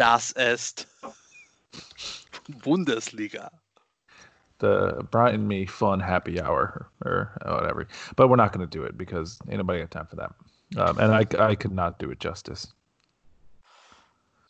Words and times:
Das 0.00 0.32
ist 0.32 0.86
Bundesliga. 2.62 3.50
The 4.60 5.06
Brian 5.10 5.34
and 5.34 5.46
me 5.46 5.66
fun 5.66 6.00
happy 6.00 6.40
hour 6.40 6.88
or 7.04 7.38
whatever. 7.44 7.86
But 8.16 8.28
we're 8.30 8.36
not 8.36 8.50
going 8.50 8.66
to 8.66 8.78
do 8.78 8.82
it 8.84 8.96
because 8.96 9.38
ain't 9.46 9.58
nobody 9.58 9.80
got 9.80 9.90
time 9.90 10.06
for 10.06 10.16
that. 10.16 10.32
Um, 10.78 10.98
and 10.98 11.12
I, 11.12 11.26
I 11.38 11.54
could 11.54 11.72
not 11.72 11.98
do 11.98 12.10
it 12.10 12.18
justice. 12.18 12.66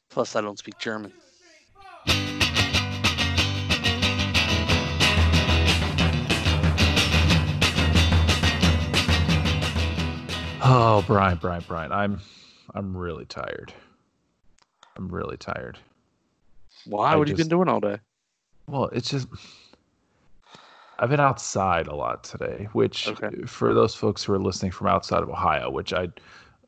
Plus, 0.08 0.36
I 0.36 0.40
don't 0.40 0.56
speak 0.56 0.78
German. 0.78 1.12
Oh, 10.62 11.02
Brian, 11.08 11.38
Brian, 11.38 11.64
Brian. 11.66 11.90
I'm 11.90 12.20
I'm 12.72 12.96
really 12.96 13.24
tired. 13.24 13.74
I'm 14.96 15.08
really 15.08 15.36
tired. 15.36 15.78
Why? 16.84 17.12
I 17.12 17.16
what 17.16 17.28
have 17.28 17.38
you 17.38 17.44
been 17.44 17.48
doing 17.48 17.68
all 17.68 17.80
day? 17.80 17.98
Well, 18.68 18.86
it's 18.92 19.10
just 19.10 19.28
I've 20.98 21.08
been 21.10 21.20
outside 21.20 21.86
a 21.86 21.94
lot 21.94 22.22
today, 22.24 22.68
which 22.72 23.08
Okay. 23.08 23.30
for 23.46 23.72
those 23.74 23.94
folks 23.94 24.22
who 24.22 24.32
are 24.34 24.38
listening 24.38 24.70
from 24.70 24.86
outside 24.88 25.22
of 25.22 25.30
Ohio, 25.30 25.70
which 25.70 25.92
I 25.92 26.08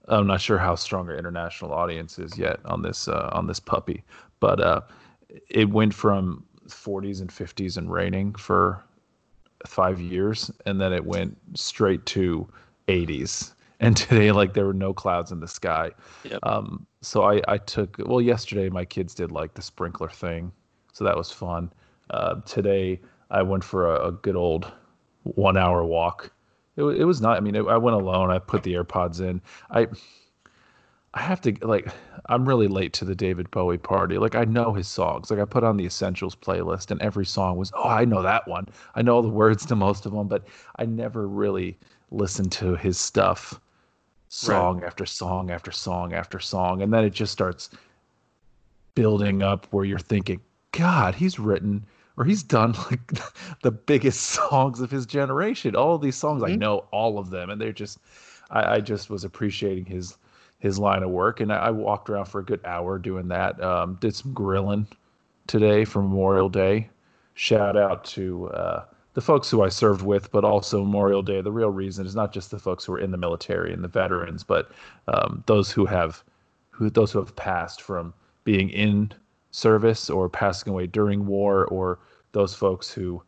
I'm 0.09 0.27
not 0.27 0.41
sure 0.41 0.59
how 0.59 0.75
strong 0.75 1.09
our 1.09 1.17
international 1.17 1.73
audience 1.73 2.19
is 2.19 2.37
yet 2.39 2.59
on 2.65 2.83
this 2.83 3.09
uh, 3.09 3.31
on 3.33 3.47
this 3.47 3.61
puppy, 3.61 4.03
but 4.41 4.61
uh, 4.61 4.81
it 5.49 5.71
went 5.71 5.95
from 5.95 6.45
40s 6.69 7.21
and 7.21 7.31
50s 7.31 7.77
and 7.77 7.91
raining 7.91 8.35
for 8.35 8.83
five 9.67 10.01
years, 10.01 10.51
and 10.67 10.81
then 10.81 10.93
it 10.93 11.05
went 11.05 11.37
straight 11.55 12.05
to 12.07 12.49
80s. 12.89 13.53
And 13.83 13.97
today, 13.97 14.33
like 14.33 14.55
there 14.55 14.67
were 14.67 14.73
no 14.73 14.95
clouds 14.95 15.33
in 15.33 15.41
the 15.41 15.49
sky. 15.49 15.91
Yep. 16.25 16.39
Um, 16.45 16.87
so 17.01 17.25
I, 17.25 17.43
I 17.49 17.59
took 17.59 17.97
well 17.99 18.21
yesterday 18.21 18.69
my 18.69 18.85
kids 18.85 19.15
did 19.15 19.33
like 19.33 19.55
the 19.55 19.63
sprinkler 19.63 20.09
thing, 20.09 20.53
so 20.93 21.05
that 21.05 21.17
was 21.17 21.31
fun. 21.31 21.73
Uh, 22.11 22.37
today 22.47 23.01
I 23.31 23.43
went 23.43 23.65
for 23.65 23.95
a, 23.95 24.09
a 24.09 24.13
good 24.13 24.37
old 24.37 24.71
one 25.25 25.57
hour 25.57 25.85
walk. 25.85 26.33
It, 26.77 26.83
it 26.83 27.05
was 27.05 27.21
not. 27.21 27.37
I 27.37 27.41
mean, 27.41 27.55
it, 27.55 27.67
I 27.67 27.77
went 27.77 27.97
alone. 27.97 28.31
I 28.31 28.39
put 28.39 28.63
the 28.63 28.75
AirPods 28.75 29.21
in. 29.21 29.41
I 29.71 29.89
I 31.15 31.21
have 31.21 31.41
to 31.43 31.55
like. 31.63 31.89
I'm 32.27 32.49
really 32.49 32.69
late 32.69 32.93
to 32.95 33.05
the 33.05 33.15
David 33.15 33.51
Bowie 33.51 33.79
party. 33.79 34.17
Like 34.17 34.35
I 34.35 34.45
know 34.45 34.73
his 34.73 34.89
songs. 34.89 35.31
Like 35.31 35.41
I 35.41 35.45
put 35.45 35.65
on 35.65 35.77
the 35.77 35.85
Essentials 35.85 36.37
playlist, 36.37 36.91
and 36.91 37.03
every 37.03 37.27
song 37.27 37.57
was. 37.57 37.73
Oh, 37.75 37.89
I 37.89 38.05
know 38.05 38.23
that 38.23 38.47
one. 38.47 38.69
I 38.95 39.03
know 39.03 39.17
all 39.17 39.23
the 39.23 39.29
words 39.29 39.67
to 39.67 39.77
most 39.77 40.07
of 40.07 40.13
them, 40.13 40.29
but 40.29 40.45
I 40.77 40.87
never 40.87 41.27
really 41.27 41.77
listened 42.11 42.53
to 42.53 42.77
his 42.77 42.99
stuff, 42.99 43.61
song 44.33 44.83
after 44.83 45.05
song 45.05 45.51
after 45.51 45.71
song 45.71 46.15
after 46.15 46.41
song, 46.41 46.81
and 46.81 46.91
then 46.91 47.05
it 47.05 47.11
just 47.13 47.33
starts 47.33 47.69
building 48.95 49.43
up 49.43 49.67
where 49.73 49.85
you're 49.85 49.99
thinking, 49.99 50.41
God, 50.73 51.15
he's 51.15 51.39
written 51.39 51.85
or 52.17 52.25
he's 52.25 52.43
done 52.43 52.73
like 52.91 53.13
the 53.63 53.71
biggest 53.71 54.23
songs 54.23 54.81
of 54.81 54.91
his 54.91 55.05
generation. 55.05 55.77
All 55.77 55.95
of 55.95 56.01
these 56.01 56.17
songs, 56.17 56.43
I 56.43 56.51
Mhm. 56.51 56.59
know 56.59 56.79
all 56.93 57.19
of 57.19 57.29
them, 57.29 57.51
and 57.51 57.61
they're 57.61 57.73
just, 57.73 57.99
I, 58.51 58.77
I 58.77 58.81
just 58.81 59.11
was 59.11 59.25
appreciating 59.25 59.85
his 59.85 60.17
his 60.61 60.79
line 60.79 61.03
of 61.03 61.11
work, 61.11 61.41
and 61.41 61.53
I, 61.53 61.57
I 61.57 61.71
walked 61.71 62.09
around 62.09 62.27
for 62.27 62.39
a 62.39 62.45
good 62.45 62.61
hour 62.65 62.99
doing 62.99 63.29
that. 63.29 63.63
Um, 63.63 63.97
did 64.01 64.15
some 64.15 64.33
grilling 64.33 64.87
today 65.47 65.85
for 65.85 66.01
Memorial 66.01 66.49
Day. 66.49 66.89
Shout 67.35 67.77
out 67.77 68.05
to 68.05 68.49
uh, 68.51 68.85
the 69.15 69.21
folks 69.21 69.51
who 69.51 69.63
I 69.63 69.69
served 69.69 70.03
with, 70.03 70.31
but 70.31 70.45
also 70.45 70.81
Memorial 70.83 71.23
Day. 71.23 71.41
The 71.41 71.53
real 71.53 71.71
reason 71.71 72.07
is 72.07 72.15
not 72.15 72.33
just 72.33 72.51
the 72.51 72.59
folks 72.59 72.85
who 72.85 72.95
are 72.95 72.99
in 72.99 73.11
the 73.11 73.19
military 73.19 73.73
and 73.73 73.85
the 73.85 73.89
veterans, 73.89 74.43
but 74.43 74.71
um, 75.09 75.43
those 75.47 75.71
who 75.71 75.87
have 75.87 76.23
who 76.71 76.89
those 76.89 77.13
who 77.13 77.19
have 77.19 77.37
passed 77.37 77.83
from 77.83 78.15
being 78.45 78.71
in 78.71 79.13
service 79.51 80.09
or 80.09 80.29
passing 80.29 80.73
away 80.73 80.87
during 80.87 81.27
war, 81.27 81.67
or 81.67 81.99
those 82.33 82.55
folks 82.55 82.93
who 82.93 83.23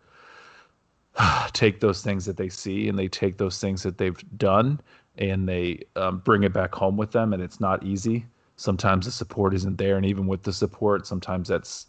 take 1.53 1.81
those 1.81 2.03
things 2.03 2.25
that 2.25 2.37
they 2.37 2.49
see 2.49 2.89
and 2.89 2.99
they 2.99 3.09
take 3.09 3.37
those 3.37 3.61
things 3.61 3.83
that 3.83 3.99
they've 3.99 4.23
done 4.39 4.81
and 5.19 5.49
they 5.49 5.81
um, 5.97 6.19
bring 6.19 6.43
it 6.43 6.53
back 6.53 6.75
home 6.75 6.97
with 6.97 7.13
them, 7.13 7.33
and 7.33 7.43
it's 7.43 7.61
not 7.61 7.85
easy. 7.85 8.27
Sometimes 8.57 9.07
the 9.07 9.13
support 9.13 9.55
isn't 9.55 9.79
there, 9.79 9.97
and 9.97 10.07
even 10.07 10.27
with 10.27 10.43
the 10.43 10.53
support, 10.53 11.07
sometimes 11.07 11.49
that's 11.49 11.87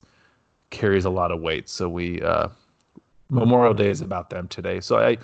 carries 0.69 1.05
a 1.05 1.09
lot 1.09 1.31
of 1.31 1.41
weight. 1.41 1.69
So 1.69 1.87
we 1.87 2.21
uh, 2.21 2.49
Memorial 3.35 3.73
Day 3.73 3.89
is 3.89 4.01
about 4.01 4.29
them 4.29 4.47
today. 4.47 4.79
So 4.79 4.97
I 4.97 5.17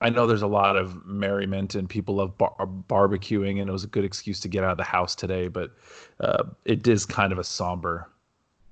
I 0.00 0.08
know 0.08 0.26
there's 0.26 0.42
a 0.42 0.46
lot 0.46 0.76
of 0.76 1.04
merriment 1.04 1.74
and 1.74 1.88
people 1.88 2.16
love 2.16 2.36
bar- 2.38 2.56
barbecuing, 2.88 3.60
and 3.60 3.68
it 3.68 3.72
was 3.72 3.84
a 3.84 3.88
good 3.88 4.04
excuse 4.04 4.40
to 4.40 4.48
get 4.48 4.64
out 4.64 4.72
of 4.72 4.78
the 4.78 4.84
house 4.84 5.14
today. 5.14 5.48
But 5.48 5.72
uh, 6.20 6.44
it 6.64 6.86
is 6.88 7.04
kind 7.04 7.32
of 7.32 7.38
a 7.38 7.44
somber, 7.44 8.10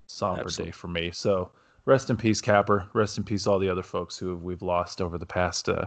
somber 0.06 0.42
Absolutely. 0.42 0.70
day 0.70 0.72
for 0.72 0.88
me. 0.88 1.10
So 1.10 1.50
rest 1.84 2.08
in 2.08 2.16
peace, 2.16 2.40
Capper. 2.40 2.88
Rest 2.94 3.18
in 3.18 3.24
peace, 3.24 3.46
all 3.46 3.58
the 3.58 3.68
other 3.68 3.82
folks 3.82 4.16
who 4.16 4.36
we've 4.36 4.62
lost 4.62 5.02
over 5.02 5.18
the 5.18 5.26
past 5.26 5.68
uh, 5.68 5.84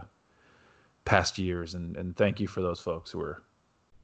past 1.04 1.38
years, 1.38 1.74
and 1.74 1.96
and 1.96 2.16
thank 2.16 2.38
you 2.38 2.46
for 2.46 2.62
those 2.62 2.78
folks 2.78 3.10
who 3.10 3.20
are 3.20 3.42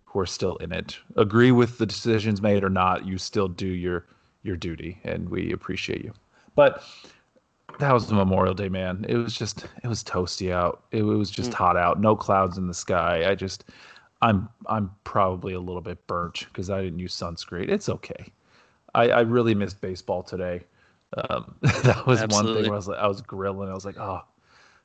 who 0.06 0.18
are 0.18 0.26
still 0.26 0.56
in 0.56 0.72
it. 0.72 0.98
Agree 1.16 1.52
with 1.52 1.78
the 1.78 1.86
decisions 1.86 2.40
made 2.42 2.64
or 2.64 2.70
not, 2.70 3.06
you 3.06 3.18
still 3.18 3.48
do 3.48 3.68
your 3.68 4.06
your 4.42 4.56
duty, 4.56 4.98
and 5.04 5.28
we 5.28 5.52
appreciate 5.52 6.02
you. 6.02 6.12
But 6.54 6.82
that 7.78 7.92
was 7.92 8.06
the 8.08 8.14
Memorial 8.14 8.54
Day, 8.54 8.68
man. 8.68 9.04
It 9.08 9.16
was 9.16 9.34
just 9.34 9.66
it 9.82 9.88
was 9.88 10.02
toasty 10.02 10.52
out. 10.52 10.84
It, 10.90 11.02
was 11.02 11.30
just 11.30 11.50
Mm. 11.50 11.54
hot 11.54 11.76
out. 11.76 12.00
No 12.00 12.16
clouds 12.16 12.58
in 12.58 12.66
the 12.66 12.74
sky. 12.74 13.30
I 13.30 13.34
just 13.34 13.64
I'm 14.22 14.48
I'm 14.66 14.90
probably 15.04 15.52
a 15.54 15.60
little 15.60 15.82
bit 15.82 16.04
burnt 16.06 16.46
because 16.48 16.70
I 16.70 16.82
didn't 16.82 16.98
use 16.98 17.14
sunscreen. 17.14 17.68
It's 17.68 17.88
okay. 17.88 18.32
I, 18.94 19.10
I 19.10 19.20
really 19.20 19.54
missed 19.54 19.80
baseball 19.80 20.22
today. 20.22 20.64
Um, 21.30 21.54
that 21.60 22.04
was 22.06 22.20
one 22.28 22.46
thing 22.46 22.64
where 22.64 22.72
I 22.72 22.76
was 22.76 22.88
like, 22.88 22.98
I 22.98 23.06
was 23.06 23.20
grilling. 23.20 23.68
I 23.70 23.74
was 23.74 23.84
like, 23.84 23.98
oh, 23.98 24.22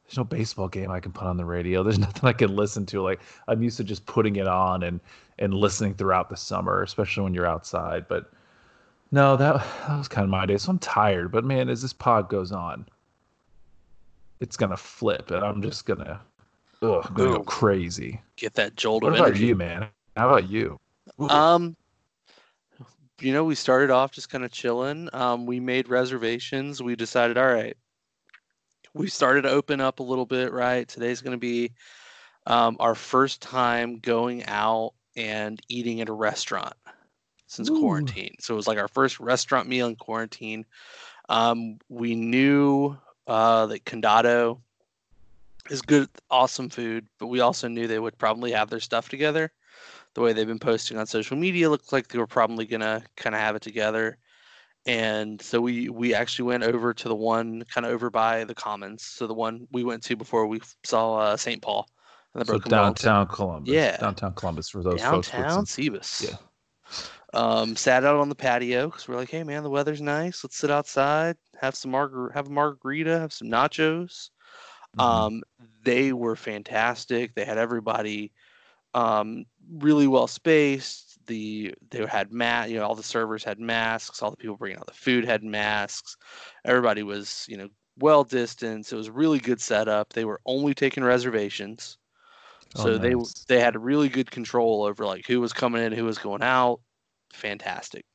there's 0.06 0.18
no 0.18 0.24
baseball 0.24 0.68
game 0.68 0.92
I 0.92 1.00
can 1.00 1.12
put 1.12 1.26
on 1.26 1.38
the 1.38 1.46
radio. 1.46 1.84
There's 1.84 2.00
nothing 2.08 2.28
I 2.30 2.34
can 2.34 2.56
listen 2.56 2.86
to. 2.88 3.02
Like 3.02 3.22
I'm 3.48 3.64
used 3.64 3.78
to 3.78 3.84
just 3.84 4.06
putting 4.06 4.36
it 4.36 4.48
on 4.48 4.84
and 4.84 5.00
and 5.40 5.54
listening 5.54 5.96
throughout 5.96 6.30
the 6.30 6.38
summer, 6.38 6.84
especially 6.84 7.24
when 7.24 7.34
you're 7.34 7.48
outside. 7.48 8.08
But 8.08 8.32
no, 9.13 9.38
that 9.38 9.53
that 9.88 9.97
was 9.97 10.07
kind 10.07 10.24
of 10.25 10.29
my 10.29 10.46
day. 10.46 10.57
So 10.57 10.72
I'm 10.72 10.79
tired. 10.79 11.31
But 11.31 11.46
man, 11.46 11.69
as 11.69 11.81
this 11.81 11.94
pod 11.94 12.28
goes 12.28 12.51
on, 12.51 12.85
it's 14.40 14.57
gonna 14.57 14.75
flip, 14.75 15.31
and 15.31 15.46
I'm 15.46 15.62
just 15.62 15.85
gonna, 15.85 16.19
ugh, 16.81 17.06
I'm 17.07 17.13
gonna 17.13 17.38
go 17.38 17.44
crazy. 17.44 18.19
Get 18.35 18.56
that 18.56 18.75
jolt 18.75 19.03
What 19.03 19.13
of 19.13 19.19
about 19.19 19.28
energy. 19.29 19.46
you, 19.46 19.56
man? 19.56 19.88
How 20.18 20.29
about 20.29 20.50
you? 20.50 20.79
Ooh. 21.22 21.29
Um, 21.29 21.75
you 23.22 23.31
know, 23.31 23.44
we 23.44 23.56
started 23.56 23.91
off 23.91 24.12
just 24.12 24.29
kind 24.29 24.44
of 24.44 24.51
chilling. 24.51 25.09
Um, 25.13 25.45
we 25.45 25.59
made 25.59 25.88
reservations. 25.88 26.81
We 26.81 26.95
decided, 26.95 27.38
all 27.38 27.53
right, 27.53 27.78
we 28.95 29.07
started 29.07 29.44
to 29.44 29.50
open 29.50 29.80
up 29.80 30.00
a 30.00 30.03
little 30.03 30.25
bit. 30.25 30.51
Right, 30.51 30.88
today's 30.88 31.22
going 31.22 31.34
to 31.34 31.38
be 31.38 31.72
um, 32.47 32.78
our 32.80 32.95
first 32.95 33.44
time 33.44 34.00
going 34.00 34.44
out 34.47 34.94
and 35.16 35.62
eating 35.69 36.01
at 36.01 36.09
a 36.09 36.13
restaurant 36.13 36.74
since 37.53 37.69
Ooh. 37.69 37.80
quarantine. 37.80 38.36
So 38.40 38.53
it 38.53 38.58
was 38.58 38.68
like 38.68 38.78
our 38.78 38.88
first 38.88 39.19
restaurant 39.19 39.68
meal 39.68 39.88
in 39.88 39.96
quarantine. 39.96 40.66
Um, 41.30 41.78
we 41.90 42.16
knew 42.16 42.97
uh, 43.28 43.68
that 43.68 43.86
Condado 43.86 44.59
is 45.69 45.81
good, 45.81 46.09
awesome 46.30 46.69
food, 46.69 47.08
but 47.19 47.28
we 47.28 47.40
also 47.40 47.68
knew 47.68 47.88
they 47.88 48.00
would 48.00 48.18
probably 48.18 48.52
have 48.52 48.69
their 48.69 48.80
stuff 48.80 49.09
together 49.09 49.52
the 50.16 50.22
way 50.22 50.34
they've 50.34 50.47
been 50.47 50.59
posting 50.59 50.97
on 50.97 51.08
social 51.08 51.36
media 51.36 51.69
looks 51.69 51.92
like 51.92 52.08
they 52.08 52.19
were 52.19 52.28
probably 52.28 52.66
gonna 52.66 53.02
kind 53.18 53.36
of 53.36 53.42
have 53.42 53.56
it 53.56 53.63
together 53.63 54.18
and 54.86 55.42
so 55.42 55.59
we 55.59 55.90
we 55.90 56.13
actually 56.13 56.46
went 56.46 56.63
over 56.63 56.94
to 56.94 57.08
the 57.08 57.16
one 57.16 57.63
kind 57.63 57.86
of 57.86 57.92
over 57.92 58.12
by 58.12 58.44
the 58.44 58.53
commons 58.53 59.03
so 59.03 59.25
the 59.25 59.34
one 59.34 59.68
we 59.72 59.84
went 59.84 60.03
to 60.03 60.16
before 60.16 60.46
we 60.46 60.62
saw 60.84 61.16
uh, 61.16 61.36
st 61.38 61.63
paul 61.63 61.88
and 62.34 62.46
the 62.46 62.53
So 62.53 62.59
downtown 62.59 63.28
Columbus. 63.28 63.72
Yeah. 63.72 63.97
Downtown 63.97 64.34
Columbus 64.34 64.69
for 64.69 64.81
those 64.81 65.02
folks. 65.02 65.28
with 65.31 65.31
downtown 65.31 65.66
Cebus. 65.66 66.24
yeah. 66.24 66.38
Um 67.34 67.76
sat 67.76 68.04
out 68.04 68.18
on 68.18 68.30
the 68.30 68.36
patio 68.36 68.88
because 68.88 69.08
we're 69.08 69.16
like 69.16 69.30
hey 69.30 69.44
man 69.44 69.64
the 69.64 69.70
weather's 69.70 70.02
nice 70.02 70.44
let's 70.44 70.57
sit 70.57 70.72
outside 70.72 71.36
have 71.60 71.75
some 71.75 71.92
margar- 71.92 72.34
have 72.34 72.48
a 72.48 72.52
margarita 72.52 73.19
have 73.19 73.34
some 73.34 73.48
nachos 73.50 74.30
Mhm. 74.94 75.25
um, 75.25 75.42
they 75.84 76.12
were 76.13 76.36
fantastic. 76.36 77.34
They 77.36 77.46
had 77.46 77.57
everybody 77.57 78.31
um, 78.94 79.46
really 79.72 80.07
well 80.07 80.28
spaced. 80.28 81.18
The 81.28 81.74
they 81.90 82.06
had 82.06 82.31
mat, 82.31 82.69
you 82.69 82.78
know, 82.78 82.86
all 82.86 82.96
the 82.96 83.04
servers 83.04 83.44
had 83.44 83.60
masks. 83.60 84.22
All 84.22 84.31
the 84.31 84.38
people 84.38 84.57
bringing 84.57 84.78
out 84.80 84.88
the 84.88 84.94
food 84.94 85.25
had 85.25 85.44
masks. 85.44 86.18
Everybody 86.66 87.04
was, 87.04 87.46
you 87.50 87.57
know, 87.57 87.69
well 87.98 88.24
distanced. 88.24 88.92
It 88.94 88.96
was 88.96 89.07
a 89.07 89.12
really 89.13 89.40
good 89.40 89.62
setup. 89.62 90.13
They 90.13 90.25
were 90.25 90.42
only 90.46 90.74
taking 90.74 91.04
reservations, 91.04 91.98
Oh, 92.75 92.75
so 92.75 92.98
they 92.98 93.13
they 93.48 93.60
had 93.60 93.81
really 93.81 94.10
good 94.10 94.31
control 94.31 94.84
over 94.84 95.06
like 95.06 95.25
who 95.28 95.40
was 95.40 95.54
coming 95.54 95.84
in, 95.84 95.92
who 95.94 96.06
was 96.06 96.18
going 96.18 96.44
out. 96.44 96.80
Fantastic. 97.33 98.06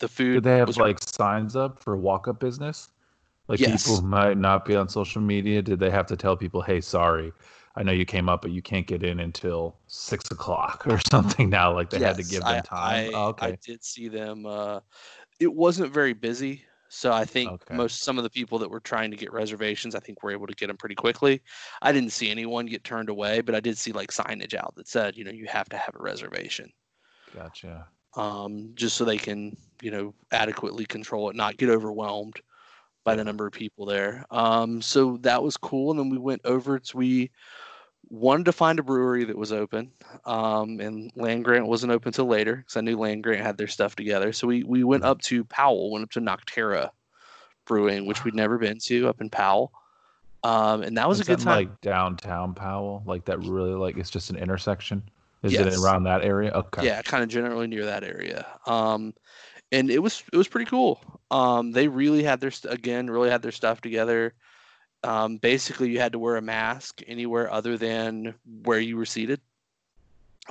The 0.00 0.08
food 0.08 0.34
Did 0.34 0.44
they 0.44 0.56
have 0.58 0.68
was 0.68 0.78
like 0.78 0.98
signs 1.16 1.56
up 1.56 1.82
for 1.82 1.96
walk 1.96 2.28
up 2.28 2.40
business? 2.40 2.90
Like 3.48 3.60
Yes. 3.60 3.84
people 3.84 4.02
might 4.02 4.38
not 4.38 4.64
be 4.64 4.76
on 4.76 4.88
social 4.88 5.22
media, 5.22 5.62
did 5.62 5.80
they 5.80 5.90
have 5.90 6.06
to 6.06 6.16
tell 6.16 6.36
people, 6.36 6.62
hey, 6.62 6.80
sorry, 6.80 7.32
I 7.76 7.82
know 7.82 7.92
you 7.92 8.04
came 8.04 8.28
up, 8.28 8.42
but 8.42 8.50
you 8.52 8.62
can't 8.62 8.86
get 8.86 9.02
in 9.02 9.20
until 9.20 9.78
six 9.86 10.30
o'clock 10.30 10.86
or 10.86 10.98
something 11.10 11.50
now? 11.50 11.74
Like 11.74 11.90
they 11.90 12.00
had 12.00 12.18
to 12.18 12.24
give 12.24 12.46
them 12.46 12.62
time. 12.62 13.08
I, 13.08 13.10
Oh, 13.14 13.34
I 13.40 13.52
did 13.52 13.84
see 13.84 14.08
them. 14.08 14.46
Uh, 14.46 14.80
it 15.40 15.52
wasn't 15.52 15.92
very 15.92 16.12
busy. 16.14 16.64
So 16.88 17.12
I 17.12 17.24
think 17.24 17.54
Okay. 17.54 17.76
most 17.76 18.02
some 18.04 18.18
of 18.18 18.24
the 18.24 18.30
people 18.30 18.58
that 18.60 18.70
were 18.70 18.80
trying 18.80 19.10
to 19.12 19.16
get 19.16 19.32
reservations, 19.32 19.94
I 19.94 20.00
think 20.00 20.22
were 20.22 20.32
able 20.32 20.46
to 20.48 20.54
get 20.54 20.68
them 20.68 20.76
pretty 20.78 20.94
quickly. 20.96 21.42
I 21.82 21.92
didn't 21.92 22.12
see 22.12 22.30
anyone 22.30 22.66
get 22.66 22.84
turned 22.84 23.10
away, 23.10 23.40
but 23.42 23.54
I 23.54 23.60
did 23.60 23.78
see 23.78 23.92
like 23.92 24.10
signage 24.12 24.54
out 24.54 24.74
that 24.76 24.88
said, 24.88 25.16
you 25.16 25.24
know, 25.24 25.32
you 25.32 25.46
have 25.48 25.68
to 25.70 25.76
have 25.78 25.94
a 25.98 26.02
reservation, 26.02 26.70
Gotcha. 27.32 27.88
Um, 28.16 28.72
just 28.74 28.96
so 28.96 29.04
they 29.04 29.18
can, 29.18 29.56
you 29.82 29.90
know, 29.90 30.14
adequately 30.32 30.86
control 30.86 31.30
it, 31.30 31.36
not 31.36 31.56
get 31.56 31.68
overwhelmed 31.68 32.40
by 33.04 33.14
the 33.14 33.24
number 33.24 33.46
of 33.46 33.52
people 33.52 33.86
there. 33.86 34.24
Um, 34.30 34.82
so 34.82 35.18
that 35.22 35.42
was 35.42 35.56
cool. 35.56 35.90
And 35.90 36.00
then 36.00 36.10
we 36.10 36.18
went 36.18 36.42
over 36.44 36.78
to 36.78 36.96
we 36.96 37.30
wanted 38.10 38.44
to 38.44 38.52
find 38.52 38.78
a 38.78 38.82
brewery 38.82 39.24
that 39.24 39.36
was 39.36 39.52
open, 39.52 39.90
um, 40.24 40.80
and 40.80 41.10
Land 41.16 41.44
Grant 41.44 41.66
wasn't 41.66 41.92
open 41.92 42.12
till 42.12 42.26
later 42.26 42.56
because 42.56 42.76
I 42.76 42.80
knew 42.80 42.98
Land 42.98 43.22
Grant 43.22 43.42
had 43.42 43.56
their 43.56 43.66
stuff 43.66 43.96
together. 43.96 44.32
So 44.32 44.46
we 44.46 44.62
we 44.62 44.84
went 44.84 45.04
up 45.04 45.20
to 45.22 45.44
Powell, 45.44 45.90
went 45.90 46.04
up 46.04 46.10
to 46.12 46.20
Nocterra 46.20 46.90
Brewing, 47.66 48.06
which 48.06 48.24
we'd 48.24 48.34
never 48.34 48.58
been 48.58 48.78
to 48.80 49.08
up 49.08 49.20
in 49.20 49.30
Powell, 49.30 49.72
um, 50.42 50.82
and 50.82 50.96
that 50.96 51.08
was 51.08 51.20
Is 51.20 51.28
a 51.28 51.32
good 51.32 51.40
time. 51.40 51.56
Like 51.56 51.80
downtown 51.80 52.54
Powell, 52.54 53.02
like 53.06 53.24
that 53.26 53.38
really 53.40 53.74
like 53.74 53.96
it's 53.96 54.10
just 54.10 54.30
an 54.30 54.36
intersection. 54.36 55.02
Is 55.42 55.52
Yes. 55.52 55.74
it 55.74 55.78
around 55.78 56.04
that 56.04 56.22
area? 56.24 56.50
Okay. 56.52 56.84
Yeah, 56.84 57.02
kind 57.02 57.22
of 57.22 57.28
generally 57.28 57.66
near 57.66 57.86
that 57.86 58.04
area. 58.04 58.58
Um, 58.66 59.14
and 59.72 59.90
it 59.90 60.00
was 60.00 60.22
it 60.32 60.36
was 60.36 60.48
pretty 60.48 60.70
cool. 60.70 61.00
Um, 61.30 61.72
they 61.72 61.88
really 61.88 62.22
had 62.24 62.40
their 62.40 62.50
st- 62.52 62.74
again 62.74 63.10
really 63.10 63.30
had 63.30 63.42
their 63.42 63.52
stuff 63.52 63.80
together. 63.80 64.34
Um, 65.04 65.38
basically, 65.38 65.90
you 65.90 66.00
had 66.00 66.12
to 66.12 66.18
wear 66.20 66.36
a 66.36 66.42
mask 66.42 67.02
anywhere 67.06 67.50
other 67.52 67.78
than 67.78 68.34
where 68.46 68.80
you 68.80 68.96
were 68.96 69.06
seated. 69.06 69.42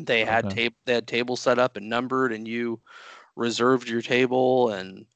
They 0.02 0.26
had 0.26 0.50
Okay. 0.50 0.50
tape 0.50 0.76
they 0.86 0.96
had 0.96 1.08
tables 1.08 1.40
set 1.42 1.60
up 1.60 1.78
and 1.78 1.88
numbered, 1.88 2.34
and 2.34 2.48
you 2.48 2.82
reserved 3.36 3.90
your 3.90 4.02
table 4.02 4.70
and. 4.72 5.08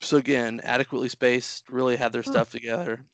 So 0.00 0.16
again, 0.16 0.60
adequately 0.64 1.08
spaced, 1.08 1.68
really 1.68 1.96
had 1.96 2.12
their 2.12 2.22
Huh. 2.24 2.24
stuff 2.24 2.50
together. 2.50 3.04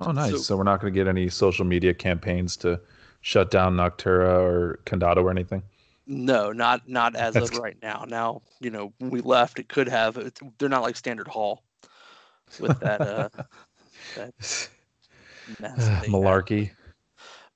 Oh, 0.00 0.12
nice. 0.12 0.30
So- 0.32 0.36
So, 0.38 0.56
we're 0.56 0.62
not 0.64 0.80
going 0.80 0.92
to 0.92 0.98
get 0.98 1.06
any 1.08 1.28
social 1.28 1.64
media 1.64 1.94
campaigns 1.94 2.56
to 2.58 2.80
shut 3.20 3.50
down 3.50 3.76
Nocterra 3.76 4.40
or 4.42 4.80
Condado 4.86 5.18
or 5.18 5.30
anything. 5.30 5.62
No, 6.06 6.50
not 6.50 6.88
not 6.88 7.14
as 7.14 7.34
That's 7.34 7.50
of 7.50 7.58
right 7.58 7.76
now. 7.82 8.04
Now, 8.08 8.42
you 8.60 8.70
know, 8.70 8.92
we 8.98 9.20
left, 9.20 9.58
it 9.60 9.68
could 9.68 9.88
have. 9.88 10.16
It's, 10.16 10.40
they're 10.58 10.68
not 10.68 10.82
like 10.82 10.96
standard 10.96 11.28
hall 11.28 11.62
with 12.58 12.80
that 12.80 13.00
uh, 13.00 13.28
that 14.16 14.34
mess. 14.38 14.68
that 15.60 15.78
had. 15.78 16.04
Malarkey. 16.08 16.70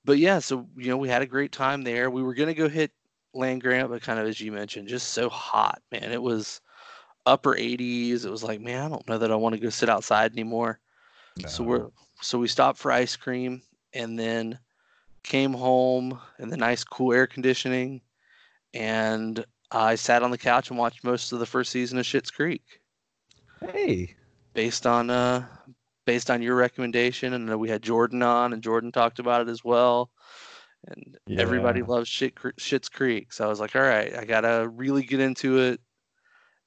But 0.05 0.19
yeah, 0.19 0.39
so 0.39 0.69
you 0.77 0.89
know, 0.89 0.97
we 0.97 1.09
had 1.09 1.23
a 1.23 1.27
great 1.27 1.51
time 1.51 1.83
there. 1.83 2.11
We 2.11 2.23
were 2.23 2.35
gonna 2.35 2.55
go 2.55 2.69
hit 2.69 2.93
land 3.33 3.63
grant, 3.63 3.89
but 3.89 4.03
kind 4.03 4.21
of 4.21 4.27
as 4.29 4.41
you 4.41 4.53
mentioned, 4.53 4.87
just 4.87 5.09
so 5.15 5.29
hot, 5.29 5.83
man. 5.91 6.13
It 6.13 6.23
was 6.23 6.61
upper 7.27 7.55
80s. 7.57 8.25
It 8.25 8.31
was 8.31 8.45
like, 8.45 8.61
man, 8.61 8.85
I 8.85 8.89
don't 8.89 9.09
know 9.09 9.19
that 9.19 9.33
I 9.33 9.35
want 9.35 9.55
to 9.57 9.61
go 9.61 9.71
sit 9.71 9.89
outside 9.89 10.31
anymore. 10.33 10.79
So 11.49 11.65
we're 11.65 11.79
No. 11.79 11.93
So 12.25 12.39
we 12.39 12.49
stopped 12.49 12.79
for 12.79 12.91
ice 12.91 13.17
cream 13.17 13.61
and 13.93 14.19
then 14.19 14.59
came 15.23 15.53
home 15.53 16.19
in 16.39 16.49
the 16.49 16.57
nice 16.57 16.83
cool 16.83 17.13
air 17.13 17.27
conditioning 17.27 18.01
and 18.73 19.45
I 19.71 19.95
sat 19.95 20.23
on 20.23 20.31
the 20.31 20.39
couch 20.39 20.71
and 20.71 20.79
watched 20.79 21.05
most 21.05 21.33
of 21.33 21.39
the 21.39 21.47
first 21.47 21.71
season 21.71 21.99
of 21.99 22.07
Schitt's 22.07 22.31
Creek. 22.31 22.63
Hey. 23.61 24.15
based 24.53 24.87
on 24.87 25.11
uh 25.11 25.47
based 26.07 26.31
on 26.31 26.43
your 26.43 26.55
recommendation 26.55 27.35
and 27.35 27.59
we 27.59 27.69
had 27.69 27.83
Jordan 27.83 28.23
on 28.23 28.53
and 28.53 28.63
Jordan 28.63 28.93
talked 28.93 29.19
about 29.19 29.43
it 29.43 29.49
as 29.49 29.63
well. 29.63 30.11
And 30.87 31.19
everybody 31.39 31.83
loves 31.83 32.09
Shit, 32.09 32.35
Schitt's 32.35 32.91
Creek. 32.91 33.33
So 33.33 33.45
I 33.45 33.49
was 33.49 33.61
like 33.61 33.77
all 33.77 33.83
right 33.83 34.17
I 34.17 34.25
got 34.25 34.43
to 34.43 34.71
really 34.75 35.03
get 35.03 35.21
into 35.21 35.59
it. 35.59 35.81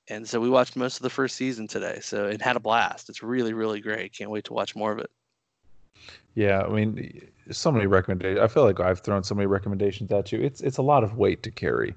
And 0.08 0.28
so 0.28 0.40
we 0.40 0.50
watched 0.50 0.76
most 0.76 0.98
of 0.98 1.04
the 1.04 1.10
first 1.10 1.36
season 1.36 1.68
today. 1.68 2.00
So 2.02 2.28
it 2.28 2.42
had 2.42 2.56
a 2.56 2.60
blast. 2.60 3.10
It's 3.10 3.24
really 3.24 3.54
really 3.54 3.82
great. 3.82 4.14
Can't 4.14 4.32
wait 4.32 4.46
to 4.46 4.54
watch 4.54 4.76
more 4.76 4.92
of 4.92 5.00
it 5.00 5.10
Yeah, 6.36 6.62
I 6.62 6.70
mean, 6.70 7.28
so 7.52 7.72
many 7.72 7.88
recommendations. 7.88 8.40
I 8.40 8.48
feel 8.48 8.64
like 8.64 8.80
I've 8.80 9.00
thrown 9.00 9.24
so 9.24 9.36
many 9.36 9.48
recommendations 9.48 10.12
at 10.12 10.32
you. 10.32 10.42
It's 10.42 10.62
it's 10.62 10.78
a 10.78 10.84
lot 10.84 11.04
of 11.04 11.18
weight 11.18 11.44
to 11.44 11.52
carry, 11.52 11.96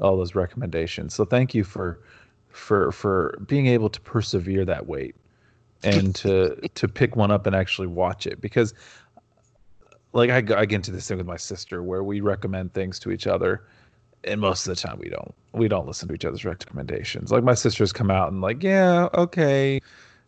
all 0.00 0.16
those 0.16 0.34
recommendations. 0.34 1.14
So 1.14 1.24
thank 1.24 1.54
you 1.54 1.64
for 1.64 2.00
for 2.48 2.92
for 2.92 3.38
being 3.46 3.66
able 3.66 3.88
to 3.90 4.00
persevere 4.00 4.64
that 4.64 4.86
weight 4.86 5.14
and 5.84 6.14
to 6.16 6.56
to 6.74 6.88
pick 6.88 7.16
one 7.16 7.30
up 7.30 7.46
and 7.46 7.54
actually 7.54 7.86
watch 7.86 8.26
it 8.26 8.40
because 8.40 8.74
like 10.12 10.30
I, 10.30 10.38
I 10.38 10.64
get 10.64 10.72
into 10.76 10.90
this 10.90 11.06
thing 11.06 11.18
with 11.18 11.26
my 11.26 11.36
sister 11.36 11.82
where 11.82 12.02
we 12.02 12.20
recommend 12.20 12.72
things 12.74 12.98
to 13.00 13.10
each 13.10 13.26
other 13.26 13.64
and 14.24 14.40
most 14.40 14.66
of 14.66 14.74
the 14.74 14.80
time 14.80 14.98
we 14.98 15.08
don't 15.08 15.34
we 15.52 15.68
don't 15.68 15.86
listen 15.86 16.08
to 16.08 16.14
each 16.14 16.24
other's 16.24 16.44
recommendations 16.44 17.30
like 17.30 17.44
my 17.44 17.54
sister's 17.54 17.92
come 17.92 18.10
out 18.10 18.32
and 18.32 18.40
like 18.40 18.62
yeah 18.62 19.08
okay 19.14 19.80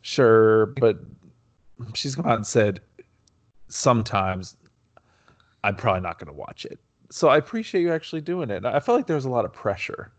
sure 0.03 0.67
but 0.67 0.99
she's 1.95 2.15
come 2.15 2.27
out 2.27 2.37
and 2.37 2.47
said 2.47 2.81
sometimes 3.70 4.56
i'm 5.64 5.76
probably 5.76 6.00
not 6.00 6.19
going 6.19 6.26
to 6.26 6.32
watch 6.32 6.64
it. 6.64 6.78
So 7.11 7.28
i 7.28 7.37
appreciate 7.37 7.82
you 7.82 7.93
actually 7.93 8.20
doing 8.20 8.50
it. 8.50 8.64
I 8.64 8.81
felt 8.81 8.99
like 8.99 9.06
there 9.06 9.17
was 9.17 9.25
a 9.25 9.31
lot 9.31 9.44
of 9.44 9.52
pressure. 9.52 10.12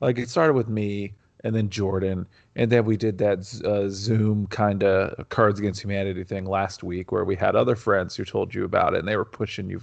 Like 0.00 0.18
it 0.18 0.28
started 0.28 0.54
with 0.54 0.68
me 0.68 1.14
and 1.44 1.54
then 1.54 1.68
jordan 1.68 2.26
and 2.56 2.72
then 2.72 2.84
we 2.84 2.96
did 2.96 3.18
that 3.18 3.38
uh, 3.64 3.88
zoom 3.88 4.46
kind 4.48 4.82
of 4.82 5.28
cards 5.28 5.60
against 5.60 5.82
humanity 5.82 6.24
thing 6.24 6.46
last 6.46 6.82
week 6.82 7.12
where 7.12 7.24
we 7.24 7.36
had 7.36 7.54
other 7.54 7.76
friends 7.76 8.16
who 8.16 8.24
told 8.24 8.54
you 8.54 8.64
about 8.64 8.94
it 8.94 9.00
and 9.00 9.08
they 9.08 9.16
were 9.16 9.24
pushing 9.24 9.68
you 9.70 9.80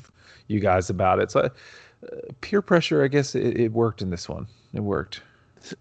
you 0.47 0.59
guys 0.59 0.89
about 0.89 1.19
it. 1.19 1.31
So 1.31 1.39
uh, 1.41 1.50
peer 2.41 2.62
pressure 2.62 3.03
i 3.03 3.07
guess 3.07 3.35
it, 3.35 3.57
it 3.59 3.71
worked 3.71 4.01
in 4.01 4.09
this 4.09 4.27
one. 4.27 4.47
It 4.73 4.81
worked. 4.81 5.21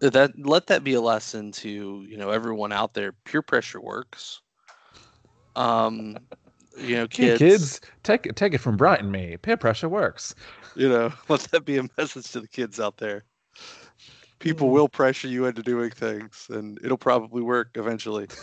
That 0.01 0.33
let 0.39 0.67
that 0.67 0.85
be 0.85 0.93
a 0.95 1.01
lesson 1.01 1.51
to 1.53 2.05
you 2.07 2.17
know 2.19 2.31
everyone 2.31 2.73
out 2.73 2.93
there. 2.93 3.13
Peer 3.25 3.41
pressure 3.41 3.81
works. 3.81 4.43
Um 5.57 6.19
you 6.77 6.97
know 6.97 7.07
Hey, 7.19 7.31
kids, 7.31 7.33
kids 7.33 7.81
take 8.03 8.27
it 8.27 8.37
take 8.37 8.55
it 8.55 8.59
from 8.59 8.77
bright 8.77 9.01
and 9.01 9.13
me 9.13 9.37
peer 9.37 9.57
pressure 9.57 9.89
works 9.89 10.35
you 10.75 10.89
know 10.89 11.13
let 11.29 11.41
that 11.53 11.65
be 11.65 11.79
a 11.79 11.85
message 11.99 12.31
to 12.33 12.41
the 12.41 12.49
kids 12.49 12.81
out 12.81 12.97
there 12.99 13.25
people 14.41 14.69
Mm. 14.69 14.71
will 14.71 14.89
pressure 14.89 15.29
you 15.29 15.47
into 15.47 15.63
doing 15.63 15.91
things 15.91 16.47
and 16.51 16.79
it'll 16.85 16.99
probably 16.99 17.43
work 17.43 17.71
eventually 17.77 18.29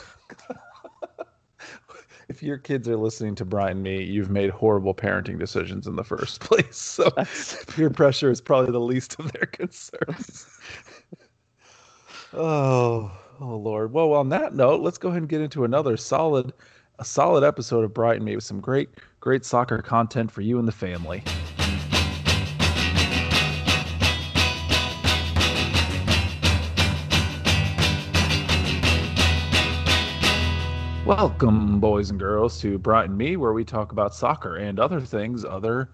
if 2.30 2.44
your 2.44 2.58
kids 2.58 2.88
are 2.90 2.98
listening 2.98 3.36
to 3.36 3.46
Brian 3.46 3.74
and 3.74 3.84
me, 3.84 4.04
you've 4.04 4.30
made 4.30 4.50
horrible 4.50 4.94
parenting 4.94 5.40
decisions 5.40 5.88
in 5.88 5.96
the 5.96 6.04
first 6.04 6.40
place. 6.42 6.78
So 6.78 7.10
peer 7.68 7.90
pressure 7.90 8.30
is 8.32 8.42
probably 8.42 8.72
the 8.72 8.80
least 8.80 9.18
of 9.20 9.32
their 9.32 9.46
concerns. 9.48 10.48
oh, 12.34 13.12
oh 13.40 13.56
Lord. 13.58 13.94
Well, 13.94 14.14
on 14.14 14.30
that 14.30 14.54
note, 14.56 14.82
let's 14.82 14.98
go 14.98 15.10
ahead 15.10 15.22
and 15.24 15.30
get 15.30 15.42
into 15.42 15.64
another 15.64 15.98
solid, 15.98 16.54
a 17.00 17.06
solid 17.06 17.44
episode 17.44 17.84
of 17.84 17.94
Bright 17.94 18.16
and 18.16 18.26
Me 18.26 18.34
with 18.34 18.44
some 18.44 18.60
great, 18.60 18.90
great 19.20 19.46
soccer 19.46 19.84
content 19.84 20.32
for 20.32 20.42
you 20.42 20.58
and 20.58 20.68
the 20.68 20.72
family. 20.72 21.24
Welcome, 31.06 31.80
boys 31.80 32.10
and 32.10 32.20
girls, 32.20 32.60
to 32.62 32.80
Bright 32.80 33.10
and 33.10 33.18
Me, 33.18 33.38
where 33.38 33.54
we 33.54 33.64
talk 33.64 33.92
about 33.92 34.16
soccer 34.16 34.58
and 34.58 34.80
other 34.80 35.00
things, 35.00 35.46
other 35.46 35.90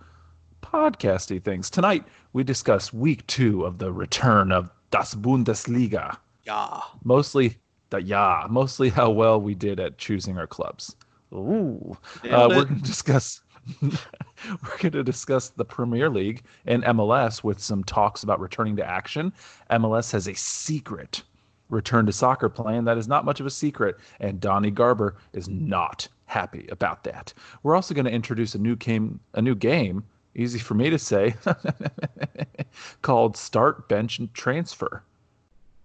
podcasty 0.62 1.44
things. 1.44 1.70
Tonight, 1.70 2.06
we 2.32 2.46
discuss 2.46 2.94
week 2.94 3.28
two 3.28 3.66
of 3.66 3.78
the 3.78 3.92
return 3.92 4.54
of 4.54 4.70
Das 4.90 5.14
Bundesliga. 5.14 6.18
yeah 6.46 6.80
Mostly, 7.04 7.58
the 7.94 8.02
yeah, 8.02 8.48
mostly 8.50 8.90
how 8.90 9.12
well 9.12 9.40
we 9.40 9.54
did 9.54 9.80
at 9.80 9.98
choosing 9.98 10.38
our 10.38 10.48
clubs. 10.48 10.96
Ooh, 11.32 11.96
uh, 12.30 12.48
we're 12.50 12.66
going 12.66 12.80
to 12.80 12.84
discuss. 12.84 13.42
we're 13.82 14.78
going 14.80 14.92
to 14.92 15.04
discuss 15.04 15.50
the 15.50 15.64
Premier 15.64 16.10
League 16.10 16.44
and 16.66 16.84
MLS 16.84 17.44
with 17.44 17.60
some 17.60 17.84
talks 17.84 18.24
about 18.24 18.40
returning 18.40 18.76
to 18.76 18.86
action. 18.86 19.32
MLS 19.70 20.12
has 20.12 20.28
a 20.28 20.34
secret 20.34 21.24
return 21.70 22.06
to 22.06 22.12
soccer 22.12 22.50
plan 22.50 22.84
that 22.86 22.98
is 22.98 23.08
not 23.08 23.26
much 23.26 23.40
of 23.40 23.46
a 23.46 23.52
secret, 23.52 23.96
and 24.20 24.40
Donnie 24.40 24.72
Garber 24.72 25.16
is 25.34 25.48
not 25.48 26.08
happy 26.26 26.68
about 26.72 27.04
that. 27.04 27.32
We're 27.62 27.76
also 27.76 27.94
going 27.94 28.06
to 28.06 28.12
introduce 28.12 28.56
a 28.56 28.60
new 28.60 28.76
game, 28.76 29.20
a 29.34 29.42
new 29.42 29.56
game, 29.56 30.04
easy 30.36 30.60
for 30.60 30.74
me 30.74 30.90
to 30.90 31.00
say, 31.00 31.36
called 33.02 33.38
Start, 33.38 33.88
Bench, 33.88 34.20
and 34.20 34.34
Transfer. 34.34 35.04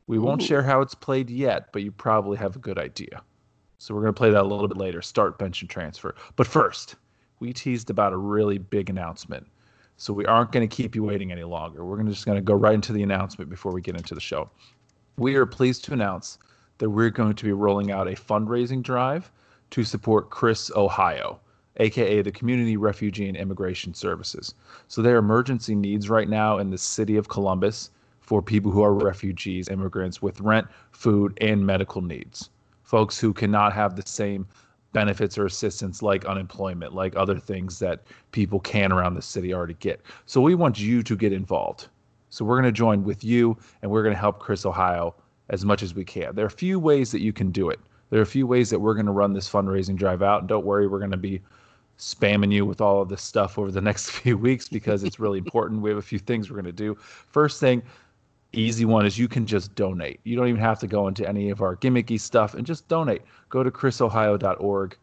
We 0.09 0.19
won't 0.19 0.43
Ooh. 0.43 0.47
share 0.47 0.63
how 0.63 0.81
it's 0.81 0.95
played 0.95 1.31
yet, 1.31 1.71
but 1.71 1.83
you 1.83 1.93
probably 1.93 2.39
have 2.39 2.57
a 2.57 2.59
good 2.59 2.79
idea. 2.79 3.23
So 3.77 3.95
we're 3.95 4.01
going 4.01 4.15
to 4.15 4.19
play 4.19 4.31
that 4.31 4.43
a 4.43 4.49
little 4.49 4.67
bit 4.67 4.79
later. 4.79 5.03
Start, 5.03 5.39
bench, 5.39 5.61
and 5.61 5.71
transfer. 5.71 6.15
But 6.35 6.47
first, 6.47 6.97
we 7.39 7.53
teased 7.53 7.91
about 7.91 8.15
a 8.15 8.17
really 8.17 8.59
big 8.59 8.91
announcement. 8.91 9.47
So 9.99 10.13
we 10.13 10.25
aren't 10.25 10.51
going 10.51 10.67
to 10.67 10.75
keep 10.75 10.97
you 10.97 11.05
waiting 11.05 11.31
any 11.31 11.45
longer. 11.45 11.85
We're 11.85 11.99
gonna, 11.99 12.11
just 12.11 12.25
going 12.25 12.39
to 12.39 12.43
go 12.43 12.55
right 12.55 12.75
into 12.75 12.93
the 12.93 13.03
announcement 13.03 13.51
before 13.51 13.73
we 13.73 13.83
get 13.83 13.97
into 13.97 14.15
the 14.15 14.21
show. 14.21 14.51
We 15.19 15.37
are 15.37 15.47
pleased 15.47 15.85
to 15.85 15.93
announce 15.93 16.39
that 16.79 16.89
we're 16.89 17.11
going 17.11 17.35
to 17.35 17.45
be 17.45 17.53
rolling 17.53 17.91
out 17.91 18.09
a 18.09 18.13
fundraising 18.13 18.83
drive 18.83 19.31
to 19.71 19.85
support 19.85 20.31
CRIS 20.31 20.71
Ohio, 20.75 21.39
aka 21.77 22.23
the 22.23 22.33
Community 22.33 22.77
Refugee 22.77 23.29
and 23.29 23.37
Immigration 23.37 23.93
Services. 23.93 24.55
So 24.87 25.03
their 25.03 25.19
emergency 25.19 25.75
needs 25.75 26.09
right 26.09 26.29
now 26.29 26.59
in 26.59 26.71
the 26.71 26.79
city 26.79 27.17
of 27.17 27.29
Columbus 27.29 27.91
for 28.29 28.43
people 28.43 28.71
who 28.71 28.83
are 28.83 28.93
refugees, 28.93 29.71
immigrants 29.71 30.21
with 30.21 30.39
rent, 30.43 30.67
food, 30.91 31.33
and 31.41 31.65
medical 31.65 32.03
needs. 32.03 32.51
Folks 32.83 33.19
who 33.19 33.33
cannot 33.33 33.73
have 33.73 33.97
the 33.97 34.03
same 34.05 34.47
benefits 34.93 35.39
or 35.39 35.47
assistance 35.47 36.03
like 36.03 36.27
unemployment, 36.27 36.95
like 36.95 37.17
other 37.17 37.39
things 37.39 37.79
that 37.79 38.03
people 38.33 38.61
can 38.61 38.93
around 38.93 39.15
the 39.15 39.23
city 39.23 39.55
already 39.55 39.77
get. 39.81 40.03
So 40.27 40.43
we 40.43 40.55
want 40.55 40.79
you 40.79 41.03
to 41.05 41.17
get 41.17 41.33
involved. 41.33 41.89
So 42.29 42.45
we're 42.45 42.61
going 42.61 42.71
to 42.71 42.79
join 42.79 43.03
with 43.03 43.25
you 43.25 43.57
and 43.81 43.91
we're 43.91 44.03
going 44.03 44.15
to 44.15 44.21
help 44.21 44.41
CRIS 44.41 44.67
Ohio 44.67 45.15
as 45.49 45.65
much 45.65 45.83
as 45.83 45.95
we 45.95 46.05
can. 46.05 46.35
There 46.35 46.45
are 46.45 46.49
a 46.49 46.51
few 46.51 46.79
ways 46.79 47.11
that 47.13 47.23
you 47.23 47.33
can 47.33 47.51
do 47.51 47.71
it. 47.71 47.81
There 48.11 48.21
are 48.21 48.25
a 48.25 48.27
few 48.27 48.47
ways 48.47 48.69
that 48.69 48.79
we're 48.79 48.93
going 48.93 49.07
to 49.07 49.13
run 49.13 49.33
this 49.33 49.51
fundraising 49.51 49.97
drive 49.97 50.21
out. 50.21 50.41
And 50.41 50.49
don't 50.51 50.67
worry, 50.67 50.87
we're 50.87 50.99
going 50.99 51.13
to 51.13 51.17
be 51.17 51.41
spamming 51.99 52.53
you 52.53 52.65
with 52.65 52.83
all 52.83 53.01
of 53.01 53.09
this 53.09 53.23
stuff 53.23 53.59
over 53.59 53.71
the 53.71 53.81
next 53.91 54.11
few 54.11 54.37
weeks 54.37 54.69
because 54.69 55.03
it's 55.03 55.19
really 55.19 55.39
important. 55.39 55.81
We 55.81 55.89
have 55.89 55.99
a 55.99 56.03
few 56.03 56.19
things 56.19 56.51
we're 56.51 56.57
going 56.57 56.67
to 56.67 56.73
do. 56.73 56.95
First 56.95 57.59
thing, 57.59 57.83
easy 58.53 58.85
one 58.85 59.07
is 59.07 59.19
you 59.19 59.29
can 59.29 59.47
just 59.47 59.75
donate. 59.75 60.21
You 60.25 60.37
don't 60.37 60.49
even 60.49 60.61
have 60.61 60.79
to 60.81 60.87
go 60.87 61.09
into 61.09 61.29
any 61.29 61.51
of 61.51 61.61
our 61.61 61.77
gimmicky 61.77 62.19
stuff 62.19 62.55
and 62.55 62.67
just 62.67 62.89
donate. 62.89 63.23
Go 63.51 63.63
to 63.63 63.71
crisohio.org. 63.71 64.97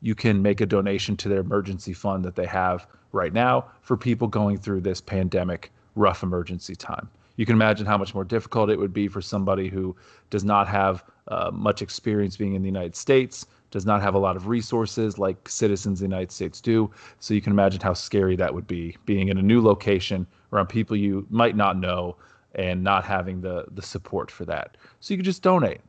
You 0.00 0.14
can 0.14 0.42
make 0.42 0.60
a 0.60 0.66
donation 0.66 1.16
to 1.18 1.28
their 1.28 1.40
emergency 1.40 1.92
fund 1.92 2.24
that 2.24 2.36
they 2.36 2.46
have 2.46 2.86
right 3.12 3.32
now 3.32 3.66
for 3.82 3.96
people 3.96 4.28
going 4.28 4.58
through 4.58 4.80
this 4.80 5.00
pandemic 5.00 5.70
rough 5.94 6.22
emergency 6.22 6.74
time. 6.74 7.08
You 7.36 7.46
can 7.46 7.54
imagine 7.54 7.86
how 7.86 7.98
much 7.98 8.14
more 8.14 8.24
difficult 8.24 8.70
it 8.70 8.78
would 8.78 8.92
be 8.92 9.08
for 9.08 9.22
somebody 9.22 9.68
who 9.68 9.96
does 10.30 10.44
not 10.44 10.68
have 10.68 11.04
uh, 11.28 11.50
much 11.52 11.82
experience 11.82 12.36
being 12.36 12.54
in 12.54 12.62
the 12.62 12.68
United 12.68 12.94
States, 12.94 13.46
does 13.70 13.86
not 13.86 14.02
have 14.02 14.14
a 14.14 14.18
lot 14.18 14.36
of 14.36 14.48
resources 14.48 15.18
like 15.18 15.48
citizens 15.48 15.98
of 15.98 16.00
the 16.00 16.14
United 16.14 16.30
States 16.30 16.60
do. 16.60 16.90
So 17.20 17.32
you 17.32 17.40
can 17.40 17.52
imagine 17.52 17.80
how 17.80 17.94
scary 17.94 18.36
that 18.36 18.52
would 18.52 18.66
be 18.66 18.96
being 19.06 19.28
in 19.28 19.38
a 19.38 19.42
new 19.42 19.62
location 19.62 20.26
around 20.52 20.66
people 20.66 20.96
you 20.96 21.26
might 21.30 21.56
not 21.56 21.78
know 21.78 22.16
and 22.54 22.82
not 22.82 23.04
having 23.04 23.40
the 23.40 23.66
the 23.72 23.82
support 23.82 24.30
for 24.30 24.44
that. 24.44 24.76
So 25.00 25.14
you 25.14 25.18
can 25.18 25.24
just 25.24 25.42
donate. 25.42 25.80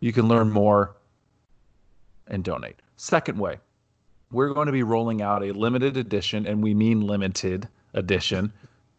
You 0.00 0.12
can 0.12 0.28
learn 0.28 0.50
more 0.50 0.96
and 2.28 2.44
donate. 2.44 2.76
Second 2.96 3.38
way, 3.38 3.58
we're 4.30 4.52
going 4.54 4.66
to 4.66 4.72
be 4.72 4.82
rolling 4.82 5.22
out 5.22 5.42
a 5.42 5.52
limited 5.52 5.96
edition, 5.96 6.46
and 6.46 6.62
we 6.62 6.74
mean 6.74 7.00
limited 7.00 7.68
edition 7.94 8.52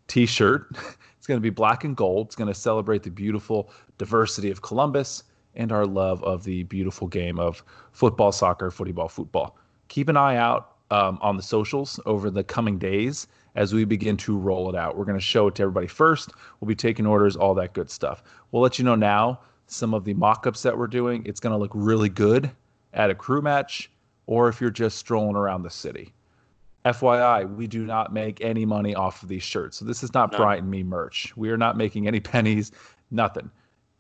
t-shirt. 0.08 0.68
It's 1.22 1.28
going 1.28 1.38
to 1.38 1.42
be 1.42 1.52
black 1.52 1.84
and 1.84 1.96
gold. 1.96 2.26
It's 2.26 2.36
going 2.36 2.48
to 2.48 2.60
celebrate 2.60 3.04
the 3.04 3.12
beautiful 3.12 3.70
diversity 4.00 4.50
of 4.50 4.64
Columbus 4.64 5.22
and 5.54 5.72
our 5.72 5.86
love 5.86 6.24
of 6.24 6.44
the 6.44 6.64
beautiful 6.64 7.08
game 7.08 7.38
of 7.38 7.64
football, 7.92 8.32
soccer, 8.32 8.72
football, 8.72 9.08
football. 9.08 9.56
Keep 9.88 10.10
an 10.10 10.18
eye 10.18 10.38
out 10.38 10.78
um, 10.90 11.20
on 11.22 11.38
the 11.38 11.44
socials 11.44 12.00
over 12.08 12.32
the 12.32 12.44
coming 12.44 12.80
days 12.80 13.28
as 13.56 13.74
we 13.74 13.86
begin 13.86 14.18
to 14.18 14.38
roll 14.38 14.70
it 14.70 14.76
out. 14.76 14.98
We're 14.98 15.06
going 15.06 15.20
to 15.20 15.24
show 15.24 15.48
it 15.48 15.56
to 15.56 15.64
everybody 15.64 15.88
first. 15.88 16.32
We'll 16.60 16.68
be 16.68 16.76
taking 16.76 17.06
orders, 17.06 17.36
all 17.36 17.54
that 17.56 17.74
good 17.74 17.90
stuff. 17.90 18.24
We'll 18.52 18.62
let 18.62 18.80
you 18.80 18.86
know 18.86 18.96
now 18.96 19.40
some 19.68 19.94
of 19.94 20.04
the 20.04 20.14
mock 20.14 20.48
ups 20.48 20.64
that 20.64 20.78
we're 20.78 20.88
doing. 20.88 21.24
It's 21.26 21.40
going 21.40 21.52
to 21.52 21.58
look 21.58 21.72
really 21.74 22.10
good 22.10 22.52
at 22.94 23.10
a 23.10 23.16
crew 23.16 23.42
match 23.42 23.90
or 24.28 24.48
if 24.48 24.62
you're 24.62 24.70
just 24.70 24.98
strolling 24.98 25.36
around 25.36 25.64
the 25.64 25.70
city. 25.70 26.14
FYI, 26.86 27.54
we 27.56 27.68
do 27.68 27.86
not 27.86 28.12
make 28.12 28.42
any 28.42 28.66
money 28.66 28.96
off 28.96 29.22
of 29.22 29.30
these 29.30 29.44
shirts. 29.44 29.78
So 29.78 29.86
this 29.86 30.04
is 30.04 30.14
not 30.14 30.32
no. 30.32 30.50
And 30.50 30.70
me 30.70 30.84
merch. 30.84 31.32
We 31.36 31.50
are 31.52 31.58
not 31.58 31.78
making 31.78 32.08
any 32.08 32.20
pennies, 32.22 32.72
nothing. 33.12 33.52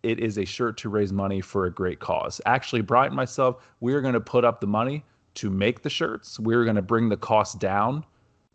It 0.03 0.19
is 0.19 0.37
a 0.39 0.45
shirt 0.45 0.77
to 0.77 0.89
raise 0.89 1.13
money 1.13 1.41
for 1.41 1.65
a 1.65 1.71
great 1.71 1.99
cause. 1.99 2.41
Actually, 2.47 2.81
Bryant 2.81 3.11
and 3.11 3.15
myself, 3.15 3.63
we 3.81 3.93
are 3.93 4.01
going 4.01 4.15
to 4.15 4.21
put 4.21 4.43
up 4.43 4.59
the 4.59 4.67
money 4.67 5.05
to 5.35 5.49
make 5.51 5.83
the 5.83 5.91
shirts. 5.91 6.39
We're 6.39 6.63
going 6.63 6.75
to 6.75 6.81
bring 6.81 7.07
the 7.07 7.17
cost 7.17 7.59
down 7.59 8.03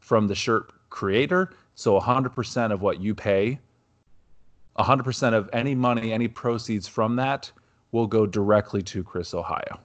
from 0.01 0.27
the 0.27 0.35
shirt 0.35 0.73
creator. 0.91 1.51
So 1.75 1.99
100% 1.99 2.73
of 2.73 2.81
what 2.81 3.01
you 3.01 3.15
pay, 3.15 3.59
100% 4.79 5.35
of 5.35 5.51
any 5.53 5.75
money, 5.75 6.13
any 6.13 6.29
proceeds 6.29 6.89
from 6.89 7.17
that 7.17 7.51
will 7.93 8.07
go 8.07 8.27
directly 8.27 8.83
to 8.83 9.03
CRIS 9.03 9.35
Ohio. 9.35 9.81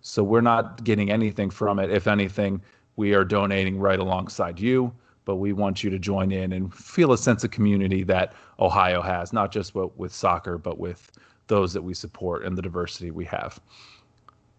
So 0.00 0.22
we're 0.22 0.40
not 0.40 0.84
getting 0.84 1.10
anything 1.10 1.50
from 1.50 1.78
it. 1.78 1.90
If 1.90 2.06
anything, 2.06 2.62
we 2.96 3.14
are 3.14 3.24
donating 3.24 3.78
right 3.78 3.98
alongside 3.98 4.58
you 4.58 4.92
but 5.28 5.36
we 5.36 5.52
want 5.52 5.84
you 5.84 5.90
to 5.90 5.98
join 5.98 6.32
in 6.32 6.54
and 6.54 6.74
feel 6.74 7.12
a 7.12 7.18
sense 7.18 7.44
of 7.44 7.50
community 7.50 8.02
that 8.02 8.32
ohio 8.60 9.02
has 9.02 9.32
not 9.32 9.52
just 9.52 9.74
with 9.74 10.12
soccer 10.12 10.56
but 10.56 10.78
with 10.78 11.12
those 11.46 11.74
that 11.74 11.82
we 11.82 11.92
support 11.92 12.44
and 12.44 12.56
the 12.56 12.62
diversity 12.62 13.10
we 13.10 13.26
have 13.26 13.60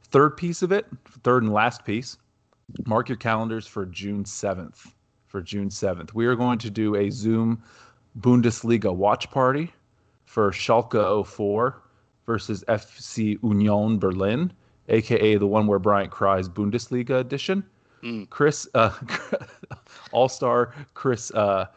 third 0.04 0.38
piece 0.38 0.62
of 0.62 0.72
it 0.72 0.86
third 1.24 1.42
and 1.44 1.52
last 1.52 1.84
piece 1.84 2.18
mark 2.86 3.10
your 3.10 3.18
calendars 3.18 3.66
for 3.66 3.86
june 3.88 4.24
7th 4.24 4.94
for 5.30 5.42
june 5.42 5.70
7th 5.70 6.14
we 6.14 6.26
are 6.26 6.36
going 6.36 6.60
to 6.60 6.70
do 6.70 6.96
a 6.96 7.10
zoom 7.10 7.64
bundesliga 8.20 8.94
watch 8.94 9.32
party 9.32 9.72
for 10.26 10.52
schalke 10.52 11.26
04 11.26 11.82
versus 12.26 12.64
fc 12.68 13.42
union 13.42 13.98
berlin 13.98 14.52
aka 14.90 15.38
the 15.38 15.48
one 15.48 15.66
where 15.66 15.80
bryant 15.80 16.12
cries 16.12 16.50
bundesliga 16.50 17.22
edition 17.22 17.64
Mm. 18.04 18.30
Chris, 18.30 18.68
uh, 18.74 18.92
All 20.12 20.30
Star 20.30 20.74
Chris, 20.94 21.32
uh, 21.32 21.68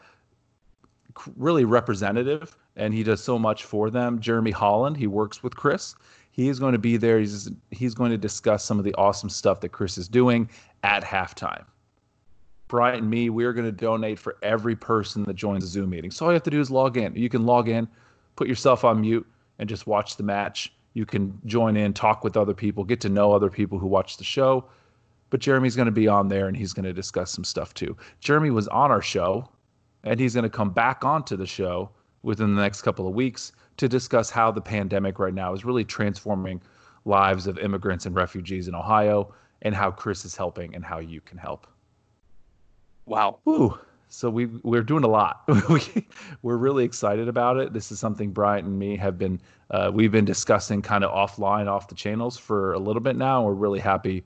really 1.35 1.65
representative, 1.65 2.55
and 2.75 2.93
he 2.93 3.03
does 3.03 3.23
so 3.23 3.37
much 3.37 3.65
for 3.65 3.89
them. 3.89 4.19
Jeremy 4.19 4.51
Holland, 4.51 4.97
he 4.97 5.07
works 5.07 5.43
with 5.43 5.55
CRIS. 5.55 5.95
He 6.31 6.49
is 6.49 6.59
going 6.59 6.73
to 6.73 6.79
be 6.79 6.97
there. 6.97 7.19
He's 7.19 7.51
he's 7.71 7.93
going 7.93 8.11
to 8.11 8.17
discuss 8.17 8.63
some 8.63 8.79
of 8.79 8.85
the 8.85 8.93
awesome 8.95 9.29
stuff 9.29 9.59
that 9.61 9.69
Chris 9.69 9.97
is 9.97 10.07
doing 10.07 10.49
at 10.83 11.03
halftime. 11.03 11.65
Bryant 12.73 13.01
and 13.01 13.09
me, 13.09 13.29
we're 13.29 13.53
going 13.53 13.67
to 13.67 13.71
donate 13.71 14.17
for 14.17 14.37
every 14.41 14.75
person 14.75 15.23
that 15.25 15.35
joins 15.35 15.63
a 15.63 15.67
Zoom 15.67 15.91
meeting. 15.91 16.09
So 16.09 16.25
all 16.25 16.31
you 16.31 16.33
have 16.33 16.43
to 16.43 16.49
do 16.49 16.59
is 16.59 16.71
log 16.71 16.97
in. 16.97 17.15
You 17.15 17.29
can 17.29 17.45
log 17.45 17.69
in, 17.69 17.87
put 18.35 18.47
yourself 18.47 18.83
on 18.83 19.01
mute, 19.01 19.27
and 19.59 19.69
just 19.69 19.85
watch 19.85 20.17
the 20.17 20.23
match. 20.23 20.73
You 20.95 21.05
can 21.05 21.39
join 21.45 21.77
in, 21.77 21.93
talk 21.93 22.23
with 22.23 22.35
other 22.35 22.55
people, 22.55 22.83
get 22.83 22.99
to 23.01 23.09
know 23.09 23.31
other 23.31 23.49
people 23.49 23.77
who 23.77 23.85
watch 23.85 24.17
the 24.17 24.23
show 24.23 24.65
but 25.33 25.39
Jeremy's 25.39 25.75
going 25.75 25.87
to 25.87 25.91
be 25.91 26.07
on 26.07 26.27
there 26.27 26.47
and 26.47 26.55
he's 26.55 26.73
going 26.73 26.85
to 26.85 26.93
discuss 26.93 27.31
some 27.31 27.43
stuff 27.43 27.73
too. 27.73 27.97
Jeremy 28.19 28.51
was 28.51 28.67
on 28.67 28.91
our 28.91 29.01
show 29.01 29.49
and 30.03 30.19
he's 30.19 30.35
going 30.35 30.43
to 30.43 30.49
come 30.49 30.69
back 30.69 31.03
onto 31.03 31.35
the 31.35 31.47
show 31.47 31.89
within 32.21 32.53
the 32.53 32.61
next 32.61 32.83
couple 32.83 33.07
of 33.07 33.15
weeks 33.15 33.51
to 33.77 33.89
discuss 33.89 34.29
how 34.29 34.51
the 34.51 34.61
pandemic 34.61 35.17
right 35.17 35.33
now 35.33 35.51
is 35.51 35.65
really 35.65 35.83
transforming 35.83 36.61
lives 37.05 37.47
of 37.47 37.57
immigrants 37.57 38.05
and 38.05 38.15
refugees 38.15 38.67
in 38.67 38.75
Ohio 38.75 39.33
and 39.63 39.73
how 39.73 39.89
CRIS 39.89 40.23
is 40.23 40.35
helping 40.35 40.75
and 40.75 40.85
how 40.85 40.99
you 40.99 41.19
can 41.19 41.39
help. 41.39 41.65
Wow. 43.05 43.39
Ooh. 43.47 43.77
So 44.09 44.29
we 44.29 44.45
we're 44.45 44.83
doing 44.83 45.03
a 45.03 45.07
lot. 45.07 45.41
we, 45.69 46.07
we're 46.43 46.57
really 46.57 46.85
excited 46.85 47.27
about 47.27 47.57
it. 47.57 47.73
This 47.73 47.91
is 47.91 47.99
something 47.99 48.31
Bryant 48.31 48.67
and 48.67 48.77
me 48.77 48.95
have 48.97 49.17
been 49.17 49.41
uh, 49.71 49.89
we've 49.91 50.11
been 50.11 50.25
discussing 50.25 50.81
kind 50.81 51.03
of 51.03 51.11
offline, 51.11 51.67
off 51.67 51.87
the 51.87 51.95
channels 51.95 52.37
for 52.37 52.73
a 52.73 52.79
little 52.79 53.01
bit 53.01 53.15
now. 53.15 53.43
We're 53.43 53.53
really 53.53 53.79
happy 53.79 54.23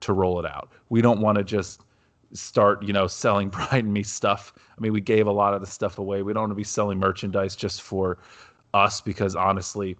to 0.00 0.12
roll 0.12 0.40
it 0.40 0.46
out. 0.46 0.70
We 0.88 1.00
don't 1.00 1.20
want 1.20 1.38
to 1.38 1.44
just 1.44 1.82
start, 2.32 2.82
you 2.82 2.92
know, 2.92 3.06
selling 3.06 3.48
Bryant 3.50 3.84
and 3.84 3.92
me 3.92 4.02
stuff. 4.02 4.52
I 4.76 4.80
mean, 4.80 4.92
we 4.92 5.00
gave 5.00 5.26
a 5.28 5.32
lot 5.32 5.54
of 5.54 5.60
the 5.60 5.66
stuff 5.66 5.98
away. 5.98 6.22
We 6.22 6.32
don't 6.32 6.42
want 6.42 6.50
to 6.50 6.56
be 6.56 6.64
selling 6.64 6.98
merchandise 6.98 7.54
just 7.54 7.82
for 7.82 8.18
us 8.74 9.00
because 9.00 9.36
honestly, 9.36 9.96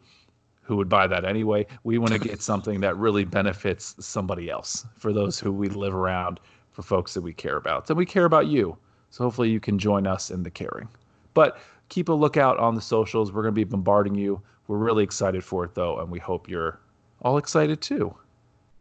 who 0.62 0.76
would 0.76 0.88
buy 0.88 1.06
that 1.06 1.24
anyway? 1.24 1.66
We 1.84 1.98
want 1.98 2.12
to 2.12 2.18
get 2.18 2.42
something 2.42 2.80
that 2.80 2.96
really 2.96 3.24
benefits 3.24 3.94
somebody 4.00 4.50
else 4.50 4.84
for 4.98 5.12
those 5.12 5.38
who 5.40 5.50
we 5.50 5.68
live 5.68 5.94
around, 5.94 6.40
for 6.78 6.82
folks 6.82 7.12
that 7.12 7.22
we 7.22 7.32
care 7.32 7.56
about. 7.56 7.90
And 7.90 7.98
we 7.98 8.06
care 8.06 8.24
about 8.24 8.46
you. 8.46 8.78
So 9.10 9.24
hopefully 9.24 9.50
you 9.50 9.58
can 9.58 9.80
join 9.80 10.06
us 10.06 10.30
in 10.30 10.44
the 10.44 10.50
caring. 10.50 10.88
But 11.34 11.58
keep 11.88 12.08
a 12.08 12.12
lookout 12.12 12.56
on 12.58 12.76
the 12.76 12.80
socials. 12.80 13.32
We're 13.32 13.42
going 13.42 13.52
to 13.52 13.58
be 13.58 13.64
bombarding 13.64 14.14
you. 14.14 14.40
We're 14.68 14.76
really 14.76 15.02
excited 15.02 15.42
for 15.42 15.64
it 15.64 15.74
though, 15.74 15.98
and 15.98 16.08
we 16.08 16.20
hope 16.20 16.48
you're 16.48 16.78
all 17.22 17.36
excited 17.36 17.80
too. 17.80 18.14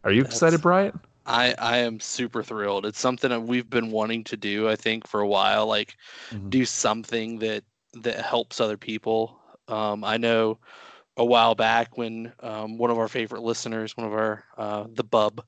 Are 0.04 0.12
you 0.12 0.22
That's, 0.22 0.36
excited, 0.36 0.62
Bryant? 0.62 1.00
I 1.26 1.56
I 1.58 1.78
am 1.78 1.98
super 1.98 2.44
thrilled. 2.44 2.86
It's 2.86 3.00
something 3.00 3.30
that 3.30 3.42
we've 3.42 3.68
been 3.68 3.90
wanting 3.90 4.22
to 4.24 4.36
do. 4.36 4.68
I 4.68 4.76
think 4.76 5.08
for 5.08 5.20
a 5.20 5.26
while, 5.26 5.66
like 5.66 5.96
mm-hmm. 6.30 6.50
do 6.50 6.64
something 6.64 7.40
that 7.40 7.64
that 7.94 8.20
helps 8.24 8.60
other 8.60 8.76
people. 8.76 9.40
Um, 9.66 10.04
I 10.04 10.18
know 10.18 10.58
a 11.16 11.24
while 11.24 11.56
back 11.56 11.98
when 11.98 12.32
um, 12.40 12.78
one 12.78 12.90
of 12.90 12.98
our 12.98 13.08
favorite 13.08 13.42
listeners, 13.42 13.96
one 13.96 14.06
of 14.06 14.12
our 14.12 14.44
uh, 14.56 14.84
the 14.94 15.04
bub, 15.04 15.42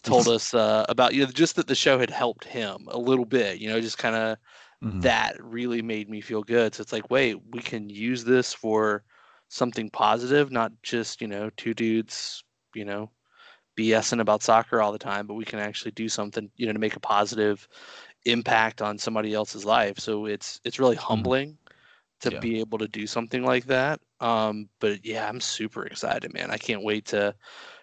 told 0.00 0.28
us 0.36 0.54
uh, 0.54 0.84
about 0.88 1.14
you 1.14 1.24
know 1.24 1.30
just 1.30 1.56
that 1.56 1.66
the 1.66 1.74
show 1.74 1.98
had 1.98 2.10
helped 2.10 2.44
him 2.44 2.86
a 2.88 2.98
little 2.98 3.24
bit. 3.24 3.58
You 3.58 3.68
know, 3.68 3.80
just 3.80 3.98
kind 3.98 4.16
of 4.16 4.38
mm-hmm. 4.82 5.00
that 5.00 5.36
really 5.42 5.82
made 5.82 6.08
me 6.08 6.20
feel 6.20 6.42
good. 6.42 6.74
So 6.74 6.82
it's 6.82 6.92
like, 6.92 7.10
wait, 7.10 7.36
we 7.52 7.60
can 7.60 7.88
use 7.88 8.24
this 8.24 8.52
for 8.52 9.04
something 9.48 9.90
positive, 9.90 10.50
not 10.50 10.72
just 10.82 11.20
you 11.20 11.28
know 11.28 11.50
two 11.56 11.74
dudes, 11.74 12.44
you 12.74 12.84
know, 12.84 13.10
BSing 13.76 14.20
about 14.20 14.42
soccer 14.42 14.80
all 14.80 14.92
the 14.92 14.98
time, 14.98 15.26
but 15.26 15.34
we 15.34 15.44
can 15.44 15.58
actually 15.58 15.92
do 15.92 16.08
something, 16.08 16.50
you 16.56 16.66
know, 16.66 16.72
to 16.72 16.78
make 16.78 16.96
a 16.96 17.00
positive 17.00 17.66
impact 18.26 18.82
on 18.82 18.98
somebody 18.98 19.34
else's 19.34 19.64
life. 19.64 19.98
So 19.98 20.26
it's 20.26 20.60
it's 20.64 20.78
really 20.78 20.96
mm-hmm. 20.96 21.06
humbling 21.06 21.58
to 22.20 22.32
yeah. 22.32 22.40
be 22.40 22.60
able 22.60 22.78
to 22.78 22.88
do 22.88 23.06
something 23.06 23.42
like 23.42 23.66
that. 23.66 24.00
Um, 24.20 24.68
but 24.78 25.04
yeah, 25.04 25.28
I'm 25.28 25.40
super 25.40 25.86
excited, 25.86 26.32
man. 26.34 26.50
I 26.50 26.58
can't 26.58 26.84
wait 26.84 27.06
to 27.06 27.34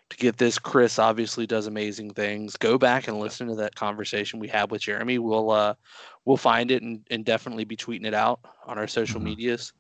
to 0.09 0.17
get 0.17 0.37
this. 0.37 0.59
CRIS 0.59 0.99
obviously 0.99 1.45
does 1.45 1.67
amazing 1.67 2.11
things. 2.11 2.55
Go 2.57 2.77
back 2.77 3.07
and 3.07 3.19
listen 3.19 3.47
to 3.47 3.55
that 3.55 3.75
conversation 3.75 4.39
we 4.39 4.47
had 4.47 4.71
with 4.71 4.81
Jeremy. 4.81 5.19
We'll 5.19 5.51
uh 5.51 5.75
we'll 6.25 6.37
find 6.37 6.71
it 6.71 6.83
and, 6.83 7.05
and 7.09 7.25
definitely 7.25 7.65
be 7.65 7.77
tweeting 7.77 8.05
it 8.05 8.13
out 8.13 8.39
on 8.65 8.77
our 8.77 8.87
social 8.87 9.19
mm-hmm. 9.19 9.29
medias. 9.29 9.73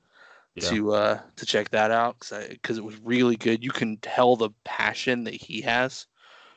yeah. 0.55 0.69
to 0.69 0.93
uh, 0.93 1.19
to 1.35 1.45
check 1.45 1.69
that 1.69 1.91
out 1.91 2.19
because 2.49 2.77
it 2.77 2.83
was 2.83 2.97
really 3.01 3.35
good. 3.35 3.63
You 3.63 3.71
can 3.71 3.97
tell 3.97 4.35
the 4.35 4.49
passion 4.63 5.23
that 5.25 5.33
he 5.33 5.61
has 5.61 6.07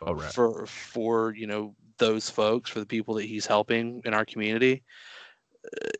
oh, 0.02 0.14
right. 0.14 0.32
for 0.32 0.66
for 0.66 1.34
you 1.34 1.46
know 1.46 1.74
those 1.98 2.30
folks 2.30 2.70
for 2.70 2.80
the 2.80 2.86
people 2.86 3.14
that 3.14 3.26
he's 3.26 3.46
helping 3.46 4.02
in 4.04 4.14
our 4.14 4.24
community. 4.24 4.82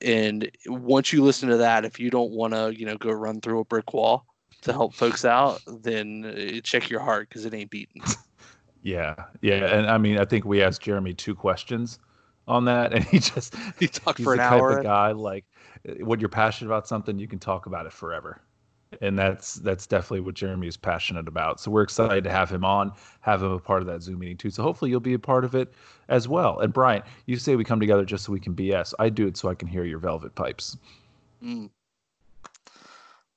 And 0.01 0.51
once 0.67 1.13
you 1.13 1.23
listen 1.23 1.51
to 1.51 1.59
that, 1.59 1.85
if 1.85 2.01
you 2.01 2.11
don't 2.11 2.31
want 2.31 2.55
to 2.55 2.75
you 2.75 2.87
know 2.87 2.97
go 2.97 3.11
run 3.11 3.41
through 3.41 3.61
a 3.61 3.65
brick 3.65 3.93
wall 3.93 4.27
to 4.63 4.73
help 4.73 4.95
folks 4.95 5.25
out, 5.25 5.61
then 5.67 6.25
uh, 6.25 6.61
check 6.63 6.91
your 6.91 7.01
heart 7.01 7.29
because 7.29 7.45
it 7.45 7.55
ain't 7.55 7.71
beaten. 7.71 8.03
yeah, 8.83 9.15
yeah, 9.41 9.67
and 9.67 9.87
I 9.87 9.99
mean 9.99 10.19
I 10.19 10.25
think 10.25 10.45
we 10.45 10.63
asked 10.63 10.83
Jeremy 10.83 11.15
two 11.15 11.35
questions 11.35 11.99
on 12.47 12.65
that, 12.67 12.93
and 12.93 13.05
he 13.05 13.19
just 13.19 13.55
he 13.79 13.89
talked 13.89 14.21
for 14.21 14.35
an 14.35 14.41
hour. 14.41 14.77
The 14.77 14.83
guy 14.83 15.13
like 15.13 15.45
when 16.01 16.21
you're 16.21 16.29
passionate 16.29 16.69
about 16.69 16.87
something, 16.87 17.19
you 17.19 17.29
can 17.29 17.39
talk 17.39 17.67
about 17.67 17.87
it 17.87 17.93
forever. 17.93 18.43
And 19.01 19.17
that's 19.17 19.55
that's 19.55 19.87
definitely 19.87 20.21
what 20.21 20.35
Jeremy 20.35 20.67
is 20.67 20.77
passionate 20.77 21.29
about. 21.29 21.61
So 21.61 21.71
we're 21.71 21.83
excited 21.83 22.25
to 22.25 22.31
have 22.31 22.51
him 22.51 22.65
on, 22.65 22.93
have 23.21 23.41
him 23.41 23.53
a 23.53 23.61
part 23.61 23.83
of 23.83 23.87
that 23.87 24.03
Zoom 24.03 24.19
meeting 24.19 24.37
too. 24.37 24.51
So 24.51 24.65
hopefully 24.65 24.91
you'll 24.91 24.99
be 24.99 25.15
a 25.15 25.19
part 25.19 25.45
of 25.45 25.55
it 25.55 25.73
as 26.09 26.27
well. 26.27 26.59
And 26.59 26.73
Brian, 26.73 27.05
you 27.27 27.37
say 27.37 27.55
we 27.55 27.63
come 27.63 27.79
together 27.79 28.05
just 28.05 28.25
so 28.25 28.33
we 28.33 28.41
can 28.41 28.53
BS. 28.53 28.93
I 28.99 29.09
do 29.09 29.29
it 29.29 29.37
so 29.37 29.49
I 29.49 29.55
can 29.55 29.69
hear 29.69 29.85
your 29.85 30.01
velvet 30.01 30.35
pipes. 30.35 30.77
Mm. 31.41 31.71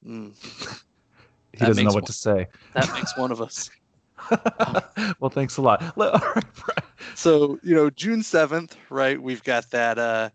Mm. 0.05 0.83
He 1.53 1.59
that 1.59 1.67
doesn't 1.67 1.83
know 1.83 1.91
what 1.91 2.03
one, 2.03 2.07
to 2.07 2.13
say. 2.13 2.47
That 2.73 2.91
makes 2.93 3.15
one 3.15 3.31
of 3.31 3.41
us. 3.41 3.69
well, 5.19 5.29
thanks 5.29 5.57
a 5.57 5.61
lot. 5.61 5.81
So 7.15 7.59
you 7.63 7.75
know, 7.75 7.89
June 7.89 8.23
seventh, 8.23 8.75
right? 8.89 9.21
We've 9.21 9.43
got 9.43 9.69
that 9.71 9.99
uh 9.99 10.29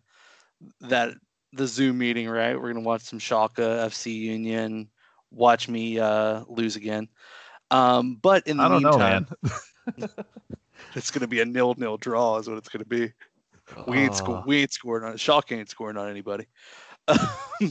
that 0.83 1.15
the 1.53 1.67
Zoom 1.67 1.99
meeting, 1.99 2.29
right? 2.29 2.61
We're 2.61 2.73
gonna 2.73 2.85
watch 2.85 3.03
some 3.03 3.19
Schalke 3.19 3.57
FC 3.57 4.15
Union, 4.15 4.89
watch 5.31 5.69
me 5.69 5.99
uh, 5.99 6.45
lose 6.49 6.77
again. 6.77 7.09
Um, 7.71 8.19
but 8.21 8.47
in 8.47 8.59
the 8.59 8.65
I 8.65 8.69
don't 8.69 8.83
meantime, 8.83 9.27
know, 9.97 10.07
it's 10.95 11.11
gonna 11.11 11.27
be 11.27 11.41
a 11.41 11.45
nil-nil 11.45 11.97
draw, 11.99 12.39
is 12.39 12.49
what 12.49 12.59
it's 12.59 12.69
gonna 12.69 12.85
be. 12.85 13.13
We 13.87 14.05
ain't 14.05 14.15
sco- 14.15 14.43
we 14.47 14.59
ain't 14.59 14.73
scoring 14.73 15.05
on 15.05 15.17
Schalke 15.17 15.57
ain't 15.57 15.71
scoring 15.71 15.97
on 15.97 16.09
anybody. 16.09 16.47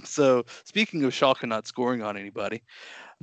so 0.04 0.44
speaking 0.66 1.04
of 1.04 1.14
Schalke 1.14 1.48
not 1.48 1.68
scoring 1.68 2.02
on 2.02 2.18
anybody, 2.18 2.64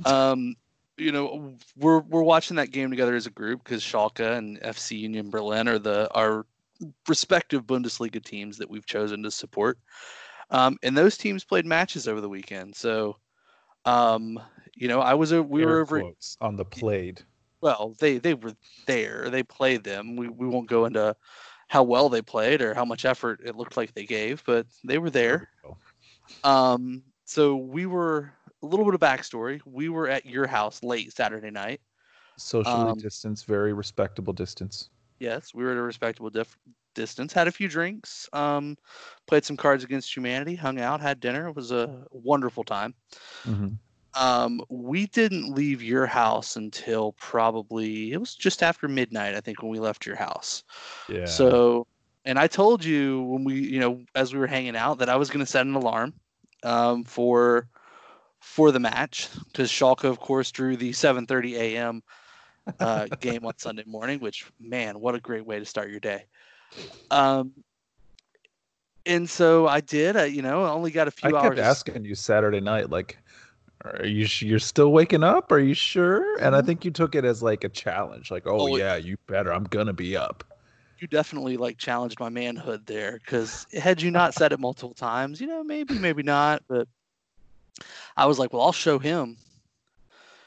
um, 0.03 0.55
you 0.97 1.11
know 1.11 1.55
we're 1.77 1.99
we're 1.99 2.23
watching 2.23 2.55
that 2.57 2.71
game 2.71 2.89
together 2.89 3.15
as 3.15 3.25
a 3.25 3.31
group 3.31 3.63
because 3.63 3.83
Schalke 3.83 4.37
and 4.37 4.59
FC 4.61 4.99
Union 4.99 5.29
Berlin 5.29 5.67
are 5.67 5.79
the 5.79 6.11
our 6.13 6.45
respective 7.07 7.65
Bundesliga 7.65 8.23
teams 8.23 8.57
that 8.57 8.69
we've 8.69 8.85
chosen 8.85 9.23
to 9.23 9.31
support. 9.31 9.77
Um, 10.51 10.77
and 10.83 10.95
those 10.97 11.17
teams 11.17 11.43
played 11.43 11.65
matches 11.65 12.07
over 12.07 12.21
the 12.21 12.29
weekend. 12.29 12.75
So, 12.75 13.17
um, 13.85 14.39
you 14.75 14.87
know, 14.87 14.99
I 14.99 15.13
was 15.13 15.31
a 15.31 15.41
we 15.41 15.61
Air 15.61 15.67
were 15.67 15.81
over 15.81 16.03
on 16.41 16.55
the 16.55 16.65
played. 16.65 17.21
Well, 17.61 17.95
they 17.99 18.17
they 18.17 18.33
were 18.33 18.53
there. 18.85 19.29
They 19.29 19.43
played 19.43 19.83
them. 19.83 20.15
We 20.15 20.29
we 20.29 20.47
won't 20.47 20.69
go 20.69 20.85
into 20.85 21.15
how 21.67 21.83
well 21.83 22.09
they 22.09 22.21
played 22.21 22.61
or 22.61 22.73
how 22.73 22.85
much 22.85 23.05
effort 23.05 23.41
it 23.43 23.55
looked 23.55 23.75
like 23.75 23.93
they 23.93 24.05
gave, 24.05 24.43
but 24.45 24.67
they 24.83 24.97
were 24.97 25.09
there. 25.09 25.49
Um, 26.43 27.03
so 27.25 27.55
we 27.55 27.87
were 27.87 28.31
a 28.65 28.67
little 28.67 28.85
bit 28.85 28.95
of 28.95 28.99
backstory. 28.99 29.61
We 29.65 29.89
were 29.89 30.09
at 30.09 30.25
your 30.25 30.47
house 30.47 30.83
late 30.83 31.15
Saturday 31.15 31.51
night. 31.51 31.81
Socially 32.37 32.91
um, 32.91 32.97
distanced, 32.97 33.45
very 33.45 33.73
respectable 33.73 34.33
distance. 34.33 34.89
Yes, 35.19 35.53
we 35.53 35.63
were 35.63 35.71
at 35.71 35.77
a 35.77 35.81
respectable 35.81 36.29
dif- 36.29 36.57
distance. 36.95 37.31
Had 37.31 37.47
a 37.47 37.51
few 37.51 37.69
drinks, 37.69 38.27
um, 38.33 38.75
played 39.27 39.45
some 39.45 39.55
Cards 39.55 39.83
Against 39.83 40.15
Humanity, 40.15 40.55
hung 40.55 40.79
out, 40.79 40.99
had 40.99 41.19
dinner. 41.19 41.47
It 41.47 41.55
was 41.55 41.71
a 41.71 42.05
wonderful 42.11 42.63
time. 42.63 42.93
Mm-hmm. 43.45 43.67
Um, 44.17 44.61
we 44.69 45.07
didn't 45.07 45.53
leave 45.53 45.83
your 45.83 46.05
house 46.05 46.55
until 46.55 47.13
probably 47.13 48.13
it 48.13 48.17
was 48.17 48.33
just 48.33 48.63
after 48.63 48.87
midnight, 48.87 49.35
I 49.35 49.41
think, 49.41 49.61
when 49.61 49.71
we 49.71 49.79
left 49.79 50.05
your 50.05 50.15
house. 50.15 50.63
Yeah. 51.07 51.25
So, 51.25 51.85
and 52.23 52.39
I 52.39 52.47
told 52.47 52.83
you 52.83 53.21
when 53.23 53.43
we, 53.43 53.55
you 53.55 53.79
know, 53.79 54.01
as 54.15 54.33
we 54.33 54.39
were 54.39 54.47
hanging 54.47 54.75
out, 54.75 54.99
that 54.99 55.09
I 55.09 55.17
was 55.17 55.29
going 55.29 55.45
to 55.45 55.51
set 55.51 55.65
an 55.65 55.75
alarm 55.75 56.13
um, 56.63 57.03
for 57.03 57.67
for 58.45 58.71
the 58.71 58.79
match 58.79 59.27
because 59.47 59.71
Schalke, 59.71 60.05
of 60.05 60.19
course, 60.19 60.51
drew 60.51 60.77
the 60.77 60.91
7:30 60.91 61.53
a.m. 61.55 62.03
Uh, 62.79 63.07
game 63.19 63.43
on 63.43 63.57
Sunday 63.57 63.83
morning. 63.87 64.19
Which, 64.19 64.45
man, 64.59 64.99
what 64.99 65.15
a 65.15 65.19
great 65.19 65.45
way 65.45 65.59
to 65.59 65.65
start 65.65 65.89
your 65.89 65.99
day. 65.99 66.25
Um, 67.09 67.51
and 69.05 69.27
so 69.29 69.67
I 69.67 69.81
did. 69.81 70.15
I, 70.15 70.25
you 70.25 70.43
know, 70.43 70.63
I 70.63 70.69
only 70.69 70.91
got 70.91 71.07
a 71.07 71.11
few 71.11 71.35
I 71.35 71.41
hours. 71.41 71.55
kept 71.55 71.59
asking 71.59 72.05
you 72.05 72.15
Saturday 72.15 72.61
night, 72.61 72.91
like, 72.91 73.17
are 73.83 74.05
you 74.05 74.27
you're 74.39 74.59
still 74.59 74.91
waking 74.91 75.23
up? 75.23 75.51
Are 75.51 75.59
you 75.59 75.73
sure? 75.73 76.37
And 76.37 76.55
I 76.55 76.59
mm-hmm. 76.59 76.67
think 76.67 76.85
you 76.85 76.91
took 76.91 77.15
it 77.15 77.25
as 77.25 77.41
like 77.41 77.63
a 77.63 77.69
challenge, 77.69 78.29
like, 78.31 78.45
oh, 78.45 78.59
oh 78.59 78.77
yeah, 78.77 78.95
you 78.95 79.17
better. 79.27 79.51
I'm 79.51 79.65
gonna 79.65 79.91
be 79.91 80.15
up. 80.15 80.43
You 80.99 81.07
definitely 81.07 81.57
like 81.57 81.77
challenged 81.77 82.19
my 82.19 82.29
manhood 82.29 82.85
there, 82.85 83.19
because 83.25 83.65
had 83.73 84.01
you 84.01 84.11
not 84.11 84.33
said 84.33 84.53
it 84.53 84.59
multiple 84.59 84.93
times, 84.93 85.41
you 85.41 85.47
know, 85.47 85.63
maybe, 85.63 85.99
maybe 85.99 86.23
not, 86.23 86.63
but 86.69 86.87
I 88.17 88.25
was 88.25 88.39
like, 88.39 88.53
well, 88.53 88.61
I'll 88.61 88.71
show 88.71 88.99
him. 88.99 89.37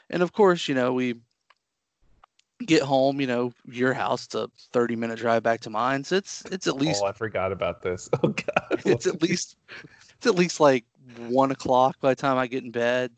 And 0.09 0.23
of 0.23 0.33
course, 0.33 0.67
you 0.67 0.75
know, 0.75 0.93
we 0.93 1.15
get 2.65 2.81
home, 2.81 3.21
you 3.21 3.27
know, 3.27 3.53
your 3.65 3.93
house, 3.93 4.25
it's 4.25 4.35
a 4.35 4.49
30 4.73 4.95
minute 4.95 5.19
drive 5.19 5.43
back 5.43 5.61
to 5.61 5.69
mine. 5.69 6.03
So 6.03 6.17
it's 6.17 6.43
it's 6.51 6.67
at 6.67 6.75
least 6.75 7.01
Oh, 7.03 7.07
I 7.07 7.11
forgot 7.11 7.51
about 7.51 7.81
this. 7.81 8.09
Oh 8.23 8.29
god. 8.29 8.81
It's 8.85 9.05
at 9.05 9.21
least 9.21 9.57
it's 10.17 10.27
at 10.27 10.35
least 10.35 10.59
like 10.59 10.85
one 11.17 11.51
o'clock 11.51 11.97
by 12.01 12.11
the 12.11 12.15
time 12.15 12.37
I 12.37 12.47
get 12.47 12.63
in 12.63 12.71
bed. 12.71 13.11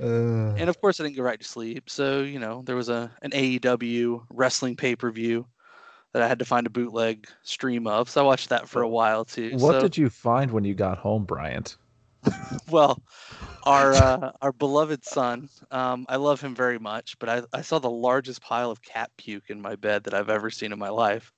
Uh, 0.00 0.54
and 0.56 0.68
of 0.68 0.80
course 0.80 1.00
I 1.00 1.04
didn't 1.04 1.16
go 1.16 1.22
right 1.22 1.40
to 1.40 1.46
sleep. 1.46 1.90
So, 1.90 2.22
you 2.22 2.38
know, 2.38 2.62
there 2.64 2.76
was 2.76 2.88
a 2.88 3.10
an 3.22 3.30
AEW 3.30 4.24
wrestling 4.30 4.76
pay 4.76 4.96
per 4.96 5.10
view 5.10 5.46
that 6.12 6.22
I 6.22 6.28
had 6.28 6.38
to 6.38 6.44
find 6.44 6.66
a 6.66 6.70
bootleg 6.70 7.26
stream 7.42 7.86
of. 7.86 8.08
So 8.08 8.22
I 8.22 8.24
watched 8.24 8.50
that 8.50 8.68
for 8.68 8.82
a 8.82 8.88
while 8.88 9.24
too. 9.24 9.56
What 9.56 9.72
so, 9.72 9.80
did 9.80 9.96
you 9.96 10.08
find 10.08 10.50
when 10.50 10.64
you 10.64 10.74
got 10.74 10.98
home, 10.98 11.24
Bryant? 11.24 11.76
well, 12.68 13.02
our 13.64 13.96
uh, 13.96 14.32
our 14.42 14.52
beloved 14.52 15.04
son. 15.04 15.48
Um, 15.70 16.06
I 16.08 16.16
love 16.16 16.40
him 16.40 16.54
very 16.54 16.78
much, 16.78 17.18
but 17.18 17.28
I, 17.28 17.42
I 17.52 17.62
saw 17.62 17.78
the 17.78 17.90
largest 17.90 18.42
pile 18.42 18.70
of 18.70 18.82
cat 18.82 19.10
puke 19.16 19.50
in 19.50 19.60
my 19.60 19.76
bed 19.76 20.04
that 20.04 20.14
I've 20.14 20.30
ever 20.30 20.50
seen 20.50 20.72
in 20.72 20.78
my 20.78 20.90
life. 20.90 21.32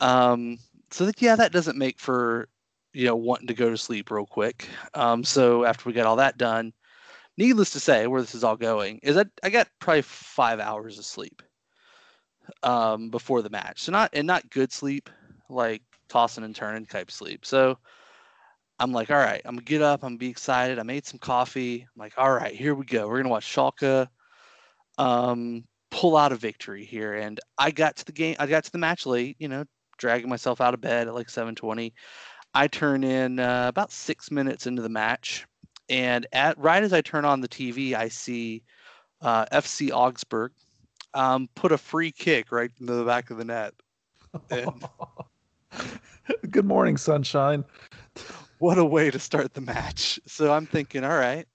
Um, 0.00 0.58
so 0.90 1.06
that 1.06 1.20
yeah, 1.20 1.36
that 1.36 1.52
doesn't 1.52 1.78
make 1.78 1.98
for 1.98 2.48
you 2.92 3.06
know 3.06 3.16
wanting 3.16 3.48
to 3.48 3.54
go 3.54 3.70
to 3.70 3.76
sleep 3.76 4.10
real 4.10 4.26
quick. 4.26 4.68
Um, 4.94 5.24
so 5.24 5.64
after 5.64 5.88
we 5.88 5.92
got 5.94 6.06
all 6.06 6.16
that 6.16 6.38
done, 6.38 6.72
needless 7.36 7.70
to 7.72 7.80
say, 7.80 8.06
where 8.06 8.20
this 8.20 8.34
is 8.34 8.44
all 8.44 8.56
going 8.56 9.00
is 9.02 9.16
I 9.16 9.24
I 9.42 9.50
got 9.50 9.68
probably 9.80 10.02
five 10.02 10.60
hours 10.60 10.98
of 10.98 11.04
sleep 11.04 11.42
um, 12.62 13.10
before 13.10 13.42
the 13.42 13.50
match. 13.50 13.80
So 13.82 13.92
not 13.92 14.10
and 14.12 14.26
not 14.26 14.48
good 14.50 14.72
sleep, 14.72 15.10
like 15.48 15.82
tossing 16.08 16.44
and 16.44 16.54
turning 16.54 16.86
type 16.86 17.10
sleep. 17.10 17.44
So 17.44 17.78
I'm 18.80 18.92
like, 18.92 19.10
all 19.10 19.16
right, 19.16 19.42
I'm 19.44 19.56
gonna 19.56 19.64
get 19.64 19.82
up. 19.82 20.02
I'm 20.02 20.10
gonna 20.10 20.18
be 20.18 20.28
excited. 20.28 20.78
I 20.78 20.82
made 20.84 21.04
some 21.04 21.18
coffee. 21.18 21.82
I'm 21.82 22.00
like, 22.00 22.14
all 22.16 22.32
right, 22.32 22.54
here 22.54 22.74
we 22.74 22.84
go. 22.84 23.08
We're 23.08 23.18
gonna 23.18 23.28
watch 23.28 23.52
Schalke 23.52 24.06
um, 24.98 25.64
pull 25.90 26.16
out 26.16 26.32
a 26.32 26.36
victory 26.36 26.84
here. 26.84 27.14
And 27.14 27.40
I 27.58 27.70
got 27.70 27.96
to 27.96 28.04
the 28.04 28.12
game. 28.12 28.36
I 28.38 28.46
got 28.46 28.64
to 28.64 28.72
the 28.72 28.78
match 28.78 29.04
late. 29.04 29.36
You 29.40 29.48
know, 29.48 29.64
dragging 29.96 30.28
myself 30.28 30.60
out 30.60 30.74
of 30.74 30.80
bed 30.80 31.08
at 31.08 31.14
like 31.14 31.28
7:20. 31.28 31.92
I 32.54 32.68
turn 32.68 33.04
in 33.04 33.40
uh, 33.40 33.66
about 33.68 33.90
six 33.90 34.30
minutes 34.30 34.66
into 34.66 34.82
the 34.82 34.88
match, 34.88 35.44
and 35.88 36.26
at 36.32 36.56
right 36.58 36.82
as 36.82 36.92
I 36.92 37.00
turn 37.00 37.24
on 37.24 37.40
the 37.40 37.48
TV, 37.48 37.94
I 37.94 38.08
see 38.08 38.62
uh, 39.22 39.44
FC 39.46 39.90
Augsburg 39.90 40.52
um, 41.14 41.48
put 41.56 41.72
a 41.72 41.78
free 41.78 42.12
kick 42.12 42.52
right 42.52 42.70
into 42.80 42.94
the 42.94 43.04
back 43.04 43.30
of 43.30 43.38
the 43.38 43.44
net. 43.44 43.74
And... 44.50 44.84
Good 46.50 46.66
morning, 46.66 46.98
sunshine 46.98 47.64
what 48.58 48.78
a 48.78 48.84
way 48.84 49.10
to 49.10 49.18
start 49.18 49.54
the 49.54 49.60
match. 49.60 50.20
So 50.28 50.52
I'm 50.52 50.66
thinking, 50.66 51.04
all 51.04 51.18
right, 51.18 51.46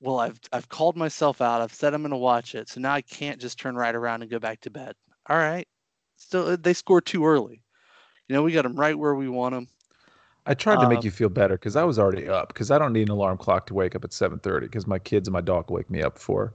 well, 0.00 0.20
I've 0.20 0.38
I've 0.52 0.68
called 0.68 0.96
myself 0.96 1.40
out. 1.40 1.60
I've 1.60 1.74
said 1.74 1.94
I'm 1.94 2.02
going 2.02 2.10
to 2.10 2.16
watch 2.16 2.54
it. 2.54 2.68
So 2.68 2.80
now 2.80 2.92
I 2.92 3.02
can't 3.02 3.40
just 3.40 3.58
turn 3.58 3.74
right 3.74 3.94
around 3.94 4.22
and 4.22 4.30
go 4.30 4.38
back 4.38 4.60
to 4.60 4.70
bed. 4.70 4.94
All 5.28 5.36
right. 5.36 5.66
Still, 6.16 6.56
they 6.56 6.74
score 6.74 7.00
too 7.00 7.26
early. 7.26 7.62
You 8.28 8.34
know, 8.36 8.42
we 8.42 8.52
got 8.52 8.62
them 8.62 8.76
right 8.76 8.98
where 8.98 9.14
we 9.14 9.28
want 9.28 9.54
them. 9.54 9.68
I 10.46 10.54
tried 10.54 10.76
to 10.76 10.82
um, 10.82 10.88
make 10.88 11.04
you 11.04 11.10
feel 11.10 11.28
better 11.28 11.54
because 11.54 11.76
I 11.76 11.84
was 11.84 11.98
already 11.98 12.28
up 12.28 12.48
because 12.48 12.70
I 12.70 12.78
don't 12.78 12.92
need 12.92 13.08
an 13.08 13.10
alarm 13.10 13.38
clock 13.38 13.66
to 13.66 13.74
wake 13.74 13.94
up 13.94 14.04
at 14.04 14.10
7:30 14.10 14.60
because 14.60 14.86
my 14.86 14.98
kids 14.98 15.28
and 15.28 15.32
my 15.32 15.40
dog 15.40 15.70
wake 15.70 15.90
me 15.90 16.02
up 16.02 16.18
for 16.18 16.54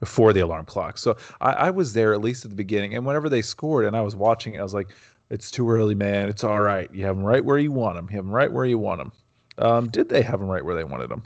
before 0.00 0.32
the 0.32 0.40
alarm 0.40 0.66
clock. 0.66 0.98
So 0.98 1.16
I, 1.40 1.52
I 1.52 1.70
was 1.70 1.92
there 1.92 2.14
at 2.14 2.20
least 2.20 2.44
at 2.44 2.50
the 2.50 2.56
beginning. 2.56 2.94
And 2.94 3.06
whenever 3.06 3.28
they 3.28 3.42
scored 3.42 3.84
and 3.84 3.96
I 3.96 4.02
was 4.02 4.16
watching 4.16 4.54
it, 4.54 4.60
I 4.60 4.62
was 4.62 4.74
like, 4.74 4.88
it's 5.30 5.50
too 5.50 5.70
early, 5.70 5.94
man. 5.94 6.28
It's 6.28 6.44
all 6.44 6.60
right. 6.60 6.92
You 6.92 7.04
have 7.06 7.16
them 7.16 7.24
right 7.24 7.44
where 7.44 7.58
you 7.58 7.72
want 7.72 7.96
them. 7.96 8.08
You 8.10 8.16
have 8.16 8.24
them 8.24 8.34
right 8.34 8.52
where 8.52 8.64
you 8.64 8.78
want 8.78 8.98
them. 9.00 9.12
Um, 9.58 9.88
did 9.88 10.08
they 10.08 10.22
have 10.22 10.40
them 10.40 10.48
right 10.48 10.64
where 10.64 10.74
they 10.74 10.84
wanted 10.84 11.08
them? 11.10 11.22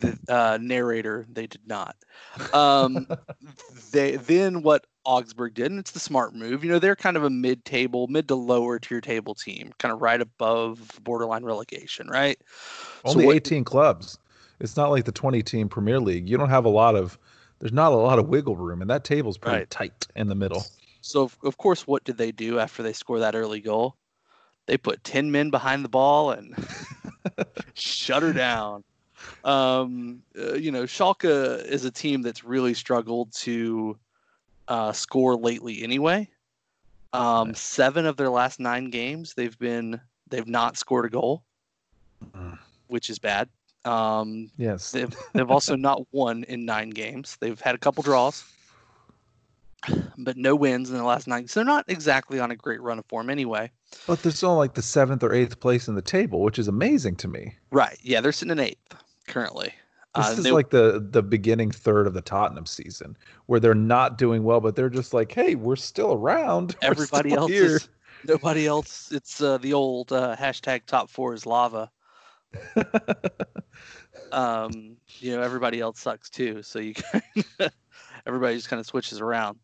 The 0.00 0.18
uh, 0.28 0.58
narrator, 0.60 1.26
they 1.30 1.46
did 1.46 1.66
not. 1.66 1.96
Um, 2.52 3.06
they 3.92 4.16
then 4.16 4.62
what 4.62 4.86
Augsburg 5.04 5.54
did, 5.54 5.70
and 5.70 5.80
it's 5.80 5.90
the 5.92 6.00
smart 6.00 6.34
move. 6.34 6.64
You 6.64 6.70
know, 6.70 6.78
they're 6.78 6.96
kind 6.96 7.16
of 7.16 7.24
a 7.24 7.30
mid-table, 7.30 8.06
mid 8.08 8.28
to 8.28 8.34
lower 8.34 8.78
tier 8.78 9.00
table 9.00 9.34
team, 9.34 9.72
kind 9.78 9.92
of 9.92 10.00
right 10.00 10.20
above 10.20 11.00
borderline 11.02 11.44
relegation, 11.44 12.08
right? 12.08 12.38
Only 13.04 13.24
so 13.24 13.32
18 13.32 13.64
clubs 13.64 14.18
It's 14.60 14.76
not 14.76 14.90
like 14.90 15.04
the 15.04 15.12
20 15.12 15.42
team 15.42 15.68
Premier 15.68 16.00
League. 16.00 16.28
You 16.28 16.36
don't 16.38 16.50
have 16.50 16.64
a 16.64 16.70
lot 16.70 16.94
of 16.96 17.18
there's 17.58 17.72
not 17.72 17.92
a 17.92 17.96
lot 17.96 18.18
of 18.18 18.28
wiggle 18.28 18.56
room, 18.56 18.80
and 18.80 18.90
that 18.90 19.04
table's 19.04 19.36
pretty 19.38 19.60
Right. 19.60 19.70
tight 19.70 20.06
in 20.16 20.28
the 20.28 20.34
middle. 20.34 20.64
So 21.00 21.22
of, 21.24 21.36
of 21.44 21.56
course, 21.56 21.86
what 21.86 22.04
did 22.04 22.16
they 22.18 22.32
do 22.32 22.58
after 22.58 22.82
they 22.82 22.92
score 22.92 23.18
that 23.20 23.34
early 23.34 23.60
goal? 23.60 23.96
They 24.66 24.76
put 24.76 25.02
ten 25.02 25.30
men 25.30 25.50
behind 25.50 25.84
the 25.84 25.88
ball 25.88 26.30
and 26.32 26.54
shut 27.74 28.22
her 28.22 28.32
down. 28.32 28.84
Um, 29.44 30.22
uh, 30.38 30.54
you 30.54 30.70
know, 30.70 30.84
Schalke 30.84 31.64
is 31.64 31.84
a 31.84 31.90
team 31.90 32.22
that's 32.22 32.44
really 32.44 32.74
struggled 32.74 33.32
to 33.34 33.98
uh, 34.68 34.92
score 34.92 35.36
lately. 35.36 35.82
Anyway, 35.82 36.28
um, 37.12 37.54
seven 37.54 38.06
of 38.06 38.16
their 38.16 38.30
last 38.30 38.60
nine 38.60 38.90
games, 38.90 39.34
they've 39.34 39.58
been 39.58 40.00
they've 40.28 40.46
not 40.48 40.76
scored 40.76 41.06
a 41.06 41.10
goal, 41.10 41.42
Mm. 42.36 42.58
which 42.88 43.08
is 43.10 43.18
bad. 43.18 43.48
Um, 43.86 44.50
Yes. 44.58 44.92
They've 44.92 45.14
they've 45.32 45.50
also 45.50 45.74
not 45.74 46.02
won 46.12 46.44
in 46.44 46.64
nine 46.66 46.90
games. 46.90 47.36
They've 47.40 47.60
had 47.60 47.74
a 47.74 47.78
couple 47.78 48.02
draws, 48.02 48.44
but 50.18 50.36
no 50.36 50.54
wins 50.54 50.90
in 50.90 50.96
the 50.96 51.04
last 51.04 51.26
nine. 51.26 51.48
So 51.48 51.60
they're 51.60 51.64
not 51.64 51.84
exactly 51.88 52.38
on 52.40 52.50
a 52.50 52.56
great 52.56 52.80
run 52.82 52.98
of 52.98 53.06
form 53.06 53.30
anyway. 53.30 53.70
But 54.06 54.22
they're 54.22 54.32
still 54.32 54.56
like 54.56 54.74
the 54.74 54.82
seventh 54.82 55.22
or 55.22 55.32
eighth 55.32 55.60
place 55.60 55.88
in 55.88 55.94
the 55.94 56.02
table, 56.02 56.42
which 56.42 56.58
is 56.58 56.68
amazing 56.68 57.16
to 57.16 57.28
me. 57.28 57.54
Right? 57.70 57.98
Yeah, 58.02 58.20
they're 58.20 58.32
sitting 58.32 58.52
in 58.52 58.60
eighth 58.60 58.94
currently. 59.26 59.72
This 60.16 60.26
Uh, 60.26 60.34
is 60.38 60.44
they- 60.44 60.50
like 60.50 60.70
the 60.70 61.06
the 61.10 61.22
beginning 61.22 61.70
third 61.70 62.06
of 62.06 62.14
the 62.14 62.20
Tottenham 62.20 62.66
season, 62.66 63.16
where 63.46 63.60
they're 63.60 63.74
not 63.74 64.18
doing 64.18 64.42
well, 64.42 64.60
but 64.60 64.74
they're 64.74 64.90
just 64.90 65.14
like, 65.14 65.30
"Hey, 65.30 65.54
we're 65.54 65.76
still 65.76 66.12
around. 66.12 66.74
We're 66.82 66.88
everybody 66.88 67.30
still 67.30 67.42
else 67.42 67.50
here." 67.50 67.76
is 67.76 67.88
nobody 68.26 68.66
else. 68.66 69.12
It's 69.12 69.40
uh, 69.40 69.58
the 69.58 69.72
old 69.72 70.12
uh, 70.12 70.34
hashtag 70.36 70.86
top 70.86 71.10
four 71.10 71.32
is 71.34 71.46
lava. 71.46 71.90
Um, 74.32 74.96
you 75.18 75.34
know, 75.34 75.42
everybody 75.42 75.80
else 75.80 75.98
sucks 76.00 76.30
too. 76.30 76.62
So 76.62 76.78
you 76.78 76.94
everybody 78.26 78.54
just 78.54 78.68
kind 78.68 78.78
of 78.78 78.86
switches 78.86 79.20
around. 79.20 79.58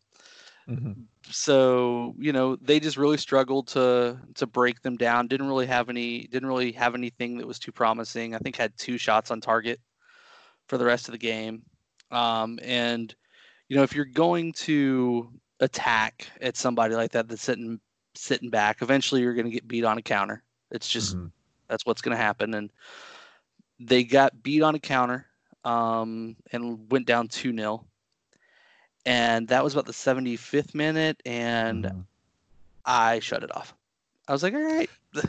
Mhm. 0.67 1.07
so 1.29 2.15
you 2.17 2.31
know 2.31 2.55
they 2.57 2.79
just 2.79 2.97
really 2.97 3.17
struggled 3.17 3.67
to 3.69 4.19
to 4.35 4.47
break 4.47 4.81
them 4.81 4.95
down. 4.97 5.27
Didn't 5.27 5.47
really 5.47 5.65
have 5.65 5.89
any 5.89 6.27
didn't 6.27 6.47
really 6.47 6.71
have 6.73 6.95
anything 6.95 7.37
that 7.37 7.47
was 7.47 7.59
too 7.59 7.71
promising. 7.71 8.33
I 8.33 8.39
think 8.39 8.55
had 8.55 8.77
two 8.77 8.97
shots 8.97 9.29
on 9.31 9.41
target 9.41 9.81
for 10.69 10.77
the 10.77 10.85
rest 10.85 11.07
of 11.09 11.13
the 11.13 11.17
game. 11.19 11.65
Um, 12.11 12.59
and 12.63 13.15
you 13.69 13.77
know 13.77 13.83
if 13.83 13.95
you're 13.95 14.05
going 14.05 14.53
to 14.53 15.31
attack 15.61 16.29
at 16.41 16.57
somebody 16.57 16.95
like 16.95 17.11
that 17.13 17.29
that's 17.29 17.43
sitting 17.43 17.79
sitting 18.15 18.49
back 18.51 18.81
eventually 18.81 19.21
you're 19.21 19.35
going 19.35 19.45
to 19.47 19.51
get 19.51 19.67
beat 19.67 19.85
on 19.85 19.97
a 19.99 20.01
counter. 20.03 20.43
It's 20.71 20.89
just 20.89 21.17
Mhm. 21.17 21.31
that's 21.69 21.85
what's 21.85 22.01
going 22.01 22.17
to 22.17 22.23
happen. 22.23 22.53
And 22.55 22.71
they 23.79 24.03
got 24.03 24.41
beat 24.43 24.61
on 24.61 24.75
a 24.75 24.79
counter 24.79 25.27
um, 25.63 26.35
and 26.51 26.91
went 26.91 27.07
down 27.07 27.27
2 27.27 27.53
0 27.55 27.87
and 29.07 29.47
that 29.47 29.63
was 29.63 29.73
about 29.73 29.85
the 29.85 29.93
75th 29.93 30.75
minute 30.75 31.21
and 31.25 31.85
Mhm. 31.85 32.05
i 32.85 33.19
shut 33.19 33.43
it 33.43 33.55
off 33.55 33.73
i 34.27 34.31
was 34.33 34.43
like 34.43 34.53
all 34.53 34.61
right 34.61 34.89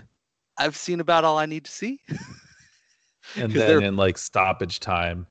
i've 0.58 0.76
seen 0.76 1.00
about 1.00 1.24
all 1.24 1.38
i 1.38 1.46
need 1.46 1.64
to 1.64 1.70
see 1.70 2.00
and 3.36 3.52
then 3.52 3.68
they're- 3.68 3.80
in 3.80 3.96
like 3.96 4.18
stoppage 4.18 4.80
time, 4.80 5.26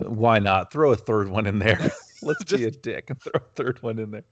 why 0.00 0.38
not 0.38 0.72
throw 0.72 0.92
a 0.92 0.96
third 0.96 1.28
one 1.28 1.46
in 1.46 1.58
there? 1.60 1.92
Let's 2.22 2.44
be 2.44 2.64
a 2.64 2.70
dick 2.70 3.10
and 3.10 3.20
throw 3.22 3.32
a 3.36 3.54
third 3.54 3.80
one 3.82 3.98
in 3.98 4.10
there. 4.10 4.24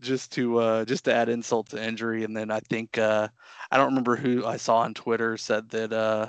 just 0.00 0.32
to 0.32 0.58
uh 0.58 0.84
just 0.86 1.04
to 1.04 1.14
add 1.14 1.28
insult 1.28 1.68
to 1.70 1.82
injury 1.82 2.24
and 2.24 2.34
then 2.36 2.50
i 2.50 2.60
think 2.60 2.96
uh 2.98 3.28
i 3.70 3.76
don't 3.76 3.88
remember 3.88 4.16
who 4.16 4.44
i 4.46 4.56
saw 4.56 4.78
on 4.78 4.94
twitter 4.94 5.36
said 5.36 5.68
that 5.70 5.92
uh 5.92 6.26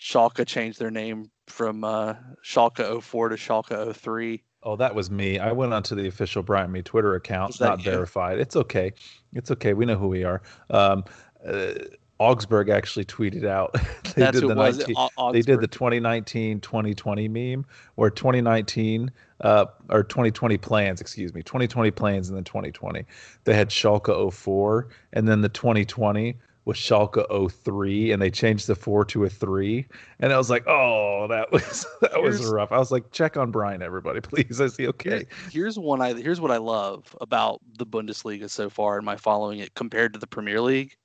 Schalke 0.00 0.44
changed 0.46 0.78
their 0.80 0.90
name 0.90 1.30
from 1.46 1.84
uh 1.84 2.14
Schalke 2.44 3.00
04 3.02 3.28
to 3.30 3.36
Schalke 3.36 3.94
03 3.94 4.42
Oh, 4.64 4.76
that 4.76 4.94
was 4.94 5.10
me. 5.10 5.38
I 5.38 5.52
went 5.52 5.74
onto 5.74 5.94
the 5.94 6.08
official 6.08 6.42
Bryant 6.42 6.72
Me 6.72 6.80
Twitter 6.80 7.14
account, 7.14 7.60
not 7.60 7.84
you? 7.84 7.90
verified. 7.90 8.38
It's 8.38 8.56
okay. 8.56 8.92
It's 9.34 9.50
okay. 9.50 9.74
We 9.74 9.84
know 9.84 9.96
who 9.96 10.08
we 10.08 10.24
are. 10.24 10.40
Um, 10.70 11.04
uh, 11.46 11.74
Augsburg 12.18 12.70
actually 12.70 13.04
tweeted 13.04 13.44
out. 13.44 13.72
they 14.14 14.22
that's 14.22 14.40
did 14.40 14.48
the 14.48 14.52
it 14.52 14.56
was 14.56 14.78
19 14.78 15.32
they 15.32 15.42
did 15.42 15.60
the 15.60 15.66
2019 15.66 16.60
2020 16.60 17.28
meme 17.28 17.66
where 17.96 18.08
2019 18.08 19.10
uh 19.40 19.66
or 19.90 20.04
2020 20.04 20.56
plans 20.58 21.00
excuse 21.00 21.34
me 21.34 21.42
2020 21.42 21.90
plans 21.90 22.28
and 22.28 22.36
then 22.36 22.44
2020 22.44 23.04
they 23.42 23.54
had 23.54 23.68
Schalke 23.68 24.32
04 24.32 24.88
and 25.14 25.26
then 25.26 25.40
the 25.40 25.48
2020 25.48 26.36
was 26.64 26.76
Schalke 26.76 27.24
03 27.50 28.12
and 28.12 28.22
they 28.22 28.30
changed 28.30 28.66
the 28.66 28.74
4 28.74 29.04
to 29.06 29.24
a 29.24 29.28
3 29.28 29.86
and 30.20 30.32
I 30.32 30.38
was 30.38 30.50
like 30.50 30.66
oh 30.66 31.26
that 31.28 31.52
was 31.52 31.86
that 32.00 32.22
was 32.22 32.44
rough 32.46 32.72
I 32.72 32.78
was 32.78 32.90
like 32.90 33.10
check 33.12 33.36
on 33.36 33.50
Brian 33.50 33.82
everybody 33.82 34.20
please 34.20 34.60
I 34.60 34.68
see 34.68 34.88
okay 34.88 35.26
here's 35.50 35.78
one 35.78 36.00
I 36.00 36.14
here's 36.14 36.40
what 36.40 36.50
I 36.50 36.56
love 36.56 37.14
about 37.20 37.60
the 37.78 37.86
Bundesliga 37.86 38.48
so 38.48 38.70
far 38.70 38.96
and 38.96 39.04
my 39.06 39.16
following 39.16 39.58
it 39.58 39.74
compared 39.74 40.12
to 40.14 40.18
the 40.18 40.26
Premier 40.26 40.60
League. 40.60 40.96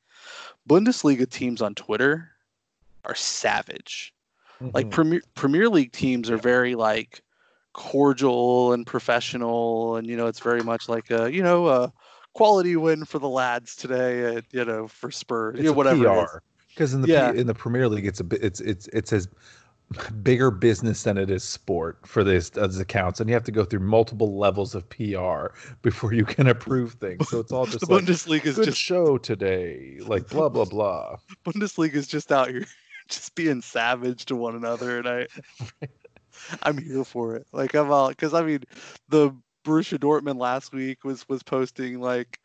Bundesliga 0.67 1.29
teams 1.29 1.61
on 1.61 1.75
Twitter 1.75 2.29
are 3.05 3.15
savage. 3.15 4.13
Like 4.61 4.87
Mhm. 4.87 4.91
Premier 4.91 5.21
Premier 5.35 5.69
League 5.69 5.91
teams 5.91 6.29
are 6.29 6.37
very 6.37 6.75
like 6.75 7.21
cordial 7.73 8.73
and 8.73 8.85
professional 8.85 9.95
and 9.95 10.07
you 10.07 10.17
know 10.17 10.27
it's 10.27 10.39
very 10.39 10.61
much 10.61 10.89
like 10.89 11.09
a 11.11 11.31
you 11.31 11.41
know 11.41 11.67
a 11.67 11.93
quality 12.33 12.75
win 12.75 13.05
for 13.05 13.19
the 13.19 13.29
lads 13.29 13.75
today 13.75 14.35
at, 14.37 14.45
you 14.51 14.63
know 14.63 14.87
for 14.87 15.11
Spurs 15.11 15.55
it's 15.55 15.63
you 15.63 15.71
know, 15.71 15.73
whatever. 15.73 16.41
Because 16.69 16.93
in 16.93 17.01
the 17.01 17.07
Yeah. 17.07 17.31
P, 17.31 17.39
in 17.39 17.47
the 17.47 17.53
Premier 17.53 17.87
League 17.87 18.05
it's 18.05 18.19
a 18.19 18.23
bit 18.23 18.43
it's 18.43 18.59
it's 18.61 18.87
it's 18.87 19.11
as 19.11 19.27
bigger 20.21 20.51
business 20.51 21.01
than 21.01 21.17
it 21.17 21.31
is 21.31 21.43
sport 21.43 21.97
for 22.05 22.23
this 22.23 22.51
as 22.51 22.79
accounts 22.79 23.19
and 23.19 23.27
you 23.27 23.33
have 23.33 23.43
to 23.43 23.51
go 23.51 23.65
through 23.65 23.79
multiple 23.79 24.37
levels 24.37 24.75
of 24.75 24.87
PR 24.89 25.47
before 25.81 26.13
you 26.13 26.23
can 26.23 26.45
approve 26.47 26.93
things 26.93 27.27
so 27.27 27.39
it's 27.39 27.51
all 27.51 27.65
just 27.65 27.87
the 27.87 27.91
like 27.91 28.03
Bundesliga 28.03 28.45
is 28.45 28.55
good 28.55 28.65
just 28.65 28.79
show 28.79 29.17
today 29.17 29.97
like 30.01 30.29
blah 30.29 30.47
blah 30.47 30.65
blah 30.65 31.15
Bundesliga 31.45 31.95
is 31.95 32.05
just 32.07 32.31
out 32.31 32.49
here 32.49 32.67
just 33.09 33.35
being 33.35 33.61
savage 33.61 34.25
to 34.25 34.35
one 34.35 34.55
another, 34.55 34.99
and 34.99 35.07
I 35.07 35.27
I'm 36.63 36.77
here 36.77 37.03
for 37.03 37.35
it. 37.35 37.47
Like 37.51 37.75
I'm 37.75 37.91
all 37.91 38.09
because 38.09 38.33
I 38.33 38.43
mean 38.43 38.63
the 39.09 39.35
Borussia 39.65 39.97
Dortmund 39.97 40.39
last 40.39 40.73
week 40.73 41.03
was 41.03 41.27
was 41.29 41.43
posting 41.43 41.99
like 41.99 42.39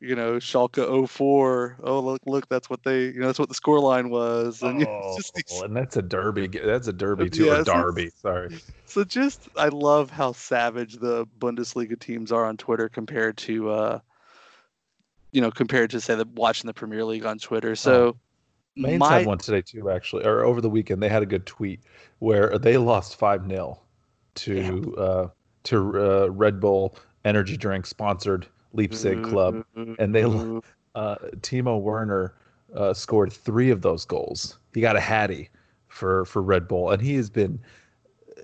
you 0.00 0.14
know 0.14 0.34
Schalke 0.36 1.08
04. 1.08 1.78
Oh 1.82 2.00
look 2.00 2.20
look 2.26 2.48
that's 2.48 2.70
what 2.70 2.82
they 2.84 3.06
you 3.06 3.20
know 3.20 3.26
that's 3.26 3.38
what 3.38 3.48
the 3.48 3.54
score 3.54 3.80
line 3.80 4.10
was, 4.10 4.62
and 4.62 4.84
oh, 4.88 5.18
these, 5.34 5.60
and 5.62 5.76
that's 5.76 5.96
a 5.96 6.02
derby 6.02 6.46
that's 6.46 6.88
a 6.88 6.92
derby 6.92 7.28
too 7.30 7.46
Yeah, 7.46 7.52
a 7.56 7.60
it's- 7.60 7.68
it's- 7.68 7.82
derby 7.84 8.10
sorry 8.16 8.60
so 8.84 9.04
just 9.04 9.48
I 9.56 9.68
love 9.68 10.10
how 10.10 10.32
savage 10.32 10.96
the 10.96 11.26
Bundesliga 11.38 11.98
teams 11.98 12.30
are 12.32 12.46
on 12.46 12.56
Twitter 12.56 12.88
compared 12.88 13.36
to 13.38 13.70
uh 13.70 13.98
you 15.32 15.40
know 15.40 15.50
compared 15.50 15.90
to 15.90 16.00
say 16.00 16.14
the 16.14 16.26
watching 16.34 16.68
the 16.68 16.74
Premier 16.74 17.04
League 17.04 17.24
on 17.26 17.38
Twitter. 17.38 17.74
So. 17.76 18.16
Mainz 18.76 19.00
my- 19.00 19.18
had 19.18 19.26
one 19.26 19.38
today 19.38 19.60
too, 19.60 19.90
actually, 19.90 20.24
or 20.24 20.44
over 20.44 20.60
the 20.60 20.70
weekend. 20.70 21.02
They 21.02 21.08
had 21.08 21.24
a 21.24 21.26
good 21.26 21.44
tweet 21.46 21.80
where 22.20 22.56
they 22.58 22.76
lost 22.76 23.16
five 23.18 23.44
0 23.44 23.76
to 24.36 24.94
uh, 24.96 25.28
to 25.68 25.76
uh, 25.76 26.26
Red 26.30 26.60
Bull 26.60 26.96
energy 27.24 27.56
drink 27.56 27.86
sponsored 27.86 28.46
Leipzig 28.72 29.22
club, 29.22 29.64
and 29.98 30.14
they 30.14 30.24
uh, 30.94 31.16
Timo 31.40 31.80
Werner 31.80 32.34
uh, 32.74 32.92
scored 32.94 33.32
three 33.32 33.70
of 33.70 33.82
those 33.82 34.04
goals. 34.04 34.58
He 34.74 34.80
got 34.80 34.96
a 34.96 35.00
hattie 35.00 35.50
for 35.88 36.24
for 36.24 36.42
Red 36.42 36.68
Bull, 36.68 36.90
and 36.90 37.00
he 37.00 37.14
has 37.16 37.30
been 37.30 37.58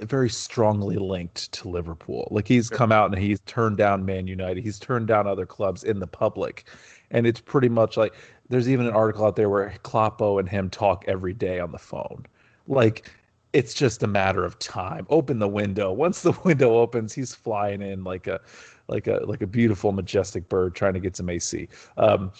very 0.01 0.29
strongly 0.29 0.97
linked 0.97 1.53
to 1.53 1.69
Liverpool. 1.69 2.29
Like 2.31 2.49
he's 2.49 2.69
come 2.69 2.91
out 2.91 3.13
and 3.15 3.23
he's 3.23 3.41
turned 3.41 3.77
down 3.77 4.05
Man 4.05 4.27
United. 4.27 4.63
He's 4.63 4.79
turned 4.79 5.07
down 5.07 5.27
other 5.27 5.47
clubs 5.47 5.85
in 5.85 6.01
the 6.01 6.07
public, 6.07 6.65
and 7.11 7.27
it's 7.27 7.41
pretty 7.41 7.69
much 7.69 7.97
like 7.97 8.15
there's 8.49 8.69
even 8.69 8.87
an 8.87 8.93
article 8.93 9.25
out 9.25 9.37
there 9.37 9.49
where 9.49 9.75
Kloppo 9.83 10.39
and 10.39 10.49
him 10.49 10.69
talk 10.69 11.05
every 11.07 11.33
day 11.33 11.61
on 11.61 11.73
the 11.73 11.79
phone. 11.79 12.27
Like 12.67 13.11
it's 13.55 13.73
just 13.73 14.03
a 14.03 14.07
matter 14.07 14.45
of 14.45 14.59
time. 14.59 15.07
Open 15.09 15.39
the 15.39 15.49
window. 15.49 15.93
Once 16.07 16.21
the 16.23 16.33
window 16.45 16.77
opens, 16.77 17.15
he's 17.15 17.35
flying 17.35 17.81
in 17.81 18.05
like 18.05 18.27
a 18.27 18.41
like 18.89 19.07
a 19.07 19.21
like 19.25 19.41
a 19.41 19.47
beautiful 19.47 19.93
majestic 19.93 20.47
bird 20.51 20.75
trying 20.75 20.93
to 20.95 21.01
get 21.01 21.17
some 21.17 21.31
AC. 21.31 21.69
Um, 21.97 22.33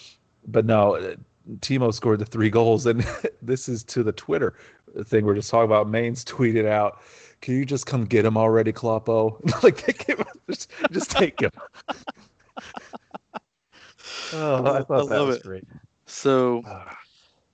but 0.47 0.65
no, 0.65 0.95
uh, 0.97 1.15
Timo 1.61 1.91
scored 1.93 2.19
the 2.19 2.25
three 2.25 2.49
goals, 2.51 2.85
and 2.85 3.03
this 3.41 3.67
is 3.69 3.83
to 3.85 4.03
the 4.03 4.11
Twitter 4.11 4.53
thing 5.05 5.25
we're 5.25 5.35
just 5.35 5.49
talking 5.49 5.65
about. 5.65 5.89
Mainz 5.89 6.23
tweeted 6.25 6.67
out, 6.67 7.01
"Can 7.41 7.55
you 7.55 7.65
just 7.65 7.85
come 7.87 8.05
get 8.05 8.25
him 8.25 8.37
already, 8.37 8.71
Kloppo? 8.73 9.39
like, 9.63 9.77
take 9.77 10.03
him, 10.03 10.23
just, 10.49 10.69
just 10.91 11.11
take 11.11 11.39
him." 11.39 11.51
oh, 14.33 14.63
I 14.65 14.77
I 14.77 14.79
that 14.79 14.89
love 14.89 15.27
was 15.27 15.37
it. 15.37 15.43
great. 15.43 15.63
So 16.05 16.61
Ah, 16.65 16.95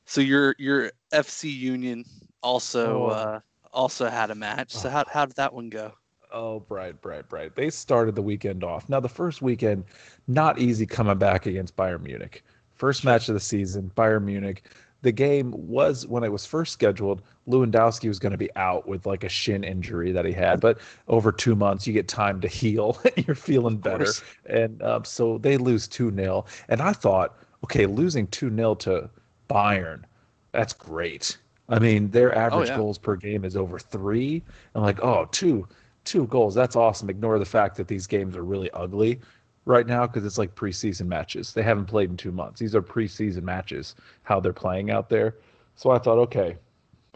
so 0.05 0.19
your 0.21 0.55
your 0.57 0.91
FC 1.13 1.55
Union 1.55 2.03
also 2.43 3.03
Oh. 3.03 3.07
uh 3.07 3.39
also 3.73 4.09
had 4.09 4.31
a 4.31 4.35
match. 4.35 4.71
So 4.71 4.89
how 4.89 5.05
how 5.07 5.25
did 5.25 5.35
that 5.35 5.53
one 5.53 5.69
go? 5.69 5.93
Oh, 6.31 6.61
bright, 6.61 7.01
bright, 7.01 7.27
bright. 7.27 7.55
They 7.55 7.69
started 7.69 8.15
the 8.15 8.21
weekend 8.21 8.63
off. 8.63 8.87
Now, 8.87 9.01
the 9.01 9.09
first 9.09 9.41
weekend, 9.41 9.83
not 10.27 10.59
easy 10.59 10.85
coming 10.85 11.17
back 11.17 11.45
against 11.45 11.75
Bayern 11.75 12.03
Munich. 12.03 12.43
First 12.73 13.03
match 13.03 13.27
of 13.27 13.33
the 13.33 13.39
season, 13.41 13.91
Bayern 13.95 14.23
Munich. 14.23 14.63
the 15.01 15.11
game 15.11 15.51
was 15.51 16.07
when 16.07 16.23
it 16.23 16.31
was 16.31 16.45
first 16.45 16.71
scheduled, 16.73 17.21
Lewandowski 17.47 18.07
was 18.07 18.19
going 18.19 18.31
to 18.31 18.37
be 18.37 18.49
out 18.55 18.87
with 18.87 19.05
like 19.05 19.23
a 19.23 19.29
shin 19.29 19.63
injury 19.63 20.11
that 20.11 20.25
he 20.25 20.31
had. 20.31 20.61
But 20.61 20.79
over 21.07 21.31
two 21.31 21.55
months, 21.55 21.85
you 21.85 21.93
get 21.93 22.07
time 22.07 22.39
to 22.41 22.47
heal. 22.47 22.99
You're 23.17 23.35
feeling 23.35 23.77
better, 23.77 24.11
and 24.45 24.81
um, 24.83 25.03
so 25.03 25.37
they 25.39 25.57
lose 25.57 25.87
two 25.87 26.13
0 26.15 26.45
And 26.69 26.81
I 26.81 26.93
thought, 26.93 27.37
okay, 27.63 27.85
losing 27.87 28.27
two 28.27 28.55
0 28.55 28.75
to 28.75 29.09
Bayern, 29.49 30.03
that's 30.51 30.73
great. 30.73 31.37
I 31.69 31.79
mean, 31.79 32.09
their 32.09 32.35
oh, 32.35 32.41
average 32.41 32.69
oh, 32.69 32.73
yeah. 32.73 32.77
goals 32.77 32.97
per 32.97 33.15
game 33.15 33.45
is 33.45 33.55
over 33.55 33.79
three. 33.79 34.43
I'm 34.75 34.81
like, 34.81 35.01
oh, 35.01 35.27
two, 35.31 35.67
two 36.03 36.27
goals. 36.27 36.53
That's 36.53 36.75
awesome. 36.75 37.09
Ignore 37.09 37.39
the 37.39 37.45
fact 37.45 37.77
that 37.77 37.87
these 37.87 38.07
games 38.07 38.35
are 38.35 38.43
really 38.43 38.69
ugly 38.71 39.19
right 39.65 39.85
now 39.85 40.07
because 40.07 40.25
it's 40.25 40.37
like 40.37 40.55
preseason 40.55 41.07
matches. 41.07 41.53
They 41.53 41.63
haven't 41.63 41.85
played 41.85 42.09
in 42.09 42.17
two 42.17 42.31
months. 42.31 42.59
These 42.59 42.75
are 42.75 42.81
preseason 42.81 43.43
matches, 43.43 43.95
how 44.23 44.39
they're 44.39 44.53
playing 44.53 44.91
out 44.91 45.09
there. 45.09 45.35
So 45.75 45.91
I 45.91 45.99
thought, 45.99 46.17
okay, 46.17 46.57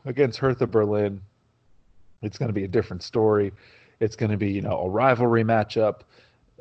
against 0.06 0.40
Hertha 0.40 0.68
Berlin, 0.68 1.22
it's 2.22 2.38
going 2.38 2.50
to 2.50 2.54
be 2.54 2.64
a 2.64 2.68
different 2.68 3.04
story. 3.04 3.52
It's 4.00 4.16
going 4.16 4.32
to 4.32 4.38
be, 4.38 4.52
you 4.52 4.62
know, 4.62 4.80
a 4.82 4.90
rivalry 4.90 5.44
matchup. 5.44 6.02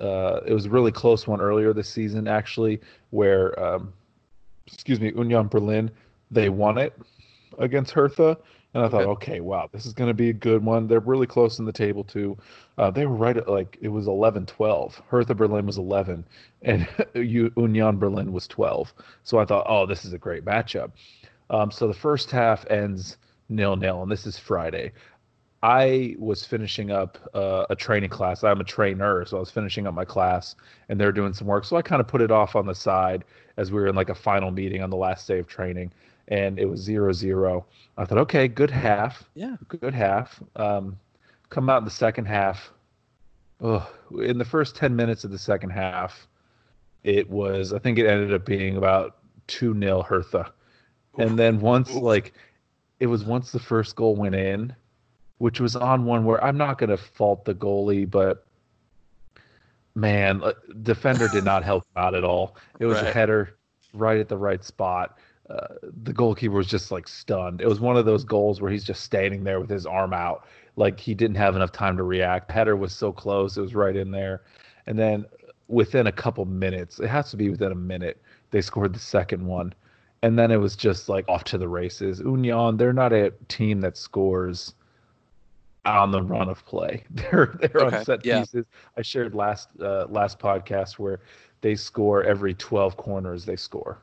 Uh, 0.00 0.40
it 0.46 0.52
was 0.52 0.66
a 0.66 0.70
really 0.70 0.90
close 0.90 1.26
one 1.26 1.40
earlier 1.40 1.72
this 1.72 1.88
season, 1.88 2.26
actually, 2.26 2.80
where, 3.10 3.58
um, 3.62 3.92
excuse 4.66 5.00
me, 5.00 5.12
Union 5.14 5.46
Berlin, 5.46 5.90
they 6.30 6.48
won 6.48 6.78
it 6.78 6.98
against 7.58 7.92
Hertha. 7.92 8.38
And 8.74 8.82
I 8.82 8.88
thought, 8.88 9.02
okay, 9.02 9.32
okay 9.32 9.40
wow, 9.40 9.68
this 9.72 9.86
is 9.86 9.92
going 9.92 10.08
to 10.08 10.14
be 10.14 10.30
a 10.30 10.32
good 10.32 10.64
one. 10.64 10.88
They're 10.88 11.00
really 11.00 11.28
close 11.28 11.60
in 11.60 11.64
the 11.64 11.72
table, 11.72 12.02
too. 12.02 12.36
Uh, 12.76 12.90
they 12.90 13.06
were 13.06 13.14
right 13.14 13.36
at 13.36 13.48
like, 13.48 13.78
it 13.80 13.88
was 13.88 14.08
11 14.08 14.46
12. 14.46 15.02
Hertha 15.08 15.34
Berlin 15.34 15.64
was 15.64 15.78
11, 15.78 16.24
and 16.62 16.88
Union 17.14 17.98
Berlin 17.98 18.32
was 18.32 18.48
12. 18.48 18.92
So 19.22 19.38
I 19.38 19.44
thought, 19.44 19.66
oh, 19.68 19.86
this 19.86 20.04
is 20.04 20.12
a 20.12 20.18
great 20.18 20.44
matchup. 20.44 20.90
Um, 21.50 21.70
so 21.70 21.86
the 21.86 21.94
first 21.94 22.30
half 22.30 22.68
ends 22.68 23.16
nil 23.48 23.76
nil, 23.76 24.02
and 24.02 24.10
this 24.10 24.26
is 24.26 24.38
Friday. 24.38 24.92
I 25.62 26.14
was 26.18 26.44
finishing 26.44 26.90
up 26.90 27.16
uh, 27.32 27.64
a 27.70 27.76
training 27.76 28.10
class. 28.10 28.44
I'm 28.44 28.60
a 28.60 28.64
trainer, 28.64 29.24
so 29.24 29.38
I 29.38 29.40
was 29.40 29.50
finishing 29.50 29.86
up 29.86 29.94
my 29.94 30.04
class, 30.04 30.56
and 30.88 31.00
they're 31.00 31.12
doing 31.12 31.32
some 31.32 31.46
work. 31.46 31.64
So 31.64 31.76
I 31.76 31.82
kind 31.82 32.00
of 32.00 32.08
put 32.08 32.20
it 32.20 32.30
off 32.30 32.54
on 32.54 32.66
the 32.66 32.74
side 32.74 33.24
as 33.56 33.72
we 33.72 33.80
were 33.80 33.86
in 33.86 33.94
like 33.94 34.10
a 34.10 34.14
final 34.14 34.50
meeting 34.50 34.82
on 34.82 34.90
the 34.90 34.96
last 34.96 35.26
day 35.26 35.38
of 35.38 35.46
training 35.46 35.90
and 36.28 36.58
it 36.58 36.66
was 36.66 36.80
zero 36.80 37.12
zero. 37.12 37.66
I 37.96 38.04
thought, 38.04 38.18
okay, 38.18 38.48
good 38.48 38.70
half. 38.70 39.24
Yeah, 39.34 39.56
good 39.68 39.94
half. 39.94 40.42
Um, 40.56 40.98
come 41.50 41.68
out 41.68 41.78
in 41.78 41.84
the 41.84 41.90
second 41.90 42.26
half. 42.26 42.72
Oh, 43.60 43.88
in 44.20 44.38
the 44.38 44.44
first 44.44 44.76
ten 44.76 44.96
minutes 44.96 45.24
of 45.24 45.30
the 45.30 45.38
second 45.38 45.70
half, 45.70 46.26
it 47.02 47.28
was. 47.28 47.72
I 47.72 47.78
think 47.78 47.98
it 47.98 48.06
ended 48.06 48.32
up 48.32 48.44
being 48.44 48.76
about 48.76 49.16
two 49.46 49.78
0 49.78 50.02
Hertha, 50.02 50.52
and 51.18 51.38
then 51.38 51.60
once 51.60 51.92
like, 51.92 52.34
it 53.00 53.06
was 53.06 53.24
once 53.24 53.52
the 53.52 53.58
first 53.58 53.96
goal 53.96 54.16
went 54.16 54.34
in, 54.34 54.74
which 55.38 55.60
was 55.60 55.76
on 55.76 56.04
one 56.04 56.24
where 56.24 56.42
I'm 56.42 56.56
not 56.56 56.78
going 56.78 56.90
to 56.90 56.96
fault 56.96 57.44
the 57.44 57.54
goalie, 57.54 58.10
but 58.10 58.46
man, 59.94 60.42
uh, 60.42 60.52
defender 60.82 61.28
did 61.28 61.44
not 61.44 61.62
help 61.62 61.84
out 61.96 62.14
at 62.14 62.24
all. 62.24 62.56
It 62.80 62.86
was 62.86 62.96
right. 62.98 63.08
a 63.08 63.12
header 63.12 63.56
right 63.92 64.18
at 64.18 64.28
the 64.28 64.36
right 64.36 64.64
spot 64.64 65.18
uh, 65.50 65.74
the 66.02 66.12
goalkeeper 66.12 66.54
was 66.54 66.66
just 66.66 66.90
like 66.90 67.06
stunned. 67.06 67.60
It 67.60 67.68
was 67.68 67.80
one 67.80 67.96
of 67.96 68.06
those 68.06 68.24
goals 68.24 68.60
where 68.60 68.70
he's 68.70 68.84
just 68.84 69.02
standing 69.02 69.44
there 69.44 69.60
with 69.60 69.68
his 69.68 69.84
arm 69.84 70.14
out, 70.14 70.46
like 70.76 70.98
he 70.98 71.14
didn't 71.14 71.36
have 71.36 71.54
enough 71.54 71.72
time 71.72 71.96
to 71.98 72.02
react. 72.02 72.50
Header 72.50 72.76
was 72.76 72.94
so 72.94 73.12
close, 73.12 73.56
it 73.56 73.60
was 73.60 73.74
right 73.74 73.94
in 73.94 74.10
there. 74.10 74.42
And 74.86 74.98
then 74.98 75.26
within 75.68 76.06
a 76.06 76.12
couple 76.12 76.44
minutes, 76.46 76.98
it 76.98 77.08
has 77.08 77.30
to 77.30 77.36
be 77.36 77.50
within 77.50 77.72
a 77.72 77.76
minute, 77.76 78.22
they 78.50 78.62
scored 78.62 78.94
the 78.94 79.00
second 79.00 79.44
one. 79.46 79.74
And 80.22 80.38
then 80.38 80.50
it 80.50 80.56
was 80.56 80.76
just 80.76 81.10
like 81.10 81.28
off 81.28 81.44
to 81.44 81.58
the 81.58 81.68
races. 81.68 82.20
Union, 82.20 82.78
they're 82.78 82.94
not 82.94 83.12
a 83.12 83.30
team 83.48 83.82
that 83.82 83.98
scores 83.98 84.74
on 85.84 86.10
the 86.10 86.22
run 86.22 86.48
of 86.48 86.64
play. 86.64 87.04
They're 87.10 87.58
they're 87.60 87.82
okay. 87.82 87.98
on 87.98 88.04
set 88.06 88.24
yeah. 88.24 88.40
pieces. 88.40 88.64
I 88.96 89.02
shared 89.02 89.34
last 89.34 89.68
uh, 89.78 90.06
last 90.08 90.38
podcast 90.38 90.98
where 90.98 91.20
they 91.60 91.74
score 91.74 92.24
every 92.24 92.54
12 92.54 92.96
corners 92.96 93.44
they 93.44 93.56
score 93.56 93.98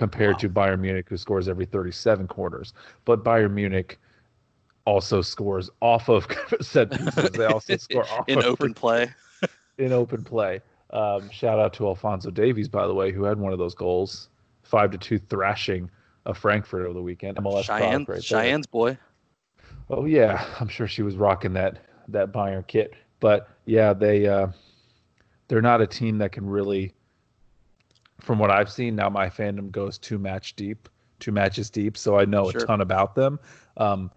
compared 0.00 0.36
wow. 0.36 0.38
to 0.38 0.48
Bayern 0.48 0.80
Munich, 0.80 1.06
who 1.10 1.18
scores 1.18 1.46
every 1.46 1.66
37 1.66 2.26
quarters. 2.26 2.72
But 3.04 3.22
Bayern 3.22 3.52
Munich 3.52 3.98
also 4.86 5.20
scores 5.20 5.68
off 5.82 6.08
of 6.08 6.26
set 6.62 6.90
pieces. 6.90 7.30
They 7.32 7.44
also 7.44 7.76
score 7.86 8.08
off 8.08 8.26
in 8.26 8.42
open 8.42 8.72
play. 8.72 9.10
in 9.76 9.92
open 9.92 10.24
play. 10.24 10.62
Um, 10.88 11.28
shout 11.28 11.58
out 11.58 11.74
to 11.74 11.86
Alphonso 11.86 12.30
Davies, 12.30 12.66
by 12.66 12.86
the 12.86 12.94
way, 12.94 13.12
who 13.12 13.24
had 13.24 13.38
one 13.38 13.52
of 13.52 13.58
those 13.58 13.74
goals, 13.74 14.30
five 14.62 14.90
to 14.92 14.96
two 14.96 15.18
thrashing 15.18 15.90
of 16.24 16.38
Frankfurt 16.38 16.86
over 16.86 16.94
the 16.94 17.02
weekend. 17.02 17.36
MLS 17.36 17.64
Cheyenne, 17.64 18.06
right 18.08 18.24
Cheyenne's 18.24 18.66
boy. 18.66 18.96
Oh 19.90 20.06
yeah, 20.06 20.46
I'm 20.60 20.68
sure 20.68 20.88
she 20.88 21.02
was 21.02 21.16
rocking 21.16 21.52
that 21.52 21.76
that 22.08 22.32
Bayern 22.32 22.66
kit. 22.66 22.94
But 23.20 23.50
yeah, 23.66 23.92
they 23.92 24.26
uh, 24.26 24.46
they're 25.48 25.60
not 25.60 25.82
a 25.82 25.86
team 25.86 26.16
that 26.18 26.32
can 26.32 26.48
really 26.48 26.94
from 28.20 28.38
what 28.38 28.50
I've 28.50 28.70
seen, 28.70 28.96
now 28.96 29.08
my 29.08 29.28
fandom 29.28 29.70
goes 29.70 29.98
two 29.98 30.18
match 30.18 30.54
deep, 30.56 30.88
two 31.18 31.32
matches 31.32 31.70
deep, 31.70 31.96
so 31.96 32.18
I 32.18 32.24
know 32.24 32.50
sure. 32.50 32.62
a 32.62 32.66
ton 32.66 32.80
about 32.80 33.14
them. 33.14 33.38
Um, 33.76 34.10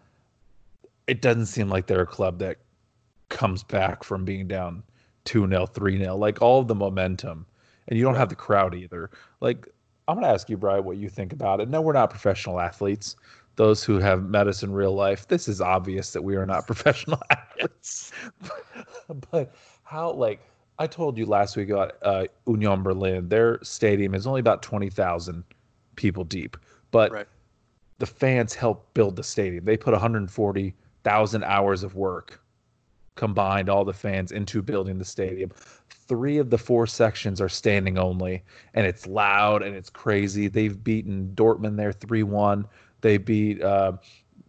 it 1.08 1.22
doesn't 1.22 1.48
seem 1.48 1.70
like 1.70 1.88
they're 1.88 2.02
a 2.02 2.08
club 2.08 2.40
that 2.40 2.58
comes 3.30 3.64
back 3.64 4.04
from 4.04 4.26
being 4.26 4.48
down 4.48 4.84
2 5.26 5.48
0, 5.48 5.66
3 5.66 5.98
0, 5.98 6.16
like 6.16 6.42
all 6.42 6.60
of 6.60 6.68
the 6.68 6.76
momentum. 6.76 7.46
And 7.88 7.98
you 7.98 8.04
don't 8.04 8.14
right. 8.14 8.20
have 8.20 8.30
the 8.30 8.36
crowd 8.36 8.76
either. 8.76 9.10
Like, 9.42 9.68
I'm 10.08 10.16
going 10.16 10.26
to 10.26 10.34
ask 10.34 10.50
you, 10.50 10.58
Brian, 10.58 10.86
what 10.86 10.98
you 10.98 11.10
think 11.10 11.34
about 11.34 11.60
it. 11.60 11.70
No, 11.70 11.82
we're 11.82 11.94
not 11.94 12.10
professional 12.10 12.60
athletes. 12.60 13.16
Those 13.56 13.84
who 13.84 14.00
have 14.00 14.24
met 14.24 14.48
us 14.48 14.64
in 14.64 14.72
real 14.72 14.94
life, 14.94 15.28
this 15.28 15.48
is 15.48 15.62
obvious 15.62 16.12
that 16.14 16.24
we 16.24 16.36
are 16.36 16.46
not 16.46 16.66
professional 16.68 17.22
athletes. 17.30 18.12
but 19.32 19.54
how, 19.84 20.12
like, 20.12 20.42
I 20.80 20.88
told 20.88 21.18
you 21.18 21.26
last 21.26 21.56
week 21.56 21.70
about 21.70 21.98
uh, 22.02 22.26
Union 22.48 22.84
Berlin. 22.84 23.30
Their 23.30 23.60
stadium 23.64 24.16
is 24.16 24.26
only 24.26 24.40
about 24.40 24.62
twenty 24.62 24.90
thousand 24.90 25.44
people 25.96 26.24
deep, 26.24 26.58
but 26.92 27.12
right. 27.12 27.28
the 28.00 28.06
fans 28.06 28.54
help 28.56 28.94
build 28.94 29.16
the 29.16 29.24
stadium. 29.24 29.66
They 29.66 29.78
put 29.78 29.92
one 29.92 30.02
hundred 30.02 30.30
forty 30.32 30.74
thousand 31.04 31.44
hours 31.44 31.84
of 31.84 31.96
work 31.96 32.40
combined, 33.16 33.70
all 33.70 33.86
the 33.86 33.94
fans 33.94 34.32
into 34.32 34.62
building 34.62 34.98
the 34.98 35.06
stadium. 35.06 35.52
Three 35.90 36.40
of 36.40 36.50
the 36.50 36.58
four 36.58 36.88
sections 36.88 37.40
are 37.40 37.50
standing 37.50 37.98
only, 37.98 38.44
and 38.74 38.88
it's 38.88 39.06
loud 39.06 39.62
and 39.62 39.76
it's 39.76 39.90
crazy. 39.90 40.48
They've 40.48 40.84
beaten 40.84 41.32
Dortmund 41.36 41.78
there 41.78 41.94
three 41.94 42.24
one. 42.24 42.66
They 43.02 43.18
beat 43.18 43.62
uh, 43.62 43.94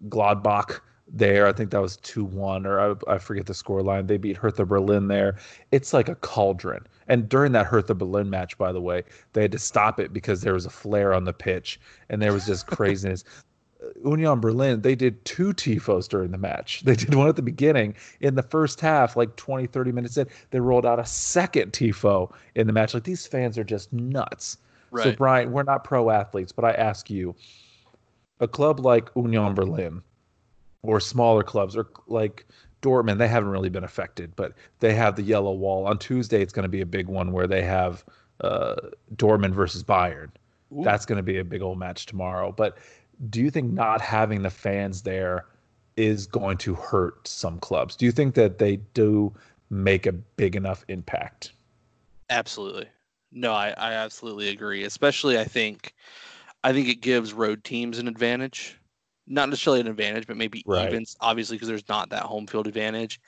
Gladbach 0.08 0.80
there. 1.16 1.46
I 1.46 1.53
think 1.53 1.70
that 1.70 1.81
was 1.81 1.96
2 1.98 2.24
1, 2.24 2.66
or 2.66 2.81
I, 2.81 3.14
I 3.14 3.18
forget 3.18 3.46
the 3.46 3.55
score 3.55 3.83
line. 3.83 4.07
They 4.07 4.16
beat 4.16 4.37
Hertha 4.37 4.64
Berlin 4.64 5.09
there. 5.09 5.37
It's 5.72 5.92
like 5.92 6.09
a 6.09 6.14
cauldron. 6.16 6.87
And 7.09 7.29
during 7.29 7.53
that 7.53 7.66
Hertha 7.66 7.94
Berlin 7.94 8.31
match, 8.31 8.57
by 8.59 8.72
the 8.72 8.81
way, 8.81 9.03
they 9.33 9.42
had 9.42 9.53
to 9.53 9.59
stop 9.59 10.00
it 10.00 10.12
because 10.12 10.40
there 10.42 10.55
was 10.55 10.66
a 10.66 10.70
flare 10.70 11.14
on 11.14 11.24
the 11.24 11.33
pitch 11.33 11.81
and 12.09 12.20
there 12.20 12.33
was 12.33 12.46
just 12.46 12.66
craziness. 12.66 13.24
Union 14.05 14.40
Berlin, 14.40 14.81
they 14.81 14.94
did 14.94 15.22
two 15.24 15.53
TIFOs 15.53 16.09
during 16.09 16.31
the 16.31 16.38
match. 16.38 16.83
They 16.85 16.96
did 16.96 17.14
one 17.14 17.29
at 17.29 17.37
the 17.37 17.42
beginning. 17.42 17.94
In 18.20 18.35
the 18.35 18.42
first 18.42 18.81
half, 18.81 19.16
like 19.16 19.37
20, 19.37 19.66
30 19.66 19.92
minutes 19.92 20.16
in, 20.16 20.27
they 20.50 20.61
rolled 20.61 20.87
out 20.87 20.98
a 20.98 21.07
second 21.07 21.72
TIFO 21.72 22.33
in 22.55 22.66
the 22.66 22.72
match. 22.72 22.94
Like 22.94 23.05
these 23.05 23.27
fans 23.27 23.59
are 23.59 23.64
just 23.64 23.92
nuts. 23.92 24.59
Right. 24.90 25.05
So, 25.05 25.12
Brian, 25.12 25.53
we're 25.53 25.64
not 25.64 25.85
pro 25.85 26.11
athletes, 26.11 26.53
but 26.53 26.64
I 26.64 26.72
ask 26.72 27.11
you 27.11 27.35
a 28.40 28.48
club 28.48 28.81
like 28.81 29.11
Union 29.16 29.55
Berlin, 29.55 30.03
or 30.85 31.01
smaller 31.01 31.42
clubs 31.42 31.75
or 31.77 31.88
like 32.07 32.47
Dortmund, 32.83 33.18
they 33.18 33.29
haven't 33.29 33.49
really 33.49 33.70
been 33.70 33.85
affected, 33.85 34.37
but 34.37 34.53
they 34.81 34.94
have 34.94 35.16
the 35.16 35.23
yellow 35.23 35.53
wall. 35.53 35.87
On 35.87 35.99
Tuesday, 35.99 36.42
it's 36.42 36.53
going 36.53 36.64
to 36.64 36.68
be 36.68 36.83
a 36.83 36.87
big 36.87 37.09
one 37.09 37.33
where 37.33 37.47
they 37.47 37.62
have 37.62 38.05
uh, 38.40 38.77
Dortmund 39.16 39.55
versus 39.55 39.83
Bayern. 39.83 40.29
Ooh. 40.73 40.85
That's 40.85 41.07
going 41.07 41.16
to 41.16 41.23
be 41.23 41.38
a 41.38 41.44
big 41.44 41.62
old 41.62 41.79
match 41.79 42.07
tomorrow. 42.07 42.53
But 42.53 42.77
do 43.31 43.40
you 43.40 43.51
think 43.51 43.73
not 43.73 44.01
having 44.01 44.42
the 44.42 44.51
fans 44.51 45.03
there 45.03 45.47
is 45.97 46.27
going 46.27 46.59
to 46.59 46.75
hurt 46.75 47.27
some 47.27 47.59
clubs? 47.61 47.97
Do 47.97 48.05
you 48.05 48.12
think 48.12 48.35
that 48.35 48.59
they 48.59 48.77
do 48.92 49.33
make 49.70 50.05
a 50.05 50.12
big 50.12 50.55
enough 50.55 50.85
impact? 50.88 51.53
Absolutely. 52.29 52.87
No, 53.33 53.53
I, 53.53 53.70
I 53.79 53.94
absolutely 53.94 54.51
agree. 54.51 54.85
Especially, 54.85 55.38
I 55.38 55.44
think, 55.44 55.94
I 56.62 56.73
think 56.73 56.88
it 56.88 57.01
gives 57.01 57.33
road 57.33 57.64
teams 57.64 57.99
an 57.99 58.09
advantage 58.09 58.77
not 59.26 59.48
necessarily 59.48 59.80
an 59.80 59.87
advantage, 59.87 60.26
but 60.26 60.37
maybe 60.37 60.62
right. 60.66 60.88
evens, 60.88 61.16
obviously, 61.20 61.56
because 61.56 61.68
there's 61.68 61.88
not 61.88 62.10
that 62.10 62.22
home 62.22 62.46
field 62.46 62.66
advantage. 62.66 63.20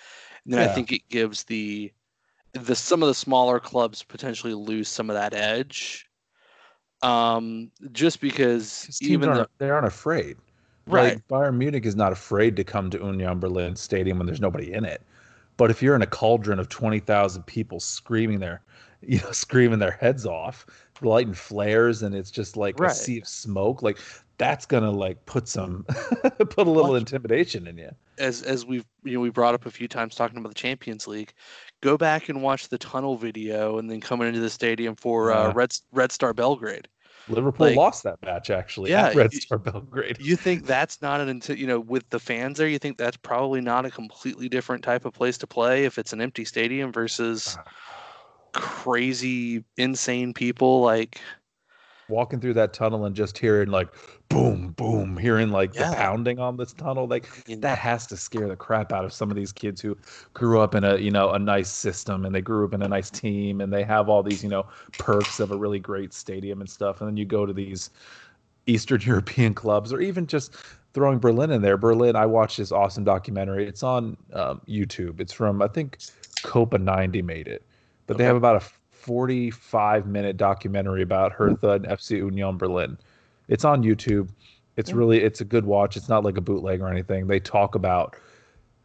And 0.44 0.54
then 0.54 0.62
yeah. 0.62 0.70
I 0.70 0.74
think 0.74 0.92
it 0.92 1.02
gives 1.09 1.44
the 1.44 1.92
the 2.52 2.74
some 2.74 3.02
of 3.02 3.09
the 3.09 3.14
smaller 3.14 3.61
clubs 3.61 4.02
potentially 4.02 4.54
lose 4.54 4.88
some 4.88 5.11
of 5.11 5.14
that 5.14 5.35
edge. 5.35 6.09
Um, 7.02 7.70
just 7.92 8.20
because 8.20 8.98
even 9.02 9.30
the, 9.30 9.48
they 9.59 9.68
aren't 9.68 9.87
afraid. 9.87 10.37
Right. 10.87 11.14
Like 11.14 11.28
Bayern 11.28 11.56
Munich 11.56 11.85
is 11.85 11.96
not 11.96 12.12
afraid 12.12 12.56
to 12.56 12.64
come 12.64 12.90
to 12.90 12.98
Union 12.98 13.38
Berlin 13.38 13.76
Stadium 13.76 14.18
when 14.18 14.26
there's 14.26 14.40
nobody 14.40 14.72
in 14.72 14.85
it. 14.85 15.02
But 15.56 15.70
if 15.70 15.82
you're 15.82 15.96
in 15.96 16.02
a 16.02 16.06
cauldron 16.06 16.59
of 16.59 16.68
20,000 16.68 17.42
people 17.44 17.80
screaming 17.80 18.40
their, 18.40 18.62
you 19.02 19.20
know, 19.20 19.32
screaming 19.32 19.78
their 19.78 19.92
heads 19.92 20.26
off, 20.26 20.66
lighting 21.02 21.35
flares, 21.35 22.02
and 22.02 22.14
it's 22.14 22.30
just 22.30 22.56
like 22.56 22.78
Right. 22.78 22.90
a 22.90 22.94
sea 22.94 23.18
of 23.18 23.26
smoke. 23.28 23.82
Like 23.82 23.98
that's 24.38 24.66
gonna 24.66 24.90
like 24.90 25.24
put 25.26 25.48
some 25.48 25.85
put 26.38 26.59
a 26.66 26.70
little 26.70 26.92
Watch- 26.92 27.00
intimidation 27.00 27.66
in 27.66 27.78
you. 27.78 27.90
as 28.18 28.42
as 28.42 28.66
we've 28.66 28.85
you 29.04 29.14
know 29.14 29.20
we 29.20 29.30
brought 29.30 29.54
up 29.54 29.66
a 29.66 29.70
few 29.70 29.88
times 29.88 30.14
talking 30.14 30.38
about 30.38 30.48
the 30.50 30.54
Champions 30.54 31.06
League, 31.06 31.32
go 31.82 31.96
back 31.96 32.28
and 32.28 32.42
watch 32.42 32.68
the 32.68 32.78
tunnel 32.78 33.16
video, 33.16 33.78
and 33.78 33.90
then 33.90 34.00
coming 34.00 34.28
into 34.28 34.40
the 34.40 34.50
stadium 34.50 34.94
for 34.96 35.32
uh, 35.32 35.48
Yeah. 35.48 35.52
Red 35.54 35.72
Red 35.92 36.12
Star 36.12 36.32
Belgrade. 36.35 36.88
Liverpool 37.28 37.66
Like- 37.66 37.76
lost 37.76 38.04
that 38.04 38.22
match 38.24 38.50
actually 38.50 38.90
Yeah, 38.92 39.09
at 39.09 39.16
Red 39.16 39.30
y- 39.32 39.38
Star 39.40 39.59
Belgrade. 39.59 40.16
You 40.20 40.37
think 40.37 40.64
that's 40.64 41.02
not 41.02 41.20
an 41.20 41.42
you 41.48 41.66
know 41.66 41.80
with 41.80 42.09
the 42.11 42.20
fans 42.20 42.59
there? 42.59 42.68
You 42.68 42.78
think 42.78 42.98
that's 42.98 43.16
probably 43.16 43.61
not 43.61 43.85
a 43.85 43.90
completely 43.90 44.48
different 44.48 44.85
type 44.85 45.04
of 45.04 45.12
place 45.12 45.37
to 45.38 45.46
play 45.48 45.85
if 45.87 45.98
it's 45.98 46.12
an 46.12 46.20
empty 46.20 46.44
stadium 46.44 46.92
versus 46.92 47.59
crazy, 48.57 49.64
insane 49.77 50.35
people 50.35 50.81
like 50.81 51.21
Walking 52.09 52.40
through 52.40 52.55
that 52.55 52.73
tunnel 52.73 53.05
and 53.05 53.16
just 53.16 53.37
hearing 53.37 53.69
like 53.69 53.88
boom, 54.29 54.71
boom, 54.73 55.16
hearing 55.16 55.51
like 55.51 55.75
Yeah. 55.75 55.90
the 55.90 55.97
pounding 55.97 56.38
on 56.38 56.57
this 56.57 56.73
tunnel, 56.73 57.09
like 57.09 57.29
that 57.61 57.79
has 57.79 58.07
to 58.07 58.16
scare 58.16 58.47
the 58.47 58.55
crap 58.55 58.92
out 58.92 59.05
of 59.05 59.12
some 59.12 59.29
of 59.29 59.37
these 59.37 59.53
kids 59.53 59.81
who 59.81 59.99
grew 60.33 60.61
up 60.61 60.77
in 60.77 60.85
a 60.85 60.99
you 60.99 61.11
know 61.11 61.33
a 61.33 61.38
nice 61.38 61.69
system 61.69 62.25
and 62.25 62.33
they 62.33 62.40
grew 62.40 62.64
up 62.64 62.75
in 62.75 62.83
a 62.83 62.88
nice 62.88 63.11
team 63.11 63.61
and 63.61 63.73
they 63.73 63.83
have 63.83 64.09
all 64.09 64.23
these 64.23 64.40
you 64.45 64.49
know 64.49 64.69
perks 64.99 65.40
of 65.40 65.51
a 65.51 65.57
really 65.57 65.81
great 65.81 66.12
stadium 66.14 66.61
and 66.61 66.71
stuff. 66.71 67.01
And 67.01 67.09
then 67.09 67.16
you 67.16 67.25
go 67.25 67.45
to 67.45 67.53
these 67.53 67.90
eastern 68.66 69.01
european 69.05 69.55
clubs 69.55 69.92
or 69.92 70.01
even 70.01 70.29
just 70.29 70.55
throwing 70.95 71.19
berlin 71.19 71.51
in 71.51 71.61
there. 71.62 71.77
Berlin 71.77 72.14
i 72.16 72.27
watched 72.27 72.59
this 72.59 72.71
awesome 72.73 73.03
documentary. 73.05 73.66
It's 73.66 73.83
on 73.83 74.16
um, 74.33 74.61
youtube. 74.69 75.21
It's 75.21 75.33
from 75.33 75.61
i 75.61 75.69
think 75.69 75.99
copa 76.42 76.79
90 76.79 77.23
made 77.23 77.49
it 77.49 77.66
but 78.07 78.16
they 78.19 78.25
have 78.25 78.37
about 78.37 78.57
a 78.57 78.61
45 78.90 80.07
minute 80.07 80.37
documentary 80.37 81.03
about 81.03 81.33
hertha 81.33 81.71
and 81.73 81.85
fc 81.87 82.11
union 82.11 82.57
berlin 82.57 82.97
it's 83.49 83.64
on 83.64 83.83
youtube 83.83 84.29
it's 84.77 84.90
Yeah. 84.90 84.97
really 84.97 85.23
it's 85.23 85.40
a 85.40 85.45
good 85.45 85.64
watch 85.64 85.97
it's 85.97 86.09
not 86.09 86.25
like 86.25 86.37
a 86.37 86.40
bootleg 86.40 86.81
or 86.81 86.88
anything 86.88 87.27
they 87.27 87.40
talk 87.40 87.75
about 87.75 88.16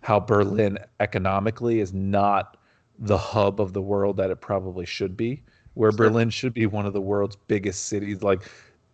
how 0.01 0.19
berlin 0.19 0.77
economically 0.99 1.79
is 1.79 1.93
not 1.93 2.57
the 2.99 3.17
hub 3.17 3.59
of 3.59 3.73
the 3.73 3.81
world 3.81 4.17
that 4.17 4.29
it 4.29 4.41
probably 4.41 4.85
should 4.85 5.17
be 5.17 5.41
where 5.73 5.91
Sure. 5.91 5.97
berlin 6.09 6.29
should 6.29 6.53
be 6.53 6.65
one 6.67 6.85
of 6.85 6.93
the 6.93 7.01
world's 7.01 7.35
biggest 7.47 7.87
cities 7.87 8.21
like 8.21 8.41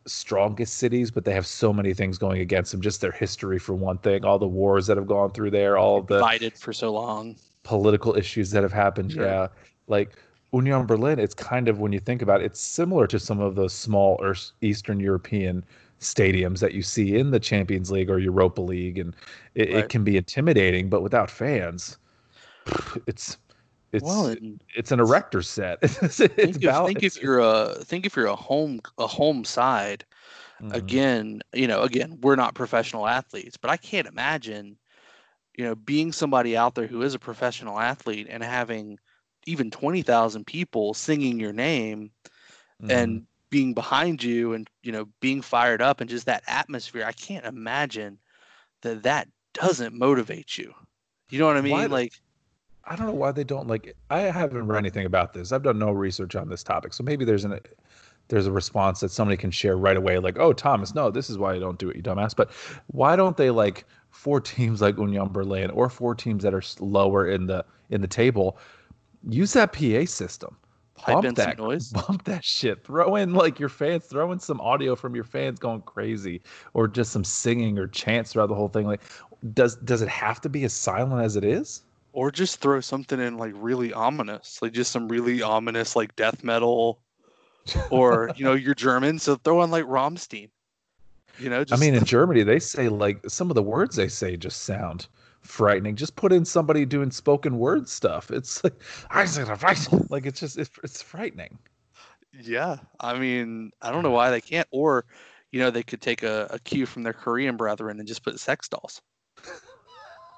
strongest 0.05 0.75
cities 0.77 1.11
but 1.11 1.25
they 1.25 1.33
have 1.33 1.45
so 1.45 1.73
many 1.73 1.93
things 1.93 2.17
going 2.17 2.39
against 2.39 2.71
them 2.71 2.79
just 2.79 3.01
their 3.01 3.11
history 3.11 3.59
for 3.59 3.73
one 3.75 3.97
thing 3.97 4.23
all 4.23 4.39
the 4.39 4.47
wars 4.47 4.87
that 4.87 4.95
have 4.95 5.07
gone 5.07 5.29
through 5.31 5.51
there 5.51 5.77
all 5.77 5.97
of 5.97 6.07
the 6.07 6.15
divided 6.15 6.53
for 6.57 6.71
so 6.71 6.93
long. 6.93 7.35
political 7.63 8.15
issues 8.15 8.49
that 8.51 8.63
have 8.63 8.71
happened. 8.71 9.11
Sure. 9.11 9.25
Yeah, 9.25 9.47
like 9.87 10.17
Union 10.53 10.85
Berlin, 10.85 11.19
it's 11.19 11.33
kind 11.33 11.67
of 11.67 11.79
when 11.79 11.91
you 11.91 11.99
think 11.99 12.21
about 12.21 12.41
it, 12.41 12.45
it's 12.45 12.59
similar 12.59 13.07
to 13.07 13.19
some 13.19 13.39
of 13.39 13.55
those 13.55 13.73
small 13.73 14.21
Eastern 14.61 14.99
European 14.99 15.63
stadiums 15.99 16.59
that 16.59 16.73
you 16.73 16.81
see 16.83 17.17
in 17.17 17.31
the 17.31 17.39
Champions 17.39 17.91
League 17.91 18.09
or 18.09 18.19
Europa 18.19 18.61
League, 18.61 18.97
and 18.97 19.15
it, 19.55 19.69
Right. 19.69 19.79
it 19.85 19.89
can 19.89 20.03
be 20.03 20.17
intimidating. 20.17 20.89
But 20.89 21.01
without 21.01 21.29
fans, 21.29 21.97
it's 23.07 23.37
it's 23.93 24.03
well, 24.03 24.35
it's 24.75 24.91
an 24.91 24.99
erector 24.99 25.41
set. 25.41 25.79
it's 25.81 26.19
think, 26.41 26.63
if, 26.63 26.77
about 26.77 26.83
think 26.83 27.03
if 27.03 27.21
you're 27.21 27.39
a 27.39 27.75
think 27.83 28.05
if 28.05 28.15
you're 28.15 28.27
a 28.27 28.35
home 28.35 28.79
a 28.97 29.07
home 29.07 29.43
side 29.43 30.05
Mhm. 30.59 30.71
again, 30.71 31.41
you 31.53 31.67
know, 31.67 31.83
again, 31.83 32.19
we're 32.21 32.35
not 32.37 32.55
professional 32.55 33.07
athletes, 33.07 33.57
but 33.57 33.71
I 33.71 33.77
can't 33.77 34.07
imagine, 34.07 34.77
you 35.57 35.65
know, 35.65 35.75
being 35.75 36.11
somebody 36.13 36.57
out 36.57 36.75
there 36.75 36.87
who 36.87 37.01
is 37.03 37.15
a 37.15 37.19
professional 37.19 37.79
athlete 37.79 38.27
and 38.29 38.43
having 38.43 38.99
even 39.47 39.71
20,000 39.71 40.45
people 40.45 40.93
singing 40.93 41.39
your 41.39 41.53
name 41.53 42.11
Mhm. 42.81 42.89
and 42.91 43.27
being 43.49 43.73
behind 43.73 44.23
you 44.23 44.53
and, 44.53 44.69
you 44.83 44.91
know, 44.91 45.07
being 45.21 45.41
fired 45.41 45.81
up 45.81 46.01
and 46.01 46.09
just 46.09 46.25
that 46.27 46.43
atmosphere. 46.47 47.05
I 47.05 47.13
can't 47.13 47.45
imagine 47.45 48.19
that 48.81 49.03
that 49.03 49.29
doesn't 49.53 49.95
motivate 49.97 50.57
you. 50.57 50.73
You 51.29 51.39
know 51.39 51.47
what 51.47 51.57
I 51.57 51.61
mean? 51.61 51.71
Why 51.71 51.85
like, 51.87 52.13
I 52.85 52.95
don't 52.95 53.07
know 53.07 53.13
why 53.13 53.31
they 53.33 53.43
don't 53.43 53.67
like. 53.67 53.95
I 54.09 54.21
haven't 54.21 54.67
read 54.67 54.79
anything 54.79 55.05
about 55.05 55.33
this. 55.33 55.51
I've 55.51 55.63
done 55.63 55.77
no 55.79 55.91
research 55.91 56.35
on 56.35 56.47
this 56.49 56.63
topic, 56.63 56.93
so 56.93 57.03
maybe 57.03 57.25
there's 57.25 57.43
an 57.45 57.59
there's 58.29 58.47
a 58.47 58.51
response 58.51 59.01
that 59.01 59.11
somebody 59.11 59.37
can 59.37 59.51
share 59.51 59.77
right 59.77 59.97
away, 59.97 60.19
like, 60.19 60.39
"Oh, 60.39 60.53
Thomas, 60.53 60.95
no, 60.95 61.11
this 61.11 61.29
is 61.29 61.37
why 61.37 61.53
you 61.53 61.59
don't 61.59 61.79
do 61.79 61.89
it, 61.89 61.97
you 61.97 62.03
dumbass." 62.03 62.35
But 62.35 62.51
why 62.87 63.15
don't 63.17 63.35
they 63.37 63.49
like 63.51 63.85
four 64.09 64.39
teams 64.53 64.81
like 64.81 64.97
Union 64.97 65.29
Berlin 65.29 65.69
or 65.71 65.89
four 65.89 66.15
teams 66.15 66.43
that 66.43 66.53
are 66.53 66.63
lower 66.79 67.27
in 67.27 67.47
the 67.47 67.65
in 67.89 68.01
the 68.01 68.07
table 68.07 68.57
use 69.29 69.53
that 69.53 69.73
PA 69.73 70.05
system? 70.05 70.55
Bump 71.05 71.35
that, 71.35 71.57
noise. 71.59 71.89
bump 71.89 72.23
that 72.23 72.43
shit. 72.43 72.83
Throw 72.83 73.15
in 73.15 73.33
like 73.33 73.59
your 73.59 73.69
fans, 73.69 74.05
throw 74.05 74.31
in 74.31 74.39
some 74.39 74.59
audio 74.61 74.95
from 74.95 75.15
your 75.15 75.23
fans 75.23 75.59
going 75.59 75.81
crazy, 75.81 76.41
or 76.73 76.87
just 76.87 77.11
some 77.11 77.23
singing 77.23 77.77
or 77.77 77.87
chants 77.87 78.33
throughout 78.33 78.47
the 78.47 78.55
whole 78.55 78.67
thing. 78.67 78.87
Like, 78.87 79.01
does 79.53 79.75
does 79.77 80.01
it 80.01 80.09
have 80.09 80.41
to 80.41 80.49
be 80.49 80.63
as 80.63 80.73
silent 80.73 81.23
as 81.23 81.35
it 81.35 81.43
is? 81.43 81.83
Or 82.13 82.31
just 82.31 82.59
throw 82.59 82.81
something 82.81 83.19
in 83.19 83.37
like 83.37 83.53
really 83.55 83.93
ominous, 83.93 84.59
like 84.61 84.73
just 84.73 84.91
some 84.91 85.07
really 85.07 85.41
ominous 85.41 85.95
like 85.95 86.15
death 86.15 86.43
metal 86.43 86.99
or 87.91 88.31
you 88.35 88.45
know 88.45 88.53
you're 88.53 88.75
German, 88.75 89.19
so 89.19 89.35
throw 89.35 89.61
in 89.63 89.71
like 89.71 89.85
Rammstein. 89.85 90.49
You 91.39 91.51
know, 91.51 91.63
I 91.71 91.77
mean, 91.77 91.93
in 91.93 92.03
Germany, 92.03 92.41
they 92.41 92.57
say 92.57 92.89
like 92.89 93.19
some 93.27 93.51
of 93.51 93.55
the 93.55 93.61
words 93.61 93.95
they 93.95 94.07
say 94.07 94.37
just 94.37 94.63
sound 94.63 95.07
frightening. 95.47 95.95
Just 95.95 96.15
put 96.15 96.31
in 96.33 96.45
somebody 96.45 96.85
doing 96.85 97.11
spoken 97.11 97.57
word 97.57 97.87
stuff. 97.89 98.31
It's 98.31 98.63
like, 98.63 98.73
I 99.09 99.25
said, 99.25 99.47
like 100.09 100.25
it's 100.25 100.39
just 100.39 100.57
it's, 100.57 100.69
it's 100.83 101.01
frightening. 101.01 101.57
yeah. 102.33 102.77
I 102.99 103.17
mean, 103.17 103.71
I 103.81 103.91
don't 103.91 104.03
know 104.03 104.11
why 104.11 104.29
they 104.29 104.41
can't. 104.41 104.67
Or, 104.71 105.05
you 105.51 105.59
know, 105.59 105.71
they 105.71 105.83
could 105.83 106.01
take 106.01 106.23
a, 106.23 106.47
a 106.51 106.59
cue 106.59 106.85
from 106.85 107.03
their 107.03 107.13
Korean 107.13 107.57
brethren 107.57 107.99
and 107.99 108.07
just 108.07 108.23
put 108.23 108.39
sex 108.39 108.67
dolls. 108.69 109.01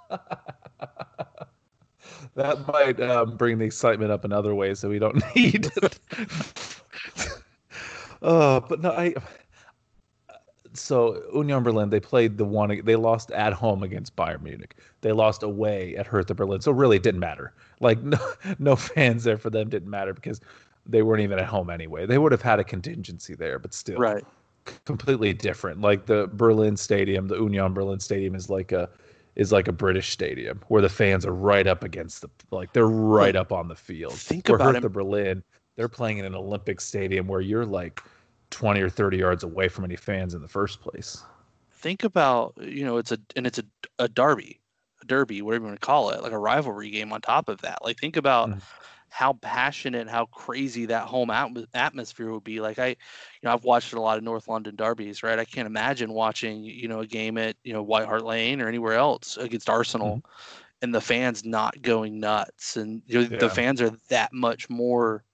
that 2.35 2.67
might 2.67 2.99
um, 3.01 3.37
bring 3.37 3.57
the 3.57 3.65
excitement 3.65 4.11
up 4.11 4.25
in 4.25 4.31
other 4.31 4.55
ways 4.55 4.81
that 4.81 4.89
we 4.89 4.99
don't 4.99 5.23
need. 5.35 5.69
uh, 8.21 8.59
but 8.61 8.81
no, 8.81 8.91
I. 8.91 9.13
So 10.79 11.21
Union 11.33 11.63
Berlin, 11.63 11.89
they 11.89 11.99
played 11.99 12.37
the 12.37 12.45
one. 12.45 12.81
They 12.83 12.95
lost 12.95 13.31
at 13.31 13.53
home 13.53 13.83
against 13.83 14.15
Bayern 14.15 14.41
Munich. 14.41 14.75
They 15.01 15.11
lost 15.11 15.43
away 15.43 15.95
at 15.95 16.07
Hertha 16.07 16.33
Berlin. 16.33 16.61
So 16.61 16.71
really, 16.71 16.97
it 16.97 17.03
didn't 17.03 17.19
matter. 17.19 17.53
Like 17.79 18.01
no, 18.01 18.17
no 18.59 18.75
fans 18.75 19.23
there 19.23 19.37
for 19.37 19.49
them 19.49 19.69
didn't 19.69 19.89
matter 19.89 20.13
because 20.13 20.41
they 20.85 21.01
weren't 21.01 21.21
even 21.21 21.39
at 21.39 21.45
home 21.45 21.69
anyway. 21.69 22.05
They 22.05 22.17
would 22.17 22.31
have 22.31 22.41
had 22.41 22.59
a 22.59 22.63
contingency 22.63 23.35
there, 23.35 23.59
but 23.59 23.73
still, 23.73 23.99
Right. 23.99 24.25
completely 24.85 25.33
different. 25.33 25.81
Like 25.81 26.05
the 26.05 26.29
Berlin 26.33 26.75
Stadium, 26.77 27.27
the 27.27 27.35
Union 27.35 27.73
Berlin 27.73 27.99
Stadium 27.99 28.35
is 28.35 28.49
like 28.49 28.71
a 28.71 28.89
is 29.35 29.51
like 29.51 29.67
a 29.67 29.71
British 29.71 30.09
stadium 30.09 30.59
where 30.67 30.81
the 30.81 30.89
fans 30.89 31.25
are 31.25 31.33
right 31.33 31.67
up 31.67 31.83
against 31.83 32.21
the 32.21 32.29
like 32.51 32.73
they're 32.73 32.87
right 32.87 33.35
up 33.35 33.51
on 33.51 33.67
the 33.67 33.75
field. 33.75 34.13
Think 34.13 34.47
where 34.47 34.55
about 34.55 34.75
Hertha. 34.75 34.89
Berlin, 34.89 35.43
they're 35.75 35.87
playing 35.87 36.17
in 36.17 36.25
an 36.25 36.35
Olympic 36.35 36.81
stadium 36.81 37.27
where 37.27 37.41
you're 37.41 37.65
like 37.65 38.01
20 38.49 38.81
or 38.81 38.89
30 38.89 39.17
yards 39.17 39.43
away 39.43 39.67
from 39.69 39.85
any 39.85 39.95
fans 39.95 40.33
in 40.33 40.41
the 40.41 40.47
first 40.47 40.81
place. 40.81 41.27
Think 41.71 42.03
about, 42.03 42.55
you 42.59 42.83
know, 42.83 42.97
it's 42.97 43.11
a, 43.11 43.19
and 43.35 43.47
it's 43.47 43.59
a, 43.59 43.63
a 43.99 44.09
derby, 44.09 44.61
a 45.01 45.05
derby, 45.05 45.41
whatever 45.41 45.63
you 45.65 45.69
want 45.69 45.79
to 45.79 45.85
call 45.85 46.09
it, 46.09 46.21
like 46.23 46.31
a 46.31 46.37
rivalry 46.37 46.89
game 46.89 47.13
on 47.13 47.21
top 47.21 47.47
of 47.47 47.61
that. 47.61 47.83
Like, 47.83 47.97
think 47.99 48.17
about 48.17 48.51
Mhm. 48.51 48.61
how 49.09 49.33
passionate, 49.33 50.09
how 50.09 50.25
crazy 50.27 50.85
that 50.87 51.07
home 51.07 51.29
atm- 51.29 51.67
atmosphere 51.73 52.31
would 52.31 52.43
be. 52.43 52.61
Like, 52.61 52.79
I, 52.79 52.89
you 52.89 52.95
know, 53.43 53.53
I've 53.53 53.65
watched 53.65 53.93
a 53.93 54.01
lot 54.01 54.17
of 54.17 54.23
North 54.23 54.47
London 54.47 54.75
derbies, 54.75 55.23
right? 55.23 55.39
I 55.39 55.45
can't 55.45 55.67
imagine 55.67 56.13
watching, 56.13 56.63
you 56.63 56.87
know, 56.87 57.01
a 57.01 57.07
game 57.07 57.37
at, 57.37 57.57
you 57.63 57.73
know, 57.73 57.83
White 57.83 58.05
Hart 58.07 58.25
Lane 58.25 58.61
or 58.61 58.67
anywhere 58.67 58.93
else 58.95 59.37
against 59.37 59.69
Arsenal 59.69 60.21
and 60.81 60.93
the 60.95 61.01
fans 61.01 61.45
not 61.45 61.81
going 61.81 62.19
nuts. 62.19 62.77
And, 62.77 63.03
you 63.05 63.21
know, 63.23 63.29
Yeah. 63.29 63.37
the 63.37 63.49
fans 63.49 63.81
are 63.81 63.91
that 64.09 64.33
much 64.33 64.69
more, 64.69 65.25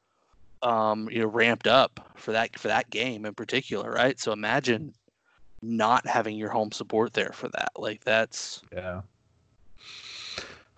um, 0.65 1.07
you 1.11 1.19
know, 1.19 1.27
ramped 1.27 1.67
up 1.67 2.11
for 2.15 2.31
that, 2.31 2.57
for 2.57 2.67
that 2.69 2.89
game 2.89 3.25
in 3.25 3.35
particular, 3.35 3.91
right? 3.91 4.19
So 4.19 4.31
imagine 4.31 4.93
not 5.61 6.05
having 6.07 6.35
your 6.35 6.49
home 6.49 6.71
support 6.71 7.13
there 7.13 7.31
for 7.33 7.49
that. 7.49 7.69
Like, 7.77 8.03
that's, 8.03 8.61
Yeah. 8.73 9.01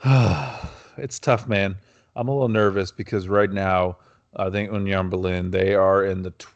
it's 0.97 1.19
tough, 1.19 1.47
man. 1.47 1.77
I'm 2.17 2.27
a 2.27 2.33
little 2.33 2.49
nervous 2.49 2.91
because 2.91 3.29
right 3.29 3.51
now, 3.51 3.97
I 4.35 4.49
think 4.49 4.71
Union 4.71 5.09
Berlin, 5.09 5.51
they 5.51 5.73
are 5.73 6.03
in 6.03 6.21
the 6.21 6.31
tw- 6.31 6.53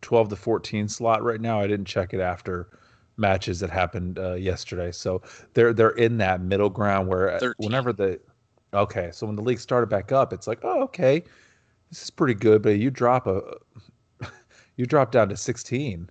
12 0.00 0.28
to 0.30 0.36
14 0.36 0.88
slot 0.88 1.24
right 1.24 1.40
now. 1.40 1.60
I 1.60 1.66
didn't 1.66 1.86
check 1.86 2.14
it 2.14 2.20
after 2.20 2.68
matches 3.16 3.58
that 3.60 3.70
happened 3.70 4.20
uh, 4.20 4.34
yesterday. 4.34 4.92
So 4.92 5.22
they're 5.54 5.72
they're 5.72 5.90
in 5.90 6.18
that 6.18 6.40
middle 6.40 6.70
ground 6.70 7.08
where 7.08 7.30
uh, 7.32 7.38
13. 7.40 7.54
whenever 7.66 7.92
the 7.92 8.20
okay, 8.72 9.10
so 9.12 9.26
when 9.26 9.34
the 9.34 9.42
league 9.42 9.58
started 9.58 9.88
back 9.88 10.12
up, 10.12 10.32
it's 10.32 10.46
like, 10.46 10.60
oh, 10.62 10.82
okay, 10.82 11.24
this 11.90 12.02
is 12.02 12.10
pretty 12.10 12.34
good, 12.34 12.62
but 12.62 12.78
you 12.78 12.90
drop 12.90 13.26
a 13.26 13.42
you 14.76 14.86
drop 14.86 15.10
down 15.10 15.28
to 15.28 15.36
16 15.36 16.08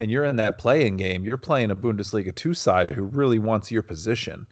and 0.00 0.10
you're 0.10 0.24
in 0.24 0.36
that 0.36 0.58
playing 0.58 0.96
game, 0.96 1.24
you're 1.24 1.36
playing 1.36 1.70
a 1.70 1.76
Bundesliga 1.76 2.34
2 2.34 2.54
side 2.54 2.90
who 2.90 3.04
really 3.04 3.38
wants 3.38 3.70
your 3.70 3.82
position. 3.82 4.46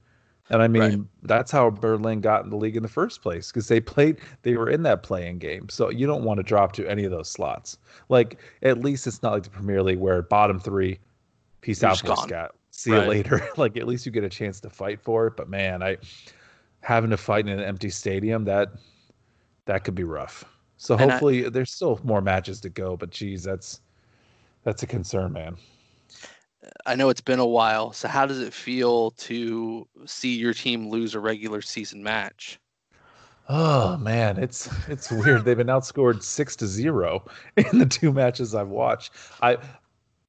And 0.51 0.63
I 0.63 0.69
mean, 0.69 0.83
right. 0.83 1.01
that's 1.23 1.51
how 1.51 1.71
Berlin 1.71 2.21
got 2.21 2.45
in 2.45 2.51
the 2.51 2.57
league 2.57 2.77
in 2.77 2.83
the 2.83 2.89
first 2.89 3.23
place 3.23 3.51
because 3.51 3.69
they 3.69 3.81
played, 3.81 4.19
they 4.43 4.57
were 4.57 4.69
in 4.69 4.83
that 4.83 5.03
playing 5.03 5.39
game. 5.39 5.71
So 5.71 5.89
you 5.89 6.07
don't 6.07 6.23
want 6.23 6.37
to 6.39 6.43
drop 6.43 6.73
to 6.73 6.87
any 6.87 7.05
of 7.05 7.11
those 7.11 7.31
slots. 7.31 7.79
Like, 8.11 8.39
at 8.63 8.81
least 8.81 9.07
it's 9.07 9.23
not 9.23 9.33
like 9.33 9.45
the 9.45 9.51
Premier 9.51 9.83
League 9.83 9.99
where 9.99 10.21
bottom 10.21 10.61
three, 10.61 10.99
peace 11.63 11.81
You're 11.81 11.93
out, 11.93 12.05
Boy 12.05 12.15
Scout. 12.15 12.57
See 12.73 12.93
right. 12.93 13.05
you 13.05 13.09
later. 13.09 13.49
like, 13.57 13.79
at 13.79 13.87
least 13.87 14.05
you 14.05 14.13
get 14.13 14.25
a 14.25 14.29
chance 14.29 14.61
to 14.61 14.71
fight 14.71 15.01
for 15.01 15.27
it. 15.29 15.37
But 15.37 15.49
man, 15.49 15.83
I 15.83 15.97
having 16.83 17.09
to 17.09 17.17
fight 17.17 17.49
in 17.49 17.59
an 17.59 17.65
empty 17.65 17.89
stadium, 17.89 18.45
that 18.45 18.69
that 19.67 19.85
could 19.85 19.95
be 19.95 20.05
rough. 20.05 20.45
So 20.77 20.97
hopefully, 20.97 21.47
I, 21.47 21.49
there's 21.49 21.73
still 21.73 22.01
more 22.05 22.21
matches 22.21 22.61
to 22.63 22.69
go. 22.69 22.97
But 22.97 23.11
geez, 23.11 23.43
that's 23.43 23.81
that's 24.65 24.83
a 24.83 24.87
concern, 24.87 25.33
man. 25.33 25.57
I 26.87 26.95
know 26.95 27.09
it's 27.11 27.21
been 27.21 27.39
a 27.39 27.47
while. 27.47 27.93
So 27.93 28.09
how 28.09 28.27
does 28.27 28.41
it 28.41 28.53
feel 28.53 29.11
to 29.13 29.87
see 30.07 30.35
your 30.35 30.55
team 30.55 30.89
lose 30.89 31.15
a 31.15 31.21
regular 31.21 31.61
season 31.61 32.03
match? 32.03 32.59
Oh 33.49 33.99
man, 33.99 34.39
it's 34.39 34.71
it's 34.89 35.11
weird. 35.11 35.45
They've 35.45 35.57
been 35.57 35.67
outscored 35.67 36.23
six 36.23 36.57
to 36.57 36.67
zero 36.67 37.25
in 37.57 37.79
the 37.79 37.87
two 37.87 38.13
matches 38.13 38.55
I've 38.55 38.69
watched. 38.69 39.13
I 39.43 39.59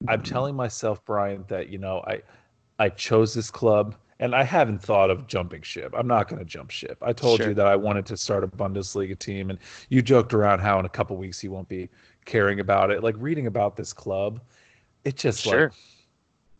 I'm 0.07 0.21
telling 0.21 0.55
myself, 0.55 1.03
Brian, 1.05 1.45
that 1.47 1.69
you 1.69 1.77
know 1.77 2.03
I 2.07 2.21
I 2.77 2.89
chose 2.89 3.33
this 3.33 3.49
club 3.49 3.95
and 4.19 4.33
I 4.33 4.43
haven't 4.43 4.81
thought 4.81 5.09
of 5.09 5.27
jumping 5.27 5.61
ship. 5.61 5.93
I'm 5.95 6.07
not 6.07 6.27
going 6.27 6.39
to 6.39 6.45
jump 6.45 6.71
ship. 6.71 6.97
I 7.01 7.11
told 7.11 7.39
sure. 7.39 7.49
you 7.49 7.53
that 7.55 7.67
I 7.67 7.75
wanted 7.75 8.05
to 8.07 8.17
start 8.17 8.43
a 8.43 8.47
Bundesliga 8.47 9.17
team, 9.17 9.49
and 9.49 9.59
you 9.89 10.01
joked 10.01 10.33
around 10.33 10.59
how 10.59 10.79
in 10.79 10.85
a 10.85 10.89
couple 10.89 11.17
weeks 11.17 11.39
he 11.39 11.47
won't 11.47 11.67
be 11.67 11.89
caring 12.25 12.59
about 12.59 12.91
it. 12.91 13.03
Like 13.03 13.15
reading 13.17 13.47
about 13.47 13.75
this 13.75 13.91
club, 13.91 14.41
it 15.03 15.17
just 15.17 15.41
sure. 15.41 15.63
like 15.63 15.71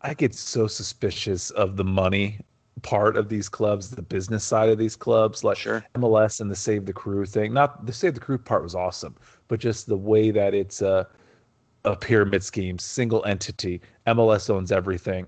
I 0.01 0.13
get 0.13 0.35
so 0.35 0.67
suspicious 0.67 1.49
of 1.51 1.77
the 1.77 1.83
money 1.83 2.39
part 2.81 3.15
of 3.15 3.29
these 3.29 3.49
clubs, 3.49 3.89
the 3.89 4.01
business 4.01 4.43
side 4.43 4.69
of 4.69 4.77
these 4.77 4.95
clubs, 4.95 5.43
like 5.43 5.57
sure. 5.57 5.83
MLS 5.95 6.41
and 6.41 6.51
the 6.51 6.55
Save 6.55 6.85
the 6.85 6.93
Crew 6.93 7.25
thing. 7.25 7.53
Not 7.53 7.85
the 7.85 7.93
Save 7.93 8.13
the 8.13 8.19
Crew 8.19 8.37
part 8.37 8.63
was 8.63 8.75
awesome, 8.75 9.15
but 9.47 9.59
just 9.59 9.87
the 9.87 9.97
way 9.97 10.29
that 10.31 10.53
it's 10.53 10.81
a, 10.81 11.07
a 11.85 11.95
pyramid 11.95 12.43
scheme, 12.43 12.77
single 12.77 13.23
entity. 13.25 13.81
MLS 14.07 14.49
owns 14.49 14.71
everything. 14.71 15.27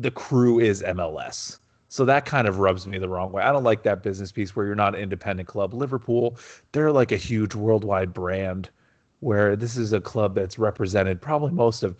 The 0.00 0.10
crew 0.10 0.60
is 0.60 0.82
MLS. 0.82 1.58
So 1.88 2.04
that 2.04 2.24
kind 2.24 2.46
of 2.46 2.60
rubs 2.60 2.86
me 2.86 2.98
the 2.98 3.08
wrong 3.08 3.32
way. 3.32 3.42
I 3.42 3.52
don't 3.52 3.64
like 3.64 3.82
that 3.82 4.02
business 4.02 4.30
piece 4.30 4.54
where 4.54 4.64
you're 4.64 4.76
not 4.76 4.94
an 4.94 5.00
independent 5.00 5.48
club. 5.48 5.74
Liverpool, 5.74 6.36
they're 6.72 6.92
like 6.92 7.10
a 7.10 7.16
huge 7.16 7.54
worldwide 7.54 8.14
brand 8.14 8.70
where 9.18 9.56
this 9.56 9.76
is 9.76 9.92
a 9.92 10.00
club 10.00 10.34
that's 10.34 10.58
represented 10.58 11.20
probably 11.20 11.50
most 11.50 11.82
of 11.82 11.96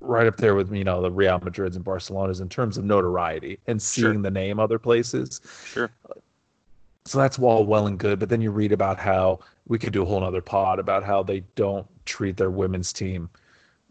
right 0.00 0.26
up 0.26 0.36
there 0.36 0.54
with 0.54 0.72
you 0.72 0.82
know 0.82 1.00
the 1.00 1.10
Real 1.10 1.38
Madrids 1.38 1.76
and 1.76 1.84
Barcelonas 1.84 2.40
in 2.40 2.48
terms 2.48 2.76
of 2.76 2.84
notoriety 2.84 3.58
and 3.66 3.80
seeing 3.80 4.14
sure. 4.14 4.22
the 4.22 4.30
name 4.30 4.58
other 4.58 4.78
places. 4.78 5.40
Sure. 5.66 5.90
So 7.04 7.18
that's 7.18 7.38
all 7.38 7.66
well 7.66 7.86
and 7.86 7.98
good, 7.98 8.18
but 8.18 8.28
then 8.28 8.40
you 8.40 8.50
read 8.50 8.72
about 8.72 8.98
how 8.98 9.40
we 9.66 9.78
could 9.78 9.92
do 9.92 10.02
a 10.02 10.06
whole 10.06 10.22
other 10.24 10.40
pod 10.40 10.78
about 10.78 11.04
how 11.04 11.22
they 11.22 11.40
don't 11.54 11.86
treat 12.04 12.36
their 12.36 12.50
women's 12.50 12.92
team 12.92 13.28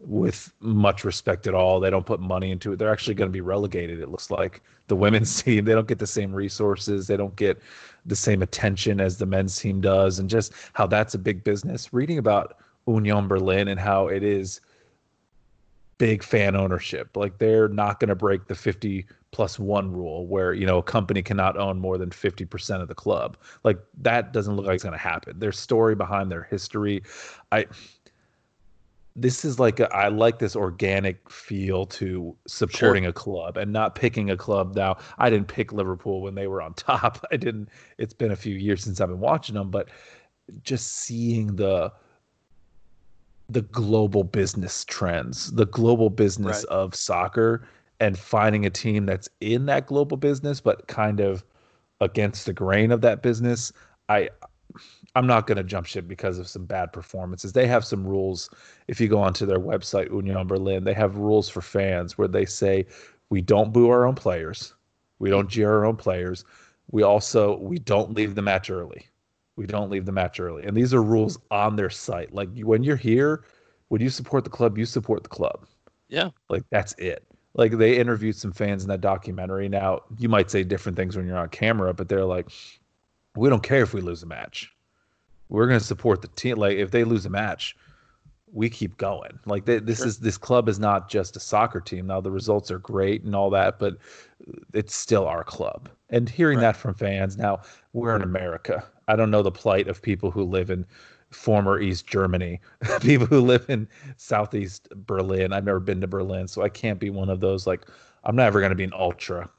with 0.04 0.52
much 0.60 1.04
respect 1.04 1.46
at 1.46 1.54
all. 1.54 1.80
They 1.80 1.90
don't 1.90 2.06
put 2.06 2.20
money 2.20 2.50
into 2.50 2.72
it. 2.72 2.78
They're 2.78 2.92
actually 2.92 3.14
going 3.14 3.28
to 3.28 3.32
be 3.32 3.40
relegated. 3.40 4.00
It 4.00 4.08
looks 4.08 4.30
like 4.30 4.62
the 4.88 4.96
women's 4.96 5.42
team. 5.42 5.64
They 5.64 5.72
don't 5.72 5.88
get 5.88 5.98
the 5.98 6.06
same 6.06 6.34
resources. 6.34 7.06
They 7.06 7.16
don't 7.16 7.36
get 7.36 7.60
the 8.04 8.16
same 8.16 8.42
attention 8.42 9.00
as 9.00 9.18
the 9.18 9.26
men's 9.26 9.56
team 9.56 9.80
does, 9.80 10.18
and 10.18 10.28
just 10.28 10.52
how 10.72 10.86
that's 10.86 11.14
a 11.14 11.18
big 11.18 11.44
business. 11.44 11.92
Reading 11.92 12.18
about 12.18 12.58
Union 12.86 13.28
Berlin 13.28 13.68
and 13.68 13.78
how 13.78 14.08
it 14.08 14.22
is 14.22 14.60
big 15.98 16.24
fan 16.24 16.56
ownership. 16.56 17.16
Like 17.16 17.38
they're 17.38 17.68
not 17.68 18.00
going 18.00 18.08
to 18.08 18.16
break 18.16 18.46
the 18.48 18.56
50 18.56 19.06
plus 19.30 19.58
one 19.58 19.92
rule 19.92 20.26
where, 20.26 20.52
you 20.52 20.66
know, 20.66 20.78
a 20.78 20.82
company 20.82 21.22
cannot 21.22 21.56
own 21.56 21.78
more 21.78 21.96
than 21.96 22.10
50% 22.10 22.82
of 22.82 22.88
the 22.88 22.94
club. 22.94 23.36
Like 23.62 23.78
that 23.98 24.32
doesn't 24.32 24.56
look 24.56 24.66
like 24.66 24.74
it's 24.74 24.82
going 24.82 24.94
to 24.94 24.98
happen. 24.98 25.38
Their 25.38 25.52
story 25.52 25.94
behind 25.94 26.30
their 26.30 26.42
history. 26.42 27.04
I, 27.52 27.66
this 29.14 29.44
is 29.44 29.58
like 29.58 29.80
a, 29.80 29.94
I 29.94 30.08
like 30.08 30.38
this 30.38 30.56
organic 30.56 31.30
feel 31.30 31.86
to 31.86 32.34
supporting 32.46 33.04
sure. 33.04 33.10
a 33.10 33.12
club 33.12 33.56
and 33.56 33.72
not 33.72 33.94
picking 33.94 34.30
a 34.30 34.36
club. 34.36 34.74
Now, 34.74 34.96
I 35.18 35.28
didn't 35.28 35.48
pick 35.48 35.72
Liverpool 35.72 36.22
when 36.22 36.34
they 36.34 36.46
were 36.46 36.62
on 36.62 36.74
top. 36.74 37.24
I 37.30 37.36
didn't. 37.36 37.68
It's 37.98 38.14
been 38.14 38.32
a 38.32 38.36
few 38.36 38.54
years 38.54 38.82
since 38.82 39.00
I've 39.00 39.08
been 39.08 39.20
watching 39.20 39.54
them, 39.54 39.70
but 39.70 39.88
just 40.62 40.96
seeing 40.96 41.56
the 41.56 41.92
the 43.48 43.62
global 43.62 44.24
business 44.24 44.84
trends, 44.84 45.52
the 45.52 45.66
global 45.66 46.08
business 46.08 46.64
right. 46.68 46.76
of 46.76 46.94
soccer, 46.94 47.68
and 48.00 48.18
finding 48.18 48.64
a 48.64 48.70
team 48.70 49.04
that's 49.04 49.28
in 49.40 49.66
that 49.66 49.86
global 49.86 50.16
business 50.16 50.60
but 50.60 50.86
kind 50.88 51.20
of 51.20 51.44
against 52.00 52.46
the 52.46 52.52
grain 52.52 52.90
of 52.90 53.00
that 53.02 53.22
business. 53.22 53.72
I 54.08 54.30
I'm 55.14 55.26
not 55.26 55.46
going 55.46 55.58
to 55.58 55.64
jump 55.64 55.86
ship 55.86 56.08
because 56.08 56.38
of 56.38 56.48
some 56.48 56.64
bad 56.64 56.92
performances. 56.92 57.52
They 57.52 57.66
have 57.66 57.84
some 57.84 58.06
rules. 58.06 58.48
If 58.88 59.00
you 59.00 59.08
go 59.08 59.20
onto 59.20 59.44
their 59.44 59.60
website, 59.60 60.10
Union 60.10 60.46
Berlin, 60.46 60.84
they 60.84 60.94
have 60.94 61.16
rules 61.16 61.48
for 61.48 61.60
fans 61.60 62.16
where 62.16 62.28
they 62.28 62.46
say 62.46 62.86
we 63.28 63.42
don't 63.42 63.72
boo 63.72 63.90
our 63.90 64.06
own 64.06 64.14
players, 64.14 64.74
we 65.18 65.30
don't 65.30 65.48
jeer 65.48 65.70
our 65.70 65.84
own 65.84 65.96
players. 65.96 66.44
We 66.90 67.02
also 67.02 67.56
we 67.58 67.78
don't 67.78 68.14
leave 68.14 68.34
the 68.34 68.42
match 68.42 68.70
early 68.70 69.06
we 69.56 69.66
don't 69.66 69.90
leave 69.90 70.06
the 70.06 70.12
match 70.12 70.40
early. 70.40 70.64
And 70.64 70.76
these 70.76 70.94
are 70.94 71.02
rules 71.02 71.38
on 71.50 71.76
their 71.76 71.90
site. 71.90 72.32
Like 72.34 72.48
when 72.58 72.82
you're 72.82 72.96
here, 72.96 73.44
when 73.88 74.00
you 74.00 74.10
support 74.10 74.44
the 74.44 74.50
club, 74.50 74.78
you 74.78 74.86
support 74.86 75.22
the 75.22 75.28
club. 75.28 75.66
Yeah. 76.08 76.30
Like 76.48 76.64
that's 76.70 76.94
it. 76.94 77.26
Like 77.54 77.72
they 77.72 77.98
interviewed 77.98 78.36
some 78.36 78.52
fans 78.52 78.82
in 78.82 78.88
that 78.88 79.02
documentary. 79.02 79.68
Now, 79.68 80.00
you 80.18 80.28
might 80.28 80.50
say 80.50 80.64
different 80.64 80.96
things 80.96 81.16
when 81.16 81.26
you're 81.26 81.36
on 81.36 81.50
camera, 81.50 81.92
but 81.92 82.08
they're 82.08 82.24
like, 82.24 82.48
we 83.36 83.48
don't 83.48 83.62
care 83.62 83.82
if 83.82 83.92
we 83.92 84.00
lose 84.00 84.22
a 84.22 84.26
match. 84.26 84.70
We're 85.52 85.66
going 85.66 85.78
to 85.78 85.84
support 85.84 86.22
the 86.22 86.28
team. 86.28 86.56
Like 86.56 86.78
if 86.78 86.90
they 86.90 87.04
lose 87.04 87.26
a 87.26 87.30
match, 87.30 87.76
we 88.52 88.70
keep 88.70 88.96
going. 88.96 89.38
Like 89.44 89.66
they, 89.66 89.80
this 89.80 89.98
sure. 89.98 90.06
is 90.06 90.18
this 90.18 90.38
club 90.38 90.66
is 90.66 90.78
not 90.78 91.10
just 91.10 91.36
a 91.36 91.40
soccer 91.40 91.78
team. 91.78 92.06
Now 92.06 92.22
the 92.22 92.30
results 92.30 92.70
are 92.70 92.78
great 92.78 93.22
and 93.22 93.36
all 93.36 93.50
that, 93.50 93.78
but 93.78 93.98
it's 94.72 94.94
still 94.94 95.26
our 95.26 95.44
club. 95.44 95.90
And 96.08 96.26
hearing 96.26 96.58
right. 96.58 96.62
that 96.72 96.76
from 96.76 96.94
fans, 96.94 97.36
now 97.36 97.60
we're 97.92 98.16
in 98.16 98.22
America. 98.22 98.82
I 99.08 99.16
don't 99.16 99.30
know 99.30 99.42
the 99.42 99.50
plight 99.50 99.88
of 99.88 100.00
people 100.00 100.30
who 100.30 100.42
live 100.42 100.70
in 100.70 100.86
former 101.30 101.78
East 101.78 102.06
Germany, 102.06 102.58
people 103.02 103.26
who 103.26 103.40
live 103.40 103.66
in 103.68 103.86
Southeast 104.16 104.88
Berlin. 104.94 105.52
I've 105.52 105.64
never 105.64 105.80
been 105.80 106.00
to 106.00 106.06
Berlin, 106.06 106.48
so 106.48 106.62
I 106.62 106.70
can't 106.70 106.98
be 106.98 107.10
one 107.10 107.28
of 107.28 107.40
those. 107.40 107.66
Like, 107.66 107.86
I'm 108.24 108.36
never 108.36 108.60
going 108.60 108.70
to 108.70 108.76
be 108.76 108.84
an 108.84 108.92
ultra. 108.94 109.50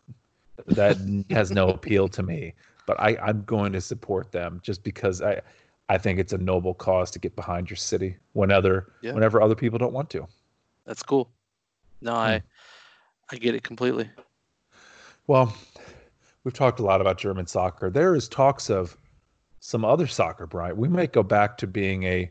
That 0.65 0.97
has 1.29 1.51
no 1.51 1.69
appeal 1.69 2.07
to 2.09 2.23
me. 2.23 2.55
But 2.85 2.99
I, 2.99 3.15
I'm 3.23 3.43
going 3.43 3.73
to 3.73 3.81
support 3.81 4.31
them 4.31 4.59
just 4.63 4.83
because 4.83 5.21
I, 5.21 5.41
I 5.89 5.97
think 5.97 6.19
it's 6.19 6.33
a 6.33 6.37
noble 6.37 6.73
cause 6.73 7.11
to 7.11 7.19
get 7.19 7.35
behind 7.35 7.69
your 7.69 7.77
city 7.77 8.15
when 8.33 8.51
other, 8.51 8.93
yeah. 9.01 9.13
whenever 9.13 9.41
other 9.41 9.55
people 9.55 9.77
don't 9.77 9.93
want 9.93 10.09
to. 10.11 10.27
That's 10.85 11.03
cool. 11.03 11.29
No, 12.01 12.13
hmm. 12.13 12.17
I, 12.17 12.43
I 13.31 13.35
get 13.37 13.55
it 13.55 13.63
completely. 13.63 14.09
Well, 15.27 15.55
we've 16.43 16.53
talked 16.53 16.79
a 16.79 16.83
lot 16.83 17.01
about 17.01 17.17
German 17.17 17.47
soccer. 17.47 17.89
There 17.89 18.15
is 18.15 18.27
talks 18.27 18.69
of 18.69 18.97
some 19.59 19.85
other 19.85 20.07
soccer, 20.07 20.45
Brian. 20.45 20.75
We 20.75 20.89
might 20.89 21.13
go 21.13 21.23
back 21.23 21.57
to 21.59 21.67
being 21.67 22.03
a 22.03 22.29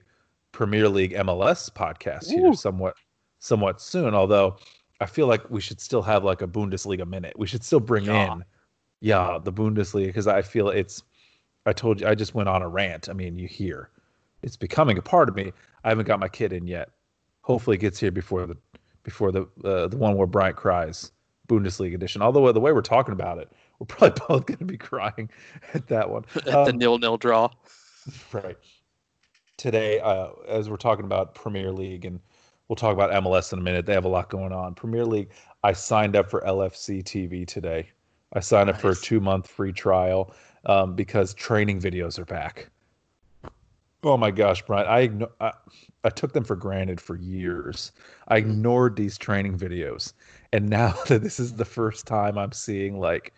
Premier 0.53 0.88
League 0.88 1.12
MLS 1.12 1.70
podcast 1.70 2.30
Ooh. 2.30 2.36
here 2.36 2.55
somewhat 2.55 2.94
somewhat 3.38 3.80
soon, 3.80 4.14
although 4.14 4.57
I 5.00 5.07
feel 5.07 5.26
like 5.26 5.50
we 5.50 5.61
should 5.61 5.80
still 5.80 6.03
have 6.03 6.24
like 6.24 6.42
a 6.42 6.46
Bundesliga 6.46 7.07
minute. 7.07 7.36
We 7.38 7.46
should 7.46 7.64
still 7.64 7.80
bring 7.80 8.05
yeah. 8.05 8.34
in 8.34 8.44
yeah, 9.00 9.38
the 9.42 9.53
Bundesliga 9.53 10.07
because 10.07 10.28
I 10.28 10.42
feel 10.42 10.68
it's 10.68 11.03
I 11.66 11.72
told 11.72 12.00
you 12.00 12.06
I 12.06 12.14
just 12.14 12.34
went 12.34 12.48
on 12.48 12.62
a 12.62 12.68
rant. 12.68 13.08
I 13.08 13.12
mean, 13.12 13.38
you 13.38 13.46
hear 13.46 13.90
it's 14.42 14.56
becoming 14.56 14.98
a 14.98 15.02
part 15.02 15.28
of 15.28 15.36
me. 15.36 15.52
I 15.84 15.88
haven't 15.88 16.06
got 16.06 16.20
my 16.20 16.28
kid 16.28 16.52
in 16.52 16.66
yet. 16.66 16.90
Hopefully 17.42 17.76
it 17.76 17.80
gets 17.80 17.98
here 17.98 18.10
before 18.10 18.46
the 18.46 18.56
before 19.02 19.32
the 19.32 19.42
uh, 19.64 19.88
the 19.88 19.96
one 19.96 20.16
where 20.16 20.26
Bryant 20.26 20.56
cries 20.56 21.12
Bundesliga 21.48 21.94
edition. 21.94 22.22
Although 22.22 22.50
the 22.52 22.60
way 22.60 22.72
we're 22.72 22.82
talking 22.82 23.12
about 23.12 23.38
it, 23.38 23.50
we're 23.78 23.86
probably 23.86 24.20
both 24.28 24.46
going 24.46 24.58
to 24.58 24.64
be 24.64 24.76
crying 24.76 25.30
at 25.74 25.86
that 25.88 26.08
one. 26.08 26.24
At 26.36 26.48
um, 26.48 26.64
the 26.66 26.72
nil 26.72 26.98
nil 26.98 27.16
draw. 27.16 27.48
Right. 28.32 28.56
Today, 29.58 30.00
uh, 30.00 30.30
as 30.48 30.68
we're 30.68 30.76
talking 30.76 31.04
about 31.04 31.36
Premier 31.36 31.70
League, 31.70 32.04
and 32.04 32.18
we'll 32.66 32.74
talk 32.74 32.92
about 32.92 33.10
MLS 33.22 33.52
in 33.52 33.60
a 33.60 33.62
minute. 33.62 33.86
They 33.86 33.92
have 33.92 34.06
a 34.06 34.08
lot 34.08 34.28
going 34.28 34.52
on. 34.52 34.74
Premier 34.74 35.04
League. 35.04 35.30
I 35.62 35.72
signed 35.72 36.16
up 36.16 36.28
for 36.28 36.40
LFC 36.40 37.04
TV 37.04 37.46
today. 37.46 37.88
I 38.32 38.40
signed 38.40 38.66
nice. 38.66 38.74
up 38.74 38.80
for 38.80 38.90
a 38.90 38.96
two 38.96 39.20
month 39.20 39.46
free 39.46 39.72
trial 39.72 40.34
um, 40.66 40.94
because 40.94 41.34
training 41.34 41.80
videos 41.80 42.18
are 42.18 42.24
back. 42.24 42.68
Oh 44.04 44.16
my 44.16 44.32
gosh, 44.32 44.62
Brian! 44.62 45.28
I, 45.40 45.46
I 45.46 45.52
I 46.04 46.10
took 46.10 46.32
them 46.32 46.42
for 46.42 46.56
granted 46.56 47.00
for 47.00 47.14
years. 47.16 47.92
I 48.28 48.38
ignored 48.38 48.96
these 48.96 49.16
training 49.16 49.56
videos, 49.56 50.12
and 50.52 50.68
now 50.68 50.94
that 51.06 51.22
this 51.22 51.38
is 51.38 51.54
the 51.54 51.64
first 51.64 52.06
time 52.06 52.36
I'm 52.36 52.52
seeing 52.52 52.98
like 52.98 53.32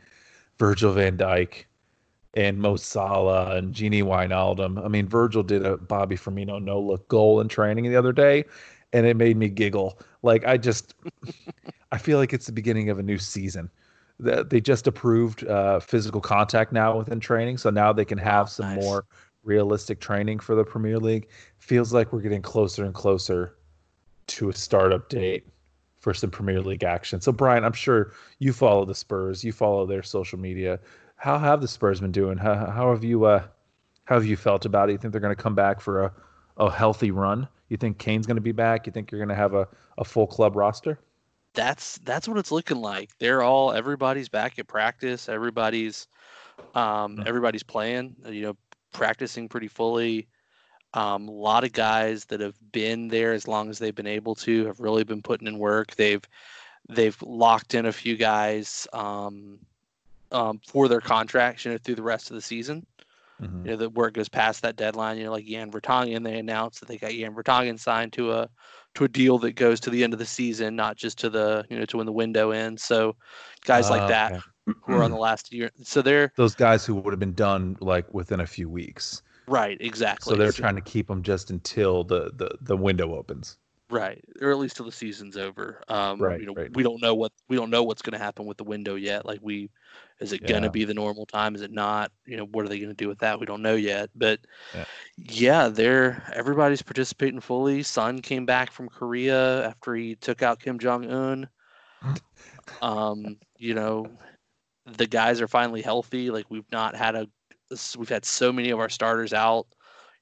Virgil 0.59 0.93
van 0.93 1.19
Dijk 1.19 1.65
and 2.35 2.59
Mo 2.59 2.77
Salah 2.77 3.57
and 3.57 3.75
Gini 3.75 4.03
Wijnaldum. 4.03 4.83
I 4.83 4.89
mean, 4.89 5.07
Virgil 5.07 5.43
did 5.43 5.65
a 5.67 5.77
Bobby 5.77 6.17
Firmino 6.17 6.63
no 6.63 6.81
look 6.81 7.07
goal 7.09 7.41
in 7.41 7.49
training 7.49 7.85
the 7.85 7.97
other 7.97 8.13
day, 8.13 8.45
and 8.93 9.07
it 9.07 9.17
made 9.17 9.37
me 9.37 9.49
giggle. 9.49 10.01
Like 10.23 10.47
I 10.47 10.57
just, 10.57 10.95
I 11.93 11.99
feel 11.99 12.19
like 12.19 12.33
it's 12.33 12.47
the 12.47 12.53
beginning 12.53 12.89
of 12.89 12.99
a 12.99 13.03
new 13.03 13.19
season. 13.19 13.71
That 14.21 14.51
they 14.51 14.61
just 14.61 14.87
approved 14.87 15.47
uh, 15.47 15.81
physical 15.81 16.21
contact 16.21 16.73
now 16.73 16.97
within 16.97 17.21
training, 17.21 17.59
so 17.59 17.71
now 17.71 17.93
they 17.93 18.05
can 18.05 18.19
have 18.19 18.49
some 18.49 18.75
nice. 18.75 18.83
more 18.83 19.05
realistic 19.43 20.01
training 20.01 20.39
for 20.39 20.55
the 20.55 20.65
Premier 20.65 20.99
League. 20.99 21.29
Feels 21.59 21.93
like 21.93 22.13
we're 22.13 22.21
getting 22.21 22.43
closer 22.43 22.85
and 22.85 22.95
closer 22.95 23.57
to 24.29 24.49
a 24.49 24.53
startup 24.53 25.09
date 25.09 25.47
for 25.99 26.15
some 26.15 26.31
Premier 26.31 26.61
League 26.61 26.85
action. 26.85 27.21
So, 27.21 27.33
Brian, 27.33 27.65
I'm 27.65 27.73
sure 27.73 28.13
you 28.39 28.53
follow 28.53 28.85
the 28.85 28.95
Spurs, 28.95 29.43
you 29.43 29.53
follow 29.53 29.87
their 29.87 30.03
social 30.03 30.39
media. 30.39 30.79
How 31.17 31.39
have 31.39 31.61
the 31.61 31.69
Spurs 31.69 32.01
been 32.01 32.13
doing? 32.13 32.37
How, 32.37 32.55
how 32.55 32.91
have 32.91 33.03
you 33.05 33.25
uh, 33.25 33.45
how 34.05 34.17
have 34.17 34.27
you 34.27 34.37
felt 34.37 34.67
about 34.67 34.89
it? 34.89 34.93
You 34.93 34.99
think 34.99 35.13
they're 35.13 35.21
going 35.21 35.35
to 35.35 35.43
come 35.43 35.55
back 35.55 35.81
for 35.81 36.05
a, 36.05 36.13
a 36.59 36.71
healthy 36.71 37.11
run? 37.11 37.49
You 37.69 37.77
think 37.77 37.99
Kane's 37.99 38.27
going 38.27 38.37
to 38.37 38.43
be 38.43 38.53
back? 38.53 38.87
You 38.87 38.93
think 38.93 39.11
you're 39.11 39.19
going 39.19 39.31
to 39.31 39.35
have 39.35 39.55
a, 39.55 39.67
a 39.99 40.05
full 40.05 40.27
club 40.27 40.57
roster? 40.57 40.99
That's 41.55 41.99
that's 41.99 42.29
what 42.29 42.39
it's 42.39 42.53
looking 42.53 42.81
like. 42.81 43.11
They're 43.19 43.43
all 43.43 43.73
everybody's 43.73 44.29
back 44.29 44.59
at 44.59 44.67
practice. 44.67 45.29
Everybody's 45.29 46.09
um, 46.75 47.23
everybody's 47.27 47.63
playing. 47.63 48.17
You 48.29 48.43
know, 48.43 48.57
practicing 48.93 49.49
pretty 49.49 49.69
fully. 49.69 50.27
Um, 50.95 51.29
a 51.29 51.33
lot 51.33 51.65
of 51.65 51.73
guys 51.73 52.25
that 52.27 52.41
have 52.41 52.55
been 52.73 53.09
there 53.09 53.33
as 53.33 53.49
long 53.49 53.69
as 53.69 53.79
they've 53.79 53.95
been 53.95 54.07
able 54.07 54.37
to 54.37 54.67
have 54.67 54.79
really 54.79 55.05
been 55.05 55.23
putting 55.23 55.49
in 55.49 55.59
work. 55.59 55.95
They've 55.97 56.23
they've 56.89 57.21
locked 57.23 57.75
in 57.75 57.87
a 57.87 57.93
few 57.93 58.17
guys 58.17 58.87
um, 58.93 59.59
um, 60.33 60.61
for 60.67 60.89
their 60.89 61.01
contracts, 61.01 61.65
you 61.65 61.73
know, 61.73 61.79
through 61.79 61.97
the 61.97 62.03
rest 62.03 62.31
of 62.31 62.37
the 62.37 62.43
season. 62.43 62.87
Mhm. 63.39 63.65
You 63.65 63.73
know, 63.73 63.77
the 63.79 63.91
work 63.91 64.15
goes 64.15 64.29
past 64.29 64.63
that 64.63 64.77
deadline. 64.77 65.19
You 65.19 65.25
know, 65.25 65.33
like 65.33 65.47
Jan 65.47 65.71
Vertonghen, 65.73 66.25
they 66.25 66.39
announced 66.39 66.81
that 66.81 66.87
they 66.89 66.99
got 66.99 67.13
Jan 67.13 67.35
Vertonghen 67.35 67.79
signed 67.81 68.13
to 68.15 68.33
a 68.33 68.51
to 68.95 69.05
a 69.05 69.09
deal 69.09 69.39
that 69.41 69.53
goes 69.53 69.81
to 69.81 69.91
the 69.91 70.05
end 70.05 70.13
of 70.13 70.19
the 70.19 70.27
season, 70.27 70.77
not 70.77 70.97
just 70.97 71.19
to 71.21 71.31
the 71.31 71.65
you 71.71 71.79
know 71.79 71.87
to 71.87 71.97
when 71.99 72.07
the 72.07 72.13
window 72.13 72.51
ends. 72.51 72.83
So 72.85 73.17
guys 73.65 73.91
like 73.91 74.05
Ah, 74.05 74.07
that 74.07 74.35
okay. 74.35 74.41
who 74.83 74.95
are 74.95 75.03
on 75.03 75.11
the 75.11 75.17
last 75.17 75.53
year, 75.53 75.71
so 75.83 76.03
they're 76.03 76.33
Those 76.37 76.55
guys 76.55 76.87
who 76.87 76.95
would 76.95 77.13
have 77.13 77.19
been 77.19 77.35
done 77.35 77.77
like 77.81 78.13
within 78.15 78.39
a 78.41 78.47
few 78.47 78.69
weeks. 78.71 79.23
right, 79.47 79.77
exactly. 79.81 80.35
So 80.35 80.37
they're 80.37 80.53
trying 80.53 80.75
to 80.77 80.83
keep 80.83 81.07
them 81.09 81.23
just 81.23 81.51
until 81.53 82.05
the, 82.05 82.33
the, 82.35 82.59
the 82.61 82.77
window 82.77 83.15
opens. 83.15 83.59
right, 83.91 84.25
or 84.41 84.51
at 84.51 84.59
least 84.59 84.77
till 84.77 84.87
the 84.87 84.93
season's 84.93 85.37
over. 85.37 85.83
Um, 85.89 86.33
Right, 86.33 86.41
You 86.41 86.47
know, 86.47 86.57
right. 86.57 86.73
we 86.73 86.83
don't 86.83 87.01
know 87.01 87.15
what 87.15 87.33
we 87.49 87.57
don't 87.57 87.71
know 87.71 87.83
what's 87.85 88.03
going 88.03 88.13
to 88.19 88.25
happen 88.25 88.47
with 88.47 88.57
the 88.57 88.65
window 88.65 88.95
yet. 88.95 89.27
Like 89.27 89.41
we, 89.43 89.71
is 90.21 90.33
it 90.33 90.47
going 90.47 90.63
to 90.63 90.71
be 90.71 90.85
the 90.85 90.95
normal 90.95 91.27
time? 91.27 91.55
Is 91.55 91.63
it 91.63 91.73
not? 91.73 92.13
You 92.27 92.37
know, 92.37 92.45
what 92.47 92.65
are 92.65 92.69
they 92.69 92.79
going 92.79 92.91
to 92.91 92.95
do 92.95 93.09
with 93.09 93.19
that? 93.21 93.41
We 93.41 93.47
don't 93.47 93.63
know 93.63 93.75
yet. 93.75 94.11
But 94.15 94.41
Yeah. 94.73 94.85
yeah, 95.17 95.69
they're 95.69 96.23
everybody's 96.33 96.83
participating 96.83 97.41
fully. 97.41 97.83
Son 97.83 98.21
came 98.21 98.47
back 98.47 98.71
from 98.73 98.89
Korea 98.89 99.67
after 99.69 99.95
he 99.95 100.15
took 100.17 100.43
out 100.43 100.61
Kim 100.61 100.79
Jong 100.79 101.11
Un. 101.11 101.49
um, 102.81 103.37
you 103.59 103.75
know, 103.75 104.19
the 104.87 105.07
guys 105.07 105.41
are 105.41 105.49
finally 105.49 105.83
healthy. 105.83 106.31
Like 106.31 106.51
we've 106.51 106.71
not 106.73 106.95
had 106.97 107.15
a, 107.15 107.29
we've 107.97 108.09
had 108.09 108.25
so 108.25 108.53
many 108.53 108.71
of 108.71 108.81
our 108.81 108.89
starters 108.89 109.33
out, 109.33 109.67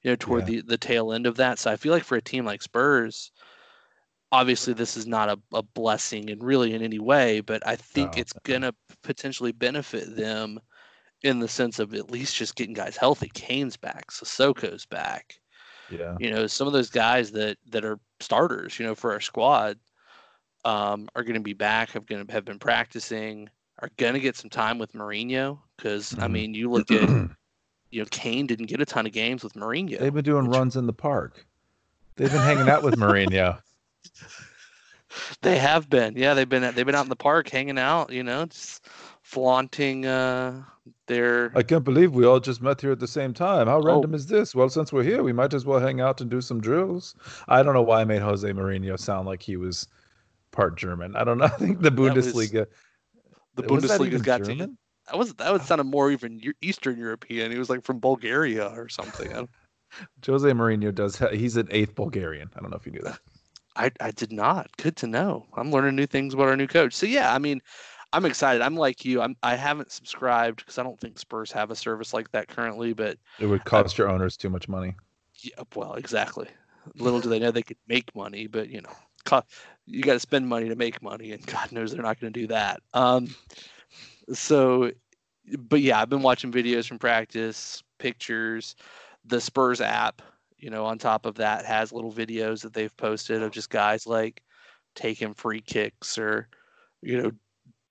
you 0.01 0.11
know, 0.11 0.15
toward 0.19 0.45
Yeah. 0.45 0.47
the 0.47 0.61
the 0.61 0.77
tail 0.77 1.13
end 1.13 1.25
of 1.27 1.37
that. 1.37 1.59
So 1.59 1.71
I 1.71 1.75
feel 1.75 1.93
like 1.93 2.03
for 2.03 2.15
a 2.17 2.21
team 2.21 2.45
like 2.45 2.61
Spurs, 2.61 3.31
obviously 4.33 4.73
this 4.73 4.97
is 4.97 5.05
not 5.05 5.29
a, 5.29 5.39
a 5.53 5.61
blessing 5.61 6.29
and 6.31 6.43
really 6.43 6.73
in 6.73 6.81
any 6.81 6.97
way, 6.99 7.39
but 7.39 7.65
I 7.67 7.75
think 7.75 8.15
No, 8.15 8.21
it's 8.21 8.33
gonna 8.43 8.73
potentially 9.03 9.51
benefit 9.51 10.15
them 10.15 10.59
in 11.21 11.37
the 11.39 11.47
sense 11.47 11.77
of 11.79 11.93
at 11.93 12.09
least 12.11 12.35
just 12.35 12.55
getting 12.55 12.73
guys 12.73 12.97
healthy. 12.97 13.29
Kane's 13.33 13.77
back, 13.77 14.09
Sissoko's 14.11 14.85
back 14.85 15.35
Yeah. 15.89 16.15
you 16.19 16.31
know 16.31 16.47
some 16.47 16.65
of 16.67 16.73
those 16.73 16.89
guys 16.89 17.31
that 17.33 17.57
that 17.69 17.85
are 17.85 17.99
starters 18.19 18.79
you 18.79 18.85
know 18.85 18.95
for 18.95 19.11
our 19.13 19.19
squad 19.21 19.77
um, 20.65 21.07
are 21.15 21.23
going 21.23 21.35
to 21.35 21.41
be 21.41 21.53
back 21.53 21.91
have 21.91 22.05
going 22.05 22.25
to 22.25 22.33
have 22.33 22.45
been 22.45 22.59
practicing 22.59 23.49
are 23.79 23.89
going 23.97 24.13
to 24.13 24.19
get 24.19 24.35
some 24.35 24.49
time 24.49 24.77
with 24.79 24.93
Mourinho 24.93 25.59
because 25.77 26.13
I 26.17 26.27
Mhm. 26.27 26.31
mean 26.31 26.53
you 26.55 26.69
look 26.71 26.89
at 26.91 27.01
you 27.91 27.99
know 28.01 28.07
Kane 28.09 28.47
didn't 28.47 28.65
get 28.67 28.81
a 28.81 28.85
ton 28.85 29.05
of 29.05 29.11
games 29.11 29.43
with 29.43 29.53
Mourinho 29.53 29.99
They've 29.99 30.13
been 30.13 30.23
doing 30.23 30.47
which- 30.47 30.57
runs 30.57 30.75
in 30.75 30.87
the 30.87 30.93
park. 30.93 31.45
They've 32.15 32.31
been 32.31 32.41
hanging 32.41 32.69
out 32.69 32.83
with 32.83 32.95
Mourinho. 32.95 33.59
They 35.41 35.57
have 35.57 35.89
been 35.89 36.15
yeah 36.17 36.33
they've 36.33 36.49
been 36.49 36.63
they've 36.73 36.85
been 36.85 36.95
out 36.95 37.05
in 37.05 37.09
the 37.09 37.15
park 37.15 37.47
hanging 37.49 37.77
out 37.77 38.11
you 38.11 38.23
know 38.23 38.45
just 38.45 38.87
flaunting 39.21 40.05
uh 40.05 40.63
their 41.07 41.51
I 41.55 41.63
can't 41.63 41.83
believe 41.83 42.13
we 42.13 42.25
all 42.25 42.39
just 42.39 42.61
met 42.61 42.81
here 42.81 42.91
at 42.91 42.99
the 42.99 43.07
same 43.07 43.33
time. 43.33 43.67
How 43.67 43.77
Oh. 43.79 43.83
random 43.83 44.13
is 44.13 44.25
this? 44.27 44.53
Well, 44.53 44.67
since 44.67 44.91
we're 44.91 45.03
here, 45.03 45.23
we 45.23 45.31
might 45.31 45.53
as 45.53 45.65
well 45.65 45.79
hang 45.79 46.01
out 46.01 46.19
and 46.19 46.29
do 46.29 46.41
some 46.41 46.59
drills. 46.59 47.15
I 47.47 47.63
don't 47.63 47.73
know 47.73 47.81
why 47.81 48.01
I 48.01 48.05
made 48.05 48.21
Jose 48.21 48.49
Mourinho 48.51 48.99
sound 48.99 49.25
like 49.25 49.41
he 49.41 49.55
was 49.55 49.87
part 50.51 50.77
German. 50.77 51.15
I 51.15 51.23
don't 51.23 51.37
know. 51.37 51.45
I 51.45 51.49
think 51.49 51.81
the 51.81 51.89
was- 51.91 52.13
Bundesliga. 52.33 52.65
the 53.55 53.63
was 53.73 53.83
that 53.83 53.99
Bundesliga's 54.01 54.21
got 54.21 54.39
to 54.39 54.43
German? 54.55 54.77
that 55.07 55.17
was 55.17 55.33
that 55.35 55.53
would 55.53 55.61
sound 55.61 55.89
more 55.89 56.11
even 56.11 56.41
Eastern 56.61 56.97
European 56.97 57.49
he 57.51 57.57
was 57.57 57.69
like 57.69 57.83
from 57.85 57.99
Bulgaria 57.99 58.67
or 58.67 58.89
something 58.89 59.47
Jose 60.25 60.49
Mourinho 60.51 60.93
does. 60.93 61.17
He's 61.31 61.55
an 61.55 61.67
eighth 61.71 61.95
Bulgarian. 61.95 62.49
I 62.57 62.59
don't 62.59 62.71
know 62.71 62.77
if 62.77 62.85
you 62.85 62.91
knew 62.91 63.01
that. 63.03 63.19
I, 63.75 63.91
I 63.99 64.11
did 64.11 64.31
not. 64.31 64.75
Good 64.77 64.95
to 64.97 65.07
know. 65.07 65.47
I'm 65.55 65.71
learning 65.71 65.95
new 65.95 66.05
things 66.05 66.33
about 66.33 66.47
our 66.47 66.57
new 66.57 66.67
coach. 66.67 66.93
So 66.93 67.05
yeah, 67.05 67.33
I 67.33 67.39
mean, 67.39 67.61
I'm 68.11 68.25
excited. 68.25 68.61
I'm 68.61 68.75
like 68.75 69.05
you. 69.05 69.21
I'm 69.21 69.35
I 69.41 69.55
haven't 69.55 69.91
subscribed 69.91 70.57
because 70.57 70.77
I 70.77 70.83
don't 70.83 70.99
think 70.99 71.17
Spurs 71.17 71.51
have 71.51 71.71
a 71.71 71.75
service 71.75 72.13
like 72.13 72.31
that 72.31 72.47
currently. 72.47 72.93
But 72.93 73.17
It 73.39 73.47
would 73.47 73.63
cost 73.65 73.97
your 73.97 74.09
owners 74.09 74.37
too 74.37 74.49
much 74.49 74.69
money. 74.69 74.95
yeah, 75.41 75.63
well, 75.75 75.95
exactly. 75.95 76.47
Little 76.99 77.19
do 77.19 77.29
they 77.29 77.39
know 77.39 77.51
they 77.51 77.63
could 77.63 77.77
make 77.87 78.13
money, 78.15 78.47
but 78.47 78.69
you 78.69 78.81
know, 78.81 78.91
co- 79.25 79.43
you 79.85 80.03
got 80.03 80.13
to 80.13 80.19
spend 80.19 80.47
money 80.47 80.69
to 80.69 80.75
make 80.75 81.01
money, 81.01 81.31
and 81.31 81.45
God 81.45 81.71
knows 81.71 81.91
they're 81.91 82.03
not 82.03 82.19
going 82.19 82.31
to 82.31 82.39
do 82.39 82.47
that. 82.47 82.81
Um, 82.93 83.33
so, 84.33 84.91
but 85.57 85.81
yeah, 85.81 85.99
I've 85.99 86.09
been 86.09 86.21
watching 86.21 86.51
videos 86.51 86.87
from 86.87 86.99
practice, 86.99 87.83
pictures, 87.97 88.75
the 89.25 89.41
Spurs 89.41 89.81
app. 89.81 90.21
You 90.63 90.69
know, 90.69 90.85
on 90.85 90.97
top 90.97 91.25
of 91.25 91.35
that, 91.35 91.65
has 91.65 91.91
little 91.91 92.11
videos 92.11 92.61
that 92.61 92.71
they've 92.71 92.95
posted 92.95 93.43
of 93.43 93.51
just 93.51 93.69
guys 93.69 94.07
like 94.07 94.41
taking 94.95 95.33
free 95.33 95.59
kicks 95.59 96.17
or, 96.17 96.47
you 97.01 97.21
know, 97.21 97.31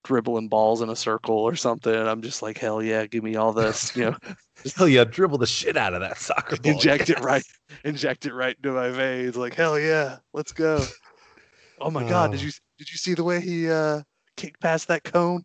dribbling 0.03 0.47
balls 0.47 0.81
in 0.81 0.89
a 0.89 0.95
circle 0.95 1.37
or 1.37 1.55
something. 1.55 1.93
And 1.93 2.09
I'm 2.09 2.23
just 2.23 2.41
like, 2.41 2.57
hell 2.57 2.81
yeah, 2.81 3.05
give 3.05 3.23
me 3.23 3.35
all 3.35 3.53
this. 3.53 3.95
You 3.95 4.05
know, 4.05 4.17
Hell 4.75 4.87
yeah, 4.87 5.03
dribble 5.03 5.37
the 5.37 5.45
shit 5.45 5.77
out 5.77 5.93
of 5.93 6.01
that 6.01 6.17
soccer 6.17 6.55
ball. 6.55 6.71
inject 6.73 7.11
it 7.11 7.19
right, 7.21 7.43
inject 7.83 8.25
it 8.25 8.33
right 8.33 8.55
into 8.57 8.71
my 8.71 8.89
veins. 8.89 9.35
Like 9.35 9.53
hell 9.53 9.77
yeah, 9.77 10.17
let's 10.33 10.51
go. 10.51 10.79
Oh 11.79 11.91
my 11.91 12.03
god, 12.03 12.31
did 12.31 12.39
Oh. 12.39 12.45
you 12.45 12.51
did 12.79 12.91
you 12.91 12.97
see 12.97 13.13
the 13.13 13.23
way 13.23 13.41
he 13.41 13.69
uh 13.69 14.01
kicked 14.37 14.61
past 14.61 14.87
that 14.87 15.03
cone? 15.03 15.43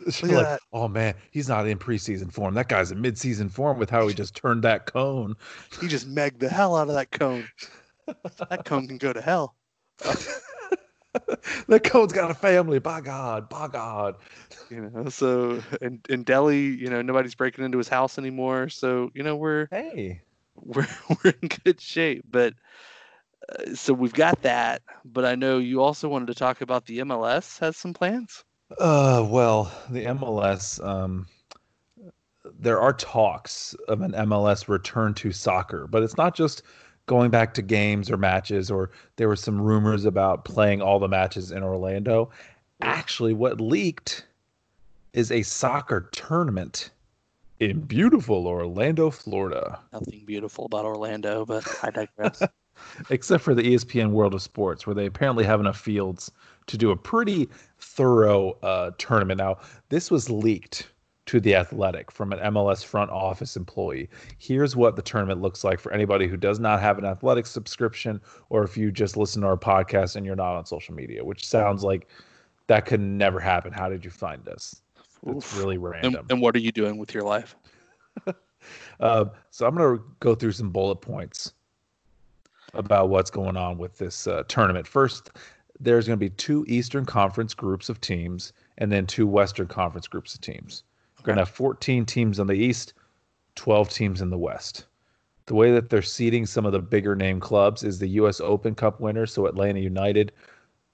Look 0.06 0.22
like, 0.22 0.46
that. 0.46 0.60
oh 0.72 0.88
man, 0.88 1.14
he's 1.30 1.48
not 1.48 1.66
in 1.66 1.78
preseason 1.78 2.32
form. 2.32 2.54
That 2.54 2.68
guy's 2.68 2.90
in 2.90 3.02
midseason 3.02 3.50
form 3.50 3.78
with 3.78 3.90
how 3.90 4.08
he 4.08 4.14
just 4.14 4.34
turned 4.34 4.62
that 4.64 4.86
cone. 4.86 5.34
He 5.80 5.88
just 5.88 6.08
megged 6.08 6.38
the 6.38 6.48
hell 6.48 6.76
out 6.76 6.88
of 6.88 6.94
that 6.94 7.10
cone. 7.10 7.46
That 8.06 8.64
cone 8.64 8.88
can 8.88 8.98
go 8.98 9.12
to 9.12 9.20
hell. 9.20 9.54
that 11.68 11.84
cone's 11.84 12.12
got 12.12 12.30
a 12.30 12.34
family. 12.34 12.78
By 12.78 13.00
God, 13.00 13.48
by 13.48 13.68
God. 13.68 14.16
You 14.70 14.90
know, 14.90 15.08
so 15.08 15.62
in 15.80 16.00
in 16.08 16.22
Dele, 16.22 16.58
you 16.58 16.88
know, 16.88 17.02
nobody's 17.02 17.34
breaking 17.34 17.64
into 17.64 17.78
his 17.78 17.88
house 17.88 18.18
anymore. 18.18 18.68
So 18.68 19.10
you 19.14 19.22
know, 19.22 19.36
we're 19.36 19.68
Hey, 19.70 20.22
we're 20.54 20.88
we're 21.08 21.34
in 21.42 21.48
good 21.64 21.80
shape. 21.80 22.24
But 22.30 22.54
uh, 23.48 23.74
so 23.74 23.92
we've 23.92 24.12
got 24.12 24.42
that. 24.42 24.82
But 25.04 25.24
I 25.24 25.34
know 25.34 25.58
you 25.58 25.82
also 25.82 26.08
wanted 26.08 26.26
to 26.26 26.34
talk 26.34 26.60
about 26.60 26.86
the 26.86 27.00
MLS 27.00 27.58
has 27.60 27.76
some 27.76 27.92
plans. 27.92 28.44
Uh, 28.78 29.26
well, 29.28 29.72
the 29.90 30.04
MLS, 30.06 30.84
um, 30.84 31.26
there 32.58 32.80
are 32.80 32.92
talks 32.92 33.74
of 33.88 34.00
an 34.00 34.12
MLS 34.12 34.68
return 34.68 35.14
to 35.14 35.32
soccer, 35.32 35.86
but 35.86 36.02
it's 36.02 36.16
not 36.16 36.34
just 36.34 36.62
going 37.06 37.30
back 37.30 37.54
to 37.54 37.62
games 37.62 38.10
or 38.10 38.16
matches, 38.16 38.70
or 38.70 38.90
there 39.16 39.28
were 39.28 39.36
some 39.36 39.60
rumors 39.60 40.04
about 40.04 40.44
playing 40.44 40.80
all 40.80 40.98
the 40.98 41.08
matches 41.08 41.50
in 41.50 41.62
Orlando. 41.62 42.30
Actually, 42.82 43.34
what 43.34 43.60
leaked 43.60 44.26
is 45.12 45.32
a 45.32 45.42
soccer 45.42 46.08
tournament 46.12 46.90
in 47.58 47.80
beautiful 47.80 48.46
Orlando, 48.46 49.10
Florida. 49.10 49.80
Nothing 49.92 50.22
beautiful 50.24 50.66
about 50.66 50.84
Orlando, 50.84 51.44
but 51.44 51.66
I 51.82 51.90
digress. 51.90 52.42
except 53.10 53.42
for 53.42 53.54
the 53.54 53.62
ESPN 53.62 54.10
World 54.10 54.34
of 54.34 54.42
Sports, 54.42 54.86
where 54.86 54.94
they 54.94 55.06
apparently 55.06 55.44
have 55.44 55.60
enough 55.60 55.78
fields 55.78 56.30
to 56.70 56.78
do 56.78 56.90
a 56.90 56.96
pretty 56.96 57.48
thorough 57.78 58.52
uh, 58.62 58.92
tournament. 58.98 59.38
Now, 59.38 59.58
this 59.88 60.10
was 60.10 60.30
leaked 60.30 60.88
to 61.26 61.40
the 61.40 61.54
Athletic 61.54 62.10
from 62.10 62.32
an 62.32 62.38
MLS 62.52 62.84
front 62.84 63.10
office 63.10 63.56
employee. 63.56 64.08
Here's 64.38 64.74
what 64.74 64.96
the 64.96 65.02
tournament 65.02 65.40
looks 65.40 65.62
like 65.62 65.78
for 65.78 65.92
anybody 65.92 66.26
who 66.26 66.36
does 66.36 66.58
not 66.58 66.80
have 66.80 66.98
an 66.98 67.04
athletic 67.04 67.46
subscription, 67.46 68.20
or 68.48 68.64
if 68.64 68.76
you 68.76 68.90
just 68.90 69.16
listen 69.16 69.42
to 69.42 69.48
our 69.48 69.56
podcast 69.56 70.16
and 70.16 70.24
you're 70.24 70.36
not 70.36 70.56
on 70.56 70.64
social 70.64 70.94
media, 70.94 71.24
which 71.24 71.46
sounds 71.46 71.84
like 71.84 72.08
that 72.68 72.86
could 72.86 73.00
never 73.00 73.40
happen. 73.40 73.72
How 73.72 73.88
did 73.88 74.04
you 74.04 74.10
find 74.10 74.48
us? 74.48 74.80
It's 75.26 75.54
really 75.56 75.74
and, 75.74 75.84
random. 75.84 76.26
and 76.30 76.40
what 76.40 76.56
are 76.56 76.60
you 76.60 76.72
doing 76.72 76.96
with 76.98 77.12
your 77.12 77.24
life? 77.24 77.56
Uh, 79.00 79.24
so 79.50 79.66
I'm 79.66 79.74
going 79.74 79.98
to 79.98 80.04
go 80.20 80.34
through 80.34 80.52
some 80.52 80.70
bullet 80.70 80.96
points 80.96 81.52
about 82.74 83.08
what's 83.08 83.30
going 83.30 83.56
on 83.56 83.78
with 83.78 83.98
this 83.98 84.26
uh, 84.26 84.44
tournament. 84.48 84.86
First, 84.86 85.30
there's 85.80 86.06
going 86.06 86.18
to 86.18 86.24
be 86.24 86.30
two 86.30 86.64
Eastern 86.68 87.06
Conference 87.06 87.54
groups 87.54 87.88
of 87.88 88.00
teams, 88.00 88.52
and 88.78 88.92
then 88.92 89.06
two 89.06 89.26
Western 89.26 89.66
Conference 89.66 90.06
groups 90.06 90.34
of 90.34 90.40
teams. 90.40 90.84
We're 91.18 91.24
going 91.24 91.36
to 91.36 91.42
have 91.42 91.50
14 91.50 92.04
teams 92.06 92.38
on 92.38 92.46
the 92.46 92.54
East, 92.54 92.92
12 93.56 93.88
teams 93.88 94.20
in 94.20 94.30
the 94.30 94.38
West. 94.38 94.86
The 95.46 95.54
way 95.54 95.72
that 95.72 95.90
they're 95.90 96.02
seeding 96.02 96.46
some 96.46 96.66
of 96.66 96.72
the 96.72 96.80
bigger 96.80 97.16
name 97.16 97.40
clubs 97.40 97.82
is 97.82 97.98
the 97.98 98.08
U.S. 98.08 98.40
Open 98.40 98.74
Cup 98.74 99.00
winners, 99.00 99.32
so 99.32 99.46
Atlanta 99.46 99.80
United, 99.80 100.32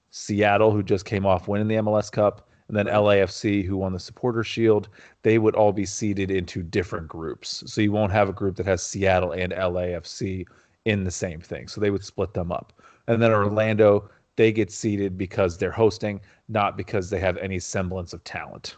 Seattle, 0.09 0.71
who 0.71 0.81
just 0.81 1.05
came 1.05 1.25
off 1.25 1.47
winning 1.47 1.67
the 1.67 1.75
MLS 1.75 2.11
Cup, 2.11 2.49
and 2.67 2.75
then 2.75 2.87
LAFC, 2.87 3.63
who 3.63 3.77
won 3.77 3.93
the 3.93 3.99
Supporter 3.99 4.43
Shield. 4.43 4.89
They 5.21 5.37
would 5.37 5.55
all 5.55 5.71
be 5.71 5.85
seeded 5.85 6.31
into 6.31 6.63
different 6.63 7.07
groups. 7.07 7.63
So 7.67 7.81
you 7.81 7.91
won't 7.91 8.11
have 8.11 8.29
a 8.29 8.33
group 8.33 8.55
that 8.57 8.65
has 8.65 8.83
Seattle 8.83 9.31
and 9.31 9.53
LAFC 9.53 10.45
in 10.85 11.03
the 11.03 11.11
same 11.11 11.39
thing. 11.39 11.67
So 11.67 11.79
they 11.79 11.91
would 11.91 12.03
split 12.03 12.33
them 12.33 12.51
up. 12.51 12.73
And 13.07 13.21
then 13.21 13.31
Orlando, 13.31 14.09
they 14.37 14.51
get 14.51 14.71
seeded 14.71 15.17
because 15.17 15.57
they're 15.57 15.71
hosting, 15.71 16.21
not 16.47 16.77
because 16.77 17.09
they 17.09 17.19
have 17.19 17.35
any 17.37 17.59
semblance 17.59 18.13
of 18.13 18.23
talent. 18.23 18.77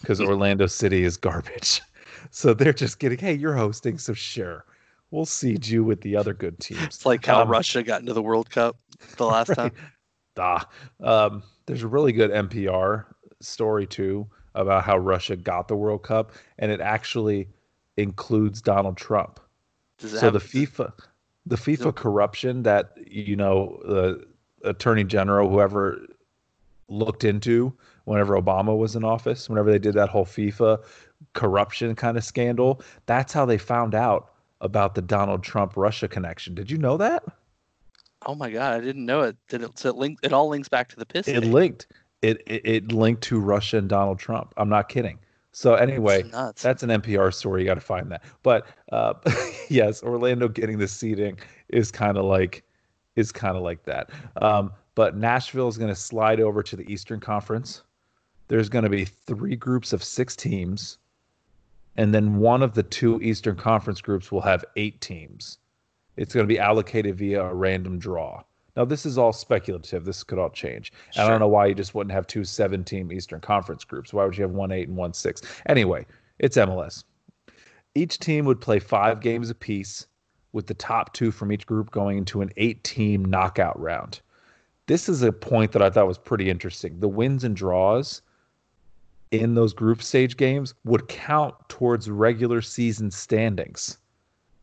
Because 0.00 0.20
Orlando 0.20 0.66
City 0.66 1.04
is 1.04 1.16
garbage. 1.18 1.82
So 2.30 2.54
they're 2.54 2.72
just 2.72 2.98
getting, 2.98 3.18
hey, 3.18 3.34
you're 3.34 3.54
hosting, 3.54 3.98
so 3.98 4.14
sure. 4.14 4.64
We'll 5.10 5.26
seed 5.26 5.66
you 5.66 5.84
with 5.84 6.00
the 6.00 6.16
other 6.16 6.32
good 6.32 6.58
teams. 6.58 6.82
It's 6.82 7.06
like 7.06 7.24
how 7.24 7.42
um, 7.42 7.48
Russia 7.48 7.82
got 7.82 8.00
into 8.00 8.14
the 8.14 8.22
World 8.22 8.48
Cup 8.50 8.76
the 9.16 9.26
last 9.26 9.50
right. 9.50 9.56
time. 9.56 9.72
Ah, 10.38 10.68
um, 11.02 11.42
there's 11.66 11.82
a 11.82 11.88
really 11.88 12.12
good 12.12 12.30
NPR 12.30 13.04
story 13.40 13.86
too 13.86 14.26
about 14.54 14.82
how 14.82 14.96
Russia 14.96 15.36
got 15.36 15.68
the 15.68 15.76
World 15.76 16.02
Cup, 16.02 16.32
and 16.58 16.72
it 16.72 16.80
actually 16.80 17.48
includes 17.96 18.60
Donald 18.62 18.96
Trump. 18.96 19.38
so 19.98 20.30
the 20.30 20.40
FIFA, 20.40 20.92
the 21.44 21.56
FIFA 21.56 21.94
corruption 21.94 22.62
that 22.62 22.96
you 23.06 23.36
know 23.36 23.78
the 23.84 24.26
Attorney 24.64 25.04
General, 25.04 25.48
whoever 25.48 26.06
looked 26.88 27.24
into 27.24 27.72
whenever 28.04 28.40
Obama 28.40 28.76
was 28.76 28.96
in 28.96 29.04
office, 29.04 29.48
whenever 29.48 29.70
they 29.70 29.78
did 29.78 29.94
that 29.94 30.08
whole 30.08 30.24
FIFA 30.24 30.82
corruption 31.34 31.94
kind 31.94 32.16
of 32.16 32.24
scandal, 32.24 32.80
that's 33.06 33.32
how 33.32 33.44
they 33.44 33.58
found 33.58 33.94
out 33.94 34.32
about 34.60 34.94
the 34.94 35.02
Donald 35.02 35.42
Trump 35.42 35.76
Russia 35.76 36.08
connection. 36.08 36.54
Did 36.54 36.70
you 36.70 36.78
know 36.78 36.96
that? 36.96 37.24
Oh 38.24 38.34
my 38.34 38.50
god, 38.50 38.74
I 38.74 38.80
didn't 38.80 39.04
know 39.04 39.22
it. 39.22 39.36
Did 39.48 39.62
it? 39.62 39.78
So 39.78 39.90
it 39.90 39.96
link? 39.96 40.18
It 40.22 40.32
all 40.32 40.48
links 40.48 40.68
back 40.68 40.88
to 40.88 40.96
the 40.96 41.06
piss. 41.06 41.28
It 41.28 41.44
linked. 41.44 41.86
It, 42.22 42.42
it, 42.46 42.62
it 42.64 42.92
linked 42.92 43.22
to 43.24 43.38
Russia 43.38 43.78
and 43.78 43.88
Donald 43.88 44.18
Trump. 44.18 44.54
I'm 44.56 44.68
not 44.68 44.88
kidding. 44.88 45.18
So 45.52 45.74
anyway, 45.74 46.22
that's, 46.22 46.62
that's 46.62 46.82
an 46.82 46.90
NPR 46.90 47.32
story. 47.32 47.62
You 47.62 47.66
got 47.66 47.74
to 47.74 47.80
find 47.80 48.10
that. 48.10 48.24
But 48.42 48.66
uh, 48.92 49.14
yes, 49.68 50.02
Orlando 50.02 50.48
getting 50.48 50.78
the 50.78 50.88
seating 50.88 51.38
is 51.68 51.90
kind 51.90 52.18
of 52.18 52.24
like 52.24 52.62
is 53.16 53.32
kind 53.32 53.56
of 53.56 53.62
like 53.62 53.82
that. 53.84 54.10
Um, 54.40 54.72
but 54.94 55.16
Nashville 55.16 55.68
is 55.68 55.76
going 55.76 55.92
to 55.92 56.00
slide 56.00 56.40
over 56.40 56.62
to 56.62 56.76
the 56.76 56.90
Eastern 56.90 57.20
Conference. 57.20 57.82
There's 58.48 58.68
going 58.68 58.84
to 58.84 58.90
be 58.90 59.04
three 59.04 59.56
groups 59.56 59.92
of 59.92 60.04
six 60.04 60.36
teams, 60.36 60.98
and 61.96 62.14
then 62.14 62.36
one 62.36 62.62
of 62.62 62.74
the 62.74 62.82
two 62.82 63.20
Eastern 63.20 63.56
Conference 63.56 64.00
groups 64.00 64.30
will 64.30 64.40
have 64.42 64.64
eight 64.76 65.00
teams. 65.00 65.58
It's 66.16 66.32
going 66.32 66.46
to 66.46 66.52
be 66.52 66.58
allocated 66.58 67.16
via 67.16 67.44
a 67.44 67.54
random 67.54 67.98
draw. 67.98 68.42
Now, 68.76 68.84
this 68.84 69.06
is 69.06 69.16
all 69.16 69.32
speculative. 69.32 70.04
This 70.04 70.22
could 70.22 70.38
all 70.38 70.50
change. 70.50 70.92
Sure. 71.12 71.24
I 71.24 71.28
don't 71.28 71.40
know 71.40 71.48
why 71.48 71.66
you 71.66 71.74
just 71.74 71.94
wouldn't 71.94 72.12
have 72.12 72.26
two 72.26 72.44
seven 72.44 72.84
team 72.84 73.10
Eastern 73.10 73.40
Conference 73.40 73.84
groups. 73.84 74.12
Why 74.12 74.24
would 74.24 74.36
you 74.36 74.42
have 74.42 74.52
one 74.52 74.70
eight 74.70 74.88
and 74.88 74.96
one 74.96 75.14
six? 75.14 75.42
Anyway, 75.66 76.06
it's 76.38 76.56
MLS. 76.56 77.04
Each 77.94 78.18
team 78.18 78.44
would 78.44 78.60
play 78.60 78.78
five 78.78 79.20
games 79.20 79.48
apiece, 79.48 80.06
with 80.56 80.66
the 80.66 80.74
top 80.74 81.12
two 81.12 81.30
from 81.30 81.52
each 81.52 81.66
group 81.66 81.90
going 81.90 82.16
into 82.16 82.40
an 82.40 82.50
eight 82.56 82.82
team 82.82 83.22
knockout 83.22 83.78
round. 83.78 84.20
This 84.86 85.06
is 85.06 85.20
a 85.22 85.30
point 85.30 85.72
that 85.72 85.82
I 85.82 85.90
thought 85.90 86.08
was 86.08 86.16
pretty 86.16 86.48
interesting. 86.48 86.98
The 86.98 87.08
wins 87.08 87.44
and 87.44 87.54
draws 87.54 88.22
in 89.30 89.54
those 89.54 89.74
group 89.74 90.02
stage 90.02 90.38
games 90.38 90.72
would 90.84 91.08
count 91.08 91.54
towards 91.68 92.08
regular 92.08 92.62
season 92.62 93.10
standings 93.10 93.98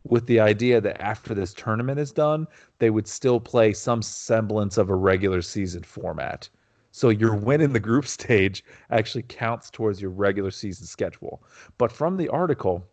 with 0.04 0.26
the 0.26 0.40
idea 0.40 0.82
that 0.82 1.00
after 1.00 1.36
this 1.36 1.54
tournament 1.54 2.00
is 2.00 2.12
done, 2.12 2.48
they 2.80 2.90
would 2.90 3.08
still 3.08 3.40
play 3.40 3.72
some 3.72 4.02
semblance 4.02 4.80
of 4.80 4.90
a 4.90 4.96
regular 4.96 5.44
season 5.44 5.84
format. 5.84 6.50
So 6.92 7.10
your 7.10 7.36
win 7.36 7.62
in 7.62 7.74
the 7.74 7.80
group 7.80 8.08
stage 8.20 8.64
actually 8.90 9.26
counts 9.30 9.70
towards 9.70 10.02
your 10.02 10.12
regular 10.12 10.50
season 10.50 10.88
schedule. 10.88 11.44
But 11.78 11.92
from 11.92 12.18
the 12.18 12.30
article, 12.30 12.88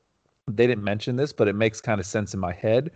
they 0.56 0.66
didn't 0.66 0.84
mention 0.84 1.16
this, 1.16 1.32
but 1.32 1.48
it 1.48 1.54
makes 1.54 1.80
kind 1.80 2.00
of 2.00 2.06
sense 2.06 2.34
in 2.34 2.40
my 2.40 2.52
head. 2.52 2.90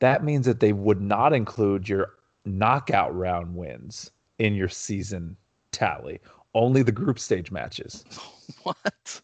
That 0.00 0.24
means 0.24 0.46
that 0.46 0.60
they 0.60 0.72
would 0.72 1.00
not 1.00 1.32
include 1.32 1.88
your 1.88 2.14
knockout 2.44 3.14
round 3.14 3.54
wins 3.54 4.10
in 4.38 4.54
your 4.54 4.68
season 4.68 5.36
tally, 5.72 6.20
only 6.54 6.82
the 6.82 6.92
group 6.92 7.18
stage 7.18 7.50
matches. 7.50 8.04
What? 8.62 9.20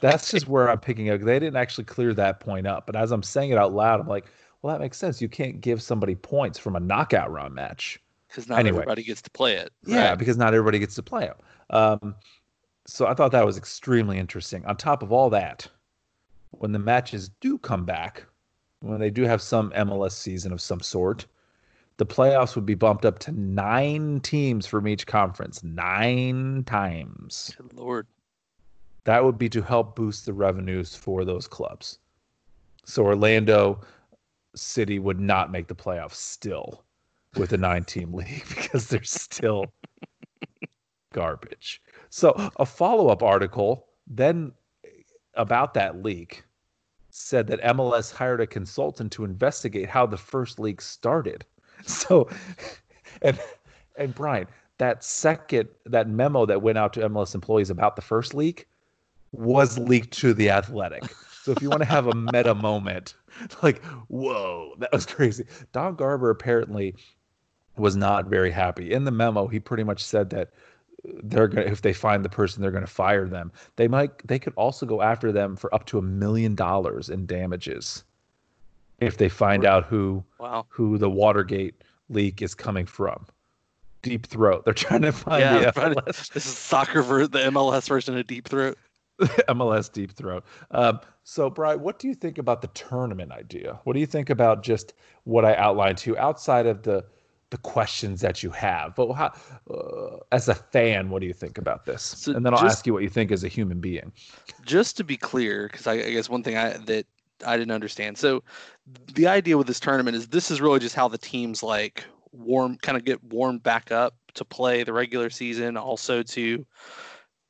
That's 0.00 0.32
just 0.32 0.48
where 0.48 0.68
I'm 0.68 0.80
picking 0.80 1.10
up. 1.10 1.20
They 1.20 1.38
didn't 1.38 1.56
actually 1.56 1.84
clear 1.84 2.12
that 2.14 2.40
point 2.40 2.66
up, 2.66 2.86
but 2.86 2.96
as 2.96 3.12
I'm 3.12 3.22
saying 3.22 3.50
it 3.50 3.56
out 3.56 3.72
loud, 3.72 4.00
I'm 4.00 4.08
like, 4.08 4.26
well, 4.60 4.74
that 4.74 4.80
makes 4.80 4.98
sense. 4.98 5.22
You 5.22 5.28
can't 5.28 5.60
give 5.60 5.80
somebody 5.80 6.14
points 6.14 6.58
from 6.58 6.76
a 6.76 6.80
knockout 6.80 7.30
round 7.30 7.54
match 7.54 8.00
because 8.28 8.48
not 8.48 8.58
anyway. 8.58 8.78
everybody 8.78 9.04
gets 9.04 9.22
to 9.22 9.30
play 9.30 9.54
it. 9.54 9.72
Right? 9.86 9.94
Yeah, 9.94 10.14
because 10.14 10.36
not 10.36 10.54
everybody 10.54 10.78
gets 10.78 10.94
to 10.96 11.02
play 11.02 11.26
it. 11.26 11.36
Um, 11.70 12.14
so 12.86 13.06
I 13.06 13.14
thought 13.14 13.32
that 13.32 13.46
was 13.46 13.56
extremely 13.56 14.18
interesting. 14.18 14.64
On 14.66 14.76
top 14.76 15.02
of 15.02 15.12
all 15.12 15.30
that, 15.30 15.68
when 16.58 16.72
the 16.72 16.78
matches 16.78 17.30
do 17.40 17.56
come 17.58 17.84
back, 17.84 18.24
when 18.80 19.00
they 19.00 19.10
do 19.10 19.22
have 19.22 19.40
some 19.40 19.70
MLS 19.70 20.12
season 20.12 20.52
of 20.52 20.60
some 20.60 20.80
sort, 20.80 21.26
the 21.96 22.06
playoffs 22.06 22.54
would 22.54 22.66
be 22.66 22.74
bumped 22.74 23.04
up 23.04 23.18
to 23.20 23.32
nine 23.32 24.20
teams 24.20 24.66
from 24.66 24.86
each 24.86 25.06
conference. 25.06 25.64
Nine 25.64 26.64
times. 26.64 27.54
Good 27.56 27.74
Lord. 27.74 28.06
That 29.04 29.24
would 29.24 29.38
be 29.38 29.48
to 29.50 29.62
help 29.62 29.96
boost 29.96 30.26
the 30.26 30.32
revenues 30.32 30.94
for 30.94 31.24
those 31.24 31.48
clubs. 31.48 31.98
So 32.84 33.04
Orlando 33.04 33.80
City 34.54 34.98
would 34.98 35.20
not 35.20 35.50
make 35.50 35.66
the 35.66 35.74
playoffs 35.74 36.14
still 36.14 36.84
with 37.36 37.52
a 37.52 37.56
nine 37.56 37.84
team 37.84 38.12
league 38.14 38.48
because 38.48 38.88
they're 38.88 39.02
still 39.02 39.66
garbage. 41.12 41.80
So 42.10 42.50
a 42.56 42.66
follow 42.66 43.08
up 43.08 43.22
article 43.22 43.86
then 44.06 44.52
about 45.34 45.74
that 45.74 46.02
leak 46.02 46.44
said 47.18 47.46
that 47.48 47.60
MLS 47.62 48.12
hired 48.12 48.40
a 48.40 48.46
consultant 48.46 49.12
to 49.12 49.24
investigate 49.24 49.88
how 49.88 50.06
the 50.06 50.16
first 50.16 50.58
league 50.58 50.82
started. 50.82 51.44
So 51.86 52.28
and 53.22 53.38
and 53.96 54.12
Brian, 54.12 54.48
that 54.78 55.04
second 55.04 55.68
that 55.86 56.08
memo 56.08 56.44
that 56.44 56.60
went 56.60 56.76
out 56.76 56.92
to 56.94 57.08
MLS 57.08 57.36
employees 57.36 57.70
about 57.70 57.94
the 57.94 58.02
first 58.02 58.34
leak 58.34 58.66
was 59.30 59.78
leaked 59.78 60.12
to 60.18 60.34
the 60.34 60.50
Athletic. 60.50 61.04
So 61.44 61.52
if 61.52 61.62
you 61.62 61.70
want 61.70 61.82
to 61.82 61.88
have 61.88 62.08
a 62.08 62.14
meta 62.16 62.52
moment, 62.52 63.14
like 63.62 63.84
whoa, 64.08 64.74
that 64.78 64.92
was 64.92 65.06
crazy. 65.06 65.44
Don 65.72 65.94
Garber 65.94 66.30
apparently 66.30 66.96
was 67.76 67.94
not 67.94 68.26
very 68.26 68.50
happy. 68.50 68.92
In 68.92 69.04
the 69.04 69.12
memo, 69.12 69.46
he 69.46 69.60
pretty 69.60 69.84
much 69.84 70.02
said 70.02 70.30
that 70.30 70.50
they're 71.04 71.48
going 71.48 71.64
to 71.64 71.70
if 71.70 71.82
they 71.82 71.92
find 71.92 72.24
the 72.24 72.28
person 72.28 72.62
they're 72.62 72.70
going 72.70 72.84
to 72.84 72.90
fire 72.90 73.26
them. 73.26 73.52
They 73.76 73.88
might 73.88 74.26
they 74.26 74.38
could 74.38 74.54
also 74.56 74.86
go 74.86 75.02
after 75.02 75.32
them 75.32 75.56
for 75.56 75.72
up 75.74 75.86
to 75.86 75.98
a 75.98 76.02
million 76.02 76.54
dollars 76.54 77.08
in 77.08 77.26
damages 77.26 78.04
if 79.00 79.16
they 79.16 79.28
find 79.28 79.64
out 79.64 79.84
who 79.84 80.24
wow. 80.38 80.66
who 80.68 80.98
the 80.98 81.10
Watergate 81.10 81.74
leak 82.08 82.42
is 82.42 82.54
coming 82.54 82.86
from. 82.86 83.26
Deep 84.02 84.26
Throat. 84.26 84.64
They're 84.64 84.74
trying 84.74 85.02
to 85.02 85.12
find 85.12 85.42
yeah. 85.42 85.70
This 86.06 86.30
is 86.34 86.44
soccer 86.44 87.02
for 87.02 87.26
the 87.26 87.38
MLS 87.50 87.88
version 87.88 88.16
of 88.16 88.26
Deep 88.26 88.48
Throat. 88.48 88.78
MLS 89.20 89.92
Deep 89.92 90.12
Throat. 90.12 90.44
Um, 90.70 91.00
so, 91.24 91.50
Brian, 91.50 91.80
what 91.80 91.98
do 91.98 92.06
you 92.06 92.14
think 92.14 92.38
about 92.38 92.62
the 92.62 92.68
tournament 92.68 93.32
idea? 93.32 93.80
What 93.84 93.94
do 93.94 94.00
you 94.00 94.06
think 94.06 94.30
about 94.30 94.62
just 94.62 94.94
what 95.24 95.44
I 95.44 95.56
outlined 95.56 95.98
to 95.98 96.10
you 96.10 96.16
outside 96.16 96.66
of 96.66 96.84
the 96.84 97.04
the 97.50 97.58
questions 97.58 98.20
that 98.20 98.42
you 98.42 98.50
have? 98.50 98.94
But 98.94 99.12
how, 99.12 99.32
uh, 99.70 100.18
as 100.32 100.48
a 100.48 100.54
fan, 100.54 101.10
what 101.10 101.20
do 101.20 101.26
you 101.26 101.32
think 101.32 101.58
about 101.58 101.86
this? 101.86 102.02
So 102.02 102.32
and 102.32 102.44
then 102.44 102.54
I'll 102.54 102.60
just, 102.60 102.78
ask 102.78 102.86
you 102.86 102.92
what 102.92 103.02
you 103.02 103.08
think 103.08 103.32
as 103.32 103.44
a 103.44 103.48
human 103.48 103.80
being. 103.80 104.12
Just 104.64 104.96
to 104.98 105.04
be 105.04 105.16
clear, 105.16 105.68
because 105.70 105.86
I, 105.86 105.94
I 105.94 106.10
guess 106.10 106.28
one 106.28 106.42
thing 106.42 106.56
I 106.56 106.76
that 106.76 107.06
I 107.46 107.56
didn't 107.56 107.72
understand. 107.72 108.18
So, 108.18 108.42
the 109.14 109.26
idea 109.26 109.56
with 109.56 109.66
this 109.66 109.80
tournament 109.80 110.16
is 110.16 110.28
this 110.28 110.50
is 110.50 110.60
really 110.60 110.80
just 110.80 110.94
how 110.94 111.08
the 111.08 111.18
teams 111.18 111.62
like 111.62 112.04
warm, 112.32 112.76
kind 112.78 112.96
of 112.96 113.04
get 113.04 113.22
warmed 113.24 113.62
back 113.62 113.92
up 113.92 114.14
to 114.34 114.44
play 114.44 114.82
the 114.82 114.92
regular 114.92 115.30
season, 115.30 115.76
also 115.76 116.22
to 116.22 116.66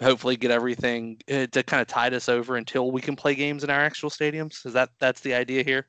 hopefully 0.01 0.37
get 0.37 0.51
everything 0.51 1.21
uh, 1.31 1.47
to 1.47 1.63
kind 1.63 1.81
of 1.81 1.89
tide 1.89 2.15
us 2.15 2.29
over 2.29 2.57
until 2.57 2.91
we 2.91 3.01
can 3.01 3.17
play 3.17 3.35
games 3.35 3.65
in 3.65 3.71
our 3.71 3.81
actual 3.81 4.11
stadiums. 4.11 4.65
Is 4.67 4.73
that 4.73 4.91
that's 4.99 5.21
the 5.21 5.35
idea 5.35 5.63
here? 5.63 5.87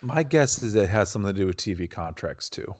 My 0.00 0.22
guess 0.22 0.62
is 0.62 0.74
it 0.74 0.88
has 0.88 1.10
something 1.10 1.32
to 1.32 1.40
do 1.40 1.46
with 1.46 1.56
TV 1.56 1.88
contracts 1.88 2.50
too. 2.50 2.74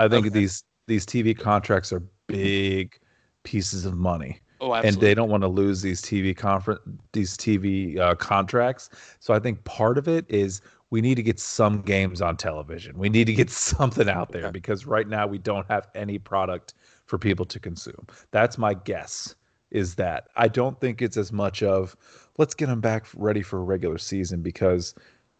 I 0.00 0.08
think 0.08 0.26
okay. 0.26 0.38
these 0.38 0.64
these 0.86 1.06
TV 1.06 1.38
contracts 1.38 1.92
are 1.92 2.02
big 2.26 2.98
pieces 3.44 3.84
of 3.84 3.94
money. 3.96 4.40
Oh, 4.62 4.74
and 4.74 4.96
they 4.96 5.14
don't 5.14 5.30
want 5.30 5.42
to 5.42 5.48
lose 5.48 5.80
these 5.80 6.02
TV 6.02 6.36
conference 6.36 6.80
these 7.12 7.36
TV 7.36 7.98
uh, 7.98 8.14
contracts. 8.14 8.90
So 9.18 9.32
I 9.32 9.38
think 9.38 9.64
part 9.64 9.98
of 9.98 10.08
it 10.08 10.26
is 10.28 10.60
we 10.90 11.00
need 11.00 11.14
to 11.14 11.22
get 11.22 11.38
some 11.38 11.82
games 11.82 12.20
on 12.20 12.36
television. 12.36 12.98
We 12.98 13.08
need 13.08 13.26
to 13.26 13.32
get 13.32 13.50
something 13.72 14.08
out 14.08 14.32
there 14.32 14.44
okay. 14.44 14.52
because 14.52 14.86
right 14.86 15.08
now 15.08 15.26
we 15.26 15.38
don't 15.38 15.66
have 15.68 15.88
any 15.94 16.18
product 16.18 16.74
for 17.06 17.18
people 17.18 17.46
to 17.46 17.58
consume. 17.58 18.06
That's 18.30 18.58
my 18.58 18.74
guess 18.74 19.34
is 19.70 19.94
that. 19.94 20.28
I 20.36 20.48
don't 20.48 20.78
think 20.80 21.00
it's 21.00 21.16
as 21.16 21.32
much 21.32 21.62
of 21.62 21.96
let's 22.38 22.54
get 22.54 22.66
them 22.66 22.80
back 22.80 23.06
ready 23.14 23.42
for 23.42 23.58
a 23.58 23.62
regular 23.62 23.98
season 23.98 24.42
because 24.42 24.94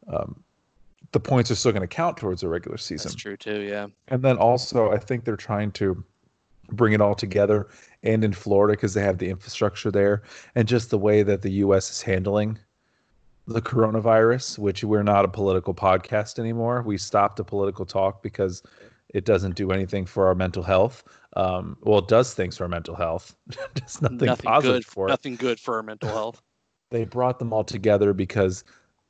um, 0.08 0.42
the 1.12 1.20
points 1.20 1.50
are 1.50 1.54
still 1.54 1.72
going 1.72 1.82
to 1.82 1.88
count 1.88 2.16
towards 2.16 2.42
a 2.42 2.48
regular 2.48 2.76
season. 2.76 3.11
That's 3.11 3.20
true 3.20 3.36
too. 3.36 3.62
Yeah. 3.62 3.88
And 4.08 4.22
then 4.22 4.36
also, 4.36 4.90
I 4.92 4.98
think 4.98 5.24
they're 5.24 5.36
trying 5.36 5.72
to 5.72 6.02
bring 6.72 6.92
it 6.92 7.00
all 7.00 7.14
together 7.14 7.68
and 8.02 8.24
in 8.24 8.32
Florida 8.32 8.72
because 8.72 8.94
they 8.94 9.02
have 9.02 9.18
the 9.18 9.28
infrastructure 9.28 9.90
there 9.90 10.22
and 10.54 10.68
just 10.68 10.90
the 10.90 10.98
way 10.98 11.22
that 11.22 11.42
the 11.42 11.50
U.S. 11.50 11.90
is 11.90 12.02
handling 12.02 12.58
the 13.46 13.61
coronavirus, 13.61 14.58
which 14.58 14.84
we're 14.84 15.02
not 15.02 15.24
a 15.24 15.28
political 15.28 15.74
podcast 15.74 16.38
anymore. 16.38 16.82
We 16.82 16.96
stopped 16.96 17.36
the 17.36 17.44
political 17.44 17.84
talk 17.84 18.22
because 18.22 18.62
it 19.08 19.24
doesn't 19.24 19.56
do 19.56 19.72
anything 19.72 20.06
for 20.06 20.28
our 20.28 20.34
mental 20.36 20.62
health. 20.62 21.02
Um, 21.36 21.76
well, 21.82 21.98
it 21.98 22.08
does 22.08 22.34
things 22.34 22.56
for 22.56 22.64
our 22.64 22.68
mental 22.68 22.94
health. 22.94 23.34
Nothing, 24.00 24.18
nothing 24.18 24.44
positive 24.44 24.84
good, 24.84 24.86
for 24.86 25.08
nothing 25.08 25.36
good 25.36 25.58
for 25.58 25.76
our 25.76 25.82
mental 25.82 26.08
health. 26.08 26.42
They 26.90 27.04
brought 27.04 27.38
them 27.38 27.52
all 27.52 27.64
together 27.64 28.12
because 28.12 28.64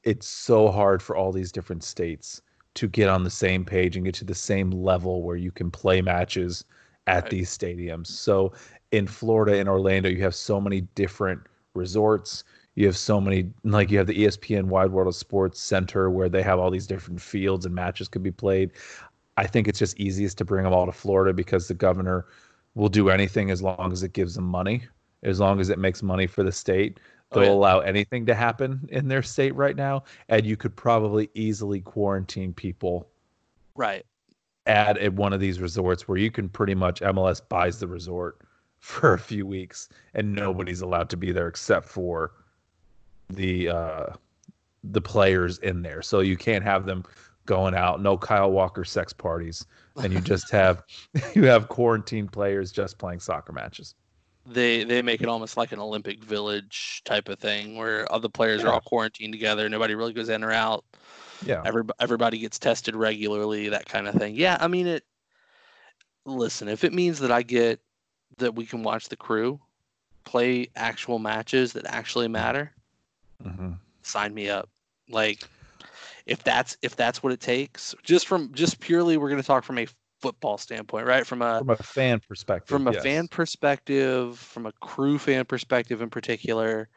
it's 0.05 0.27
so 0.27 0.71
hard 0.71 1.03
for 1.03 1.17
all 1.17 1.33
these 1.33 1.53
different 1.53 1.85
states 1.85 2.43
to 2.75 2.89
get 2.89 3.09
on 3.09 3.25
the 3.25 3.31
same 3.31 3.65
page 3.65 3.97
and 3.97 4.05
get 4.05 4.15
to 4.15 4.25
the 4.25 4.35
same 4.35 4.71
level 4.71 5.23
where 5.23 5.37
you 5.37 5.51
can 5.51 5.71
play 5.71 6.01
matches 6.01 6.65
at 7.07 7.25
right. 7.25 7.31
these 7.31 7.57
stadiums. 7.57 8.07
So 8.07 8.53
in 8.93 9.07
Florida 9.07 9.57
in 9.57 9.69
Orlando, 9.69 10.09
you 10.09 10.23
have 10.23 10.35
so 10.35 10.61
many 10.61 10.83
different 10.95 11.41
resorts. 11.75 12.45
You 12.77 12.87
have 12.87 12.97
so 12.97 13.21
many 13.21 13.51
like 13.65 13.91
you 13.91 13.99
have 13.99 14.07
the 14.07 14.25
ESPN 14.25 14.65
Wide 14.65 14.93
World 14.93 15.09
of 15.09 15.15
Sports 15.15 15.61
Center 15.61 16.11
where 16.11 16.29
they 16.29 16.43
have 16.43 16.59
all 16.59 16.71
these 16.71 16.87
different 16.87 17.21
fields 17.21 17.67
and 17.67 17.75
matches 17.75 18.09
could 18.09 18.23
be 18.23 18.31
played. 18.31 18.71
I 19.37 19.47
think 19.47 19.69
it's 19.69 19.79
just 19.79 19.99
easiest 19.99 20.39
to 20.39 20.45
bring 20.45 20.65
them 20.65 20.73
all 20.73 20.87
to 20.87 20.93
Florida 20.93 21.33
because 21.33 21.67
the 21.67 21.75
governor 21.75 22.27
will 22.75 22.89
do 22.89 23.11
anything 23.11 23.51
as 23.51 23.63
long 23.63 23.91
as 23.93 24.03
it 24.03 24.13
gives 24.13 24.35
them 24.35 24.45
money, 24.45 24.83
as 25.23 25.41
long 25.41 25.61
as 25.61 25.69
it 25.69 25.79
makes 25.79 26.03
money 26.03 26.27
for 26.27 26.43
the 26.43 26.53
state. 26.53 27.01
They'll 27.33 27.43
oh, 27.43 27.47
yeah. 27.47 27.53
allow 27.53 27.81
anything 27.81 28.27
to 28.27 28.35
happen 28.35 28.89
in 28.91 29.07
their 29.07 29.23
state 29.23 29.55
right 29.55 29.77
now, 29.77 30.05
and 30.29 30.45
you 30.45 30.57
could 30.57 30.75
probably 30.75 31.31
easily 31.35 31.81
quarantine 31.81 32.53
people. 32.53 33.09
Right. 33.77 34.05
At, 34.67 34.99
at 34.99 35.13
one 35.13 35.33
of 35.33 35.41
these 35.41 35.61
resorts 35.61 36.09
where 36.09 36.19
you 36.19 36.31
can 36.31 36.49
pretty 36.49 36.75
much 36.75 37.01
MLS 37.01 37.41
buys 37.49 37.79
the 37.79 37.87
resort 37.87 38.41
for 38.81 39.15
a 39.15 39.19
few 39.19 39.47
weeks 39.47 39.89
and 40.15 40.35
nobody's 40.35 40.81
allowed 40.81 41.11
to 41.11 41.17
be 41.17 41.33
there 41.33 41.49
except 41.49 41.87
for 41.87 42.33
the 43.29 43.69
uh 43.69 44.07
the 44.83 45.01
players 45.01 45.59
in 45.59 45.83
there. 45.83 46.01
So 46.01 46.21
you 46.21 46.39
can't 46.39 46.65
have 46.65 46.87
them 46.87 47.05
going 47.45 47.75
out, 47.75 48.01
no 48.01 48.17
Kyle 48.17 48.51
Walker 48.51 48.85
sex 48.85 49.13
parties, 49.13 49.67
and 50.03 50.13
you 50.13 50.21
just 50.21 50.51
have 50.53 50.83
you 51.35 51.45
have 51.45 51.69
quarantine 51.69 52.27
players 52.27 52.73
just 52.73 52.97
playing 52.97 53.21
soccer 53.21 53.53
matches 53.53 53.95
they 54.53 54.85
they 54.85 55.03
make 55.03 55.23
it 55.23 55.29
almost 55.29 55.57
like 55.57 55.73
an 55.73 55.79
Olympic 55.79 56.23
Village 56.23 57.03
type 57.05 57.29
of 57.29 57.39
thing 57.39 57.77
where 57.77 58.11
other 58.13 58.29
players 58.29 58.63
yeah. 58.63 58.69
are 58.69 58.73
all 58.75 58.81
quarantined 58.81 59.33
together. 59.33 59.69
Nobody 59.69 59.95
really 59.95 60.13
goes 60.13 60.29
in 60.29 60.45
or 60.45 60.53
out. 60.53 60.85
Yeah. 61.45 61.63
Every, 61.65 61.85
everybody 61.99 62.39
gets 62.39 62.59
tested 62.59 62.95
regularly, 62.95 63.71
that 63.71 63.87
kind 63.87 64.07
of 64.07 64.15
thing. 64.15 64.35
Yeah, 64.35 64.59
I 64.61 64.69
mean 64.69 64.87
it. 64.87 65.05
Listen, 66.27 66.69
if 66.69 66.85
it 66.85 66.93
means 66.93 67.19
that 67.21 67.33
I 67.33 67.43
get 67.43 67.81
that 68.39 68.55
we 68.55 68.67
can 68.67 68.83
watch 68.83 69.09
the 69.09 69.17
crew 69.17 69.61
play 70.25 70.69
actual 70.77 71.19
matches 71.19 71.73
that 71.73 71.87
actually 71.87 72.29
matter, 72.29 72.73
mm-hmm. 73.43 73.73
sign 74.03 74.35
me 74.35 74.51
up. 74.51 74.69
Like, 75.09 75.49
if 76.27 76.45
that's 76.45 76.77
if 76.83 76.95
that's 76.95 77.23
what 77.23 77.33
it 77.33 77.41
takes, 77.41 77.95
just 78.03 78.27
from 78.27 78.53
just 78.53 78.81
purely, 78.81 79.17
we're 79.17 79.31
going 79.31 79.41
to 79.41 79.47
talk 79.47 79.65
from 79.65 79.79
a 79.79 79.87
football 80.21 80.59
standpoint, 80.59 81.07
right? 81.07 81.27
From 81.27 81.43
a 81.43 81.59
from 81.59 81.71
a 81.71 81.77
fan 81.77 82.21
perspective. 82.21 82.69
From 82.69 82.87
a 82.87 82.93
yes. 82.93 83.03
fan 83.03 83.29
perspective, 83.29 84.39
from 84.39 84.67
a 84.67 84.73
crew 84.73 85.19
fan 85.19 85.45
perspective 85.45 86.03
in 86.03 86.11
particular, 86.11 86.89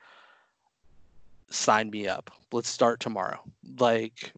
sign 1.50 1.90
me 1.90 2.08
up. 2.08 2.32
Let's 2.52 2.70
start 2.70 3.00
tomorrow. 3.00 3.40
Like 3.80 4.34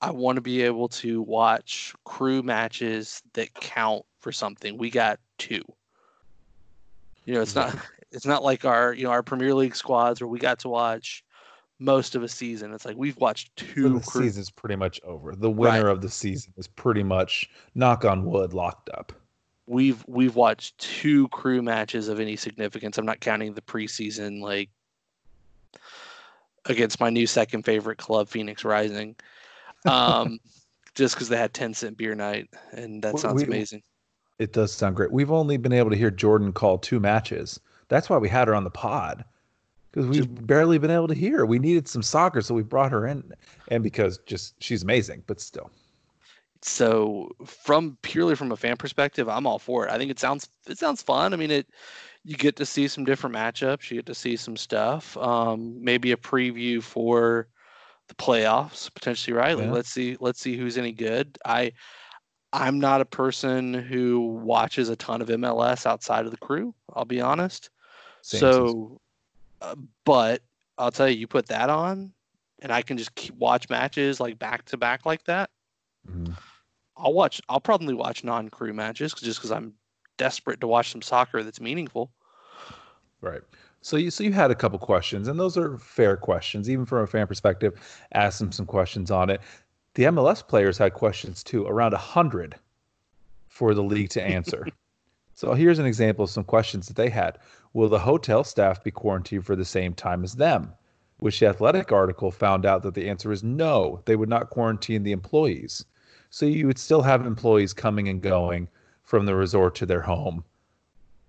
I 0.00 0.10
want 0.10 0.36
to 0.36 0.42
be 0.42 0.62
able 0.62 0.88
to 0.88 1.22
watch 1.22 1.94
crew 2.04 2.42
matches 2.42 3.22
that 3.34 3.54
count 3.54 4.04
for 4.20 4.32
something. 4.32 4.78
We 4.78 4.90
got 4.90 5.18
two. 5.38 5.62
You 7.24 7.34
know, 7.34 7.42
it's 7.42 7.54
not 7.54 7.76
it's 8.12 8.26
not 8.26 8.42
like 8.42 8.64
our, 8.64 8.92
you 8.92 9.04
know, 9.04 9.10
our 9.10 9.22
Premier 9.22 9.54
League 9.54 9.76
squads 9.76 10.20
where 10.20 10.28
we 10.28 10.38
got 10.38 10.60
to 10.60 10.68
watch 10.68 11.22
most 11.78 12.14
of 12.14 12.22
a 12.22 12.28
season. 12.28 12.72
It's 12.72 12.84
like 12.84 12.96
we've 12.96 13.16
watched 13.18 13.54
two. 13.56 13.98
the 13.98 14.00
cru- 14.00 14.22
season's 14.22 14.50
pretty 14.50 14.76
much 14.76 15.00
over. 15.04 15.34
The 15.34 15.50
winner 15.50 15.84
right. 15.84 15.92
of 15.92 16.00
the 16.00 16.08
season 16.08 16.52
is 16.56 16.66
pretty 16.66 17.02
much 17.02 17.48
knock 17.74 18.04
on 18.04 18.24
wood 18.24 18.52
locked 18.52 18.90
up. 18.90 19.12
We've 19.66 20.04
we've 20.08 20.34
watched 20.34 20.78
two 20.78 21.28
crew 21.28 21.62
matches 21.62 22.08
of 22.08 22.20
any 22.20 22.36
significance. 22.36 22.98
I'm 22.98 23.06
not 23.06 23.20
counting 23.20 23.54
the 23.54 23.60
preseason 23.60 24.40
like 24.40 24.70
against 26.64 27.00
my 27.00 27.10
new 27.10 27.26
second 27.26 27.64
favorite 27.64 27.98
club, 27.98 28.28
Phoenix 28.28 28.64
Rising. 28.64 29.16
Um, 29.86 30.38
just 30.94 31.14
because 31.14 31.28
they 31.28 31.36
had 31.36 31.54
10 31.54 31.74
cent 31.74 31.96
beer 31.96 32.14
night, 32.14 32.48
and 32.72 33.02
that 33.02 33.18
sounds 33.18 33.42
we, 33.42 33.46
amazing. 33.46 33.82
It 34.38 34.52
does 34.52 34.72
sound 34.72 34.96
great. 34.96 35.12
We've 35.12 35.30
only 35.30 35.56
been 35.56 35.72
able 35.72 35.90
to 35.90 35.96
hear 35.96 36.10
Jordan 36.10 36.52
call 36.52 36.78
two 36.78 36.98
matches. 36.98 37.60
That's 37.88 38.10
why 38.10 38.18
we 38.18 38.28
had 38.28 38.48
her 38.48 38.54
on 38.54 38.64
the 38.64 38.70
pod 38.70 39.24
because 39.90 40.06
we've 40.06 40.46
barely 40.46 40.78
been 40.78 40.90
able 40.90 41.08
to 41.08 41.14
hear. 41.14 41.46
We 41.46 41.58
needed 41.58 41.88
some 41.88 42.02
soccer, 42.02 42.40
so 42.40 42.54
we 42.54 42.62
brought 42.62 42.92
her 42.92 43.06
in, 43.06 43.32
and 43.68 43.82
because 43.82 44.18
just 44.26 44.62
she's 44.62 44.82
amazing, 44.82 45.24
but 45.26 45.40
still. 45.40 45.70
So, 46.62 47.30
from 47.46 47.96
purely 48.02 48.34
from 48.34 48.52
a 48.52 48.56
fan 48.56 48.76
perspective, 48.76 49.28
I'm 49.28 49.46
all 49.46 49.58
for 49.58 49.86
it. 49.86 49.92
I 49.92 49.98
think 49.98 50.10
it 50.10 50.18
sounds 50.18 50.48
it 50.68 50.78
sounds 50.78 51.02
fun. 51.02 51.32
I 51.32 51.36
mean, 51.36 51.50
it 51.50 51.66
you 52.24 52.36
get 52.36 52.56
to 52.56 52.66
see 52.66 52.88
some 52.88 53.04
different 53.04 53.34
matchups. 53.34 53.90
You 53.90 53.98
get 53.98 54.06
to 54.06 54.14
see 54.14 54.36
some 54.36 54.56
stuff. 54.56 55.16
Um, 55.16 55.82
maybe 55.82 56.12
a 56.12 56.16
preview 56.16 56.82
for 56.82 57.48
the 58.08 58.14
playoffs 58.14 58.92
potentially. 58.92 59.36
Right? 59.36 59.56
Like, 59.56 59.70
let's 59.70 59.90
see 59.90 60.16
let's 60.20 60.40
see 60.40 60.56
who's 60.56 60.76
any 60.76 60.92
good. 60.92 61.38
I 61.44 61.72
I'm 62.52 62.80
not 62.80 63.00
a 63.00 63.06
person 63.06 63.74
who 63.74 64.20
watches 64.42 64.88
a 64.88 64.96
ton 64.96 65.22
of 65.22 65.28
MLS 65.28 65.86
outside 65.86 66.24
of 66.24 66.32
the 66.32 66.38
crew. 66.38 66.74
I'll 66.94 67.04
be 67.04 67.20
honest. 67.20 67.70
Same 68.22 68.40
so 68.40 69.00
uh, 69.60 69.74
but 70.04 70.42
I'll 70.76 70.90
tell 70.90 71.08
you, 71.08 71.16
you 71.16 71.26
put 71.26 71.46
that 71.46 71.70
on, 71.70 72.12
and 72.60 72.72
I 72.72 72.82
can 72.82 72.96
just 72.96 73.14
keep 73.14 73.34
watch 73.34 73.68
matches 73.68 74.20
like 74.20 74.38
back 74.38 74.64
to 74.66 74.76
back 74.76 75.06
like 75.06 75.24
that. 75.24 75.50
Mm-hmm. 76.08 76.32
I'll 76.96 77.12
watch. 77.12 77.40
I'll 77.48 77.60
probably 77.60 77.94
watch 77.94 78.24
non-crew 78.24 78.72
matches 78.72 79.12
just 79.14 79.38
because 79.38 79.52
I'm 79.52 79.74
desperate 80.16 80.60
to 80.60 80.66
watch 80.66 80.90
some 80.90 81.02
soccer 81.02 81.42
that's 81.42 81.60
meaningful. 81.60 82.10
Right. 83.20 83.42
So 83.80 83.96
you 83.96 84.10
so 84.10 84.24
you 84.24 84.32
had 84.32 84.50
a 84.50 84.54
couple 84.54 84.78
questions, 84.78 85.28
and 85.28 85.38
those 85.38 85.56
are 85.56 85.78
fair 85.78 86.16
questions, 86.16 86.68
even 86.68 86.84
from 86.84 87.02
a 87.02 87.06
fan 87.06 87.26
perspective. 87.26 87.80
Ask 88.12 88.38
them 88.38 88.52
some 88.52 88.66
questions 88.66 89.10
on 89.10 89.30
it. 89.30 89.40
The 89.94 90.04
MLS 90.04 90.46
players 90.46 90.78
had 90.78 90.94
questions 90.94 91.42
too, 91.42 91.66
around 91.66 91.94
a 91.94 91.98
hundred 91.98 92.56
for 93.46 93.74
the 93.74 93.82
league 93.82 94.10
to 94.10 94.22
answer. 94.22 94.66
so 95.38 95.54
here's 95.54 95.78
an 95.78 95.86
example 95.86 96.24
of 96.24 96.30
some 96.30 96.42
questions 96.42 96.88
that 96.88 96.96
they 96.96 97.10
had. 97.10 97.38
Will 97.72 97.88
the 97.88 98.00
hotel 98.00 98.42
staff 98.42 98.82
be 98.82 98.90
quarantined 98.90 99.46
for 99.46 99.54
the 99.54 99.64
same 99.64 99.94
time 99.94 100.24
as 100.24 100.34
them? 100.34 100.72
Which 101.18 101.38
the 101.38 101.46
athletic 101.46 101.92
article 101.92 102.32
found 102.32 102.66
out 102.66 102.82
that 102.82 102.94
the 102.94 103.08
answer 103.08 103.30
is 103.30 103.44
no, 103.44 104.02
they 104.04 104.16
would 104.16 104.28
not 104.28 104.50
quarantine 104.50 105.04
the 105.04 105.12
employees. 105.12 105.84
So 106.30 106.44
you 106.44 106.66
would 106.66 106.76
still 106.76 107.02
have 107.02 107.24
employees 107.24 107.72
coming 107.72 108.08
and 108.08 108.20
going 108.20 108.66
from 109.04 109.26
the 109.26 109.36
resort 109.36 109.76
to 109.76 109.86
their 109.86 110.00
home 110.00 110.42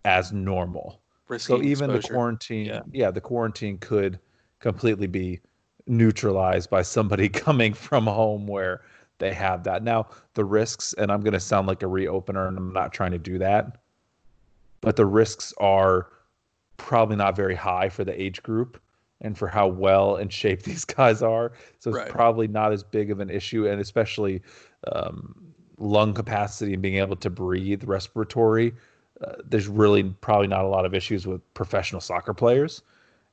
as 0.06 0.34
normal. 0.34 1.00
Risking 1.28 1.58
so 1.58 1.62
even 1.62 1.92
exposure. 1.92 2.02
the 2.02 2.14
quarantine, 2.16 2.66
yeah. 2.66 2.82
yeah, 2.92 3.12
the 3.12 3.22
quarantine 3.22 3.78
could 3.78 4.18
completely 4.58 5.06
be 5.06 5.40
neutralized 5.86 6.72
by 6.72 6.82
somebody 6.82 7.30
coming 7.46 7.76
from 7.76 8.08
home 8.08 8.48
where 8.48 8.82
they 9.20 9.36
have 9.36 9.64
that. 9.66 9.84
Now, 9.84 10.08
the 10.34 10.46
risks, 10.46 10.94
and 10.94 11.12
I'm 11.12 11.22
going 11.22 11.34
to 11.34 11.40
sound 11.40 11.68
like 11.68 11.84
a 11.84 11.86
reopener, 11.86 12.48
and 12.48 12.58
I'm 12.58 12.74
not 12.74 12.92
trying 12.92 13.12
to 13.12 13.20
do 13.20 13.38
that, 13.38 13.78
but 14.82 14.96
the 14.96 15.06
risks 15.06 15.54
are 15.60 16.08
probably 16.78 17.16
not 17.16 17.36
very 17.36 17.56
high 17.56 17.90
for 17.90 18.04
the 18.04 18.20
age 18.20 18.42
group 18.44 18.82
and 19.22 19.38
for 19.38 19.48
how 19.48 19.68
well 19.68 20.16
in 20.18 20.30
shape 20.30 20.64
these 20.64 20.86
guys 20.86 21.22
are. 21.22 21.52
So 21.80 21.92
it's 21.92 21.98
right. 21.98 22.10
probably 22.10 22.48
not 22.48 22.72
as 22.72 22.84
big 22.84 23.12
of 23.12 23.20
an 23.20 23.30
issue, 23.30 23.68
and 23.68 23.82
especially 23.82 24.42
um, 24.92 25.36
lung 25.78 26.14
capacity 26.14 26.74
and 26.74 26.82
being 26.82 26.98
able 26.98 27.16
to 27.18 27.30
breathe, 27.30 27.84
respiratory. 27.84 28.74
Uh, 29.26 29.34
there's 29.44 29.68
really 29.68 30.04
probably 30.04 30.48
not 30.48 30.64
a 30.64 30.68
lot 30.68 30.86
of 30.86 30.94
issues 30.94 31.28
with 31.28 31.42
professional 31.54 32.00
soccer 32.00 32.34
players, 32.34 32.82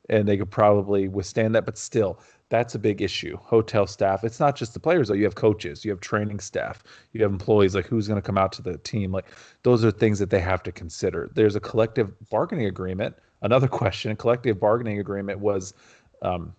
and 0.09 0.27
they 0.27 0.37
could 0.37 0.51
probably 0.51 1.07
withstand 1.07 1.55
that. 1.55 1.65
But 1.65 1.79
still, 1.79 2.19
that's 2.49 2.75
a 2.75 2.79
big 2.79 3.03
issue. 3.03 3.37
Hotel 3.39 3.87
staff. 3.87 4.23
It's 4.23 4.39
not 4.39 4.55
just 4.55 4.73
the 4.73 4.81
players 4.81 5.09
though. 5.09 5.15
You 5.15 5.25
have 5.25 5.35
coaches, 5.35 5.85
you 5.85 5.91
have 5.91 6.01
training 6.01 6.41
staff, 6.41 6.83
you 7.13 7.23
have 7.23 7.33
employees. 7.33 7.75
Like 7.75 7.87
who's 7.87 8.07
going 8.07 8.21
to 8.21 8.27
come 8.27 8.39
out 8.39 8.53
to 8.53 8.63
the 8.63 8.79
team? 8.79 9.13
Like 9.13 9.27
those 9.63 9.85
are 9.85 9.91
things 9.91 10.19
that 10.21 10.31
they 10.31 10.41
have 10.41 10.63
to 10.65 10.73
consider. 10.73 11.31
There's 11.35 11.57
a 11.57 11.61
collective 11.61 12.13
bargaining 12.31 12.67
agreement 12.67 13.17
another 13.43 13.69
question 13.81 14.11
a 14.13 14.17
collective 14.17 14.61
bargaining 14.61 14.99
agreement 14.99 15.41
was 15.41 15.75
um, 16.23 16.55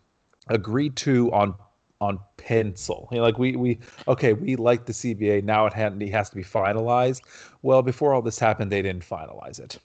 agreed 0.48 0.96
to 0.98 1.32
on 1.32 1.56
on 2.00 2.20
pencil. 2.38 3.08
You 3.12 3.18
know, 3.18 3.24
like 3.24 3.40
we 3.40 3.56
we 3.56 3.80
okay, 4.08 4.34
we 4.34 4.56
like 4.56 4.86
the 4.86 4.94
CBA 4.94 5.44
now. 5.44 5.66
It 5.66 5.74
had, 5.74 6.02
it 6.02 6.12
has 6.12 6.30
to 6.30 6.36
be 6.36 6.44
finalized. 6.44 7.22
Well, 7.62 7.82
before 7.82 8.14
all 8.14 8.22
this 8.22 8.40
happened, 8.40 8.72
they 8.72 8.82
didn't 8.82 9.08
finalize 9.08 9.60
it. 9.60 9.78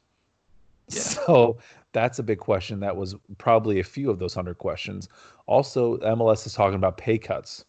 Yeah. 0.88 1.02
So 1.26 1.58
that's 1.92 2.18
a 2.18 2.22
big 2.22 2.38
question. 2.38 2.80
That 2.80 2.96
was 2.96 3.14
probably 3.38 3.80
a 3.80 3.84
few 3.84 4.10
of 4.10 4.18
those 4.18 4.34
hundred 4.34 4.58
questions. 4.58 5.08
Also, 5.46 5.98
MLS 5.98 6.46
is 6.46 6.54
talking 6.54 6.76
about 6.76 6.96
pay 6.96 7.18
cuts. 7.18 7.64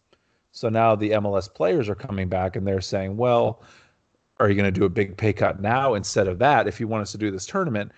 So 0.52 0.68
now 0.68 0.94
the 0.94 1.10
MLS 1.10 1.52
players 1.52 1.88
are 1.88 1.94
coming 1.94 2.28
back 2.28 2.54
and 2.54 2.66
they're 2.66 2.80
saying, 2.80 3.16
well, 3.16 3.62
are 4.38 4.48
you 4.48 4.54
going 4.54 4.72
to 4.72 4.80
do 4.80 4.84
a 4.84 4.88
big 4.88 5.16
pay 5.16 5.32
cut 5.32 5.60
now 5.60 5.94
instead 5.94 6.28
of 6.28 6.38
that? 6.38 6.68
If 6.68 6.78
you 6.80 6.88
want 6.88 7.02
us 7.02 7.12
to 7.12 7.18
do 7.18 7.30
this 7.30 7.46
tournament, 7.46 7.92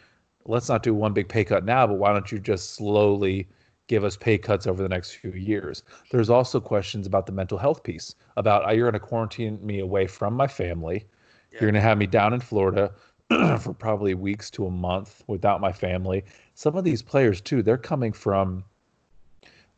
let's 0.47 0.69
not 0.69 0.83
do 0.83 0.95
one 0.95 1.13
big 1.13 1.29
pay 1.29 1.45
cut 1.45 1.65
now, 1.65 1.87
but 1.87 1.99
why 1.99 2.13
don't 2.13 2.31
you 2.31 2.39
just 2.39 2.75
slowly 2.75 3.49
give 3.89 4.05
us 4.05 4.17
pay 4.17 4.39
cuts 4.39 4.67
over 4.67 4.83
the 4.83 4.89
next 4.89 5.13
few 5.13 5.33
years? 5.33 5.83
There's 6.11 6.31
also 6.31 6.61
questions 6.61 7.07
about 7.07 7.27
the 7.27 7.33
mental 7.33 7.59
health 7.59 7.83
piece 7.83 8.15
about 8.37 8.67
uh, 8.67 8.73
you're 8.73 8.91
going 8.91 9.01
to 9.01 9.07
quarantine 9.07 9.59
me 9.65 9.81
away 9.81 10.07
from 10.07 10.35
my 10.35 10.47
family. 10.47 11.07
Yeah. 11.53 11.59
You're 11.61 11.71
going 11.71 11.83
to 11.83 11.89
have 11.89 11.99
me 11.99 12.07
down 12.07 12.33
in 12.33 12.41
Florida 12.41 12.93
for 13.59 13.75
probably 13.75 14.15
weeks 14.15 14.51
to 14.53 14.67
a 14.67 14.71
month 14.71 15.23
without 15.27 15.61
my 15.61 15.73
family. 15.73 16.25
Some 16.55 16.77
of 16.77 16.85
these 16.85 17.03
players 17.03 17.41
too, 17.41 17.63
they're 17.63 17.77
coming 17.77 18.13
from 18.13 18.65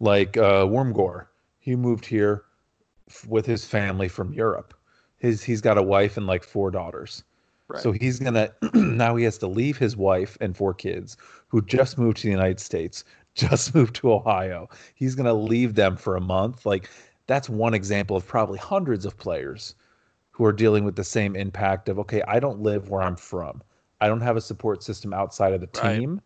like 0.01 0.37
uh, 0.37 0.65
Wormgoor. 0.67 1.27
He 1.59 1.77
moved 1.77 2.07
here 2.07 2.45
f- 3.09 3.27
with 3.27 3.47
his 3.47 3.65
family 3.65 4.09
from 4.09 4.33
Europe. 4.33 4.75
His 5.19 5.43
he's 5.43 5.61
got 5.61 5.79
a 5.79 5.83
wife 5.83 6.17
and 6.17 6.27
like 6.27 6.45
four 6.45 6.71
daughters. 6.71 7.25
Right. 7.69 7.83
So 7.83 7.93
he's 7.93 8.19
gonna 8.19 8.53
now 8.75 9.17
he 9.17 9.25
has 9.25 9.39
to 9.39 9.47
leave 9.47 9.77
his 9.77 9.97
wife 9.97 10.39
and 10.41 10.57
four 10.57 10.75
kids 10.75 11.17
who 11.49 11.63
just 11.63 11.99
moved 11.99 12.19
to 12.19 12.23
the 12.25 12.31
United 12.31 12.61
States, 12.61 13.05
just 13.35 13.75
moved 13.75 13.97
to 13.97 14.13
Ohio. 14.13 14.69
He's 14.95 15.15
gonna 15.15 15.35
leave 15.35 15.75
them 15.75 15.97
for 15.97 16.17
a 16.17 16.21
month. 16.21 16.65
Like 16.65 16.89
that's 17.27 17.49
one 17.49 17.75
example 17.75 18.17
of 18.17 18.27
probably 18.27 18.59
hundreds 18.59 19.05
of 19.05 19.19
players 19.19 19.75
who 20.31 20.45
are 20.45 20.53
dealing 20.53 20.85
with 20.85 20.95
the 20.95 21.05
same 21.05 21.35
impact 21.35 21.89
of 21.89 21.99
okay, 21.99 22.23
I 22.29 22.39
don't 22.39 22.61
live 22.61 22.89
where 22.91 23.03
I'm 23.03 23.17
from. 23.17 23.63
I 24.01 24.07
don't 24.07 24.21
have 24.21 24.37
a 24.37 24.41
support 24.41 24.85
system 24.85 25.13
outside 25.13 25.53
of 25.53 25.61
the 25.61 25.67
team. 25.67 26.15
Right. 26.15 26.23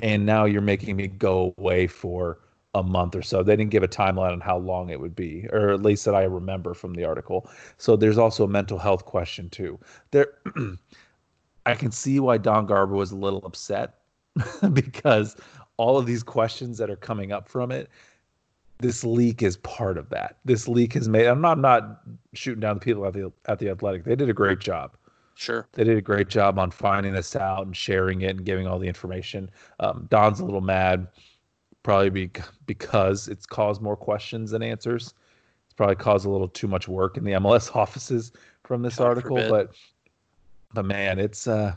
And 0.00 0.26
now 0.26 0.46
you're 0.46 0.62
making 0.62 0.96
me 0.96 1.06
go 1.06 1.54
away 1.58 1.86
for 1.86 2.38
a 2.74 2.82
month 2.82 3.14
or 3.14 3.22
so. 3.22 3.42
They 3.42 3.56
didn't 3.56 3.70
give 3.70 3.82
a 3.82 3.88
timeline 3.88 4.32
on 4.32 4.40
how 4.40 4.58
long 4.58 4.90
it 4.90 5.00
would 5.00 5.14
be, 5.14 5.46
or 5.52 5.70
at 5.70 5.82
least 5.82 6.04
that 6.06 6.14
I 6.14 6.24
remember 6.24 6.74
from 6.74 6.94
the 6.94 7.04
article. 7.04 7.50
So 7.76 7.96
there's 7.96 8.18
also 8.18 8.44
a 8.44 8.48
mental 8.48 8.78
health 8.78 9.04
question 9.04 9.50
too. 9.50 9.78
There 10.10 10.28
I 11.66 11.74
can 11.74 11.90
see 11.92 12.18
why 12.18 12.38
Don 12.38 12.66
Garber 12.66 12.94
was 12.94 13.12
a 13.12 13.16
little 13.16 13.44
upset 13.44 13.98
because 14.72 15.36
all 15.76 15.98
of 15.98 16.06
these 16.06 16.22
questions 16.22 16.78
that 16.78 16.90
are 16.90 16.96
coming 16.96 17.30
up 17.30 17.48
from 17.48 17.70
it 17.70 17.88
this 18.82 19.04
leak 19.04 19.42
is 19.42 19.56
part 19.58 19.96
of 19.96 20.10
that. 20.10 20.36
This 20.44 20.68
leak 20.68 20.92
has 20.94 21.08
made. 21.08 21.26
I'm 21.26 21.40
not 21.40 21.52
I'm 21.52 21.62
not 21.62 22.02
shooting 22.34 22.60
down 22.60 22.76
the 22.76 22.80
people 22.80 23.06
at 23.06 23.14
the 23.14 23.32
at 23.46 23.58
the 23.58 23.70
Athletic. 23.70 24.04
They 24.04 24.16
did 24.16 24.28
a 24.28 24.34
great 24.34 24.58
job. 24.58 24.96
Sure, 25.34 25.66
they 25.72 25.84
did 25.84 25.96
a 25.96 26.02
great 26.02 26.28
job 26.28 26.58
on 26.58 26.70
finding 26.70 27.14
this 27.14 27.34
out 27.34 27.64
and 27.64 27.74
sharing 27.74 28.20
it 28.20 28.30
and 28.30 28.44
giving 28.44 28.66
all 28.66 28.78
the 28.78 28.88
information. 28.88 29.50
Um, 29.80 30.06
Don's 30.10 30.40
a 30.40 30.44
little 30.44 30.60
mad, 30.60 31.06
probably 31.82 32.10
be, 32.10 32.30
because 32.66 33.28
it's 33.28 33.46
caused 33.46 33.82
more 33.82 33.96
questions 33.96 34.50
than 34.50 34.62
answers. 34.62 35.14
It's 35.66 35.74
probably 35.74 35.96
caused 35.96 36.26
a 36.26 36.30
little 36.30 36.48
too 36.48 36.68
much 36.68 36.88
work 36.88 37.16
in 37.16 37.24
the 37.24 37.32
MLS 37.32 37.74
offices 37.76 38.32
from 38.64 38.82
this 38.82 38.96
God 38.96 39.06
article. 39.08 39.36
Forbid. 39.36 39.50
But 39.50 39.70
but 40.74 40.84
man, 40.84 41.18
it's 41.18 41.46
uh 41.46 41.74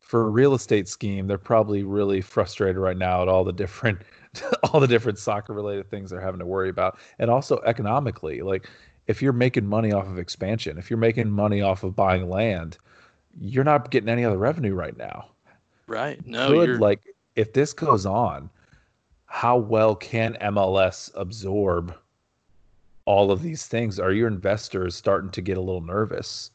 for 0.00 0.26
a 0.26 0.28
real 0.28 0.52
estate 0.52 0.88
scheme, 0.88 1.26
they're 1.26 1.38
probably 1.38 1.84
really 1.84 2.20
frustrated 2.20 2.76
right 2.76 2.98
now 2.98 3.22
at 3.22 3.28
all 3.28 3.44
the 3.44 3.52
different 3.52 3.98
all 4.64 4.80
the 4.80 4.86
different 4.86 5.18
soccer 5.18 5.54
related 5.54 5.88
things 5.88 6.10
they're 6.10 6.20
having 6.20 6.40
to 6.40 6.46
worry 6.46 6.68
about. 6.68 6.98
And 7.18 7.30
also 7.30 7.60
economically, 7.64 8.42
like 8.42 8.68
if 9.06 9.22
you're 9.22 9.32
making 9.32 9.66
money 9.66 9.92
off 9.92 10.06
of 10.06 10.18
expansion, 10.18 10.78
if 10.78 10.90
you're 10.90 10.98
making 10.98 11.30
money 11.30 11.62
off 11.62 11.82
of 11.82 11.96
buying 11.96 12.28
land, 12.28 12.78
you're 13.40 13.64
not 13.64 13.90
getting 13.90 14.08
any 14.08 14.24
other 14.24 14.38
revenue 14.38 14.74
right 14.74 14.96
now. 14.96 15.30
Right. 15.86 16.24
No. 16.26 16.48
Good. 16.48 16.68
You're... 16.68 16.78
Like 16.78 17.00
if 17.36 17.52
this 17.52 17.72
goes 17.72 18.06
on, 18.06 18.50
how 19.26 19.56
well 19.56 19.94
can 19.94 20.36
MLS 20.40 21.10
absorb 21.14 21.94
all 23.04 23.30
of 23.30 23.42
these 23.42 23.66
things? 23.66 23.98
Are 23.98 24.12
your 24.12 24.28
investors 24.28 24.94
starting 24.94 25.30
to 25.30 25.40
get 25.42 25.56
a 25.56 25.60
little 25.60 25.80
nervous? 25.80 26.50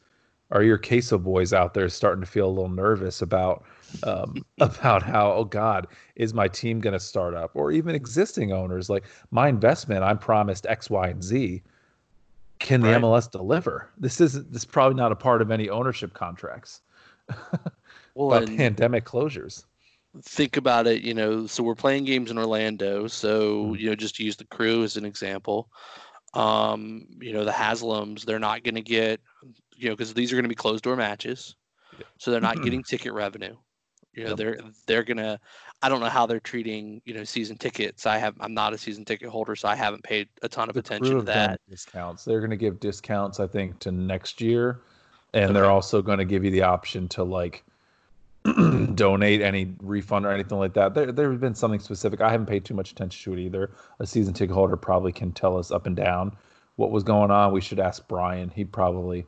Are 0.50 0.62
your 0.62 0.78
queso 0.78 1.18
boys 1.18 1.52
out 1.52 1.74
there 1.74 1.88
starting 1.88 2.22
to 2.22 2.30
feel 2.30 2.46
a 2.46 2.50
little 2.50 2.70
nervous 2.70 3.20
about 3.20 3.64
um, 4.02 4.44
about 4.60 5.02
how 5.02 5.32
oh 5.32 5.44
god 5.44 5.86
is 6.16 6.34
my 6.34 6.48
team 6.48 6.80
going 6.80 6.92
to 6.92 7.00
start 7.00 7.34
up 7.34 7.50
or 7.54 7.72
even 7.72 7.94
existing 7.94 8.52
owners 8.52 8.90
like 8.90 9.04
my 9.30 9.48
investment 9.48 10.02
i'm 10.02 10.18
promised 10.18 10.66
x 10.66 10.90
y 10.90 11.08
and 11.08 11.22
z 11.22 11.62
can 12.58 12.80
the 12.80 12.88
right. 12.88 13.00
mls 13.00 13.30
deliver 13.30 13.88
this 13.98 14.20
is 14.20 14.44
this 14.50 14.62
is 14.62 14.64
probably 14.64 14.96
not 14.96 15.12
a 15.12 15.16
part 15.16 15.40
of 15.40 15.50
any 15.50 15.68
ownership 15.68 16.12
contracts 16.14 16.82
well 18.14 18.46
pandemic 18.46 19.04
closures 19.04 19.64
think 20.22 20.56
about 20.56 20.86
it 20.86 21.02
you 21.02 21.14
know 21.14 21.46
so 21.46 21.62
we're 21.62 21.74
playing 21.74 22.04
games 22.04 22.30
in 22.30 22.38
orlando 22.38 23.06
so 23.06 23.64
mm-hmm. 23.64 23.74
you 23.76 23.88
know 23.88 23.94
just 23.94 24.18
use 24.18 24.36
the 24.36 24.44
crew 24.44 24.82
as 24.82 24.96
an 24.96 25.04
example 25.04 25.68
um 26.34 27.06
you 27.20 27.32
know 27.32 27.44
the 27.44 27.50
haslams 27.50 28.24
they're 28.24 28.38
not 28.38 28.62
going 28.62 28.74
to 28.74 28.82
get 28.82 29.20
you 29.76 29.88
know 29.88 29.94
because 29.94 30.12
these 30.14 30.32
are 30.32 30.36
going 30.36 30.44
to 30.44 30.48
be 30.48 30.54
closed 30.54 30.84
door 30.84 30.96
matches 30.96 31.56
so 32.18 32.30
they're 32.30 32.40
not 32.40 32.62
getting 32.62 32.82
ticket 32.82 33.12
revenue 33.12 33.56
you 34.18 34.24
know, 34.24 34.30
yep. 34.30 34.36
they're 34.36 34.58
they're 34.86 35.04
gonna. 35.04 35.38
I 35.80 35.88
don't 35.88 36.00
know 36.00 36.08
how 36.08 36.26
they're 36.26 36.40
treating 36.40 37.00
you 37.04 37.14
know 37.14 37.22
season 37.22 37.56
tickets. 37.56 38.04
I 38.04 38.18
have 38.18 38.34
I'm 38.40 38.52
not 38.52 38.72
a 38.72 38.78
season 38.78 39.04
ticket 39.04 39.28
holder, 39.28 39.54
so 39.54 39.68
I 39.68 39.76
haven't 39.76 40.02
paid 40.02 40.28
a 40.42 40.48
ton 40.48 40.68
of 40.68 40.74
the 40.74 40.80
attention 40.80 41.16
to 41.18 41.22
that. 41.22 41.60
Discounts. 41.70 42.24
They're 42.24 42.40
gonna 42.40 42.56
give 42.56 42.80
discounts, 42.80 43.38
I 43.38 43.46
think, 43.46 43.78
to 43.80 43.92
next 43.92 44.40
year, 44.40 44.80
and 45.34 45.44
okay. 45.44 45.52
they're 45.52 45.70
also 45.70 46.02
gonna 46.02 46.24
give 46.24 46.44
you 46.44 46.50
the 46.50 46.62
option 46.62 47.06
to 47.10 47.22
like 47.22 47.64
donate 48.94 49.40
any 49.40 49.74
refund 49.80 50.26
or 50.26 50.32
anything 50.32 50.58
like 50.58 50.74
that. 50.74 50.94
There 50.94 51.12
there's 51.12 51.38
been 51.38 51.54
something 51.54 51.80
specific. 51.80 52.20
I 52.20 52.30
haven't 52.30 52.46
paid 52.46 52.64
too 52.64 52.74
much 52.74 52.92
attention 52.92 53.32
to 53.32 53.38
it 53.38 53.42
either. 53.42 53.70
A 53.98 54.06
season 54.06 54.34
ticket 54.34 54.54
holder 54.54 54.76
probably 54.76 55.12
can 55.12 55.32
tell 55.32 55.56
us 55.56 55.70
up 55.70 55.86
and 55.86 55.96
down 55.96 56.36
what 56.76 56.90
was 56.90 57.02
going 57.02 57.30
on. 57.30 57.52
We 57.52 57.60
should 57.60 57.80
ask 57.80 58.06
Brian. 58.08 58.50
He 58.50 58.64
probably 58.64 59.26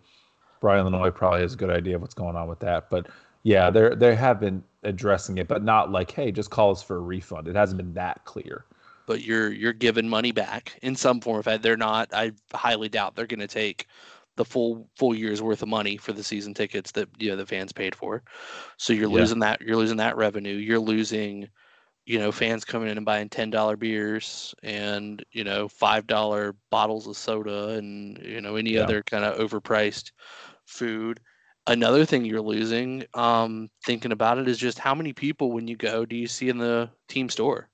Brian 0.60 0.84
Lanois 0.84 1.10
probably 1.10 1.40
has 1.40 1.54
a 1.54 1.56
good 1.56 1.70
idea 1.70 1.96
of 1.96 2.02
what's 2.02 2.14
going 2.14 2.36
on 2.36 2.48
with 2.48 2.60
that. 2.60 2.90
But 2.90 3.08
yeah, 3.42 3.70
they 3.70 3.94
they 3.94 4.14
have 4.14 4.40
been 4.40 4.62
addressing 4.82 5.38
it, 5.38 5.48
but 5.48 5.64
not 5.64 5.90
like, 5.90 6.10
hey, 6.10 6.30
just 6.30 6.50
call 6.50 6.70
us 6.70 6.82
for 6.82 6.96
a 6.96 7.00
refund. 7.00 7.48
It 7.48 7.56
hasn't 7.56 7.78
been 7.78 7.94
that 7.94 8.24
clear. 8.24 8.64
But 9.06 9.22
you're 9.22 9.50
you're 9.50 9.72
giving 9.72 10.08
money 10.08 10.32
back 10.32 10.78
in 10.82 10.94
some 10.94 11.20
form. 11.20 11.42
If 11.44 11.62
they're 11.62 11.76
not, 11.76 12.10
I 12.12 12.32
highly 12.54 12.88
doubt 12.88 13.16
they're 13.16 13.26
going 13.26 13.40
to 13.40 13.48
take 13.48 13.88
the 14.41 14.45
full 14.47 14.88
full 14.97 15.14
year's 15.14 15.43
worth 15.43 15.61
of 15.61 15.68
money 15.68 15.99
for 15.99 16.14
the 16.14 16.24
season 16.24 16.55
tickets 16.55 16.93
that 16.93 17.07
you 17.18 17.28
know 17.28 17.36
the 17.36 17.45
fans 17.45 17.72
paid 17.72 17.95
for. 17.95 18.22
So 18.78 18.95
you're 18.95 19.11
yeah. 19.11 19.16
losing 19.16 19.38
that 19.41 19.61
you're 19.61 19.76
losing 19.76 19.99
that 19.99 20.16
revenue. 20.16 20.57
You're 20.57 20.78
losing, 20.78 21.47
you 22.07 22.18
know, 22.18 22.32
fans 22.32 22.64
coming 22.64 22.88
in 22.88 22.97
and 22.97 23.05
buying 23.05 23.28
ten 23.28 23.51
dollar 23.51 23.76
beers 23.76 24.55
and 24.62 25.22
you 25.32 25.45
know 25.45 25.68
five 25.68 26.07
dollar 26.07 26.57
bottles 26.70 27.07
of 27.07 27.18
soda 27.18 27.68
and 27.70 28.16
you 28.24 28.41
know 28.41 28.57
any 28.57 28.70
yeah. 28.70 28.80
other 28.80 29.03
kind 29.03 29.24
of 29.26 29.36
overpriced 29.36 30.12
food 30.64 31.20
another 31.66 32.07
thing 32.07 32.24
you're 32.24 32.41
losing 32.41 33.05
um, 33.12 33.68
thinking 33.84 34.12
about 34.12 34.38
it 34.38 34.49
is 34.49 34.57
just 34.57 34.78
how 34.78 34.95
many 34.95 35.12
people 35.12 35.53
when 35.53 35.68
you 35.68 35.76
go 35.76 36.07
do 36.07 36.16
you 36.16 36.26
see 36.26 36.49
in 36.49 36.57
the 36.57 36.88
team 37.09 37.28
store 37.28 37.68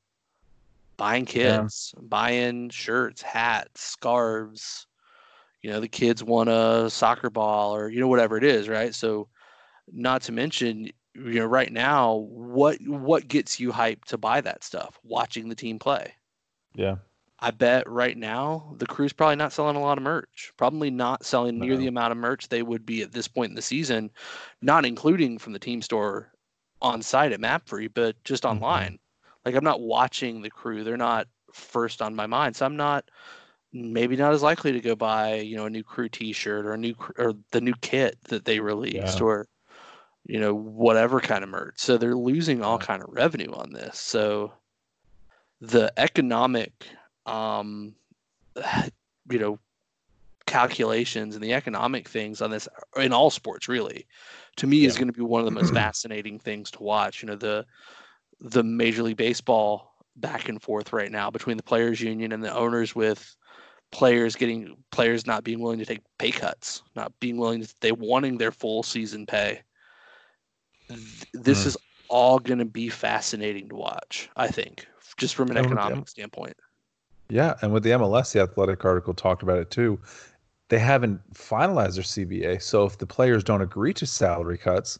buying 0.96 1.24
kits 1.24 1.94
yeah. 1.94 2.02
buying 2.08 2.68
shirts 2.70 3.22
hats 3.22 3.82
scarves 3.82 4.86
you 5.66 5.72
know 5.72 5.80
the 5.80 5.88
kids 5.88 6.22
want 6.22 6.48
a 6.48 6.88
soccer 6.88 7.28
ball 7.28 7.74
or 7.74 7.88
you 7.88 7.98
know 7.98 8.06
whatever 8.06 8.36
it 8.36 8.44
is 8.44 8.68
right 8.68 8.94
so 8.94 9.26
not 9.92 10.22
to 10.22 10.30
mention 10.30 10.84
you 11.16 11.40
know 11.40 11.44
right 11.44 11.72
now 11.72 12.14
what 12.30 12.78
what 12.86 13.26
gets 13.26 13.58
you 13.58 13.72
hyped 13.72 14.04
to 14.04 14.16
buy 14.16 14.40
that 14.40 14.62
stuff 14.62 14.96
watching 15.02 15.48
the 15.48 15.56
team 15.56 15.76
play 15.76 16.14
yeah 16.76 16.94
I 17.40 17.50
bet 17.50 17.88
right 17.90 18.16
now 18.16 18.76
the 18.78 18.86
crew's 18.86 19.12
probably 19.12 19.34
not 19.34 19.52
selling 19.52 19.76
a 19.76 19.80
lot 19.80 19.98
of 19.98 20.04
merch. 20.04 20.52
Probably 20.56 20.90
not 20.90 21.26
selling 21.26 21.58
near 21.60 21.76
the 21.76 21.86
amount 21.86 22.12
of 22.12 22.16
merch 22.16 22.48
they 22.48 22.62
would 22.62 22.86
be 22.86 23.02
at 23.02 23.12
this 23.12 23.28
point 23.28 23.50
in 23.50 23.54
the 23.54 23.60
season, 23.60 24.10
not 24.62 24.86
including 24.86 25.38
from 25.38 25.52
the 25.52 25.58
team 25.58 25.82
store 25.82 26.32
on 26.80 27.02
site 27.02 27.32
at 27.32 27.40
Mapfre, 27.40 27.90
but 27.92 28.16
just 28.24 28.44
mm-hmm. 28.44 28.54
online. 28.54 28.92
Mm-hmm. 28.92 29.36
Like 29.44 29.54
I'm 29.54 29.64
not 29.64 29.82
watching 29.82 30.40
the 30.40 30.48
crew. 30.48 30.82
They're 30.82 30.96
not 30.96 31.28
first 31.52 32.00
on 32.00 32.14
my 32.14 32.26
mind. 32.26 32.56
So 32.56 32.64
I'm 32.64 32.76
not 32.76 33.04
maybe 33.76 34.16
not 34.16 34.32
as 34.32 34.42
likely 34.42 34.72
to 34.72 34.80
go 34.80 34.94
buy, 34.94 35.36
you 35.36 35.56
know, 35.56 35.66
a 35.66 35.70
new 35.70 35.82
crew 35.82 36.08
t-shirt 36.08 36.66
or 36.66 36.72
a 36.72 36.78
new 36.78 36.94
or 37.18 37.34
the 37.50 37.60
new 37.60 37.74
kit 37.80 38.16
that 38.24 38.44
they 38.44 38.60
released 38.60 39.18
yeah. 39.18 39.24
or 39.24 39.48
you 40.24 40.40
know, 40.40 40.52
whatever 40.52 41.20
kind 41.20 41.44
of 41.44 41.50
merch. 41.50 41.74
So 41.76 41.96
they're 41.96 42.16
losing 42.16 42.60
all 42.60 42.78
kind 42.78 43.00
of 43.00 43.10
revenue 43.12 43.52
on 43.52 43.72
this. 43.72 44.00
So 44.00 44.52
the 45.60 45.92
economic 45.96 46.72
um, 47.26 47.94
you 49.30 49.38
know, 49.38 49.58
calculations 50.46 51.34
and 51.34 51.42
the 51.42 51.52
economic 51.52 52.08
things 52.08 52.40
on 52.40 52.50
this 52.50 52.68
in 52.96 53.12
all 53.12 53.30
sports 53.30 53.66
really 53.66 54.06
to 54.54 54.68
me 54.68 54.78
yeah. 54.78 54.86
is 54.86 54.96
going 54.96 55.08
to 55.08 55.12
be 55.12 55.20
one 55.20 55.40
of 55.40 55.44
the 55.44 55.50
most 55.50 55.74
fascinating 55.74 56.38
things 56.38 56.70
to 56.70 56.82
watch 56.84 57.20
you 57.20 57.26
know 57.26 57.34
the 57.34 57.66
the 58.40 58.62
major 58.62 59.02
league 59.02 59.16
baseball 59.16 59.92
back 60.14 60.48
and 60.48 60.62
forth 60.62 60.92
right 60.92 61.10
now 61.10 61.30
between 61.30 61.56
the 61.56 61.64
players 61.64 62.00
union 62.00 62.30
and 62.30 62.44
the 62.44 62.54
owners 62.54 62.94
with 62.94 63.36
players 63.92 64.36
getting 64.36 64.76
players 64.90 65.26
not 65.26 65.44
being 65.44 65.60
willing 65.60 65.78
to 65.78 65.86
take 65.86 66.00
pay 66.18 66.30
cuts 66.30 66.82
not 66.94 67.12
being 67.20 67.36
willing 67.36 67.62
to 67.62 67.74
they 67.80 67.92
wanting 67.92 68.36
their 68.36 68.52
full 68.52 68.82
season 68.82 69.26
pay 69.26 69.62
this 71.32 71.64
mm. 71.64 71.66
is 71.66 71.76
all 72.08 72.38
going 72.38 72.58
to 72.58 72.64
be 72.64 72.88
fascinating 72.88 73.68
to 73.68 73.74
watch. 73.74 74.28
I 74.36 74.48
think, 74.48 74.86
just 75.16 75.34
from 75.34 75.50
an 75.50 75.56
and 75.56 75.66
economic 75.66 75.98
M- 75.98 76.06
standpoint. 76.06 76.56
Yeah, 77.28 77.54
and 77.62 77.72
with 77.72 77.82
the 77.82 77.90
MLS, 77.90 78.32
the 78.32 78.40
Athletic 78.40 78.84
article 78.84 79.14
talked 79.14 79.42
about 79.42 79.58
it 79.58 79.70
too. 79.70 79.98
They 80.68 80.78
haven't 80.78 81.20
finalized 81.32 81.94
their 81.94 82.04
CBA, 82.04 82.62
so 82.62 82.84
if 82.84 82.98
the 82.98 83.06
players 83.06 83.44
don't 83.44 83.62
agree 83.62 83.92
to 83.94 84.06
salary 84.06 84.58
cuts, 84.58 84.98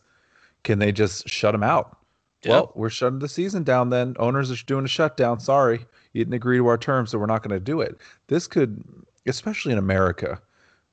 can 0.62 0.78
they 0.78 0.92
just 0.92 1.28
shut 1.28 1.52
them 1.52 1.62
out? 1.62 1.98
Yep. 2.46 2.52
Well, 2.52 2.72
we're 2.74 2.90
shutting 2.90 3.18
the 3.18 3.28
season 3.28 3.64
down. 3.64 3.90
Then 3.90 4.14
owners 4.18 4.50
are 4.50 4.64
doing 4.64 4.84
a 4.84 4.88
shutdown. 4.88 5.40
Sorry, 5.40 5.80
you 6.12 6.24
didn't 6.24 6.34
agree 6.34 6.58
to 6.58 6.66
our 6.68 6.78
terms, 6.78 7.10
so 7.10 7.18
we're 7.18 7.26
not 7.26 7.42
going 7.42 7.58
to 7.58 7.64
do 7.64 7.80
it. 7.80 7.96
This 8.28 8.46
could, 8.46 8.82
especially 9.26 9.72
in 9.72 9.78
America, 9.78 10.40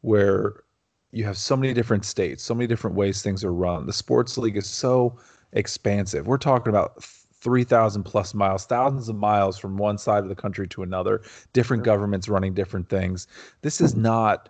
where 0.01 0.63
you 1.11 1.23
have 1.23 1.37
so 1.37 1.55
many 1.55 1.73
different 1.73 2.05
states, 2.05 2.43
so 2.43 2.55
many 2.55 2.65
different 2.65 2.95
ways 2.95 3.21
things 3.21 3.43
are 3.43 3.53
run. 3.53 3.85
The 3.85 3.93
sports 3.93 4.37
league 4.37 4.57
is 4.57 4.67
so 4.67 5.19
expansive. 5.51 6.25
We're 6.25 6.37
talking 6.37 6.69
about 6.69 7.03
3,000 7.03 8.03
plus 8.03 8.33
miles, 8.33 8.65
thousands 8.65 9.09
of 9.09 9.15
miles 9.15 9.59
from 9.59 9.77
one 9.77 9.97
side 9.97 10.23
of 10.23 10.29
the 10.29 10.35
country 10.35 10.67
to 10.69 10.81
another, 10.81 11.21
different 11.51 11.83
governments 11.83 12.27
running 12.29 12.53
different 12.53 12.89
things. 12.89 13.27
This 13.61 13.79
is 13.79 13.95
not 13.95 14.49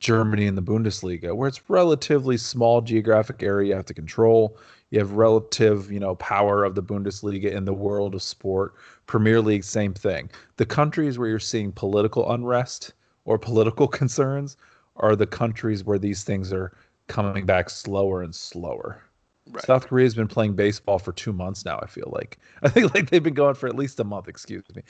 Germany 0.00 0.46
in 0.46 0.54
the 0.54 0.62
Bundesliga, 0.62 1.36
where 1.36 1.48
it's 1.48 1.68
relatively 1.68 2.36
small 2.36 2.80
geographic 2.80 3.42
area 3.42 3.68
you 3.68 3.74
have 3.74 3.84
to 3.86 3.94
control. 3.94 4.56
You 4.90 4.98
have 4.98 5.12
relative, 5.12 5.92
you 5.92 6.00
know, 6.00 6.16
power 6.16 6.64
of 6.64 6.74
the 6.74 6.82
Bundesliga 6.82 7.52
in 7.52 7.64
the 7.64 7.72
world 7.72 8.14
of 8.14 8.22
sport. 8.22 8.74
Premier 9.06 9.40
League, 9.40 9.62
same 9.62 9.94
thing. 9.94 10.30
The 10.56 10.66
countries 10.66 11.18
where 11.18 11.28
you're 11.28 11.38
seeing 11.38 11.70
political 11.70 12.32
unrest 12.32 12.94
or 13.24 13.38
political 13.38 13.86
concerns 14.00 14.56
are 14.96 15.14
the 15.14 15.26
countries 15.26 15.84
where 15.84 15.98
these 15.98 16.24
things 16.24 16.52
are 16.52 16.72
coming 17.06 17.46
back 17.46 17.70
slower 17.70 18.22
and 18.22 18.34
slower. 18.34 19.02
Right. 19.50 19.64
South 19.64 19.88
Korea's 19.88 20.14
been 20.14 20.28
playing 20.28 20.54
baseball 20.54 20.98
for 20.98 21.12
two 21.12 21.32
months 21.32 21.64
now. 21.64 21.78
I 21.82 21.86
feel 21.86 22.10
like 22.12 22.38
I 22.62 22.68
think 22.68 22.94
like 22.94 23.10
they've 23.10 23.22
been 23.22 23.34
going 23.34 23.54
for 23.54 23.68
at 23.68 23.76
least 23.76 24.00
a 24.00 24.04
month. 24.04 24.28
Excuse 24.28 24.64
me. 24.74 24.82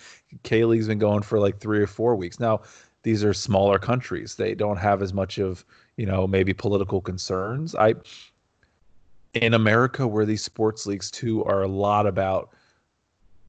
K 0.43 0.65
League's 0.65 0.87
been 0.87 0.99
going 0.99 1.23
for 1.23 1.41
like 1.41 1.59
three 1.59 1.81
or 1.81 1.87
four 1.87 2.15
weeks 2.15 2.39
now. 2.39 2.61
These 3.03 3.25
are 3.25 3.33
smaller 3.33 3.79
countries. 3.79 4.35
They 4.35 4.55
don't 4.55 4.77
have 4.77 5.03
as 5.03 5.13
much 5.13 5.39
of 5.39 5.65
you 5.97 6.07
know 6.07 6.27
maybe 6.27 6.53
political 6.53 7.01
concerns. 7.01 7.75
I 7.75 7.95
in 9.35 9.55
America 9.55 10.07
where 10.07 10.27
these 10.27 10.43
sports 10.43 10.87
leagues 10.87 11.11
too 11.11 11.45
are 11.45 11.63
a 11.63 11.69
lot 11.69 12.07
about 12.07 12.51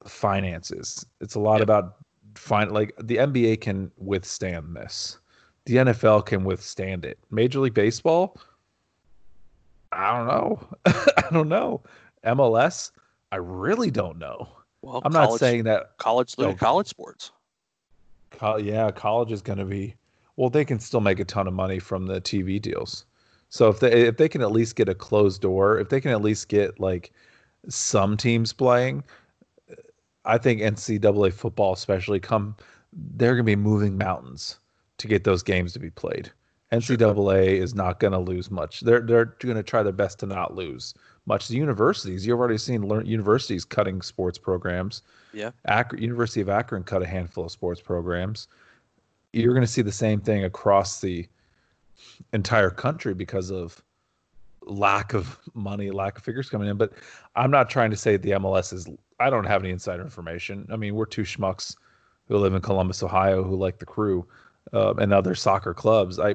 finances. 0.06 1.04
It's 1.20 1.34
a 1.34 1.40
lot 1.40 1.58
yep. 1.58 1.62
about 1.62 1.96
fine 2.34 2.70
like 2.70 2.94
the 3.02 3.16
NBA 3.16 3.60
can 3.60 3.90
withstand 3.98 4.76
this. 4.76 5.18
The 5.66 5.76
NFL 5.76 6.26
can 6.26 6.44
withstand 6.44 7.04
it. 7.04 7.18
Major 7.30 7.60
League 7.60 7.74
Baseball 7.74 8.36
I 9.92 10.16
don't 10.16 10.26
know. 10.26 10.68
I 10.86 11.24
don't 11.32 11.48
know. 11.48 11.82
MLS, 12.24 12.90
I 13.30 13.36
really 13.36 13.90
don't 13.90 14.18
know. 14.18 14.48
Well, 14.80 15.02
I'm 15.04 15.12
college, 15.12 15.30
not 15.30 15.38
saying 15.38 15.64
that 15.64 15.96
college 15.98 16.36
look 16.38 16.58
college 16.58 16.88
sports. 16.88 17.30
Co- 18.38 18.56
yeah, 18.56 18.90
college 18.90 19.32
is 19.32 19.42
going 19.42 19.58
to 19.58 19.64
be 19.64 19.94
well. 20.36 20.50
They 20.50 20.64
can 20.64 20.80
still 20.80 21.00
make 21.00 21.20
a 21.20 21.24
ton 21.24 21.46
of 21.46 21.54
money 21.54 21.78
from 21.78 22.06
the 22.06 22.20
TV 22.20 22.60
deals. 22.60 23.04
So 23.48 23.68
if 23.68 23.80
they 23.80 24.06
if 24.06 24.16
they 24.16 24.28
can 24.28 24.42
at 24.42 24.52
least 24.52 24.76
get 24.76 24.88
a 24.88 24.94
closed 24.94 25.42
door, 25.42 25.78
if 25.78 25.88
they 25.88 26.00
can 26.00 26.10
at 26.10 26.22
least 26.22 26.48
get 26.48 26.80
like 26.80 27.12
some 27.68 28.16
teams 28.16 28.52
playing, 28.52 29.04
I 30.24 30.38
think 30.38 30.60
NCAA 30.60 31.32
football 31.32 31.72
especially 31.72 32.20
come 32.20 32.56
they're 32.92 33.34
going 33.34 33.44
to 33.44 33.44
be 33.44 33.56
moving 33.56 33.96
mountains 33.96 34.58
to 34.98 35.08
get 35.08 35.24
those 35.24 35.42
games 35.42 35.72
to 35.72 35.78
be 35.78 35.90
played. 35.90 36.30
NCAA 36.72 37.58
is 37.58 37.74
not 37.74 38.00
going 38.00 38.12
to 38.12 38.18
lose 38.18 38.50
much. 38.50 38.80
They're 38.80 39.00
they're 39.00 39.36
going 39.40 39.56
to 39.56 39.62
try 39.62 39.82
their 39.82 39.92
best 39.92 40.18
to 40.20 40.26
not 40.26 40.54
lose 40.54 40.94
much. 41.26 41.48
The 41.48 41.56
universities, 41.56 42.26
you've 42.26 42.38
already 42.38 42.58
seen 42.58 42.88
learn, 42.88 43.04
universities 43.04 43.64
cutting 43.64 44.00
sports 44.00 44.38
programs. 44.38 45.02
Yeah. 45.32 45.50
Akron, 45.66 46.02
University 46.02 46.40
of 46.40 46.48
Akron 46.48 46.84
cut 46.84 47.02
a 47.02 47.06
handful 47.06 47.44
of 47.44 47.52
sports 47.52 47.80
programs. 47.80 48.48
You're 49.32 49.54
going 49.54 49.66
to 49.66 49.72
see 49.72 49.82
the 49.82 49.92
same 49.92 50.20
thing 50.20 50.44
across 50.44 51.00
the 51.00 51.26
entire 52.32 52.70
country 52.70 53.14
because 53.14 53.50
of 53.50 53.82
lack 54.62 55.14
of 55.14 55.38
money, 55.54 55.90
lack 55.90 56.18
of 56.18 56.24
figures 56.24 56.50
coming 56.50 56.68
in. 56.68 56.76
But 56.76 56.92
I'm 57.34 57.50
not 57.50 57.70
trying 57.70 57.90
to 57.90 57.96
say 57.96 58.16
the 58.16 58.32
MLS 58.32 58.72
is. 58.72 58.88
I 59.20 59.30
don't 59.30 59.44
have 59.44 59.62
any 59.62 59.70
insider 59.70 60.02
information. 60.02 60.66
I 60.72 60.76
mean, 60.76 60.94
we're 60.94 61.06
two 61.06 61.22
schmucks 61.22 61.76
who 62.28 62.36
live 62.38 62.54
in 62.54 62.60
Columbus, 62.60 63.02
Ohio, 63.02 63.42
who 63.42 63.56
like 63.56 63.78
the 63.78 63.86
crew 63.86 64.26
uh, 64.72 64.94
and 64.94 65.12
other 65.12 65.34
soccer 65.34 65.74
clubs. 65.74 66.18
I 66.18 66.34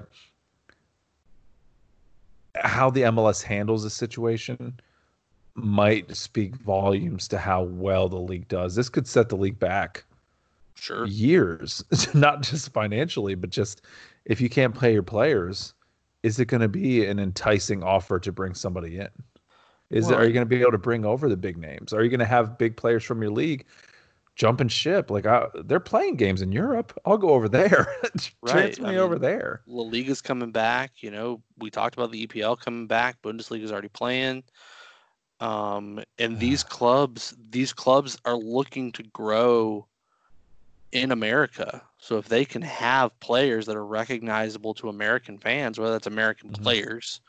how 2.63 2.89
the 2.89 3.01
MLS 3.01 3.43
handles 3.43 3.83
the 3.83 3.89
situation 3.89 4.79
might 5.57 6.15
speak 6.15 6.55
volumes 6.55 7.27
to 7.29 7.37
how 7.37 7.63
well 7.63 8.07
the 8.07 8.17
league 8.17 8.47
does. 8.47 8.75
This 8.75 8.89
could 8.89 9.07
set 9.07 9.29
the 9.29 9.35
league 9.35 9.59
back 9.59 10.05
sure 10.75 11.05
years, 11.05 11.83
not 12.13 12.43
just 12.43 12.71
financially, 12.71 13.35
but 13.35 13.49
just 13.49 13.81
if 14.25 14.39
you 14.39 14.49
can't 14.49 14.77
pay 14.77 14.93
your 14.93 15.03
players, 15.03 15.73
is 16.23 16.39
it 16.39 16.45
going 16.45 16.61
to 16.61 16.67
be 16.67 17.05
an 17.05 17.19
enticing 17.19 17.83
offer 17.83 18.19
to 18.19 18.31
bring 18.31 18.53
somebody 18.53 18.97
in? 18.97 19.09
Is 19.89 20.05
well, 20.05 20.15
it, 20.15 20.21
are 20.21 20.27
you 20.27 20.33
going 20.33 20.45
to 20.45 20.49
be 20.49 20.61
able 20.61 20.71
to 20.71 20.77
bring 20.77 21.05
over 21.05 21.29
the 21.29 21.37
big 21.37 21.57
names? 21.57 21.93
Are 21.93 22.03
you 22.03 22.09
going 22.09 22.19
to 22.19 22.25
have 22.25 22.57
big 22.57 22.77
players 22.77 23.03
from 23.03 23.21
your 23.21 23.31
league 23.31 23.65
jumping 24.37 24.67
ship. 24.67 25.11
Like 25.11 25.25
I, 25.25 25.47
they're 25.65 25.81
playing 25.81 26.15
games 26.15 26.41
in 26.41 26.51
Europe. 26.51 26.97
I'll 27.05 27.17
go 27.17 27.31
over 27.31 27.49
there. 27.49 27.87
Transfer 28.45 28.83
me 28.83 28.89
I 28.89 28.91
mean, 28.91 28.99
over 28.99 29.19
there. 29.19 29.61
La 29.67 29.83
Liga's 29.83 30.21
coming 30.21 30.51
back. 30.51 30.91
You 30.97 31.11
know, 31.11 31.41
we 31.57 31.69
talked 31.69 31.95
about 31.95 32.11
the 32.11 32.25
EPL 32.25 32.59
coming 32.59 32.87
back. 32.87 33.21
Bundesliga's 33.21 33.71
already 33.71 33.89
playing. 33.89 34.43
Um, 35.39 36.03
and 36.17 36.39
these 36.39 36.63
clubs, 36.63 37.35
these 37.49 37.73
clubs 37.73 38.17
are 38.25 38.37
looking 38.37 38.91
to 38.93 39.03
grow 39.03 39.85
in 40.91 41.11
America. 41.11 41.81
So 41.99 42.17
if 42.17 42.27
they 42.27 42.45
can 42.45 42.61
have 42.61 43.19
players 43.19 43.65
that 43.67 43.75
are 43.75 43.85
recognizable 43.85 44.73
to 44.75 44.89
American 44.89 45.37
fans, 45.37 45.79
whether 45.79 45.91
that's 45.91 46.07
American 46.07 46.49
mm-hmm. 46.49 46.63
players 46.63 47.21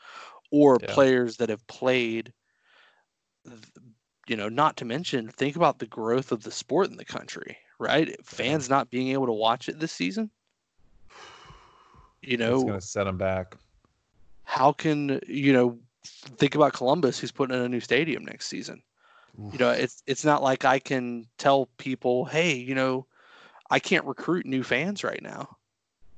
or 0.51 0.79
yeah. 0.81 0.93
players 0.93 1.37
that 1.37 1.49
have 1.49 1.65
played 1.67 2.33
you 4.29 4.35
know, 4.35 4.47
not 4.47 4.77
to 4.77 4.85
mention, 4.85 5.27
think 5.27 5.55
about 5.55 5.79
the 5.79 5.87
growth 5.87 6.31
of 6.31 6.43
the 6.43 6.51
sport 6.51 6.89
in 6.89 6.97
the 6.97 7.05
country, 7.05 7.57
right? 7.79 8.15
Fans 8.23 8.69
not 8.69 8.91
being 8.91 9.09
able 9.09 9.25
to 9.25 9.33
watch 9.33 9.67
it 9.67 9.79
this 9.79 9.91
season. 9.91 10.29
You 12.21 12.37
know, 12.37 12.55
it's 12.55 12.63
going 12.63 12.79
to 12.79 12.85
set 12.85 13.05
them 13.05 13.17
back. 13.17 13.57
How 14.43 14.71
can 14.71 15.19
you 15.27 15.51
know? 15.51 15.79
Think 16.37 16.55
about 16.55 16.73
Columbus, 16.73 17.19
who's 17.19 17.31
putting 17.31 17.55
in 17.55 17.63
a 17.63 17.69
new 17.69 17.79
stadium 17.79 18.25
next 18.25 18.47
season. 18.47 18.81
Oof. 19.39 19.53
You 19.53 19.59
know, 19.59 19.71
it's 19.71 20.03
it's 20.07 20.25
not 20.25 20.43
like 20.43 20.65
I 20.65 20.79
can 20.79 21.25
tell 21.37 21.69
people, 21.77 22.25
hey, 22.25 22.55
you 22.55 22.75
know, 22.75 23.05
I 23.69 23.79
can't 23.79 24.05
recruit 24.05 24.45
new 24.45 24.63
fans 24.63 25.03
right 25.03 25.21
now. 25.21 25.57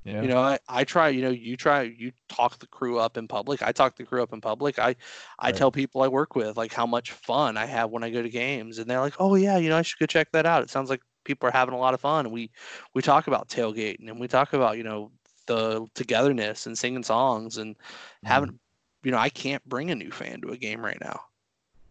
Yeah. 0.04 0.22
You 0.24 0.30
know, 0.30 0.40
I, 0.40 0.58
I 0.68 0.84
try, 0.84 1.10
you 1.10 1.22
know, 1.22 1.30
you 1.30 1.56
try, 1.56 1.84
you 1.84 2.12
talk 2.28 2.58
the 2.58 2.66
crew 2.66 2.98
up 2.98 3.18
in 3.18 3.28
public. 3.28 3.62
I 3.62 3.72
talk 3.72 3.96
the 3.96 4.04
crew 4.04 4.24
up 4.24 4.34
in 4.34 4.42
public. 4.42 4.80
I, 4.80 4.96
I 5.38 5.48
right. 5.48 5.56
tell 5.56 5.72
people 5.72 6.02
I 6.02 6.08
work 6.08 6.36
with 6.36 6.58
like 6.58 6.74
how 6.74 6.88
much 6.88 7.12
fun 7.12 7.56
I 7.56 7.66
have 7.68 7.92
when 7.92 8.04
I 8.04 8.10
go 8.10 8.24
to 8.24 8.30
games 8.30 8.80
and 8.80 8.90
they're 8.90 9.00
like, 9.00 9.14
oh 9.20 9.36
yeah, 9.36 9.58
you 9.58 9.70
know, 9.70 9.78
I 9.78 9.84
should 9.84 10.00
go 10.00 10.08
check 10.08 10.32
that 10.32 10.48
out. 10.48 10.64
It 10.64 10.72
sounds 10.72 10.90
like 10.90 11.02
people 11.24 11.48
are 11.48 11.52
having 11.52 11.76
a 11.76 11.80
lot 11.80 11.94
of 11.94 12.02
fun. 12.02 12.26
And 12.26 12.34
we, 12.34 12.50
we 12.96 13.04
talk 13.04 13.28
about 13.28 13.48
tailgating 13.48 14.10
and 14.10 14.20
we 14.20 14.28
talk 14.28 14.54
about, 14.54 14.78
you 14.78 14.84
know, 14.84 15.12
the 15.46 15.86
togetherness 15.94 16.66
and 16.66 16.76
singing 16.76 17.04
songs 17.04 17.58
and 17.58 17.76
mm-hmm. 17.76 18.28
having, 18.28 18.60
you 19.04 19.12
know, 19.12 19.18
I 19.18 19.30
can't 19.30 19.68
bring 19.68 19.92
a 19.92 19.96
new 19.96 20.12
fan 20.12 20.42
to 20.42 20.50
a 20.50 20.58
game 20.58 20.84
right 20.84 21.00
now. 21.02 21.22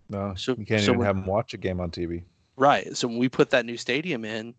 No, 0.09 0.35
so 0.35 0.55
you 0.59 0.67
can't 0.67 0.83
so 0.83 0.93
even 0.93 1.05
have 1.05 1.17
them 1.17 1.27
watch 1.27 1.55
a 1.55 1.57
game 1.57 1.81
on 1.81 1.91
TV. 1.91 2.25
Right. 2.57 2.97
So 2.97 3.09
when 3.09 3.19
we 3.19 3.29
put 3.29 3.51
that 3.51 3.65
new 3.65 3.77
stadium 3.77 4.25
in 4.25 4.55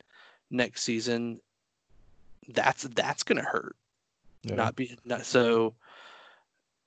next 0.50 0.84
season, 0.84 1.40
that's 2.50 2.84
that's 2.84 3.24
gonna 3.24 3.44
hurt. 3.44 3.76
Yeah. 4.44 4.56
Not 4.56 4.76
be 4.76 4.98
not, 5.06 5.26
so. 5.26 5.76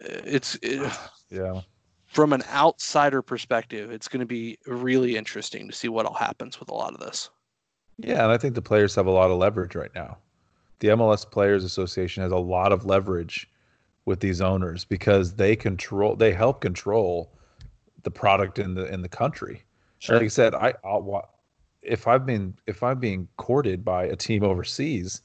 Uh, 0.02 0.20
it's 0.24 0.58
it, 0.62 0.90
yeah. 1.30 1.60
From 2.06 2.32
an 2.32 2.42
outsider 2.52 3.22
perspective, 3.22 3.90
it's 3.90 4.06
going 4.06 4.20
to 4.20 4.26
be 4.26 4.56
really 4.66 5.16
interesting 5.16 5.66
to 5.66 5.74
see 5.74 5.88
what 5.88 6.06
all 6.06 6.14
happens 6.14 6.60
with 6.60 6.70
a 6.70 6.74
lot 6.74 6.94
of 6.94 7.00
this. 7.00 7.28
Yeah, 7.98 8.22
and 8.22 8.30
I 8.30 8.38
think 8.38 8.54
the 8.54 8.62
players 8.62 8.94
have 8.94 9.06
a 9.06 9.10
lot 9.10 9.32
of 9.32 9.38
leverage 9.38 9.74
right 9.74 9.92
now. 9.96 10.18
The 10.78 10.88
MLS 10.88 11.28
Players 11.28 11.64
Association 11.64 12.22
has 12.22 12.30
a 12.30 12.36
lot 12.36 12.70
of 12.70 12.84
leverage 12.84 13.50
with 14.07 14.20
these 14.20 14.40
owners 14.40 14.84
because 14.84 15.34
they 15.34 15.57
control, 15.57 16.16
they 16.16 16.32
help 16.32 16.61
control 16.61 17.30
the 18.02 18.11
product 18.11 18.59
in 18.59 18.74
the 18.74 18.86
in 18.92 19.02
the 19.02 19.09
country. 19.09 19.62
Sure. 19.98 20.16
Like 20.16 20.24
I 20.24 20.28
said, 20.28 20.55
I 20.55 20.74
I'll, 20.84 21.28
if 21.82 22.07
I've 22.07 22.26
been 22.26 22.55
if 22.66 22.82
I'm 22.82 23.00
being 23.00 23.28
courted 23.36 23.84
by 23.84 24.05
a 24.05 24.16
team 24.16 24.44
overseas, 24.44 25.22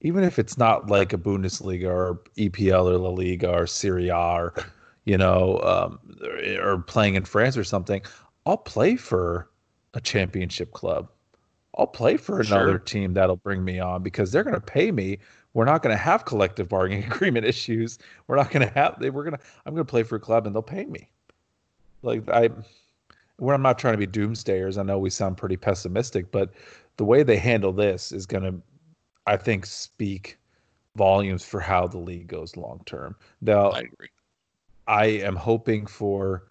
even 0.00 0.24
if 0.24 0.38
it's 0.38 0.58
not 0.58 0.88
like 0.88 1.12
a 1.12 1.18
Bundesliga 1.18 1.88
or 1.88 2.20
EPL 2.36 2.90
or 2.90 2.98
La 2.98 3.10
Liga 3.10 3.50
or 3.50 3.66
Serie 3.66 4.08
A 4.08 4.16
or 4.16 4.54
you 5.04 5.16
know 5.16 5.58
um, 5.60 5.98
or, 6.22 6.72
or 6.74 6.78
playing 6.78 7.14
in 7.14 7.24
France 7.24 7.56
or 7.56 7.64
something, 7.64 8.02
I'll 8.46 8.56
play 8.56 8.96
for 8.96 9.48
a 9.94 10.00
championship 10.00 10.72
club. 10.72 11.08
I'll 11.78 11.86
play 11.86 12.16
for 12.16 12.40
another 12.40 12.72
sure. 12.72 12.78
team 12.78 13.14
that'll 13.14 13.36
bring 13.36 13.64
me 13.64 13.78
on 13.78 14.02
because 14.02 14.32
they're 14.32 14.42
going 14.42 14.54
to 14.54 14.60
pay 14.60 14.90
me. 14.90 15.18
We're 15.54 15.64
not 15.64 15.82
going 15.82 15.94
to 15.94 16.02
have 16.02 16.24
collective 16.24 16.68
bargaining 16.68 17.04
agreement 17.12 17.46
issues. 17.46 17.98
We're 18.26 18.36
not 18.36 18.50
going 18.50 18.66
to 18.66 18.74
have. 18.74 18.96
We're 19.00 19.24
going 19.24 19.36
to. 19.36 19.40
I'm 19.66 19.74
going 19.74 19.86
to 19.86 19.90
play 19.90 20.02
for 20.02 20.16
a 20.16 20.20
club 20.20 20.46
and 20.46 20.54
they'll 20.54 20.62
pay 20.62 20.84
me. 20.84 21.10
Like 22.02 22.28
I, 22.30 22.50
where 23.36 23.54
I'm 23.54 23.62
not 23.62 23.78
trying 23.78 23.98
to 23.98 23.98
be 23.98 24.06
doomsdayers. 24.06 24.78
I 24.78 24.82
know 24.82 24.98
we 24.98 25.10
sound 25.10 25.36
pretty 25.36 25.56
pessimistic, 25.56 26.30
but 26.30 26.50
the 26.96 27.04
way 27.04 27.22
they 27.22 27.36
handle 27.36 27.72
this 27.72 28.12
is 28.12 28.26
going 28.26 28.44
to, 28.44 28.54
I 29.26 29.36
think, 29.36 29.66
speak 29.66 30.38
volumes 30.96 31.44
for 31.44 31.60
how 31.60 31.86
the 31.86 31.98
league 31.98 32.28
goes 32.28 32.56
long 32.56 32.82
term. 32.86 33.16
Now, 33.40 33.70
I 33.70 33.80
agree. 33.80 34.08
I 34.86 35.06
am 35.06 35.36
hoping 35.36 35.86
for. 35.86 36.44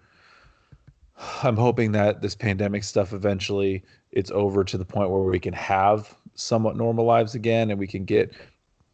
I'm 1.43 1.57
hoping 1.57 1.91
that 1.91 2.21
this 2.21 2.33
pandemic 2.33 2.85
stuff 2.85 3.11
eventually 3.11 3.83
it's 4.11 4.31
over 4.31 4.63
to 4.63 4.77
the 4.77 4.85
point 4.85 5.09
where 5.09 5.21
we 5.21 5.39
can 5.39 5.53
have 5.53 6.15
somewhat 6.33 6.77
normal 6.77 7.05
lives 7.05 7.35
again 7.35 7.69
and 7.69 7.79
we 7.79 7.87
can 7.87 8.05
get 8.05 8.33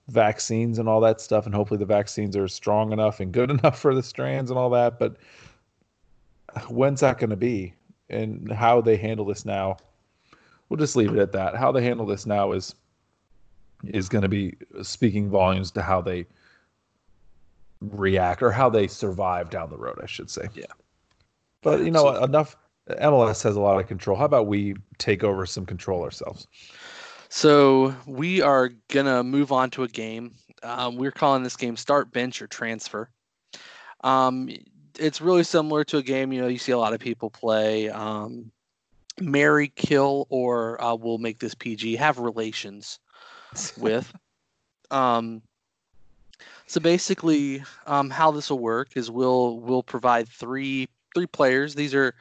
vaccines 0.08 0.78
and 0.80 0.88
all 0.88 1.02
that 1.02 1.20
stuff 1.20 1.46
and 1.46 1.56
hopefully 1.56 1.80
the 1.80 1.86
vaccines 1.86 2.38
are 2.38 2.48
strong 2.48 2.92
enough 2.92 3.20
and 3.20 3.32
good 3.32 3.50
enough 3.60 3.80
for 3.80 3.96
the 3.96 4.04
strands 4.04 4.52
and 4.52 4.60
all 4.60 4.70
that 4.70 5.00
but 5.00 5.18
when's 6.70 7.02
that 7.02 7.18
going 7.18 7.30
to 7.30 7.36
be? 7.36 7.74
And 8.10 8.52
how 8.52 8.82
they 8.82 8.98
handle 8.98 9.26
this 9.26 9.46
now 9.46 9.78
we'll 10.70 10.78
just 10.78 10.96
leave 10.96 11.14
it 11.14 11.20
at 11.20 11.32
that. 11.34 11.56
How 11.56 11.72
they 11.72 11.84
handle 11.84 12.06
this 12.06 12.26
now 12.26 12.52
is 12.52 12.76
is 13.86 14.10
going 14.10 14.24
to 14.24 14.30
be 14.30 14.56
speaking 14.82 15.30
volumes 15.30 15.70
to 15.70 15.82
how 15.82 16.02
they 16.02 16.26
react 17.82 18.42
or 18.42 18.52
how 18.52 18.70
they 18.70 18.88
survive 18.88 19.50
down 19.50 19.70
the 19.70 19.78
road 19.78 20.00
i 20.02 20.06
should 20.06 20.30
say. 20.30 20.48
Yeah. 20.54 20.66
But 21.62 21.82
you 21.82 21.92
know 21.92 22.24
enough 22.24 22.56
mls 22.90 23.44
has 23.44 23.56
a 23.56 23.60
lot 23.60 23.80
of 23.80 23.88
control. 23.88 24.18
How 24.18 24.26
about 24.26 24.48
we 24.48 24.76
take 24.98 25.24
over 25.24 25.46
some 25.46 25.66
control 25.66 26.04
ourselves 26.04 26.48
so 27.36 27.94
we 28.06 28.42
are 28.42 28.70
gonna 28.88 29.22
move 29.22 29.52
on 29.52 29.70
to 29.72 29.84
a 29.84 29.90
game. 29.90 30.36
Um, 30.64 30.96
we're 30.96 31.12
calling 31.12 31.44
this 31.44 31.58
game 31.58 31.76
start, 31.76 32.10
bench, 32.14 32.42
or 32.42 32.48
transfer. 32.48 33.10
Um, 34.06 34.50
it's 34.98 35.20
really 35.20 35.44
similar 35.44 35.84
to 35.84 35.98
a 35.98 36.02
game 36.02 36.32
you 36.32 36.40
know 36.40 36.48
you 36.48 36.58
see 36.58 36.72
a 36.72 36.78
lot 36.78 36.94
of 36.94 37.02
people 37.02 37.30
play. 37.30 37.90
Um, 37.90 38.52
marry, 39.20 39.68
kill, 39.76 40.28
or 40.30 40.82
uh, 40.82 40.96
we'll 40.96 41.18
make 41.18 41.40
this 41.40 41.54
PG. 41.54 41.98
Have 41.98 42.20
relations 42.20 43.00
with. 43.78 44.14
Um, 44.92 45.42
so 46.68 46.80
basically, 46.80 47.64
um, 47.88 48.12
how 48.12 48.30
this 48.30 48.52
will 48.52 48.60
work 48.60 48.96
is 48.96 49.10
we'll 49.10 49.60
we'll 49.60 49.82
provide 49.82 50.30
three 50.30 50.88
three 51.16 51.26
players. 51.26 51.74
These 51.74 51.96
are 51.96 52.14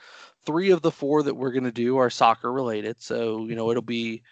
three 0.47 0.71
of 0.71 0.81
the 0.81 0.91
four 0.91 1.23
that 1.23 1.37
we're 1.37 1.53
going 1.53 1.65
to 1.65 1.71
do 1.71 1.99
are 1.99 2.09
soccer 2.09 2.51
related. 2.51 3.03
So 3.03 3.45
you 3.47 3.55
know 3.55 3.71
it'll 3.71 3.83
be 3.83 4.23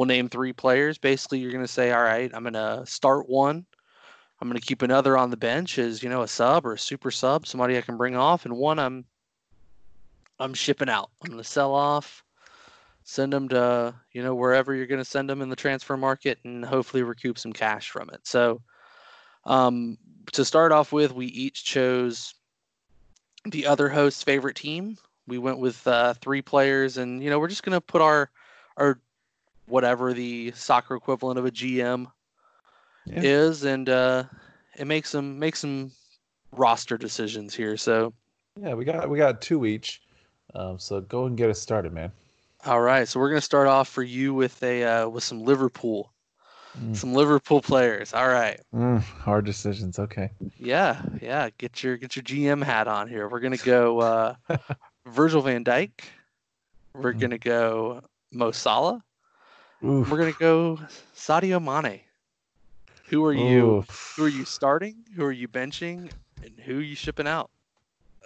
we'll 0.00 0.06
name 0.06 0.30
three 0.30 0.54
players. 0.54 0.96
Basically, 0.96 1.38
you're 1.38 1.52
going 1.52 1.62
to 1.62 1.68
say, 1.68 1.92
all 1.92 2.02
right, 2.02 2.30
I'm 2.32 2.42
going 2.42 2.54
to 2.54 2.82
start 2.86 3.28
one. 3.28 3.66
I'm 4.40 4.48
going 4.48 4.58
to 4.58 4.66
keep 4.66 4.80
another 4.80 5.18
on 5.18 5.28
the 5.28 5.36
bench 5.36 5.78
as 5.78 6.02
you 6.02 6.08
know 6.08 6.22
a 6.22 6.28
sub 6.28 6.64
or 6.64 6.72
a 6.72 6.78
super 6.78 7.10
sub, 7.10 7.46
somebody 7.46 7.76
I 7.76 7.82
can 7.82 7.98
bring 7.98 8.16
off, 8.16 8.46
and 8.46 8.56
one 8.56 8.78
I'm 8.78 9.04
I'm 10.38 10.54
shipping 10.54 10.88
out. 10.88 11.10
I'm 11.22 11.30
going 11.30 11.42
to 11.42 11.46
sell 11.46 11.74
off, 11.74 12.24
send 13.04 13.34
them 13.34 13.50
to 13.50 13.94
you 14.12 14.22
know 14.22 14.34
wherever 14.34 14.74
you're 14.74 14.86
going 14.86 15.02
to 15.02 15.04
send 15.04 15.28
them 15.28 15.42
in 15.42 15.50
the 15.50 15.56
transfer 15.56 15.98
market, 15.98 16.38
and 16.44 16.64
hopefully 16.64 17.02
recoup 17.02 17.38
some 17.38 17.52
cash 17.52 17.90
from 17.90 18.08
it. 18.08 18.20
So, 18.26 18.62
um, 19.44 19.98
to 20.32 20.46
start 20.46 20.72
off 20.72 20.92
with, 20.92 21.12
we 21.12 21.26
each 21.26 21.62
chose 21.62 22.32
the 23.44 23.66
other 23.66 23.90
host's 23.90 24.22
favorite 24.22 24.56
team. 24.56 24.96
We 25.26 25.36
went 25.36 25.58
with 25.58 25.86
uh, 25.86 26.14
three 26.14 26.40
players, 26.40 26.96
and 26.96 27.22
you 27.22 27.28
know 27.28 27.38
we're 27.38 27.48
just 27.48 27.64
going 27.64 27.76
to 27.76 27.82
put 27.82 28.00
our 28.00 28.30
our 28.78 28.98
whatever 29.70 30.12
the 30.12 30.52
soccer 30.52 30.96
equivalent 30.96 31.38
of 31.38 31.46
a 31.46 31.50
GM 31.50 32.06
yeah. 33.06 33.20
is, 33.22 33.64
and 33.64 33.88
uh, 33.88 34.24
it 34.76 34.86
makes 34.86 35.10
some 35.10 35.38
makes 35.38 35.60
some 35.60 35.92
roster 36.52 36.98
decisions 36.98 37.54
here. 37.54 37.76
So 37.76 38.12
yeah, 38.60 38.74
we 38.74 38.84
got 38.84 39.08
we 39.08 39.18
got 39.18 39.40
two 39.40 39.66
each. 39.66 40.02
Um, 40.54 40.78
so 40.78 41.00
go 41.00 41.26
and 41.26 41.36
get 41.36 41.50
us 41.50 41.60
started, 41.60 41.92
man. 41.92 42.12
All 42.66 42.80
right, 42.80 43.08
so 43.08 43.18
we're 43.20 43.30
gonna 43.30 43.40
start 43.40 43.66
off 43.66 43.88
for 43.88 44.02
you 44.02 44.34
with 44.34 44.62
a 44.62 44.84
uh, 44.84 45.08
with 45.08 45.24
some 45.24 45.44
Liverpool, 45.44 46.12
mm. 46.78 46.94
some 46.94 47.14
Liverpool 47.14 47.62
players. 47.62 48.12
All 48.12 48.28
right. 48.28 48.60
Mm, 48.74 49.00
hard 49.00 49.46
decisions. 49.46 49.98
Okay. 49.98 50.30
Yeah, 50.58 51.00
yeah. 51.22 51.48
Get 51.56 51.82
your 51.82 51.96
get 51.96 52.16
your 52.16 52.22
GM 52.22 52.62
hat 52.62 52.86
on 52.86 53.08
here. 53.08 53.28
We're 53.28 53.40
gonna 53.40 53.56
go 53.56 54.00
uh, 54.00 54.34
Virgil 55.06 55.40
Van 55.40 55.64
Dijk. 55.64 55.90
We're 56.92 57.14
mm. 57.14 57.20
gonna 57.20 57.38
go 57.38 58.02
Mo 58.32 58.50
Salah. 58.50 59.02
Oof. 59.84 60.10
We're 60.10 60.18
gonna 60.18 60.32
go 60.32 60.78
Sadio 61.16 61.62
Mane. 61.62 62.00
Who 63.08 63.24
are 63.24 63.32
you? 63.32 63.78
Oof. 63.78 64.14
Who 64.16 64.24
are 64.24 64.28
you 64.28 64.44
starting? 64.44 64.96
Who 65.16 65.24
are 65.24 65.32
you 65.32 65.48
benching? 65.48 66.10
And 66.42 66.52
who 66.64 66.78
are 66.78 66.82
you 66.82 66.94
shipping 66.94 67.26
out? 67.26 67.50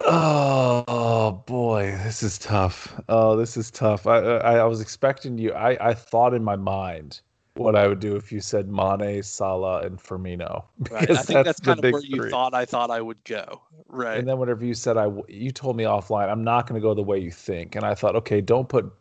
Oh 0.01 1.43
boy, 1.47 1.97
this 2.03 2.21
is 2.21 2.37
tough. 2.37 2.99
Oh, 3.07 3.37
this 3.37 3.55
is 3.55 3.71
tough. 3.71 4.05
I 4.05 4.19
I, 4.19 4.57
I 4.57 4.63
was 4.65 4.81
expecting 4.81 5.37
you. 5.37 5.53
I 5.53 5.89
I 5.89 5.93
thought 5.93 6.33
in 6.33 6.43
my 6.43 6.55
mind 6.55 7.21
what 7.55 7.75
I 7.75 7.87
would 7.87 8.01
do 8.01 8.15
if 8.17 8.31
you 8.31 8.41
said 8.41 8.67
Mane, 8.67 9.23
Salah, 9.23 9.81
and 9.81 9.97
Firmino. 9.97 10.65
Right. 10.91 11.09
I 11.09 11.15
think 11.15 11.15
that's, 11.15 11.27
that's 11.27 11.59
kind 11.61 11.83
of 11.83 11.91
where 11.91 12.01
you 12.01 12.29
thought 12.29 12.53
I 12.53 12.65
thought 12.65 12.91
I 12.91 13.01
would 13.01 13.23
go. 13.23 13.61
Right. 13.87 14.19
And 14.19 14.27
then 14.27 14.37
whatever 14.37 14.65
you 14.65 14.73
said, 14.73 14.97
I 14.97 15.09
you 15.27 15.51
told 15.51 15.77
me 15.77 15.85
offline, 15.85 16.29
I'm 16.29 16.43
not 16.43 16.67
going 16.67 16.79
to 16.79 16.85
go 16.85 16.93
the 16.93 17.01
way 17.01 17.17
you 17.17 17.31
think, 17.31 17.75
and 17.75 17.85
I 17.85 17.95
thought, 17.95 18.15
okay, 18.17 18.41
don't 18.41 18.67
put 18.67 18.91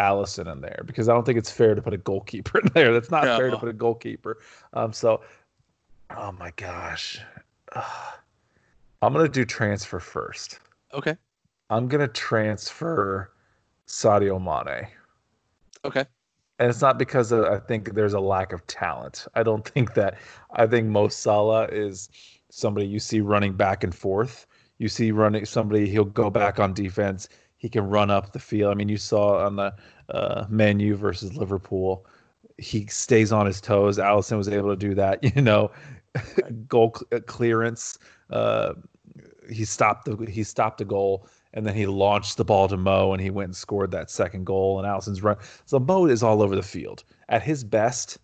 Alisson 0.00 0.50
in 0.50 0.60
there 0.60 0.82
because 0.86 1.08
I 1.08 1.12
don't 1.12 1.24
think 1.24 1.38
it's 1.38 1.50
fair 1.50 1.74
to 1.74 1.82
put 1.82 1.92
a 1.92 1.98
goalkeeper 1.98 2.58
in 2.64 2.70
there. 2.74 2.92
That's 2.92 3.10
not 3.10 3.24
fair 3.24 3.50
to 3.50 3.58
put 3.58 3.68
a 3.68 3.72
goalkeeper. 3.72 4.38
Um, 4.72 4.92
so, 4.92 5.20
oh 6.16 6.32
my 6.32 6.52
gosh, 6.56 7.20
uh, 7.72 8.12
I'm 9.02 9.12
gonna 9.12 9.28
do 9.28 9.44
transfer 9.44 10.00
first. 10.00 10.58
Okay. 10.94 11.16
I'm 11.68 11.86
gonna 11.86 12.08
transfer 12.08 13.32
Sadio 13.86 14.40
Mane. 14.40 14.88
Okay. 15.84 16.04
And 16.58 16.68
it's 16.68 16.82
not 16.82 16.98
because 16.98 17.32
of, 17.32 17.44
I 17.44 17.58
think 17.58 17.94
there's 17.94 18.12
a 18.12 18.20
lack 18.20 18.52
of 18.52 18.66
talent. 18.66 19.26
I 19.34 19.42
don't 19.42 19.66
think 19.66 19.94
that. 19.94 20.18
I 20.52 20.66
think 20.66 20.88
Mo 20.88 21.08
Salah 21.08 21.66
is 21.66 22.10
somebody 22.50 22.86
you 22.86 22.98
see 22.98 23.20
running 23.20 23.54
back 23.54 23.82
and 23.82 23.94
forth. 23.94 24.46
You 24.78 24.88
see 24.88 25.10
running 25.10 25.46
somebody 25.46 25.88
he'll 25.88 26.04
go 26.04 26.28
back 26.28 26.58
on 26.58 26.74
defense 26.74 27.28
he 27.60 27.68
can 27.68 27.86
run 27.86 28.10
up 28.10 28.32
the 28.32 28.38
field. 28.38 28.72
I 28.72 28.74
mean, 28.74 28.88
you 28.88 28.96
saw 28.96 29.44
on 29.44 29.56
the 29.56 29.74
uh, 30.08 30.46
Man 30.48 30.80
U 30.80 30.96
versus 30.96 31.36
Liverpool, 31.36 32.06
he 32.56 32.86
stays 32.86 33.32
on 33.32 33.44
his 33.44 33.60
toes. 33.60 33.98
Alisson 33.98 34.38
was 34.38 34.48
able 34.48 34.70
to 34.70 34.76
do 34.76 34.94
that. 34.94 35.22
You 35.36 35.42
know, 35.42 35.70
goal 36.66 36.94
cl- 36.96 37.20
uh, 37.20 37.22
clearance. 37.26 37.98
Uh, 38.30 38.72
he 39.50 39.66
stopped 39.66 40.06
the 40.06 40.16
he 40.30 40.42
stopped 40.42 40.78
the 40.78 40.86
goal 40.86 41.26
and 41.52 41.66
then 41.66 41.74
he 41.74 41.84
launched 41.84 42.38
the 42.38 42.44
ball 42.46 42.66
to 42.66 42.78
Mo 42.78 43.12
and 43.12 43.20
he 43.20 43.28
went 43.28 43.48
and 43.48 43.56
scored 43.56 43.90
that 43.90 44.10
second 44.10 44.46
goal. 44.46 44.78
And 44.78 44.88
Alisson's 44.88 45.22
run. 45.22 45.36
So 45.66 45.78
Mo 45.78 46.06
is 46.06 46.22
all 46.22 46.40
over 46.40 46.56
the 46.56 46.62
field. 46.62 47.04
At 47.28 47.42
his 47.42 47.62
best, 47.62 48.16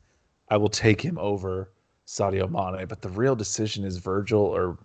I 0.49 0.57
will 0.57 0.71
take 0.71 1.03
him 1.03 1.19
over 1.19 1.73
Sadio 2.07 2.49
Mane. 2.49 2.87
But 2.87 3.03
the 3.03 3.11
real 3.11 3.37
decision 3.37 3.85
is 3.85 3.99
Virgil 3.99 4.41
or 4.41 4.79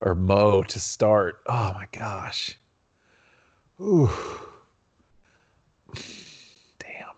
or 0.00 0.14
Mo 0.14 0.62
to 0.62 0.80
start. 0.80 1.42
Oh 1.44 1.72
my 1.74 1.86
gosh. 1.92 2.58
Ooh. 3.80 4.10
Damn. 6.78 7.08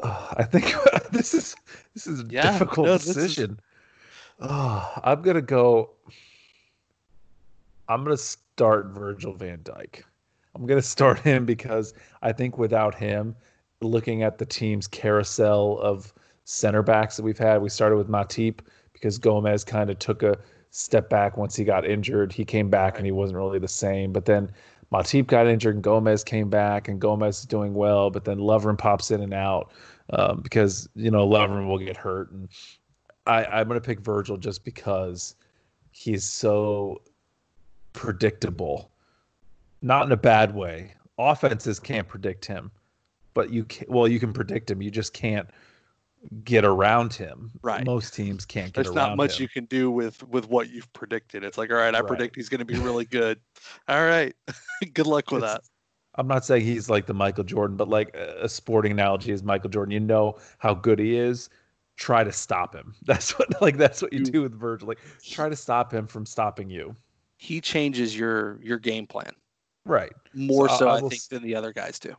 Uh, 0.00 0.34
I 0.36 0.42
think 0.44 0.74
this 1.10 1.32
is 1.32 1.56
this 1.94 2.06
is 2.06 2.20
a 2.20 2.26
yeah, 2.28 2.52
difficult 2.52 2.86
no, 2.86 2.98
decision. 2.98 3.52
Is... 3.52 3.58
Oh, 4.40 4.92
I'm 5.04 5.22
gonna 5.22 5.40
go. 5.40 5.90
I'm 7.88 8.04
gonna 8.04 8.16
start 8.16 8.86
Virgil 8.88 9.32
Van 9.32 9.58
Dijk. 9.58 10.02
I'm 10.54 10.66
gonna 10.66 10.82
start 10.82 11.18
him 11.20 11.46
because 11.46 11.94
I 12.20 12.32
think 12.32 12.58
without 12.58 12.94
him, 12.94 13.34
looking 13.80 14.22
at 14.22 14.36
the 14.36 14.46
team's 14.46 14.86
carousel 14.86 15.78
of 15.80 16.12
center 16.44 16.82
backs 16.82 17.16
that 17.16 17.22
we've 17.22 17.38
had, 17.38 17.62
we 17.62 17.70
started 17.70 17.96
with 17.96 18.08
Matip 18.08 18.60
because 18.92 19.16
Gomez 19.16 19.64
kind 19.64 19.88
of 19.88 19.98
took 19.98 20.22
a 20.22 20.36
step 20.70 21.10
back 21.10 21.36
once 21.36 21.56
he 21.56 21.64
got 21.64 21.84
injured. 21.84 22.32
He 22.32 22.44
came 22.44 22.70
back 22.70 22.96
and 22.96 23.06
he 23.06 23.12
wasn't 23.12 23.38
really 23.38 23.58
the 23.58 23.68
same. 23.68 24.12
But 24.12 24.24
then 24.24 24.50
Matip 24.92 25.26
got 25.26 25.46
injured 25.46 25.74
and 25.74 25.84
Gomez 25.84 26.24
came 26.24 26.48
back 26.48 26.88
and 26.88 27.00
Gomez 27.00 27.40
is 27.40 27.46
doing 27.46 27.74
well. 27.74 28.10
But 28.10 28.24
then 28.24 28.38
Lovren 28.38 28.78
pops 28.78 29.10
in 29.10 29.20
and 29.20 29.34
out 29.34 29.72
um, 30.10 30.40
because 30.40 30.88
you 30.94 31.10
know 31.10 31.28
Lovren 31.28 31.66
will 31.68 31.78
get 31.78 31.96
hurt. 31.96 32.30
And 32.32 32.48
I, 33.26 33.44
I'm 33.44 33.68
going 33.68 33.80
to 33.80 33.86
pick 33.86 34.00
Virgil 34.00 34.36
just 34.36 34.64
because 34.64 35.34
he's 35.90 36.24
so 36.24 37.02
predictable, 37.92 38.90
not 39.82 40.06
in 40.06 40.12
a 40.12 40.16
bad 40.16 40.54
way. 40.54 40.94
Offenses 41.18 41.78
can't 41.78 42.08
predict 42.08 42.46
him, 42.46 42.70
but 43.34 43.50
you 43.50 43.64
can, 43.64 43.86
well 43.88 44.08
you 44.08 44.18
can 44.18 44.32
predict 44.32 44.70
him. 44.70 44.80
You 44.80 44.90
just 44.90 45.12
can't 45.12 45.48
get 46.44 46.64
around 46.64 47.12
him. 47.14 47.50
Right. 47.62 47.84
Most 47.84 48.14
teams 48.14 48.44
can't 48.44 48.72
get 48.72 48.86
around 48.86 48.88
him. 48.88 48.94
There's 48.94 49.08
not 49.08 49.16
much 49.16 49.38
him. 49.38 49.42
you 49.42 49.48
can 49.48 49.64
do 49.66 49.90
with 49.90 50.22
with 50.28 50.48
what 50.48 50.70
you've 50.70 50.92
predicted. 50.92 51.44
It's 51.44 51.58
like, 51.58 51.70
all 51.70 51.76
right, 51.76 51.94
I 51.94 52.00
right. 52.00 52.06
predict 52.06 52.36
he's 52.36 52.48
going 52.48 52.58
to 52.58 52.64
be 52.64 52.78
really 52.78 53.04
good. 53.06 53.40
all 53.88 54.04
right. 54.04 54.34
good 54.94 55.06
luck 55.06 55.30
with 55.30 55.42
it's, 55.44 55.52
that. 55.52 55.62
I'm 56.16 56.26
not 56.26 56.44
saying 56.44 56.64
he's 56.64 56.90
like 56.90 57.06
the 57.06 57.14
Michael 57.14 57.44
Jordan, 57.44 57.76
but 57.76 57.88
like 57.88 58.14
a 58.16 58.48
sporting 58.48 58.92
analogy 58.92 59.32
is 59.32 59.42
Michael 59.42 59.70
Jordan. 59.70 59.92
You 59.92 60.00
know 60.00 60.38
how 60.58 60.74
good 60.74 60.98
he 60.98 61.16
is. 61.16 61.48
Try 61.96 62.24
to 62.24 62.32
stop 62.32 62.74
him. 62.74 62.94
That's 63.04 63.38
what 63.38 63.60
like 63.62 63.76
that's 63.76 64.02
what 64.02 64.12
you, 64.12 64.20
you 64.20 64.24
do 64.24 64.42
with 64.42 64.58
Virgil. 64.58 64.88
Like 64.88 65.00
try 65.22 65.48
to 65.48 65.56
stop 65.56 65.92
him 65.92 66.06
from 66.06 66.26
stopping 66.26 66.68
you. 66.70 66.96
he 67.36 67.60
changes 67.60 68.16
your 68.16 68.58
your 68.62 68.78
game 68.78 69.06
plan 69.06 69.32
Right. 69.86 70.12
more 70.34 70.68
So 70.68 70.76
so, 70.76 70.88
I- 70.88 70.98
I 70.98 71.00
will 71.00 71.10
think 71.10 71.22
than 71.30 71.42
the 71.42 71.54
other 71.54 71.72
guys 71.72 71.98
do. 71.98 72.14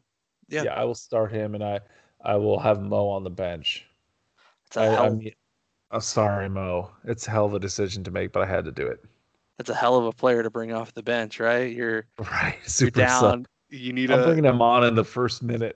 Yeah. 0.50 0.64
Yeah. 0.64 0.74
I 0.74 0.84
will 0.84 0.96
start 0.96 1.32
him, 1.32 1.56
and 1.56 1.64
I 1.64 1.80
I 2.24 2.36
will 2.36 2.60
have 2.60 2.82
Mo 2.82 3.08
on 3.10 3.24
the 3.24 3.30
bench. 3.30 3.86
It's 4.72 4.78
a 4.78 4.82
I, 4.82 4.86
hell, 4.86 5.04
I 5.06 5.10
mean, 5.10 5.32
I'm 5.92 6.00
sorry, 6.02 6.48
Mo. 6.50 6.90
It's 7.04 7.28
a 7.28 7.32
hell 7.32 7.46
of 7.46 7.54
a 7.54 7.60
decision 7.60 8.04
to 8.06 8.12
make, 8.12 8.32
but 8.32 8.42
I 8.42 8.46
had 8.46 8.64
to 8.66 8.72
do 8.72 8.88
it. 8.88 9.04
it's 9.60 9.70
a 9.70 9.76
hell 9.76 9.98
of 9.98 10.06
a 10.06 10.14
player 10.14 10.42
to 10.44 10.50
bring 10.50 10.72
off 10.72 10.94
the 10.94 11.04
bench, 11.04 11.40
right? 11.42 11.76
You're 11.76 12.06
Right. 12.20 12.56
you're 12.62 12.70
Super 12.70 13.00
sub. 13.08 13.22
down. 13.22 13.48
You 13.70 13.92
need 13.94 14.12
I'm 14.12 14.20
a. 14.22 14.26
bringing 14.26 14.46
him 14.46 14.62
on 14.62 14.86
in 14.86 14.96
the 14.96 15.04
first 15.04 15.44
minute. 15.44 15.76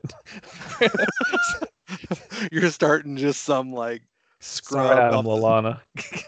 you're 2.51 2.69
starting 2.71 3.15
just 3.17 3.43
some 3.43 3.71
like 3.73 4.01
scrub. 4.39 4.87
Sorry, 4.87 5.01
Adam 5.01 5.15
off 5.15 5.23
the- 5.23 5.29
Lallana. 5.29 5.79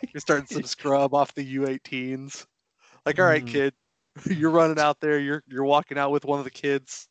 you're 0.14 0.20
starting 0.22 0.48
some 0.48 0.64
scrub 0.64 1.14
off 1.14 1.34
the 1.36 1.56
U18s. 1.58 2.46
Like, 3.06 3.20
all 3.20 3.26
right, 3.26 3.44
Mhm. 3.46 3.48
kid, 3.52 3.74
you're 4.26 4.50
running 4.52 4.80
out 4.80 5.00
there. 5.00 5.20
You're 5.20 5.44
you're 5.48 5.64
walking 5.66 5.98
out 5.98 6.12
with 6.12 6.26
one 6.26 6.40
of 6.40 6.46
the 6.46 6.52
kids. 6.52 7.08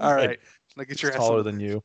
All 0.00 0.14
Right. 0.14 0.30
like, 0.30 0.40
now 0.76 0.84
get 0.84 1.02
your 1.02 1.12
ass 1.12 1.18
taller 1.18 1.42
than 1.42 1.60
you. 1.60 1.82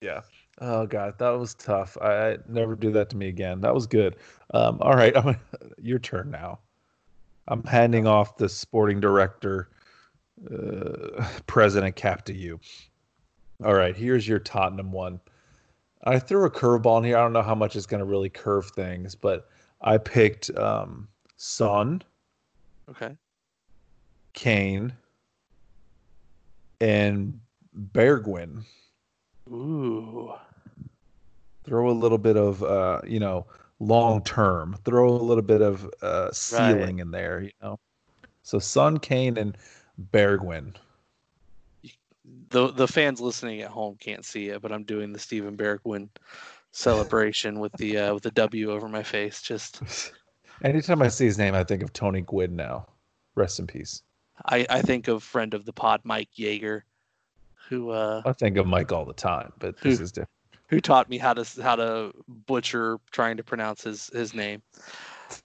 Yeah. 0.00 0.20
Oh 0.60 0.86
god, 0.86 1.18
that 1.18 1.30
was 1.30 1.54
tough. 1.54 1.96
I, 2.00 2.32
I 2.32 2.36
never 2.48 2.76
do 2.76 2.92
that 2.92 3.10
to 3.10 3.16
me 3.16 3.28
again. 3.28 3.60
That 3.60 3.74
was 3.74 3.86
good. 3.86 4.16
Um, 4.54 4.78
all 4.80 4.94
right, 4.94 5.16
I'm, 5.24 5.36
your 5.80 5.98
turn 5.98 6.30
now. 6.30 6.60
I'm 7.48 7.64
handing 7.64 8.06
off 8.06 8.36
the 8.36 8.48
sporting 8.48 9.00
director, 9.00 9.70
uh, 10.50 11.26
president 11.46 11.96
cap 11.96 12.24
to 12.26 12.34
you. 12.34 12.60
All 13.64 13.74
right, 13.74 13.96
here's 13.96 14.26
your 14.28 14.38
Tottenham 14.38 14.92
one. 14.92 15.20
I 16.04 16.18
threw 16.18 16.44
a 16.44 16.50
curveball 16.50 16.98
in 16.98 17.04
here. 17.04 17.16
I 17.16 17.22
don't 17.22 17.32
know 17.32 17.42
how 17.42 17.54
much 17.54 17.76
it's 17.76 17.86
going 17.86 18.00
to 18.00 18.04
really 18.04 18.28
curve 18.28 18.70
things, 18.70 19.14
but 19.14 19.48
I 19.80 19.98
picked 19.98 20.50
um, 20.56 21.08
Son, 21.36 22.02
Okay. 22.90 23.16
Kane, 24.32 24.92
and 26.80 27.38
Bergwijn. 27.92 28.64
Ooh. 29.50 30.34
throw 31.64 31.90
a 31.90 31.92
little 31.92 32.18
bit 32.18 32.36
of 32.36 32.62
uh 32.62 33.00
you 33.06 33.20
know 33.20 33.46
long 33.78 34.22
term. 34.22 34.76
Throw 34.84 35.08
a 35.08 35.16
little 35.16 35.42
bit 35.42 35.62
of 35.62 35.88
uh 36.02 36.30
ceiling 36.32 36.98
in 36.98 37.10
there 37.10 37.42
you 37.42 37.52
know. 37.62 37.78
So 38.42 38.58
Son 38.58 38.98
Kane 38.98 39.36
and 39.36 39.56
Bergwijn 40.10 40.74
the 42.52 42.68
the 42.68 42.88
fans 42.88 43.20
listening 43.20 43.62
at 43.62 43.70
home 43.70 43.96
can't 43.98 44.24
see 44.24 44.48
it, 44.48 44.62
but 44.62 44.72
I'm 44.72 44.84
doing 44.84 45.12
the 45.12 45.18
Steven 45.18 45.56
Bergwijn 45.56 46.08
celebration 46.70 47.58
with 47.60 47.72
the 47.74 47.98
uh, 47.98 48.14
with 48.14 48.22
the 48.22 48.30
W 48.30 48.70
over 48.70 48.88
my 48.88 49.02
face. 49.02 49.42
Just 49.42 50.12
anytime 50.64 51.02
I 51.02 51.08
see 51.08 51.24
his 51.24 51.38
name 51.38 51.54
I 51.54 51.64
think 51.64 51.82
of 51.82 51.92
Tony 51.92 52.20
Gwynn 52.20 52.54
now. 52.56 52.86
Rest 53.34 53.58
in 53.58 53.66
peace. 53.66 54.02
I 54.44 54.66
I 54.68 54.82
think 54.82 55.08
of 55.08 55.22
friend 55.22 55.54
of 55.54 55.64
the 55.64 55.72
pod 55.72 56.02
Mike 56.04 56.30
Yeager, 56.38 56.82
who 57.72 57.88
uh 57.88 58.20
I 58.26 58.32
think 58.34 58.58
of 58.58 58.66
Mike 58.66 58.92
all 58.92 59.06
the 59.06 59.14
time 59.14 59.50
but 59.58 59.80
this 59.80 59.98
Who- 59.98 60.04
is 60.04 60.12
different 60.12 60.28
who 60.68 60.80
taught 60.80 61.08
me 61.10 61.18
how 61.18 61.32
to 61.34 61.62
how 61.62 61.76
to 61.76 62.12
butcher 62.46 62.98
trying 63.10 63.36
to 63.38 63.42
pronounce 63.44 63.82
his 63.84 64.06
his 64.08 64.32
name. 64.32 64.62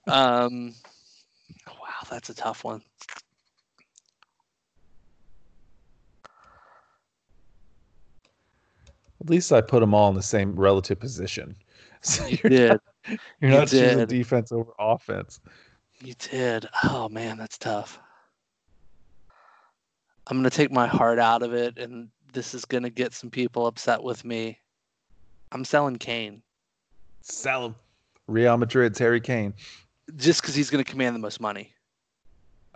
Um, 0.06 0.74
wow, 1.66 2.06
that's 2.08 2.30
a 2.30 2.34
tough 2.34 2.64
one. 2.64 2.82
at 9.20 9.28
least 9.28 9.52
I 9.52 9.60
put 9.60 9.80
them 9.80 9.92
all 9.94 10.08
in 10.08 10.14
the 10.14 10.22
same 10.22 10.54
relative 10.54 10.98
position 10.98 11.56
so 12.00 12.26
You 12.26 12.38
you're 12.44 12.50
did, 12.50 12.70
not, 12.70 12.80
you're 13.40 13.50
You 13.50 13.56
not 13.58 13.68
choosing 13.68 14.06
defense 14.06 14.52
over 14.52 14.72
offense 14.78 15.40
you 16.02 16.14
did. 16.14 16.66
Oh 16.84 17.08
man, 17.08 17.36
that's 17.38 17.58
tough. 17.58 17.98
I'm 20.26 20.38
gonna 20.38 20.48
take 20.50 20.70
my 20.70 20.86
heart 20.86 21.18
out 21.18 21.42
of 21.42 21.52
it, 21.54 21.76
and 21.78 22.08
this 22.32 22.54
is 22.54 22.64
gonna 22.64 22.90
get 22.90 23.12
some 23.14 23.30
people 23.30 23.66
upset 23.66 24.02
with 24.02 24.24
me. 24.24 24.58
I'm 25.52 25.64
selling 25.64 25.96
Kane 25.96 26.42
sell 27.22 27.66
him 27.66 27.74
Real 28.26 28.56
Madrid's 28.56 28.98
Harry 28.98 29.20
Kane 29.20 29.52
just 30.16 30.40
because 30.42 30.54
he's 30.54 30.70
gonna 30.70 30.84
command 30.84 31.14
the 31.14 31.20
most 31.20 31.40
money. 31.40 31.72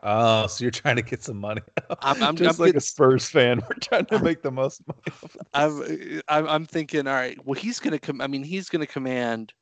Oh, 0.04 0.46
so 0.48 0.64
you're 0.64 0.70
trying 0.72 0.96
to 0.96 1.02
get 1.02 1.22
some 1.22 1.36
money. 1.38 1.60
I'm- 2.00 2.22
I'm- 2.22 2.36
just 2.36 2.58
I'm 2.58 2.62
like 2.64 2.68
getting- 2.68 2.76
a 2.78 2.80
Spurs 2.80 3.28
fan. 3.28 3.60
We're 3.60 3.76
trying 3.80 4.06
to 4.06 4.18
make 4.18 4.42
the 4.42 4.50
most 4.50 4.82
money. 4.88 5.18
I'm 5.54 6.22
I'm, 6.28 6.48
I'm 6.48 6.66
thinking, 6.66 7.06
all 7.06 7.14
right, 7.14 7.38
well, 7.46 7.54
he's 7.58 7.78
gonna 7.78 7.98
come. 8.00 8.20
I 8.20 8.26
mean, 8.26 8.42
he's 8.42 8.68
gonna 8.68 8.86
command 8.86 9.52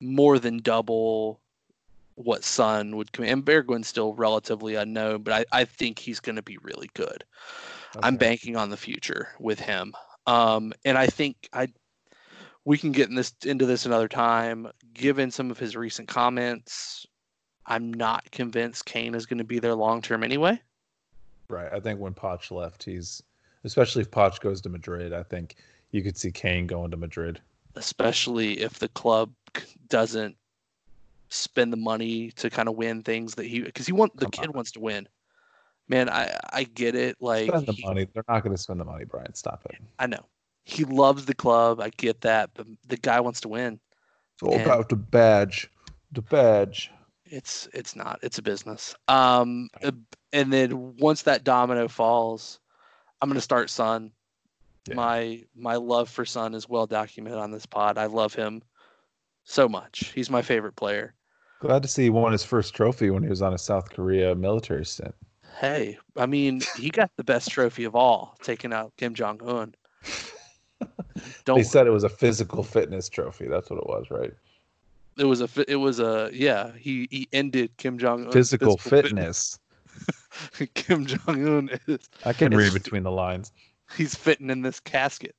more 0.00 0.38
than 0.38 0.58
double 0.58 1.40
what 2.16 2.44
Son 2.44 2.96
would 2.96 3.12
command. 3.12 3.32
And 3.32 3.44
Bergwijn's 3.46 3.88
still 3.88 4.12
relatively 4.14 4.74
unknown, 4.74 5.22
but 5.22 5.32
I, 5.32 5.60
I 5.60 5.64
think 5.64 5.98
he's 5.98 6.20
gonna 6.20 6.42
be 6.42 6.58
really 6.58 6.90
good. 6.94 7.24
I'm 8.02 8.16
banking 8.16 8.56
on 8.56 8.70
the 8.70 8.76
future 8.76 9.28
with 9.38 9.58
him. 9.60 9.94
Um, 10.26 10.72
and 10.84 10.96
I 10.98 11.06
think 11.06 11.48
I 11.52 11.68
we 12.64 12.78
can 12.78 12.92
get 12.92 13.08
in 13.08 13.14
this 13.14 13.34
into 13.44 13.66
this 13.66 13.86
another 13.86 14.08
time. 14.08 14.68
Given 14.92 15.30
some 15.30 15.50
of 15.50 15.58
his 15.58 15.76
recent 15.76 16.08
comments, 16.08 17.06
I'm 17.66 17.92
not 17.92 18.30
convinced 18.30 18.84
Kane 18.84 19.14
is 19.14 19.26
going 19.26 19.38
to 19.38 19.44
be 19.44 19.58
there 19.58 19.74
long 19.74 20.02
term 20.02 20.22
anyway. 20.22 20.60
right. 21.48 21.72
I 21.72 21.80
think 21.80 22.00
when 22.00 22.14
Poch 22.14 22.50
left, 22.50 22.82
he's 22.84 23.22
especially 23.64 24.02
if 24.02 24.10
Poch 24.10 24.40
goes 24.40 24.60
to 24.62 24.68
Madrid. 24.68 25.12
I 25.12 25.22
think 25.22 25.56
you 25.90 26.02
could 26.02 26.16
see 26.16 26.30
Kane 26.30 26.66
going 26.66 26.90
to 26.92 26.96
Madrid. 26.96 27.40
especially 27.76 28.60
if 28.60 28.78
the 28.78 28.88
club 28.88 29.32
doesn't 29.88 30.36
spend 31.28 31.72
the 31.72 31.76
money 31.76 32.30
to 32.32 32.50
kind 32.50 32.68
of 32.68 32.74
win 32.76 33.02
things 33.02 33.34
that 33.36 33.46
he 33.46 33.60
because 33.60 33.86
he 33.86 33.92
want 33.92 34.14
the 34.16 34.26
Come 34.26 34.30
kid 34.32 34.46
on. 34.48 34.52
wants 34.54 34.72
to 34.72 34.80
win. 34.80 35.08
Man, 35.90 36.08
I 36.08 36.38
I 36.52 36.62
get 36.62 36.94
it. 36.94 37.16
Like 37.20 37.48
Spend 37.48 37.66
the 37.66 37.72
he- 37.72 37.84
money. 37.84 38.06
They're 38.14 38.24
not 38.28 38.44
going 38.44 38.54
to 38.54 38.62
spend 38.62 38.78
the 38.80 38.84
money, 38.84 39.04
Brian. 39.04 39.34
Stop 39.34 39.66
it. 39.68 39.76
I 39.98 40.06
know 40.06 40.24
he 40.64 40.84
loves 40.84 41.26
the 41.26 41.34
club. 41.34 41.80
I 41.80 41.90
get 41.90 42.20
that, 42.20 42.50
but 42.54 42.66
the 42.86 42.96
guy 42.96 43.18
wants 43.20 43.40
to 43.40 43.48
win. 43.48 43.80
It's 44.34 44.42
all 44.44 44.52
And- 44.54 44.62
about 44.62 44.88
the 44.88 44.94
badge. 44.96 45.68
The 46.12 46.22
badge. 46.22 46.90
It's 47.24 47.68
it's 47.74 47.94
not. 47.96 48.20
It's 48.22 48.38
a 48.38 48.42
business. 48.42 48.94
Um, 49.08 49.68
uh, 49.82 49.90
and 50.32 50.52
then 50.52 50.96
once 50.96 51.22
that 51.22 51.42
domino 51.44 51.88
falls, 51.88 52.60
I'm 53.20 53.28
gonna 53.28 53.40
start 53.40 53.68
Son. 53.68 54.12
Yeah. 54.88 54.94
My 54.94 55.44
my 55.56 55.74
love 55.76 56.08
for 56.08 56.24
Son 56.24 56.54
is 56.54 56.68
well 56.68 56.86
documented 56.86 57.38
on 57.38 57.50
this 57.50 57.66
pod. 57.66 57.98
I 57.98 58.06
love 58.06 58.32
him 58.34 58.62
so 59.44 59.68
much. 59.68 60.12
He's 60.14 60.30
my 60.30 60.42
favorite 60.42 60.74
player. 60.76 61.14
Glad 61.60 61.82
to 61.82 61.88
see 61.88 62.04
he 62.04 62.10
won 62.10 62.32
his 62.32 62.44
first 62.44 62.74
trophy 62.74 63.10
when 63.10 63.22
he 63.22 63.28
was 63.28 63.42
on 63.42 63.54
a 63.54 63.58
South 63.58 63.90
Korea 63.90 64.34
military 64.34 64.84
stint. 64.86 65.14
Hey, 65.60 65.98
I 66.16 66.24
mean, 66.24 66.62
he 66.76 66.88
got 66.88 67.10
the 67.16 67.24
best 67.24 67.50
trophy 67.50 67.84
of 67.84 67.94
all, 67.94 68.34
taking 68.42 68.72
out 68.72 68.94
Kim 68.96 69.14
Jong 69.14 69.40
Un. 69.46 69.74
They 71.16 71.22
Don't. 71.44 71.64
said 71.64 71.86
it 71.86 71.90
was 71.90 72.04
a 72.04 72.08
physical 72.08 72.62
fitness 72.62 73.10
trophy. 73.10 73.46
That's 73.46 73.68
what 73.68 73.78
it 73.78 73.86
was, 73.86 74.10
right? 74.10 74.32
It 75.18 75.24
was 75.24 75.42
a. 75.42 75.48
It 75.68 75.76
was 75.76 76.00
a. 76.00 76.30
Yeah. 76.32 76.70
He 76.78 77.08
he 77.10 77.28
ended 77.32 77.76
Kim 77.76 77.98
Jong 77.98 78.24
Un. 78.24 78.32
Physical 78.32 78.78
fitness. 78.78 79.58
Kim 80.74 81.04
Jong 81.04 81.46
Un 81.46 81.70
is. 81.86 82.08
I 82.24 82.32
can 82.32 82.56
read 82.56 82.72
between 82.72 83.02
the 83.02 83.10
lines. 83.10 83.52
He's 83.98 84.14
fitting 84.14 84.48
in 84.48 84.62
this 84.62 84.80
casket. 84.80 85.34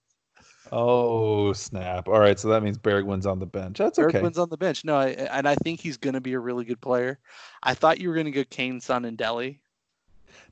Oh 0.71 1.51
snap! 1.53 2.07
All 2.07 2.19
right, 2.19 2.39
so 2.39 2.47
that 2.49 2.61
means 2.61 2.77
Bergwijn's 2.77 3.25
on 3.25 3.39
the 3.39 3.47
bench. 3.47 3.79
That's 3.79 3.97
okay. 3.97 4.19
Bergwijn's 4.19 4.37
on 4.37 4.49
the 4.49 4.57
bench. 4.57 4.85
No, 4.85 4.97
I, 4.97 5.07
and 5.09 5.47
I 5.47 5.55
think 5.55 5.79
he's 5.79 5.97
going 5.97 6.13
to 6.13 6.21
be 6.21 6.33
a 6.33 6.39
really 6.39 6.65
good 6.65 6.81
player. 6.81 7.17
I 7.63 7.73
thought 7.73 7.99
you 7.99 8.09
were 8.09 8.15
going 8.15 8.25
to 8.25 8.31
go 8.31 8.43
Kane, 8.43 8.79
Son, 8.79 9.05
and 9.05 9.17
Dele. 9.17 9.60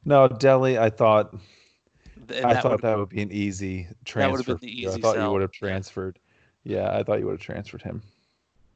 No, 0.05 0.27
Dele. 0.27 0.77
I 0.79 0.89
thought 0.89 1.33
and 1.33 2.45
I 2.45 2.53
that 2.53 2.63
thought 2.63 2.71
would- 2.73 2.81
that 2.81 2.97
would 2.97 3.09
be 3.09 3.21
an 3.21 3.31
easy 3.31 3.87
transfer. 4.05 4.19
That 4.21 4.31
would've 4.31 4.45
transfer. 4.45 4.59
been 4.59 4.69
the 4.69 4.75
you. 4.75 4.87
I 4.87 4.91
easy 4.91 5.01
thought 5.01 5.17
you 5.17 5.31
would 5.31 5.41
have 5.41 5.51
transferred. 5.51 6.19
Yeah, 6.63 6.95
I 6.95 7.03
thought 7.03 7.19
you 7.19 7.25
would 7.25 7.33
have 7.33 7.41
transferred 7.41 7.81
him. 7.81 8.01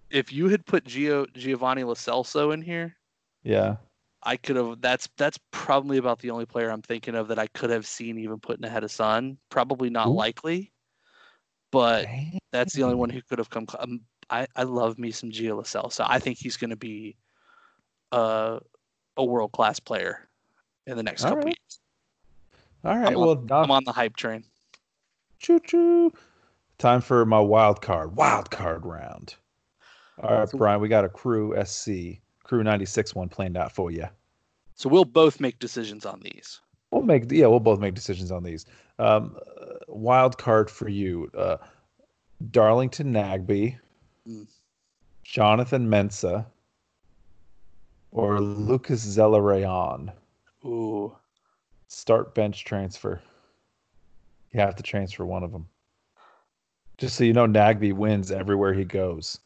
if 0.10 0.32
you 0.32 0.48
had 0.48 0.64
put 0.66 0.84
Gio 0.86 1.32
Giovanni 1.34 1.84
Lo 1.84 1.94
Celso 1.96 2.54
in 2.54 2.62
here, 2.62 2.96
Yeah. 3.44 3.78
I 4.26 4.38
could 4.38 4.56
have. 4.56 4.80
That's 4.80 5.10
that's 5.18 5.38
probably 5.52 5.98
about 5.98 6.20
the 6.20 6.30
only 6.30 6.46
player 6.46 6.70
I'm 6.72 6.82
thinking 6.84 7.14
of 7.16 7.28
that 7.28 7.40
I 7.40 7.48
could 7.48 7.70
have 7.72 7.86
seen 7.86 8.18
even 8.20 8.40
putting 8.40 8.64
ahead 8.64 8.84
of 8.84 8.92
Son. 8.92 9.38
Probably 9.50 9.90
not 9.90 10.08
Ooh. 10.08 10.14
likely, 10.14 10.72
but 11.72 12.04
Dang. 12.04 12.40
that's 12.52 12.74
the 12.74 12.84
only 12.84 12.96
one 12.96 13.10
who 13.10 13.22
could 13.24 13.38
have 13.40 13.50
come. 13.50 13.66
Um, 13.80 14.02
I 14.30 14.48
I 14.56 14.64
love 14.64 14.98
me 14.98 15.12
some 15.12 15.30
Gio 15.30 15.58
Lo 15.58 15.64
Celso. 15.64 16.06
I 16.08 16.20
think 16.20 16.38
he's 16.38 16.56
going 16.58 16.70
to 16.70 16.78
be 16.78 17.18
uh, 18.14 18.60
a 19.18 19.26
world 19.26 19.52
class 19.52 19.80
player 19.80 20.30
in 20.88 20.98
the 20.98 21.04
next 21.04 21.24
All 21.24 21.32
couple 21.32 21.46
right. 21.46 21.58
years. 21.60 21.80
All 22.86 22.98
right. 22.98 23.14
I'm 23.14 23.20
well, 23.20 23.46
I'm 23.52 23.72
on 23.72 23.84
the 23.86 23.92
hype 23.92 24.16
train. 24.16 24.44
choo 25.40 25.60
choo. 25.60 26.12
Time 26.78 27.02
for 27.02 27.26
my 27.26 27.40
wild 27.40 27.82
card. 27.82 28.16
Wild 28.16 28.50
card 28.52 28.86
round. 28.86 29.36
All 30.22 30.36
right, 30.40 30.50
So- 30.50 30.58
Brian. 30.58 30.82
We 30.82 30.90
got 30.90 31.06
a 31.06 31.10
Crew 31.10 31.56
SC 31.66 32.20
Crew 32.44 32.64
96 32.64 33.16
one 33.16 33.30
planned 33.30 33.58
out 33.58 33.72
for 33.72 33.90
you. 33.92 34.06
So 34.76 34.90
we'll 34.90 35.06
both 35.06 35.40
make 35.40 35.60
decisions 35.60 36.06
on 36.06 36.20
these. 36.24 36.60
We'll 36.92 37.04
make 37.04 37.32
yeah, 37.32 37.48
we'll 37.48 37.60
both 37.60 37.80
make 37.80 37.94
decisions 37.94 38.32
on 38.32 38.44
these. 38.44 38.66
Um, 39.00 39.38
uh, 39.62 39.76
wild 39.88 40.38
card 40.38 40.70
for 40.70 40.90
you, 40.90 41.32
uh, 41.38 41.58
Darlington 42.52 43.12
Nagbe, 43.14 43.78
Mm. 44.28 44.48
Jonathan 45.24 45.88
Mensah, 45.90 46.46
or 48.12 48.40
Lucas 48.40 49.06
Zelarayan. 49.06 50.12
Ooh. 50.66 51.16
Start 51.88 52.34
bench 52.34 52.66
transfer. 52.66 53.22
You 54.52 54.60
have 54.60 54.76
to 54.76 54.84
transfer 54.84 55.26
one 55.26 55.44
of 55.44 55.52
them. 55.52 55.68
Just 56.98 57.16
so 57.16 57.24
you 57.24 57.34
know, 57.34 57.48
Nagbe 57.48 57.94
wins 57.94 58.32
everywhere 58.32 58.74
he 58.74 58.86
goes. 58.86 59.40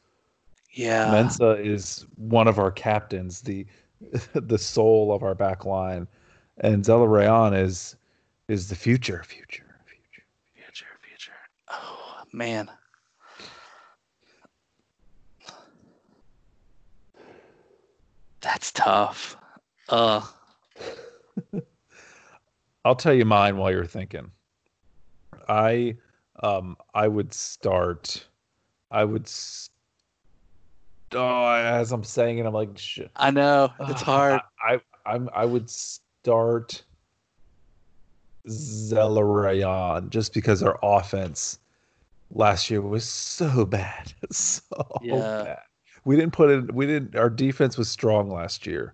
Yeah. 0.72 1.12
Mensah 1.12 1.66
is 1.66 2.06
one 2.18 2.48
of 2.48 2.60
our 2.60 2.72
captains, 2.72 3.42
the 3.42 3.66
the 4.34 4.58
soul 4.58 5.12
of 5.12 5.24
our 5.24 5.34
back 5.34 5.66
line, 5.66 6.08
and 6.60 6.84
Zelarayan 6.84 7.60
is 7.60 7.96
is 8.48 8.70
the 8.70 8.76
future, 8.76 9.24
future, 9.24 9.66
future. 9.86 10.24
Future, 10.54 10.86
future. 11.02 11.34
Oh 11.72 12.22
man. 12.32 12.70
That's 18.42 18.72
tough. 18.72 19.36
Uh 19.90 20.22
I'll 22.86 22.96
tell 22.96 23.14
you 23.14 23.26
mine 23.26 23.58
while 23.58 23.72
you're 23.72 23.86
thinking. 23.86 24.32
I 25.48 25.96
um 26.42 26.78
I 26.94 27.08
would 27.08 27.34
start 27.34 28.28
I 28.92 29.04
would 29.04 29.26
s- 29.26 29.70
oh, 31.14 31.46
as 31.48 31.92
I'm 31.92 32.04
saying 32.04 32.38
it 32.38 32.46
I'm 32.46 32.54
like 32.54 32.78
shit. 32.78 33.12
I 33.16 33.32
know 33.32 33.72
it's 33.82 34.02
hard. 34.02 34.42
I, 34.62 34.76
I 34.76 34.80
I'm 35.06 35.30
I 35.34 35.46
would 35.46 35.70
start 35.70 36.84
Zelarayan 38.48 40.10
just 40.10 40.34
because 40.34 40.64
our 40.64 40.80
offense 40.82 41.60
last 42.32 42.70
year 42.70 42.82
was 42.82 43.06
so 43.06 43.66
bad. 43.66 44.14
So 44.32 44.62
Yeah. 45.02 45.44
bad. 45.44 45.60
We 46.06 46.16
didn't 46.16 46.34
put 46.34 46.50
in 46.52 46.68
we 46.74 46.86
didn't 46.86 47.16
our 47.16 47.30
defense 47.30 47.78
was 47.78 47.90
strong 47.90 48.30
last 48.30 48.66
year. 48.66 48.94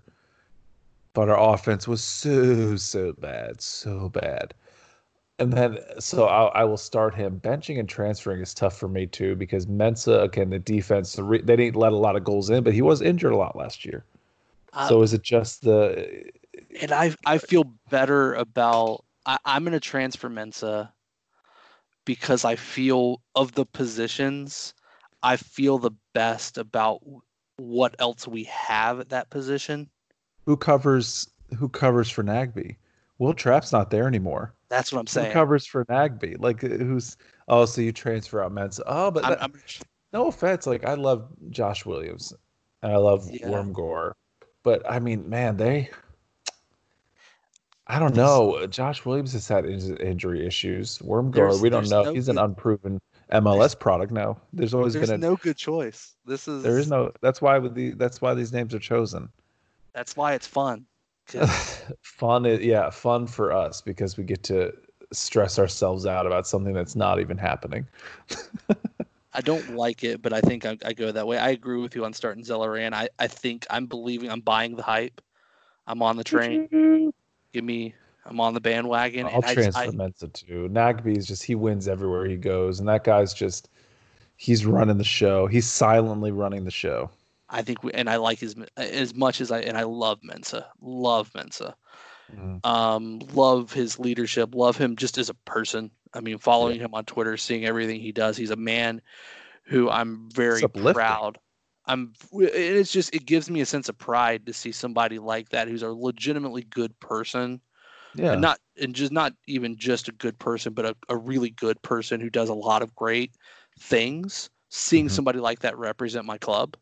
But 1.14 1.30
our 1.30 1.53
offense 1.53 1.88
was 1.88 2.03
so 2.03 2.76
so 2.76 3.14
bad, 3.14 3.61
so 3.61 4.10
bad. 4.10 4.53
And 5.40 5.52
then 5.53 5.80
so 5.99 6.26
I, 6.26 6.61
I 6.61 6.64
will 6.64 6.77
start 6.77 7.14
him. 7.15 7.40
Benching 7.40 7.80
and 7.80 7.90
transferring 7.90 8.41
is 8.41 8.53
tough 8.53 8.77
for 8.77 8.88
me 8.88 9.06
too 9.07 9.35
because 9.35 9.65
Mensah 9.65 10.23
again 10.23 10.49
the 10.49 10.60
defense 10.60 11.14
the 11.14 11.23
re, 11.23 11.41
they 11.41 11.56
didn't 11.56 11.76
let 11.76 11.91
a 11.91 11.98
lot 11.98 12.15
of 12.15 12.23
goals 12.23 12.49
in, 12.49 12.64
but 12.64 12.73
he 12.73 12.81
was 12.81 13.02
injured 13.02 13.34
a 13.34 13.38
lot 13.38 13.56
last 13.56 13.85
year. 13.85 14.06
Uh, 14.73 14.90
so 14.90 15.02
is 15.02 15.14
it 15.14 15.22
just 15.22 15.64
the 15.64 16.26
and 16.81 16.91
I 16.91 17.15
I 17.26 17.38
feel 17.38 17.65
better 17.90 18.34
about 18.34 19.03
I, 19.26 19.38
I'm 19.45 19.64
gonna 19.64 19.80
transfer 19.80 20.30
Mensah 20.30 20.91
because 22.06 22.45
I 22.45 22.56
feel 22.56 23.22
of 23.35 23.53
the 23.53 23.65
positions, 23.65 24.73
I 25.22 25.38
feel 25.38 25.77
the 25.77 25.91
best 26.14 26.57
about 26.57 27.02
what 27.57 27.95
else 27.99 28.27
we 28.27 28.44
have 28.45 28.99
at 28.99 29.10
that 29.10 29.30
position. 29.30 29.90
Who 30.45 30.57
covers 30.57 31.30
who 31.57 31.70
covers 31.70 32.10
for 32.10 32.24
Nagbe? 32.24 32.76
Will 33.20 33.34
Trapp's 33.34 33.72
not 33.72 33.90
there 33.90 34.07
anymore. 34.07 34.53
That's 34.70 34.91
what 34.91 34.99
I'm 34.99 35.07
saying. 35.07 35.28
Who 35.28 35.34
covers 35.34 35.65
for 35.65 35.86
Nagbe? 35.86 36.36
Like 36.40 36.64
uh, 36.64 36.68
who's 36.68 37.18
oh 37.48 37.65
so 37.65 37.82
you 37.82 37.91
transfer 37.91 38.41
out 38.41 38.52
Mensah. 38.52 38.82
Oh, 38.86 39.11
but 39.11 39.26
I'm, 39.26 39.38
I'm, 39.40 39.53
no 40.11 40.28
offense, 40.28 40.68
like 40.68 40.86
I 40.86 40.95
love 40.95 41.28
Josh 41.49 41.86
Williams 41.86 42.34
and 42.82 42.91
I 42.91 42.98
love 42.98 43.30
Yeah. 43.32 43.48
Wormgoor, 43.48 44.14
but 44.64 44.90
I 44.90 44.99
mean, 44.99 45.30
man, 45.30 45.57
they. 45.57 45.90
I 47.86 47.99
don't 47.99 48.15
know. 48.15 48.65
Josh 48.68 49.06
Williams 49.06 49.34
has 49.34 49.45
had 49.48 49.65
injury 49.65 50.48
issues. 50.48 50.99
Wormgoor, 50.99 51.34
There's- 51.34 51.61
we 51.61 51.70
don't 51.70 51.90
know. 51.90 52.03
no 52.03 52.14
He's 52.14 52.30
an 52.30 52.38
unproven 52.38 53.02
MLS 53.32 53.78
product 53.78 54.11
now. 54.11 54.38
There's 54.53 54.74
always 54.74 54.94
there's 54.94 55.10
been 55.10 55.24
a. 55.24 55.28
no 55.30 55.36
good 55.36 55.57
choice. 55.57 56.15
This 56.26 56.48
is 56.48 56.64
there 56.64 56.78
is 56.78 56.90
no. 56.90 57.11
That's 57.22 57.41
why 57.41 57.57
with 57.57 57.74
the. 57.76 57.91
That's 57.91 58.22
why 58.22 58.34
these 58.34 58.53
names 58.53 58.74
are 58.74 58.80
chosen. 58.80 59.30
That's 59.94 60.15
why 60.15 60.34
it's 60.34 60.48
fun. 60.48 60.86
fun, 62.02 62.45
yeah, 62.61 62.90
fun 62.90 63.28
for 63.28 63.52
us 63.52 63.82
because 63.82 64.18
we 64.18 64.24
get 64.24 64.44
to 64.44 64.74
stress 65.11 65.57
ourselves 65.60 66.06
out 66.06 66.26
about 66.26 66.48
something 66.48 66.74
that's 66.74 66.95
not 66.95 67.20
even 67.20 67.38
happening. 67.38 67.88
I 69.34 69.41
don't 69.41 69.76
like 69.76 70.03
it, 70.03 70.22
but 70.22 70.34
I 70.34 70.41
think 70.41 70.65
I, 70.65 70.78
I 70.86 70.94
go 70.94 71.11
that 71.11 71.26
way. 71.26 71.38
I 71.38 71.49
agree 71.49 71.80
with 71.80 71.95
you 71.95 72.06
on 72.06 72.14
starting 72.14 72.44
Zelarayan. 72.44 72.94
I, 72.94 73.10
I 73.18 73.28
think 73.28 73.65
I'm 73.70 73.88
believing 73.88 74.30
I'm 74.30 74.41
buying 74.41 74.76
the 74.76 74.84
hype. 74.84 75.22
I'm 75.88 76.02
on 76.02 76.18
the 76.18 76.24
train. 76.24 77.11
Give 77.52 77.64
me 77.64 77.95
I'm 78.26 78.40
on 78.40 78.53
the 78.53 78.61
bandwagon. 78.61 79.26
I'll 79.26 79.36
and 79.36 79.45
I, 79.45 79.56
just- 79.56 79.78
transfer 79.78 79.91
Mensah 79.91 80.34
too. 80.34 80.70
Nagbe 80.72 81.18
is 81.18 81.28
just 81.28 81.44
he 81.44 81.56
wins 81.56 81.88
everywhere 81.88 82.26
he 82.26 82.38
goes, 82.38 82.80
and 82.80 82.88
that 82.88 83.03
guy's 83.03 83.34
just 83.34 83.70
he's 84.38 84.65
running 84.65 84.98
the 84.98 85.03
show. 85.03 85.48
He's 85.48 85.68
silently 85.68 86.32
running 86.32 86.64
the 86.64 86.72
show. 86.72 87.10
I 87.53 87.63
think 87.63 87.84
we, 87.84 87.93
and 87.93 88.09
I 88.09 88.17
like 88.17 88.39
his 88.39 88.55
as 88.77 89.15
much 89.15 89.41
as 89.41 89.51
I 89.51 89.61
and 89.61 89.77
I 89.77 89.84
love 89.84 90.21
Mensah. 90.21 90.67
Love 90.81 91.31
Mensah. 91.34 91.75
Mhm. 92.30 92.63
Um, 92.63 93.19
love 93.34 93.73
his 93.73 93.99
leadership. 93.99 94.55
Love 94.55 94.77
him 94.77 94.95
just 94.95 95.17
as 95.17 95.30
a 95.30 95.34
person. 95.34 95.91
I 96.13 96.21
mean, 96.21 96.38
following 96.39 96.80
him 96.80 96.93
on 96.93 97.05
Twitter, 97.05 97.38
seeing 97.38 97.65
everything 97.65 97.99
he 97.99 98.11
does. 98.13 98.38
He's 98.38 98.51
a 98.51 98.55
man 98.55 99.01
who 99.65 99.89
I'm 99.89 100.30
very 100.31 100.67
proud. 100.67 101.39
I'm. 101.85 102.13
and 102.34 102.49
It's 102.51 102.91
just 102.93 103.15
it 103.15 103.25
gives 103.25 103.49
me 103.49 103.61
a 103.61 103.65
sense 103.67 103.89
of 103.89 103.97
pride 103.97 104.45
to 104.47 104.53
see 104.53 104.71
somebody 104.73 105.19
like 105.19 105.49
that 105.49 105.67
who's 105.69 105.84
a 105.84 105.89
legitimately 105.89 106.63
good 106.63 106.99
person, 106.99 107.61
Yeah, 108.13 108.34
and 108.34 108.41
not 108.41 108.59
and 108.81 108.95
just 108.95 109.11
not 109.11 109.34
even 109.47 109.77
just 109.77 110.07
a 110.09 110.13
good 110.13 110.39
person, 110.39 110.73
but 110.73 110.85
a, 110.85 110.95
a 111.09 111.17
really 111.17 111.51
good 111.51 111.81
person 111.81 112.21
who 112.21 112.30
does 112.30 112.49
a 112.49 112.53
lot 112.53 112.81
of 112.81 112.95
great 112.95 113.35
things. 113.80 114.49
Seeing 114.69 115.07
Mhm. 115.07 115.09
somebody 115.09 115.39
like 115.39 115.59
that 115.59 115.77
represent 115.77 116.25
my 116.25 116.38
club 116.38 116.77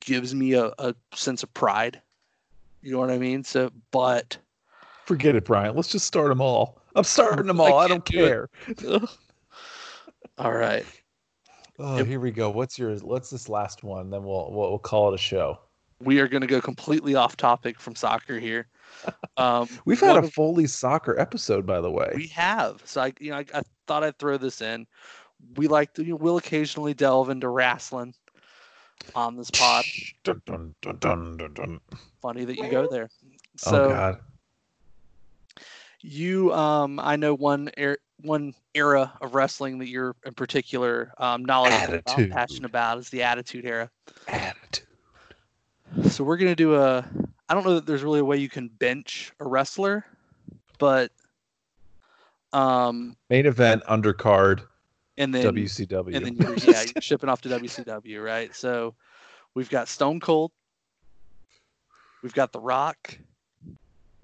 gives 0.00 0.34
me 0.34 0.54
a, 0.54 0.72
a 0.78 0.94
sense 1.14 1.42
of 1.42 1.52
pride. 1.54 2.00
You 2.82 2.92
know 2.92 2.98
what 2.98 3.10
I 3.10 3.18
mean? 3.18 3.42
So, 3.44 3.70
but 3.90 4.38
forget 5.06 5.34
it, 5.36 5.44
Brian. 5.44 5.74
Let's 5.74 5.88
just 5.88 6.06
start 6.06 6.28
them 6.28 6.40
all. 6.40 6.80
I'm 6.94 7.04
starting 7.04 7.46
them 7.46 7.60
all. 7.60 7.78
I, 7.78 7.88
can't 7.88 8.04
don't 8.04 8.04
do 8.04 8.26
care. 8.26 8.48
all 10.38 10.52
right. 10.52 10.84
Oh, 11.78 12.02
here 12.04 12.18
we 12.20 12.30
go. 12.30 12.50
What's 12.50 12.78
your? 12.78 12.96
What's 12.98 13.30
this 13.30 13.48
last 13.48 13.84
one? 13.84 14.10
Then 14.10 14.24
we'll 14.24 14.50
we'll, 14.50 14.70
we'll 14.70 14.78
call 14.78 15.10
it 15.12 15.14
a 15.14 15.18
show. 15.18 15.58
we 16.00 16.18
are 16.20 16.28
going 16.28 16.40
to 16.40 16.46
go 16.46 16.60
completely 16.60 17.14
off 17.14 17.36
topic 17.36 17.80
from 17.80 17.94
soccer 17.94 18.38
here. 18.38 18.66
Um, 19.36 19.68
We've 19.84 20.00
had 20.00 20.16
a 20.16 20.20
of- 20.20 20.32
Foley 20.32 20.66
soccer 20.66 21.16
episode, 21.20 21.64
by 21.64 21.80
the 21.80 21.90
way. 21.90 22.10
we 22.16 22.26
have 22.28 22.82
so 22.84 23.02
I 23.02 23.12
you 23.20 23.30
know 23.30 23.36
I, 23.36 23.44
I 23.54 23.62
thought 23.86 24.02
I'd 24.02 24.18
throw 24.18 24.36
this 24.36 24.60
in. 24.60 24.86
We 25.54 25.68
like 25.68 25.94
to 25.94 26.02
you 26.02 26.10
know, 26.12 26.16
we'll 26.16 26.38
occasionally 26.38 26.94
delve 26.94 27.30
into 27.30 27.48
wrestling 27.48 28.14
on 29.14 29.36
this 29.36 29.50
pod. 29.50 29.84
Dun, 30.24 30.42
dun, 30.46 30.74
dun. 30.98 31.80
Funny 32.20 32.44
that 32.44 32.58
you 32.62 32.68
go 32.68 32.86
there. 32.86 33.08
oh 33.66 33.70
So 33.70 33.88
God. 33.88 34.20
you 36.02 36.52
um 36.52 37.00
I 37.00 37.16
know 37.16 37.34
one 37.34 37.70
er- 37.78 37.98
one 38.22 38.54
era 38.74 39.12
of 39.20 39.34
wrestling 39.34 39.78
that 39.78 39.88
you're 39.88 40.14
in 40.24 40.34
particular 40.34 41.12
um 41.18 41.44
knowledgeable 41.44 41.94
about, 41.98 42.30
passionate 42.30 42.66
about 42.66 42.98
is 42.98 43.08
the 43.10 43.22
attitude 43.22 43.64
era. 43.64 43.90
Attitude. 44.28 44.86
So 46.10 46.24
we're 46.24 46.36
gonna 46.36 46.54
do 46.56 46.74
a. 46.74 47.08
I 47.48 47.54
don't 47.54 47.64
know 47.64 47.74
that 47.76 47.86
there's 47.86 48.02
really 48.02 48.20
a 48.20 48.24
way 48.24 48.36
you 48.36 48.50
can 48.50 48.68
bench 48.68 49.32
a 49.40 49.48
wrestler, 49.48 50.04
but 50.78 51.10
um, 52.52 53.16
Main 53.30 53.46
event 53.46 53.82
undercard 53.84 54.62
and 55.18 55.34
then 55.34 55.54
WCW. 55.54 56.16
and 56.16 56.24
then 56.24 56.36
you're, 56.36 56.54
yeah, 56.56 56.82
you're 56.82 57.02
shipping 57.02 57.28
off 57.28 57.42
to 57.42 57.48
WCW, 57.48 58.24
right? 58.24 58.54
So 58.54 58.94
we've 59.54 59.68
got 59.68 59.88
Stone 59.88 60.20
Cold, 60.20 60.52
we've 62.22 62.34
got 62.34 62.52
The 62.52 62.60
Rock, 62.60 63.18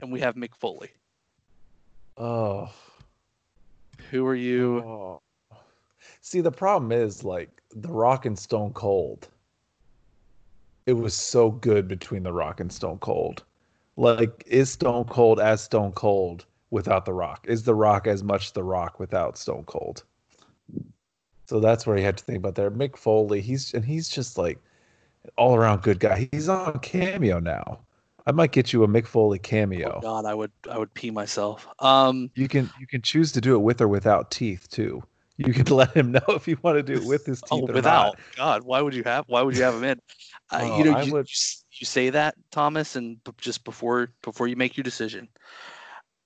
and 0.01 0.13
we 0.13 0.21
have 0.21 0.37
Mick 0.37 0.55
Foley. 0.59 0.91
oh. 2.17 2.71
Who 4.11 4.27
are 4.27 4.35
you? 4.35 4.79
Oh. 4.81 5.23
See, 6.21 6.41
the 6.41 6.53
problem 6.53 6.93
is 6.93 7.25
like 7.25 7.51
The 7.75 7.89
Rock 7.89 8.27
and 8.27 8.39
Stone 8.39 8.73
Cold. 8.75 9.29
It 10.87 10.93
was 10.93 11.15
so 11.15 11.51
good 11.51 11.89
between 11.89 12.23
The 12.23 12.33
Rock 12.33 12.61
and 12.61 12.71
Stone 12.71 12.99
Cold. 12.99 13.45
Like, 13.97 14.45
is 14.47 14.71
Stone 14.71 15.05
Cold 15.05 15.41
as 15.41 15.63
Stone 15.63 15.93
Cold 15.93 16.45
without 16.71 17.07
The 17.07 17.13
Rock? 17.13 17.47
Is 17.49 17.63
The 17.63 17.75
Rock 17.75 18.07
as 18.07 18.23
much 18.23 18.53
The 18.53 18.63
Rock 18.63 19.01
without 19.01 19.39
Stone 19.39 19.65
Cold? 19.65 20.05
So 21.47 21.61
that's 21.61 21.87
where 21.87 21.97
you 21.97 22.05
had 22.05 22.17
to 22.19 22.25
think 22.25 22.39
about 22.39 22.55
there. 22.55 22.71
Mick 22.71 22.97
Foley, 22.97 23.41
he's 23.41 23.75
and 23.75 23.85
he's 23.85 24.09
just 24.09 24.39
like 24.39 24.59
all 25.37 25.55
around 25.55 25.83
good 25.83 26.01
guy. 26.01 26.29
He's 26.33 26.49
on 26.49 26.79
cameo 26.81 27.39
now. 27.39 27.81
I 28.27 28.33
might 28.33 28.53
get 28.53 28.73
you 28.73 28.83
a 28.85 28.89
Mick 28.89 29.07
Foley 29.07 29.39
cameo. 29.39 29.97
Oh 29.97 30.01
God, 30.01 30.25
I 30.25 30.35
would 30.35 30.53
I 30.71 30.79
would 30.79 30.93
pee 30.95 31.11
myself. 31.11 31.69
Um, 31.81 32.31
You 32.35 32.49
can 32.49 32.71
you 32.81 32.87
can 32.87 33.03
choose 33.03 33.33
to 33.33 33.41
do 33.41 33.55
it 33.55 33.59
with 33.59 33.81
or 33.81 33.89
without 33.89 34.31
teeth 34.31 34.69
too. 34.71 35.03
You 35.37 35.53
can 35.53 35.67
let 35.77 35.95
him 35.95 36.13
know 36.13 36.23
if 36.29 36.49
you 36.49 36.57
want 36.63 36.79
to 36.79 36.83
do 36.83 36.95
it 36.95 37.07
with 37.07 37.27
his 37.27 37.43
teeth 37.43 37.65
oh, 37.65 37.69
or 37.69 37.75
without 37.75 38.05
not. 38.05 38.19
God, 38.37 38.63
why 38.63 38.81
would 38.81 38.95
you 38.95 39.03
have? 39.05 39.25
Why 39.29 39.43
would 39.43 39.57
you 39.57 39.63
have 39.63 39.75
him 39.75 39.85
in? 39.85 40.01
Uh, 40.51 40.59
Oh, 40.61 40.79
you 40.79 40.85
know, 40.85 40.93
I 40.93 41.03
you, 41.03 41.13
would- 41.15 41.29
you 41.73 41.87
say 41.87 42.11
that, 42.11 42.35
Thomas, 42.51 42.97
and 42.97 43.23
b- 43.25 43.33
just 43.39 43.65
before 43.65 44.13
before 44.23 44.47
you 44.47 44.57
make 44.57 44.77
your 44.77 44.85
decision, 44.85 45.27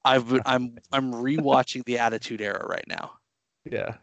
I've 0.05 0.29
been, 0.29 0.43
I'm 0.45 0.77
I'm 0.93 1.13
rewatching 1.13 1.85
the 1.85 1.99
Attitude 1.99 2.41
Era 2.41 2.67
right 2.69 2.85
now, 2.89 3.13
Yeah. 3.71 3.95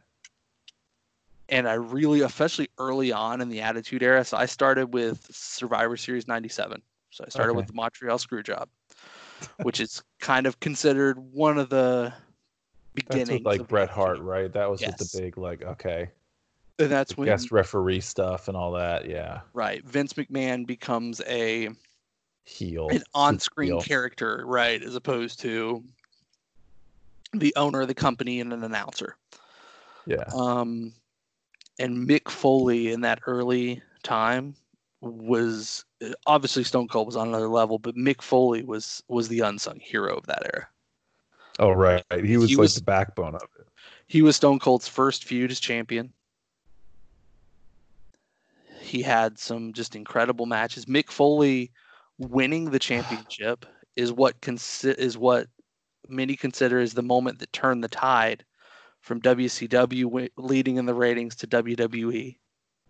And 1.49 1.67
I 1.67 1.73
really, 1.73 2.21
especially 2.21 2.69
early 2.77 3.11
on 3.11 3.41
in 3.41 3.49
the 3.49 3.61
Attitude 3.61 4.03
Era. 4.03 4.23
So 4.25 4.37
I 4.37 4.45
started 4.45 4.93
with 4.93 5.27
Survivor 5.31 5.97
Series 5.97 6.27
'97, 6.27 6.81
So 7.11 7.23
I 7.25 7.29
started 7.29 7.51
Okay. 7.51 7.57
with 7.57 7.67
the 7.67 7.73
Montreal 7.73 8.17
Screwjob, 8.17 8.67
which 9.63 9.79
is 9.79 10.03
kind 10.19 10.47
of 10.47 10.59
considered 10.59 11.19
one 11.19 11.57
of 11.57 11.69
the 11.69 12.13
beginnings. 12.93 13.29
with 13.29 13.45
like 13.45 13.67
Bret 13.67 13.89
Hart, 13.89 14.19
right? 14.19 14.51
That 14.51 14.69
was 14.69 14.81
with 14.81 14.97
the 14.97 15.19
big 15.21 15.37
like 15.37 15.61
okay, 15.61 16.09
And 16.79 16.89
that's 16.89 17.15
when 17.17 17.27
guest 17.27 17.51
referee 17.51 18.01
stuff 18.01 18.47
and 18.47 18.57
all 18.57 18.71
that. 18.73 19.07
Yeah, 19.09 19.41
right 19.53 19.83
Vince 19.85 20.13
McMahon 20.13 20.65
becomes 20.65 21.21
a 21.27 21.69
heel, 22.43 22.89
an 22.89 23.03
on-screen 23.13 23.69
heel. 23.73 23.81
character, 23.81 24.43
right, 24.45 24.81
as 24.81 24.95
opposed 24.95 25.39
to 25.41 25.83
the 27.33 27.53
owner 27.55 27.81
of 27.81 27.87
the 27.87 27.93
company 27.95 28.39
and 28.39 28.53
an 28.53 28.63
announcer. 28.63 29.17
Yeah, 30.05 30.23
Um, 30.33 30.93
and 31.79 32.07
Mick 32.07 32.29
Foley 32.29 32.91
in 32.91 33.01
that 33.01 33.19
early 33.27 33.81
time 34.03 34.55
was 35.01 35.85
obviously 36.25 36.63
Stone 36.63 36.87
Cold 36.87 37.05
was 37.07 37.15
on 37.15 37.27
another 37.27 37.47
level, 37.49 37.77
but 37.79 37.95
Mick 37.95 38.21
Foley 38.21 38.63
was 38.63 39.03
was 39.07 39.27
the 39.27 39.41
unsung 39.41 39.79
hero 39.79 40.15
of 40.15 40.25
that 40.27 40.43
era. 40.53 40.67
Oh 41.59 41.71
right, 41.71 42.03
he 42.23 42.37
was 42.37 42.49
He 42.49 42.55
like 42.55 42.61
was- 42.61 42.75
the 42.75 42.81
backbone 42.83 43.35
of 43.35 43.43
it. 43.59 43.67
He 44.07 44.21
was 44.21 44.35
Stone 44.35 44.59
Cold's 44.59 44.87
first 44.87 45.23
feud 45.25 45.49
as 45.51 45.59
champion. 45.59 46.13
He 48.79 49.01
had 49.01 49.39
some 49.39 49.73
just 49.73 49.95
incredible 49.95 50.45
matches. 50.45 50.85
Mick 50.85 51.09
Foley 51.09 51.71
winning 52.19 52.69
the 52.69 52.77
championship 52.79 53.65
is 53.95 54.11
what 54.11 54.39
consi- 54.41 54.95
is 54.97 55.17
what 55.17 55.47
many 56.07 56.35
consider 56.35 56.79
is 56.79 56.93
the 56.93 57.01
moment 57.01 57.39
that 57.39 57.51
turned 57.51 57.83
the 57.83 57.87
tide 57.87 58.45
from 59.05 59.21
WCW 59.21 60.29
leading 60.35 60.77
in 60.77 60.87
the 60.87 60.93
ratings 60.93 61.35
to 61.35 61.45
WWE 61.45 62.35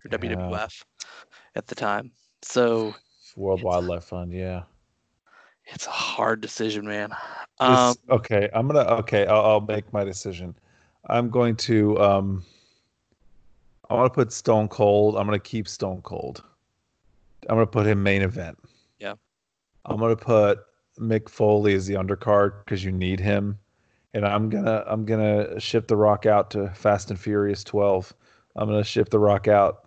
or 0.05 0.09
Yeah. 0.09 0.17
WWF 0.17 0.81
at 1.55 1.67
the 1.67 1.75
time. 1.75 2.09
So 2.41 2.95
World 3.35 3.61
Wildlife 3.61 4.05
Fund, 4.05 4.31
yeah. 4.31 4.63
it's 5.65 5.87
a 5.87 5.91
hard 5.91 6.39
decision, 6.39 6.87
man. 6.87 7.11
Um, 7.59 7.95
okay, 8.09 8.49
I'm 8.53 8.65
gonna 8.67 8.85
okay. 9.01 9.27
I'll, 9.27 9.45
I'll 9.45 9.61
make 9.61 9.91
my 9.91 10.05
decision. 10.05 10.55
I'm 11.09 11.29
going 11.29 11.57
to 11.57 11.99
um. 12.01 12.45
I 13.89 13.93
want 13.93 14.11
to 14.11 14.15
put 14.15 14.31
Stone 14.31 14.69
Cold. 14.69 15.17
I'm 15.17 15.27
gonna 15.27 15.37
keep 15.37 15.67
Stone 15.67 16.01
Cold. 16.03 16.43
I'm 17.49 17.57
gonna 17.57 17.67
put 17.67 17.85
him 17.85 18.01
main 18.01 18.21
event. 18.21 18.57
Yeah. 18.99 19.15
I'm 19.83 19.99
gonna 19.99 20.15
put 20.15 20.59
Mick 20.97 21.27
Foley 21.27 21.73
as 21.73 21.87
the 21.87 21.95
undercard 21.95 22.63
because 22.63 22.85
you 22.85 22.93
need 22.93 23.19
him, 23.19 23.59
and 24.15 24.25
I'm 24.25 24.49
gonna 24.49 24.83
I'm 24.87 25.05
gonna 25.05 25.59
ship 25.59 25.87
the 25.87 25.97
Rock 25.97 26.25
out 26.25 26.49
to 26.51 26.69
Fast 26.69 27.11
and 27.11 27.19
Furious 27.19 27.63
12. 27.63 28.13
I'm 28.55 28.67
gonna 28.69 28.83
ship 28.83 29.09
the 29.09 29.19
Rock 29.19 29.47
out. 29.47 29.83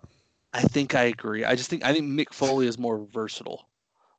I 0.53 0.61
think 0.61 0.95
I 0.95 1.03
agree. 1.03 1.43
I 1.43 1.55
just 1.55 1.69
think 1.69 1.83
I 1.83 1.91
think 1.93 2.05
Mick 2.05 2.31
Foley 2.31 2.67
is 2.67 2.77
more 2.77 3.05
versatile. 3.11 3.67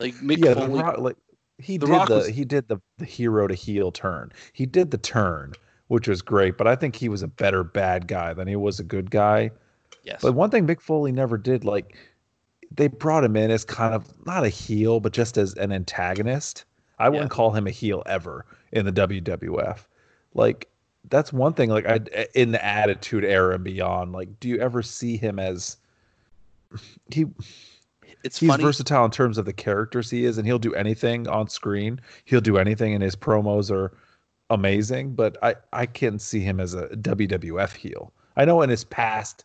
Like 0.01 0.15
Mick 0.17 0.45
yeah, 0.45 0.55
the 0.55 0.63
Foley, 0.67 0.83
Rock, 0.83 0.99
like 0.99 1.17
he 1.59 1.79
The 1.79 1.87
did 1.87 1.93
Rock 1.93 2.09
the 2.09 2.15
was- 2.17 2.27
he 2.27 2.45
did 2.45 2.67
the 2.69 2.79
the 2.99 3.05
hero 3.05 3.47
to 3.47 3.55
heel 3.55 3.93
turn. 3.93 4.33
He 4.53 4.67
did 4.67 4.91
the 4.91 4.99
turn, 4.99 5.53
which 5.87 6.09
was 6.09 6.23
great. 6.23 6.59
But 6.59 6.67
I 6.67 6.75
think 6.75 6.97
he 6.97 7.09
was 7.09 7.23
a 7.23 7.29
better 7.29 7.63
bad 7.63 8.09
guy 8.09 8.35
than 8.35 8.49
he 8.49 8.57
was 8.57 8.81
a 8.81 8.85
good 8.85 9.11
guy. 9.13 9.51
yes, 10.03 10.21
But 10.23 10.35
one 10.35 10.51
thing 10.51 10.67
Mick 10.67 10.81
Foley 10.81 11.13
never 11.13 11.39
did, 11.39 11.65
like 11.65 11.97
they 12.73 12.89
brought 12.89 13.23
him 13.25 13.37
in 13.37 13.51
as 13.53 13.65
kind 13.65 13.95
of 13.95 14.07
not 14.27 14.45
a 14.45 14.49
heel, 14.49 14.99
but 14.99 15.13
just 15.13 15.39
as 15.39 15.55
an 15.55 15.71
antagonist. 15.73 16.65
I 16.99 17.09
wouldn't 17.09 17.31
call 17.31 17.53
him 17.53 17.67
a 17.67 17.71
heel 17.71 18.03
ever 18.05 18.45
in 18.73 18.85
the 18.85 18.93
WWF. 18.93 19.87
Like 20.35 20.69
that's 21.09 21.33
one 21.33 21.55
thing. 21.55 21.71
Like 21.71 21.87
I 21.87 22.01
eh, 22.13 22.27
in 22.35 22.53
the 22.53 22.65
Attitude 22.65 23.25
Era 23.25 23.55
and 23.55 23.65
beyond. 23.65 24.13
Like, 24.13 24.39
do 24.41 24.49
you 24.49 24.59
ever 24.59 24.83
see 24.83 25.17
him 25.17 25.39
as 25.39 25.77
he? 27.11 27.27
it's 28.23 28.39
he's 28.39 28.51
funny. 28.51 28.63
versatile 28.63 29.05
in 29.05 29.11
terms 29.11 29.39
of 29.39 29.45
the 29.47 29.53
characters 29.53 30.11
he 30.11 30.25
is, 30.25 30.39
and 30.39 30.47
he'll 30.47 30.59
do 30.59 30.75
anything 30.75 31.27
on 31.29 31.49
screen. 31.49 32.01
He'll 32.27 32.41
do 32.41 32.59
anything, 32.59 32.95
and 32.95 33.03
his 33.03 33.17
promos 33.17 33.71
are 33.71 33.97
amazing. 34.51 35.15
But 35.15 35.37
I 35.43 35.55
I 35.73 35.87
can't 35.87 36.21
see 36.21 36.41
him 36.41 36.61
as 36.61 36.75
a 36.75 36.89
WWF 36.89 37.75
heel. 37.75 38.13
I 38.37 38.45
know 38.45 38.63
in 38.63 38.71
his 38.71 38.85
past 38.85 39.45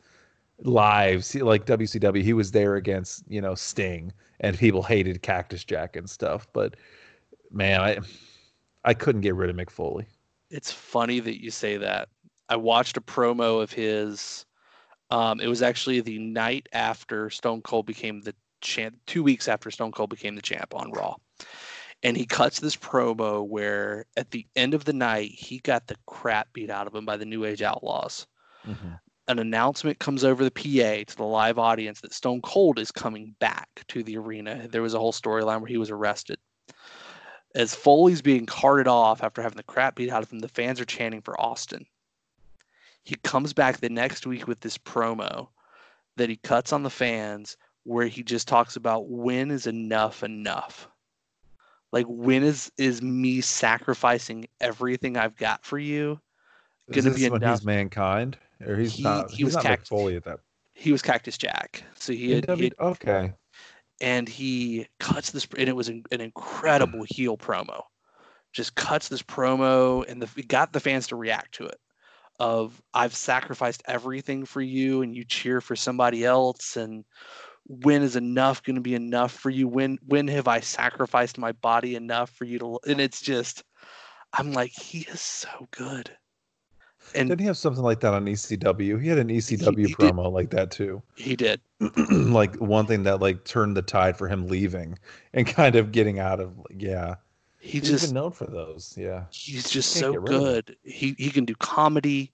lives, 0.59 1.31
he- 1.31 1.41
like 1.41 1.65
WCW, 1.65 2.21
he 2.21 2.33
was 2.33 2.51
there 2.51 2.75
against 2.75 3.23
you 3.27 3.41
know 3.41 3.55
Sting, 3.55 4.11
and 4.41 4.57
people 4.57 4.83
hated 4.83 5.21
Cactus 5.21 5.63
Jack 5.63 5.95
and 5.95 6.09
stuff. 6.09 6.47
But 6.53 6.75
man, 7.51 7.81
I 7.81 7.97
I 8.83 8.93
couldn't 8.93 9.21
get 9.21 9.35
rid 9.35 9.49
of 9.49 9.55
Mick 9.55 9.69
Foley. 9.69 10.05
It's 10.49 10.71
funny 10.71 11.19
that 11.19 11.41
you 11.43 11.51
say 11.51 11.77
that. 11.77 12.09
I 12.49 12.55
watched 12.55 12.97
a 12.97 13.01
promo 13.01 13.61
of 13.61 13.71
his. 13.71 14.45
Um, 15.11 15.39
it 15.39 15.47
was 15.47 15.61
actually 15.61 16.01
the 16.01 16.19
night 16.19 16.67
after 16.73 17.29
Stone 17.29 17.61
Cold 17.61 17.85
became 17.85 18.21
the 18.21 18.35
champ, 18.61 18.95
two 19.05 19.23
weeks 19.23 19.47
after 19.47 19.69
Stone 19.71 19.91
Cold 19.91 20.09
became 20.09 20.35
the 20.35 20.41
champ 20.41 20.73
on 20.75 20.91
Raw. 20.91 21.15
And 22.03 22.15
he 22.17 22.25
cuts 22.25 22.59
this 22.59 22.75
promo 22.75 23.45
where 23.47 24.05
at 24.17 24.31
the 24.31 24.45
end 24.55 24.73
of 24.73 24.85
the 24.85 24.93
night, 24.93 25.31
he 25.31 25.59
got 25.59 25.87
the 25.87 25.95
crap 26.05 26.51
beat 26.53 26.69
out 26.69 26.87
of 26.87 26.93
him 26.95 27.05
by 27.05 27.17
the 27.17 27.25
New 27.25 27.45
Age 27.45 27.61
Outlaws. 27.61 28.27
An 29.27 29.39
announcement 29.39 29.97
comes 29.99 30.23
over 30.23 30.43
the 30.43 30.51
PA 30.51 31.03
to 31.11 31.17
the 31.17 31.23
live 31.23 31.57
audience 31.57 32.01
that 32.01 32.13
Stone 32.13 32.41
Cold 32.41 32.77
is 32.77 32.91
coming 32.91 33.35
back 33.39 33.69
to 33.87 34.03
the 34.03 34.17
arena. 34.17 34.67
There 34.67 34.83
was 34.83 34.93
a 34.93 34.99
whole 34.99 35.13
storyline 35.13 35.61
where 35.61 35.67
he 35.67 35.77
was 35.77 35.89
arrested. 35.89 36.37
As 37.55 37.73
Foley's 37.73 38.21
being 38.21 38.45
carted 38.45 38.87
off 38.87 39.23
after 39.23 39.41
having 39.41 39.55
the 39.57 39.63
crap 39.63 39.95
beat 39.95 40.09
out 40.11 40.21
of 40.21 40.31
him, 40.31 40.39
the 40.39 40.47
fans 40.49 40.79
are 40.81 40.85
chanting 40.85 41.21
for 41.21 41.39
Austin. 41.39 41.85
He 43.03 43.15
comes 43.23 43.53
back 43.53 43.77
the 43.77 43.89
next 43.89 44.27
week 44.27 44.45
with 44.47 44.59
this 44.59 44.77
promo 44.77 45.47
that 46.17 46.29
he 46.29 46.35
cuts 46.37 46.73
on 46.73 46.83
the 46.83 46.89
fans 46.89 47.55
where 47.83 48.07
he 48.07 48.23
just 48.23 48.47
talks 48.47 48.75
about 48.75 49.07
when 49.09 49.51
is 49.51 49.67
enough 49.67 50.21
enough. 50.23 50.89
Like 51.93 52.07
when 52.09 52.43
is 52.43 52.71
is 52.77 53.01
me 53.01 53.39
sacrificing 53.41 54.47
everything 54.59 55.15
I've 55.17 55.37
got 55.37 55.63
for 55.63 55.77
you 55.77 56.19
gonna 56.91 57.09
this 57.11 57.19
be 57.19 57.25
enough? 57.25 57.59
he's 57.59 57.65
mankind, 57.65 58.37
or 58.65 58.75
he's 58.75 58.93
He- 58.93 59.03
not? 59.03 59.31
he 59.31 59.43
was 59.45 59.53
not 59.53 59.63
Cactus- 59.63 59.89
Foley 59.89 60.15
at 60.17 60.23
that. 60.25 60.39
He 60.73 60.91
was 60.91 61.01
Cactus 61.01 61.37
Jack. 61.37 61.83
So 61.95 62.11
he 62.11 62.31
had, 62.31 62.49
he 62.57 62.63
had 62.65 62.73
okay. 62.79 63.33
And 64.01 64.27
he 64.27 64.87
cuts 64.99 65.31
this 65.31 65.47
and 65.57 65.69
it 65.69 65.75
was 65.75 65.89
an, 65.89 66.03
an 66.11 66.21
incredible 66.21 66.99
hmm. 66.99 67.15
heel 67.15 67.37
promo. 67.37 67.81
Just 68.53 68.75
cuts 68.75 69.09
this 69.09 69.21
promo 69.21 70.07
and 70.09 70.21
the, 70.21 70.43
got 70.43 70.71
the 70.71 70.79
fans 70.79 71.07
to 71.07 71.15
react 71.15 71.55
to 71.55 71.65
it 71.65 71.77
of 72.37 72.81
i've 72.93 73.15
sacrificed 73.15 73.81
everything 73.87 74.43
for 74.43 74.59
you 74.59 75.01
and 75.01 75.15
you 75.15 75.23
cheer 75.23 75.61
for 75.61 75.73
somebody 75.73 76.25
else 76.25 76.75
and 76.75 77.05
when 77.67 78.01
is 78.01 78.15
enough 78.15 78.61
going 78.63 78.75
to 78.75 78.81
be 78.81 78.93
enough 78.93 79.31
for 79.31 79.49
you? 79.49 79.67
When 79.67 79.97
when 80.05 80.27
have 80.27 80.47
i 80.47 80.59
sacrificed 80.59 81.37
my 81.37 81.51
body 81.53 81.95
enough 81.95 82.29
for 82.29 82.45
you 82.45 82.59
to 82.59 82.79
and 82.87 83.01
it's 83.01 83.21
just 83.21 83.63
i'm 84.33 84.53
like 84.53 84.71
he 84.71 84.99
is 85.11 85.21
so 85.21 85.49
good 85.71 86.15
and 87.13 87.29
Didn't 87.29 87.41
he 87.41 87.47
have 87.47 87.57
something 87.57 87.83
like 87.83 87.99
that 88.01 88.13
on 88.13 88.25
ECW? 88.25 89.01
He 89.01 89.07
had 89.07 89.17
an 89.17 89.29
ECW 89.29 89.77
he 89.77 89.93
did. 89.95 89.95
promo 89.95 90.31
like 90.31 90.49
that 90.51 90.71
too. 90.71 91.01
he 91.15 91.35
did 91.35 91.61
like 92.09 92.55
one 92.55 92.87
thing 92.87 93.03
that 93.03 93.19
like 93.21 93.43
turned 93.45 93.75
the 93.77 93.81
tide 93.81 94.17
for 94.17 94.27
him 94.27 94.47
leaving 94.47 94.97
and 95.33 95.45
kind 95.47 95.75
of 95.75 95.91
getting 95.91 96.19
out 96.19 96.39
of 96.39 96.53
yeah. 96.75 97.15
he 97.59 97.79
He's 97.79 97.89
just 97.89 98.13
known 98.13 98.31
for 98.31 98.45
those. 98.45 98.95
Yeah. 98.97 99.25
he's 99.31 99.69
just 99.69 99.91
so 99.93 100.11
get 100.13 100.21
rid 100.21 100.33
of 100.33 100.35
him. 100.35 100.53
good. 100.53 100.77
He 100.83 101.15
he 101.17 101.29
can 101.31 101.45
do 101.45 101.55
comedy, 101.55 102.31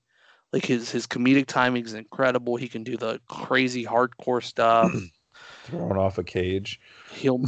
like 0.53 0.65
his 0.65 0.89
his 0.91 1.07
comedic 1.07 1.48
timing 1.48 1.85
is 1.85 1.93
incredible. 1.93 2.56
He 2.56 2.68
can 2.68 2.84
do 2.84 2.98
the 2.98 3.19
crazy 3.27 3.85
hardcore 3.85 4.43
stuff. 4.43 4.91
Thrown 5.65 5.98
off 5.98 6.18
a 6.18 6.23
cage. 6.23 6.80
He'll 7.11 7.43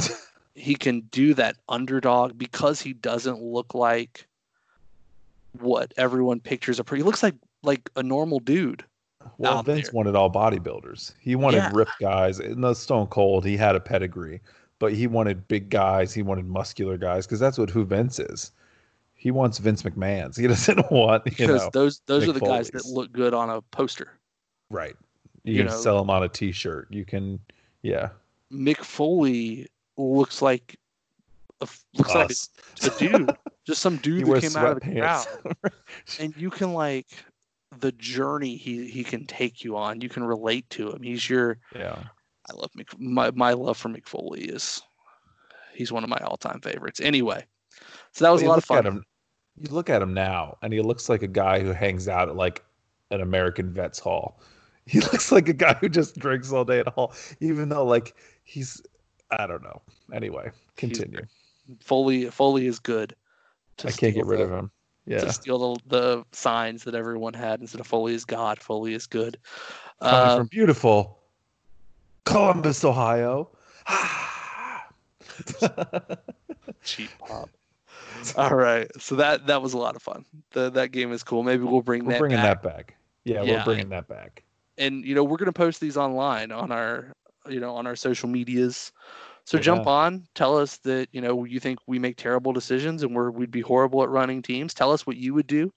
he 0.54 0.74
can 0.74 1.00
do 1.10 1.34
that 1.34 1.56
underdog 1.68 2.38
because 2.38 2.80
he 2.80 2.92
doesn't 2.92 3.42
look 3.42 3.74
like 3.74 4.26
what 5.60 5.92
everyone 5.96 6.40
pictures 6.40 6.78
a. 6.80 6.84
He 6.94 7.02
looks 7.02 7.22
like 7.22 7.34
like 7.62 7.90
a 7.96 8.02
normal 8.02 8.40
dude. 8.40 8.84
Well, 9.38 9.62
Vince 9.62 9.84
there. 9.88 9.92
wanted 9.94 10.14
all 10.14 10.30
bodybuilders. 10.30 11.14
He 11.18 11.34
wanted 11.34 11.58
Yeah. 11.58 11.70
ripped 11.72 11.98
guys. 12.00 12.40
In 12.40 12.60
the 12.60 12.74
Stone 12.74 13.06
Cold, 13.06 13.44
he 13.46 13.56
had 13.56 13.74
a 13.74 13.80
pedigree, 13.80 14.40
but 14.78 14.92
he 14.92 15.06
wanted 15.06 15.48
big 15.48 15.70
guys. 15.70 16.12
He 16.12 16.22
wanted 16.22 16.46
muscular 16.46 16.98
guys 16.98 17.26
because 17.26 17.40
that's 17.40 17.56
what 17.56 17.70
who 17.70 17.84
Vince 17.84 18.18
is. 18.18 18.52
He 19.14 19.30
wants 19.30 19.58
Vince 19.58 19.82
McMahon's. 19.82 20.36
He 20.44 20.46
doesn't 20.46 20.90
want 20.92 21.22
you 21.24 21.30
Because 21.30 21.62
know 21.62 21.70
those 21.72 22.00
those 22.06 22.24
Mick 22.24 22.28
are 22.28 22.32
the 22.32 22.40
guys 22.40 22.68
that 22.70 22.84
look 22.84 23.12
good 23.12 23.32
on 23.32 23.48
a 23.50 23.62
poster. 23.62 24.08
right. 24.70 24.94
You, 25.44 25.52
you 25.54 25.58
can 25.60 25.66
know. 25.72 25.78
sell 25.78 25.98
them 25.98 26.08
on 26.08 26.22
a 26.22 26.28
T-shirt. 26.28 26.88
You 26.90 27.04
can, 27.04 27.38
yeah. 27.82 28.08
Mick 28.50 28.78
Foley 28.78 29.66
looks 29.98 30.40
like 30.40 30.78
a, 31.60 31.68
looks 31.96 32.14
like 32.14 32.30
a, 32.30 32.86
a 32.94 32.98
dude, 32.98 33.36
just 33.66 33.80
some 33.80 33.96
dude 34.02 34.22
that 34.26 34.28
wears 34.30 34.42
came 34.54 34.56
out 34.62 34.76
of 34.76 34.80
the 34.82 35.00
crowd. 35.00 35.72
and 36.20 36.36
you 36.36 36.50
can 36.50 36.72
like 36.72 37.06
the 37.80 37.92
journey 37.92 38.56
he 38.56 38.88
he 38.88 39.02
can 39.04 39.26
take 39.26 39.64
you 39.64 39.76
on. 39.76 40.00
You 40.00 40.08
can 40.08 40.24
relate 40.24 40.68
to 40.70 40.90
him. 40.92 41.02
He's 41.02 41.28
your 41.28 41.58
yeah. 41.74 41.96
I 42.50 42.54
love 42.54 42.70
Mick, 42.78 42.98
my 42.98 43.30
my 43.32 43.52
love 43.52 43.76
for 43.76 43.88
Mick 43.88 44.06
Foley 44.06 44.42
is 44.42 44.82
he's 45.74 45.90
one 45.92 46.04
of 46.04 46.10
my 46.10 46.18
all 46.24 46.36
time 46.36 46.60
favorites. 46.60 47.00
Anyway, 47.00 47.44
so 48.12 48.24
that 48.24 48.30
was 48.30 48.42
Well, 48.42 48.50
a 48.50 48.52
lot 48.52 48.58
of 48.58 48.64
fun. 48.64 48.86
him- 48.86 49.04
you 49.56 49.70
look 49.70 49.88
at 49.88 50.02
him 50.02 50.12
now, 50.12 50.58
and 50.62 50.72
he 50.72 50.80
looks 50.80 51.08
like 51.08 51.22
a 51.22 51.28
guy 51.28 51.60
who 51.60 51.70
hangs 51.72 52.08
out 52.08 52.28
at 52.28 52.34
like 52.36 52.64
an 53.12 53.20
American 53.20 53.72
Vets 53.72 53.98
Hall. 53.98 54.40
He 54.86 55.00
looks 55.00 55.32
like 55.32 55.48
a 55.48 55.54
guy 55.54 55.72
who 55.80 55.88
just 55.88 56.18
drinks 56.18 56.52
all 56.52 56.66
day 56.66 56.80
at 56.80 56.88
hall, 56.88 57.14
even 57.40 57.70
though 57.70 57.86
like 57.86 58.14
he's. 58.42 58.82
I 59.30 59.46
don't 59.46 59.62
know. 59.62 59.80
Anyway, 60.12 60.50
continue. 60.76 61.22
Foley 61.80 62.26
Foley 62.30 62.66
is 62.66 62.78
good. 62.78 63.14
I 63.84 63.90
can't 63.90 64.14
get 64.14 64.26
rid 64.26 64.40
the, 64.40 64.44
of 64.44 64.50
him. 64.50 64.70
Yeah. 65.06 65.20
To 65.20 65.32
steal 65.32 65.76
the, 65.76 65.80
the 65.88 66.24
signs 66.32 66.84
that 66.84 66.94
everyone 66.94 67.34
had 67.34 67.60
instead 67.60 67.80
of 67.80 67.86
Foley 67.86 68.14
is 68.14 68.24
God, 68.24 68.58
Foley 68.58 68.94
is 68.94 69.06
good. 69.06 69.36
Coming 70.00 70.30
uh, 70.30 70.36
from 70.38 70.46
beautiful 70.46 71.18
Columbus, 72.24 72.84
Ohio. 72.84 73.50
Cheap 76.84 77.10
pop. 77.18 77.50
All 78.36 78.54
right, 78.54 78.90
so 78.98 79.16
that 79.16 79.46
that 79.46 79.60
was 79.60 79.74
a 79.74 79.78
lot 79.78 79.96
of 79.96 80.02
fun. 80.02 80.24
The, 80.52 80.70
that 80.70 80.92
game 80.92 81.12
is 81.12 81.22
cool. 81.22 81.42
Maybe 81.42 81.64
we'll 81.64 81.82
bring 81.82 82.04
we're 82.04 82.12
that. 82.12 82.20
Bringing 82.20 82.38
back. 82.38 82.62
that 82.62 82.76
back. 82.76 82.94
Yeah, 83.24 83.42
yeah, 83.42 83.58
we're 83.58 83.64
bringing 83.64 83.88
that 83.90 84.08
back. 84.08 84.42
And 84.78 85.04
you 85.04 85.14
know, 85.14 85.24
we're 85.24 85.36
gonna 85.36 85.52
post 85.52 85.80
these 85.80 85.96
online 85.96 86.50
on 86.50 86.72
our 86.72 87.12
you 87.48 87.60
know 87.60 87.74
on 87.74 87.86
our 87.86 87.96
social 87.96 88.28
medias. 88.28 88.92
So 89.44 89.58
yeah. 89.58 89.62
jump 89.62 89.86
on, 89.86 90.26
tell 90.34 90.56
us 90.56 90.78
that 90.78 91.08
you 91.12 91.20
know 91.20 91.44
you 91.44 91.60
think 91.60 91.78
we 91.86 91.98
make 91.98 92.16
terrible 92.16 92.52
decisions 92.52 93.02
and 93.02 93.14
we're 93.14 93.30
we'd 93.30 93.50
be 93.50 93.60
horrible 93.60 94.02
at 94.02 94.08
running 94.08 94.42
teams. 94.42 94.74
Tell 94.74 94.92
us 94.92 95.06
what 95.06 95.16
you 95.16 95.34
would 95.34 95.46
do. 95.46 95.72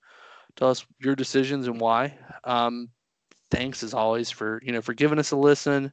Tell 0.55 0.69
us 0.69 0.85
your 0.99 1.15
decisions 1.15 1.67
and 1.67 1.79
why. 1.79 2.17
Um, 2.43 2.89
thanks 3.51 3.83
as 3.83 3.93
always 3.93 4.29
for 4.29 4.61
you 4.63 4.71
know 4.71 4.81
for 4.81 4.93
giving 4.93 5.19
us 5.19 5.31
a 5.31 5.35
listen 5.35 5.91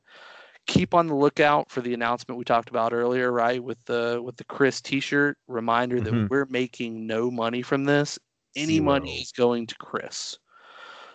keep 0.67 0.95
on 0.95 1.07
the 1.07 1.15
lookout 1.15 1.71
for 1.71 1.81
the 1.81 1.95
announcement 1.95 2.39
we 2.39 2.45
talked 2.45 2.71
about 2.71 2.93
earlier, 2.93 3.31
right? 3.33 3.63
With 3.63 3.83
the 3.85 4.21
with 4.23 4.37
the 4.37 4.45
CRIS 4.45 4.81
T-shirt 4.81 5.37
reminder 5.47 5.97
mm-hmm. 5.97 6.23
that 6.23 6.31
we're 6.31 6.47
making 6.47 7.07
no 7.07 7.31
money 7.31 7.63
from 7.63 7.85
this. 7.85 8.19
Any 8.57 8.75
Zero. 8.75 8.85
money 8.85 9.21
is 9.21 9.33
going 9.33 9.67
to 9.67 9.75
CRIS. 9.77 10.39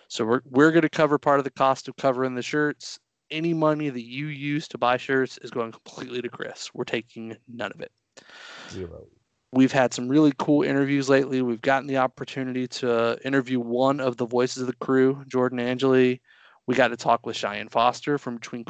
So 0.07 0.25
we're 0.25 0.41
we're 0.45 0.71
going 0.71 0.83
to 0.83 0.89
cover 0.89 1.17
part 1.17 1.39
of 1.39 1.45
the 1.45 1.51
cost 1.51 1.87
of 1.87 1.95
covering 1.95 2.35
the 2.35 2.41
shirts. 2.41 2.99
Any 3.31 3.53
money 3.53 3.89
that 3.89 4.03
you 4.03 4.27
use 4.27 4.67
to 4.69 4.77
buy 4.77 4.97
shirts 4.97 5.37
is 5.41 5.51
going 5.51 5.71
completely 5.71 6.21
to 6.21 6.29
CRIS. 6.29 6.71
We're 6.73 6.83
taking 6.83 7.37
none 7.47 7.71
of 7.71 7.81
it. 7.81 7.91
Zero. 8.69 9.05
We've 9.51 9.71
had 9.71 9.93
some 9.93 10.07
really 10.07 10.31
cool 10.37 10.63
interviews 10.63 11.09
lately. 11.09 11.41
We've 11.41 11.61
gotten 11.61 11.87
the 11.87 11.97
opportunity 11.97 12.67
to 12.67 13.17
interview 13.25 13.59
one 13.59 13.99
of 13.99 14.17
the 14.17 14.27
voices 14.27 14.61
of 14.61 14.67
the 14.67 14.75
crew, 14.75 15.23
Jordan 15.27 15.59
Angeli. 15.59 16.21
We 16.67 16.75
got 16.75 16.89
to 16.89 16.97
talk 16.97 17.25
with 17.25 17.35
Cheyenne 17.35 17.69
Foster 17.69 18.19
from 18.19 18.35
between 18.35 18.63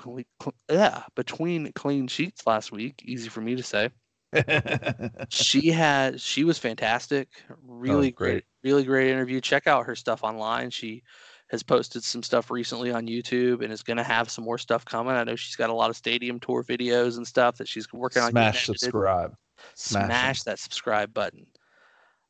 yeah 0.71 1.03
between 1.15 1.73
clean 1.73 2.07
sheets 2.07 2.47
last 2.47 2.71
week. 2.71 3.01
Easy 3.03 3.27
for 3.27 3.41
me 3.41 3.57
to 3.57 3.63
say. 3.63 3.89
she 5.29 5.69
had 5.69 6.21
she 6.21 6.45
was 6.45 6.57
fantastic. 6.57 7.27
Really 7.61 8.09
oh, 8.09 8.15
great. 8.15 8.15
great, 8.15 8.43
really 8.63 8.83
great 8.83 9.09
interview. 9.09 9.41
Check 9.41 9.67
out 9.67 9.85
her 9.85 9.95
stuff 9.95 10.23
online. 10.23 10.69
She 10.69 11.03
has 11.49 11.63
posted 11.63 12.03
some 12.03 12.23
stuff 12.23 12.51
recently 12.51 12.91
on 12.91 13.07
YouTube 13.07 13.63
and 13.63 13.73
is 13.73 13.83
going 13.83 13.97
to 13.97 14.03
have 14.03 14.29
some 14.29 14.43
more 14.43 14.57
stuff 14.57 14.85
coming. 14.85 15.15
I 15.15 15.23
know 15.23 15.35
she's 15.35 15.55
got 15.55 15.69
a 15.69 15.73
lot 15.73 15.89
of 15.89 15.95
stadium 15.97 16.39
tour 16.39 16.63
videos 16.63 17.17
and 17.17 17.27
stuff 17.27 17.57
that 17.57 17.67
she's 17.67 17.91
working 17.91 18.21
on. 18.21 18.31
Smash 18.31 18.65
subscribe. 18.65 19.35
Smash, 19.73 20.05
Smash 20.05 20.43
that 20.43 20.59
subscribe 20.59 21.13
button. 21.13 21.45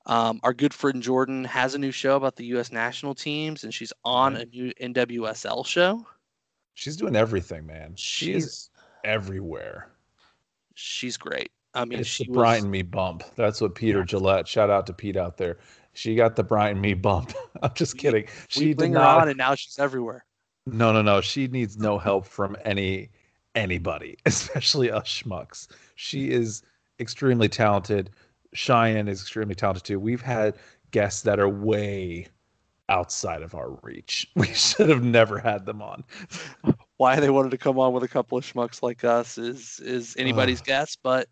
Um, 0.05 0.39
our 0.43 0.53
good 0.53 0.73
friend 0.73 1.03
Jordan 1.03 1.43
has 1.45 1.75
a 1.75 1.77
new 1.77 1.91
show 1.91 2.15
about 2.15 2.35
the 2.35 2.45
U.S. 2.45 2.71
national 2.71 3.13
teams, 3.13 3.63
and 3.63 3.73
she's 3.73 3.93
on 4.03 4.37
a 4.37 4.45
new 4.45 4.73
NWSL 4.81 5.65
show. 5.65 6.05
She's 6.73 6.95
doing 6.95 7.15
everything, 7.15 7.65
man. 7.65 7.93
She 7.95 8.33
she's 8.33 8.45
is 8.45 8.69
everywhere. 9.03 9.91
She's 10.73 11.17
great. 11.17 11.51
I 11.73 11.85
mean, 11.85 11.99
it's 11.99 12.09
she 12.09 12.25
the 12.25 12.31
was, 12.31 12.65
me 12.65 12.81
bump. 12.81 13.23
That's 13.35 13.61
what 13.61 13.75
Peter 13.75 13.99
yeah. 13.99 14.05
Gillette. 14.05 14.47
Shout 14.47 14.69
out 14.69 14.87
to 14.87 14.93
Pete 14.93 15.17
out 15.17 15.37
there. 15.37 15.57
She 15.99 16.15
got 16.15 16.37
the 16.37 16.45
Brian 16.45 16.79
me 16.79 16.93
bump. 16.93 17.33
I'm 17.61 17.73
just 17.73 17.95
we, 17.95 17.99
kidding. 17.99 18.25
She 18.47 18.67
we 18.67 18.73
bring 18.73 18.93
her 18.93 18.99
not, 18.99 19.23
on, 19.23 19.27
and 19.27 19.37
now 19.37 19.53
she's 19.53 19.77
everywhere. 19.77 20.23
No, 20.65 20.93
no, 20.93 21.01
no. 21.01 21.19
She 21.19 21.49
needs 21.49 21.77
no 21.77 21.97
help 21.97 22.25
from 22.25 22.55
any 22.63 23.09
anybody, 23.53 24.15
especially 24.25 24.89
us 24.91 25.03
schmucks. 25.03 25.67
She 25.95 26.31
is 26.31 26.63
extremely 27.01 27.49
talented. 27.49 28.11
Cheyenne 28.53 29.09
is 29.09 29.19
extremely 29.19 29.55
talented 29.55 29.83
too. 29.83 29.99
We've 29.99 30.21
had 30.21 30.55
guests 30.91 31.21
that 31.23 31.37
are 31.37 31.49
way 31.49 32.27
outside 32.87 33.41
of 33.41 33.53
our 33.53 33.71
reach. 33.81 34.25
We 34.37 34.47
should 34.47 34.87
have 34.87 35.03
never 35.03 35.37
had 35.37 35.65
them 35.65 35.81
on. 35.81 36.05
Why 36.95 37.19
they 37.19 37.29
wanted 37.29 37.51
to 37.51 37.57
come 37.57 37.77
on 37.77 37.91
with 37.91 38.03
a 38.03 38.07
couple 38.07 38.37
of 38.37 38.45
schmucks 38.45 38.81
like 38.81 39.03
us 39.03 39.37
is 39.37 39.81
is 39.81 40.15
anybody's 40.17 40.61
guess, 40.61 40.95
but 40.95 41.27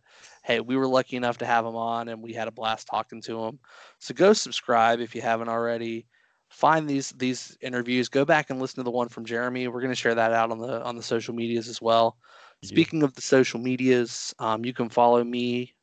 hey, 0.47 0.61
we 0.61 0.77
were 0.77 0.87
lucky 0.87 1.17
enough 1.17 1.37
to 1.39 1.45
have 1.45 1.65
them 1.65 1.75
on 1.75 2.07
and 2.07 2.21
we 2.21 2.31
had 2.31 2.47
a 2.47 2.51
blast 2.51 2.87
talking 2.87 3.21
to 3.21 3.41
them. 3.41 3.59
So 3.99 4.13
go 4.13 4.31
subscribe 4.31 5.01
if 5.01 5.13
you 5.13 5.21
haven't 5.21 5.49
already. 5.49 6.07
Find 6.47 6.89
these 6.89 7.11
these 7.17 7.57
interviews. 7.59 8.07
Go 8.07 8.23
back 8.23 8.49
and 8.49 8.61
listen 8.61 8.77
to 8.77 8.83
the 8.83 8.91
one 8.91 9.09
from 9.09 9.25
Jeremy. 9.25 9.67
We're 9.67 9.81
going 9.81 9.91
to 9.91 9.95
share 9.95 10.15
that 10.15 10.31
out 10.31 10.49
on 10.49 10.59
the 10.59 10.81
on 10.83 10.95
the 10.95 11.03
social 11.03 11.35
medias 11.35 11.67
as 11.67 11.81
well. 11.81 12.15
Speaking 12.63 13.03
of 13.03 13.13
the 13.13 13.21
social 13.21 13.59
medias, 13.59 14.33
um, 14.39 14.63
you 14.63 14.73
can 14.73 14.87
follow 14.87 15.23
me 15.23 15.75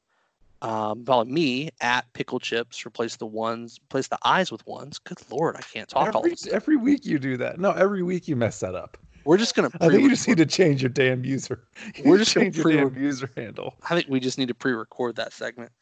um, 0.62 1.04
follow 1.04 1.26
me 1.26 1.68
at 1.82 2.10
pickle 2.14 2.40
chips. 2.40 2.86
Replace 2.86 3.16
the 3.16 3.26
ones, 3.26 3.78
replace 3.84 4.08
the 4.08 4.18
eyes 4.24 4.50
with 4.50 4.66
ones. 4.66 4.98
Good 4.98 5.18
lord, 5.30 5.56
I 5.56 5.60
can't 5.60 5.88
talk 5.88 6.08
every, 6.08 6.30
all 6.30 6.52
every 6.52 6.76
week. 6.76 7.04
You 7.04 7.18
do 7.18 7.36
that. 7.36 7.60
No, 7.60 7.72
every 7.72 8.02
week 8.02 8.26
you 8.26 8.36
mess 8.36 8.60
that 8.60 8.74
up. 8.74 8.96
We're 9.24 9.38
just 9.38 9.54
gonna. 9.54 9.70
I 9.80 9.88
think 9.88 10.02
you 10.02 10.10
just 10.10 10.28
need 10.28 10.38
to 10.38 10.46
change 10.46 10.82
your 10.82 10.90
damn 10.90 11.24
user. 11.24 11.64
You 11.96 12.10
We're 12.10 12.18
just 12.18 12.32
change 12.32 12.56
your 12.56 12.70
damn 12.70 12.96
user 12.96 13.30
handle. 13.36 13.74
I 13.88 13.94
think 13.94 14.08
we 14.08 14.20
just 14.20 14.38
need 14.38 14.48
to 14.48 14.54
pre-record 14.54 15.16
that 15.16 15.32
segment. 15.32 15.72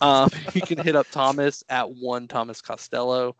Um, 0.00 0.30
you 0.54 0.62
can 0.62 0.78
hit 0.78 0.96
up 0.96 1.06
Thomas 1.10 1.64
at 1.68 1.90
one 1.90 2.28
Thomas 2.28 2.60
Costello. 2.60 3.36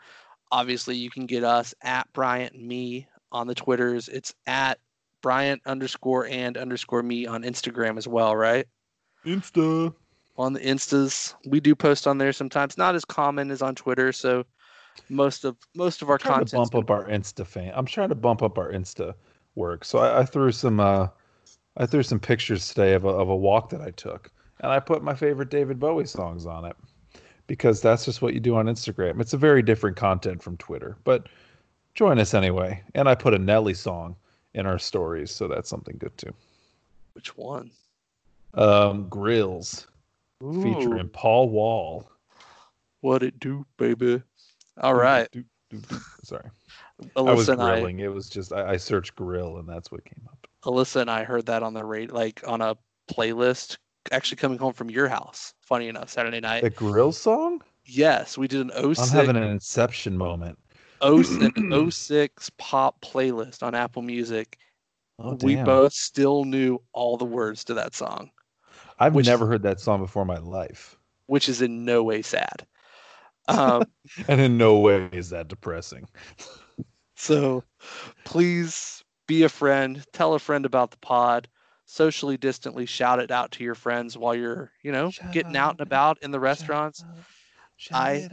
Obviously, 0.50 0.96
you 0.96 1.10
can 1.10 1.26
get 1.26 1.44
us 1.44 1.74
at 1.82 2.10
Bryant 2.12 2.54
and 2.54 2.66
me 2.66 3.06
on 3.32 3.46
the 3.46 3.54
Twitters. 3.54 4.08
It's 4.08 4.34
at 4.46 4.78
Bryant 5.22 5.62
underscore 5.66 6.26
and 6.26 6.56
underscore 6.56 7.02
me 7.02 7.26
on 7.26 7.42
Instagram 7.42 7.98
as 7.98 8.08
well, 8.08 8.34
right? 8.34 8.66
Insta 9.24 9.94
on 10.36 10.52
the 10.52 10.60
instas. 10.60 11.34
We 11.46 11.60
do 11.60 11.74
post 11.74 12.06
on 12.06 12.18
there 12.18 12.32
sometimes, 12.32 12.78
not 12.78 12.94
as 12.94 13.04
common 13.04 13.50
as 13.50 13.60
on 13.60 13.74
Twitter. 13.74 14.12
So 14.12 14.44
most 15.08 15.44
of 15.44 15.56
most 15.74 16.02
of 16.02 16.10
our 16.10 16.18
content. 16.18 16.52
bump 16.52 16.74
up 16.74 16.90
our 16.90 17.04
Insta 17.04 17.46
fan. 17.46 17.72
I'm 17.74 17.86
trying 17.86 18.08
to 18.08 18.14
bump 18.14 18.42
up 18.42 18.58
our 18.58 18.72
Insta 18.72 19.14
work. 19.58 19.84
So 19.84 19.98
I, 19.98 20.20
I 20.20 20.24
threw 20.24 20.50
some 20.52 20.80
uh, 20.80 21.08
I 21.76 21.84
threw 21.84 22.02
some 22.02 22.18
pictures 22.18 22.68
today 22.68 22.94
of 22.94 23.04
a, 23.04 23.08
of 23.08 23.28
a 23.28 23.36
walk 23.36 23.68
that 23.70 23.82
I 23.82 23.90
took, 23.90 24.30
and 24.60 24.72
I 24.72 24.80
put 24.80 25.02
my 25.02 25.14
favorite 25.14 25.50
David 25.50 25.78
Bowie 25.78 26.06
songs 26.06 26.46
on 26.46 26.64
it 26.64 26.76
because 27.46 27.82
that's 27.82 28.04
just 28.04 28.22
what 28.22 28.34
you 28.34 28.40
do 28.40 28.56
on 28.56 28.66
Instagram. 28.66 29.20
It's 29.20 29.34
a 29.34 29.38
very 29.38 29.62
different 29.62 29.96
content 29.96 30.42
from 30.42 30.56
Twitter, 30.56 30.96
but 31.04 31.28
join 31.94 32.18
us 32.18 32.32
anyway. 32.32 32.82
And 32.94 33.08
I 33.08 33.14
put 33.14 33.34
a 33.34 33.38
Nelly 33.38 33.74
song 33.74 34.16
in 34.54 34.64
our 34.64 34.78
stories, 34.78 35.30
so 35.30 35.48
that's 35.48 35.68
something 35.68 35.96
good 35.98 36.16
too. 36.16 36.32
Which 37.12 37.36
one? 37.36 37.70
Um, 38.54 39.10
Grillz. 39.10 39.86
Ooh. 40.42 40.62
featuring 40.62 41.08
Paul 41.08 41.48
Wall. 41.48 42.10
What 43.00 43.22
it 43.22 43.38
do, 43.40 43.66
baby? 43.76 44.22
All 44.80 44.94
right. 44.94 45.28
Do, 45.32 45.44
do, 45.70 45.78
do, 45.78 45.98
Sorry. 46.22 46.48
Alyssa 47.16 47.28
I 47.28 47.32
was 47.32 47.46
grilling. 47.46 48.00
I, 48.00 48.04
it 48.04 48.12
was 48.12 48.28
just 48.28 48.52
I, 48.52 48.72
I, 48.72 48.76
searched 48.76 49.14
grill 49.14 49.58
and 49.58 49.68
that's 49.68 49.90
what 49.90 50.04
came 50.04 50.26
up. 50.26 50.46
Alyssa 50.64 51.00
and 51.02 51.10
I 51.10 51.24
heard 51.24 51.46
that 51.46 51.62
on 51.62 51.74
the 51.74 51.84
rate, 51.84 52.12
like 52.12 52.42
on 52.46 52.60
a 52.60 52.76
playlist. 53.10 53.78
Actually, 54.10 54.36
coming 54.36 54.58
home 54.58 54.72
from 54.72 54.90
your 54.90 55.08
house. 55.08 55.54
Funny 55.60 55.88
enough, 55.88 56.08
Saturday 56.08 56.40
night. 56.40 56.62
The 56.62 56.70
grill 56.70 57.12
song. 57.12 57.62
Yes, 57.84 58.38
we 58.38 58.48
did 58.48 58.60
an 58.62 58.94
06. 58.94 58.98
I'm 58.98 59.08
having 59.08 59.36
an 59.36 59.48
inception 59.48 60.16
moment. 60.16 60.58
06 61.02 62.50
pop 62.58 63.00
playlist 63.00 63.62
on 63.62 63.74
Apple 63.74 64.02
Music. 64.02 64.58
Oh, 65.18 65.36
we 65.42 65.56
both 65.56 65.92
still 65.92 66.44
knew 66.44 66.80
all 66.92 67.16
the 67.16 67.24
words 67.24 67.64
to 67.64 67.74
that 67.74 67.94
song. 67.94 68.30
I've 68.98 69.14
never 69.14 69.46
heard 69.46 69.62
that 69.62 69.80
song 69.80 70.00
before 70.00 70.22
in 70.22 70.28
my 70.28 70.38
life. 70.38 70.98
Which 71.26 71.48
is 71.48 71.62
in 71.62 71.84
no 71.84 72.02
way 72.02 72.22
sad. 72.22 72.66
Um, 73.48 73.84
and 74.28 74.40
in 74.40 74.58
no 74.58 74.78
way 74.78 75.08
is 75.12 75.30
that 75.30 75.48
depressing. 75.48 76.08
so 77.18 77.64
please 78.24 79.02
be 79.26 79.42
a 79.42 79.48
friend. 79.48 80.04
Tell 80.12 80.34
a 80.34 80.38
friend 80.38 80.64
about 80.64 80.90
the 80.90 80.98
pod. 80.98 81.48
Socially 81.84 82.36
distantly 82.36 82.86
shout 82.86 83.18
it 83.18 83.30
out 83.30 83.52
to 83.52 83.64
your 83.64 83.74
friends 83.74 84.16
while 84.16 84.34
you're, 84.34 84.70
you 84.82 84.92
know, 84.92 85.10
shout 85.10 85.32
getting 85.32 85.56
out 85.56 85.72
and 85.72 85.80
about 85.80 86.22
in 86.22 86.30
the 86.30 86.40
restaurants. 86.40 87.04
I 87.92 88.28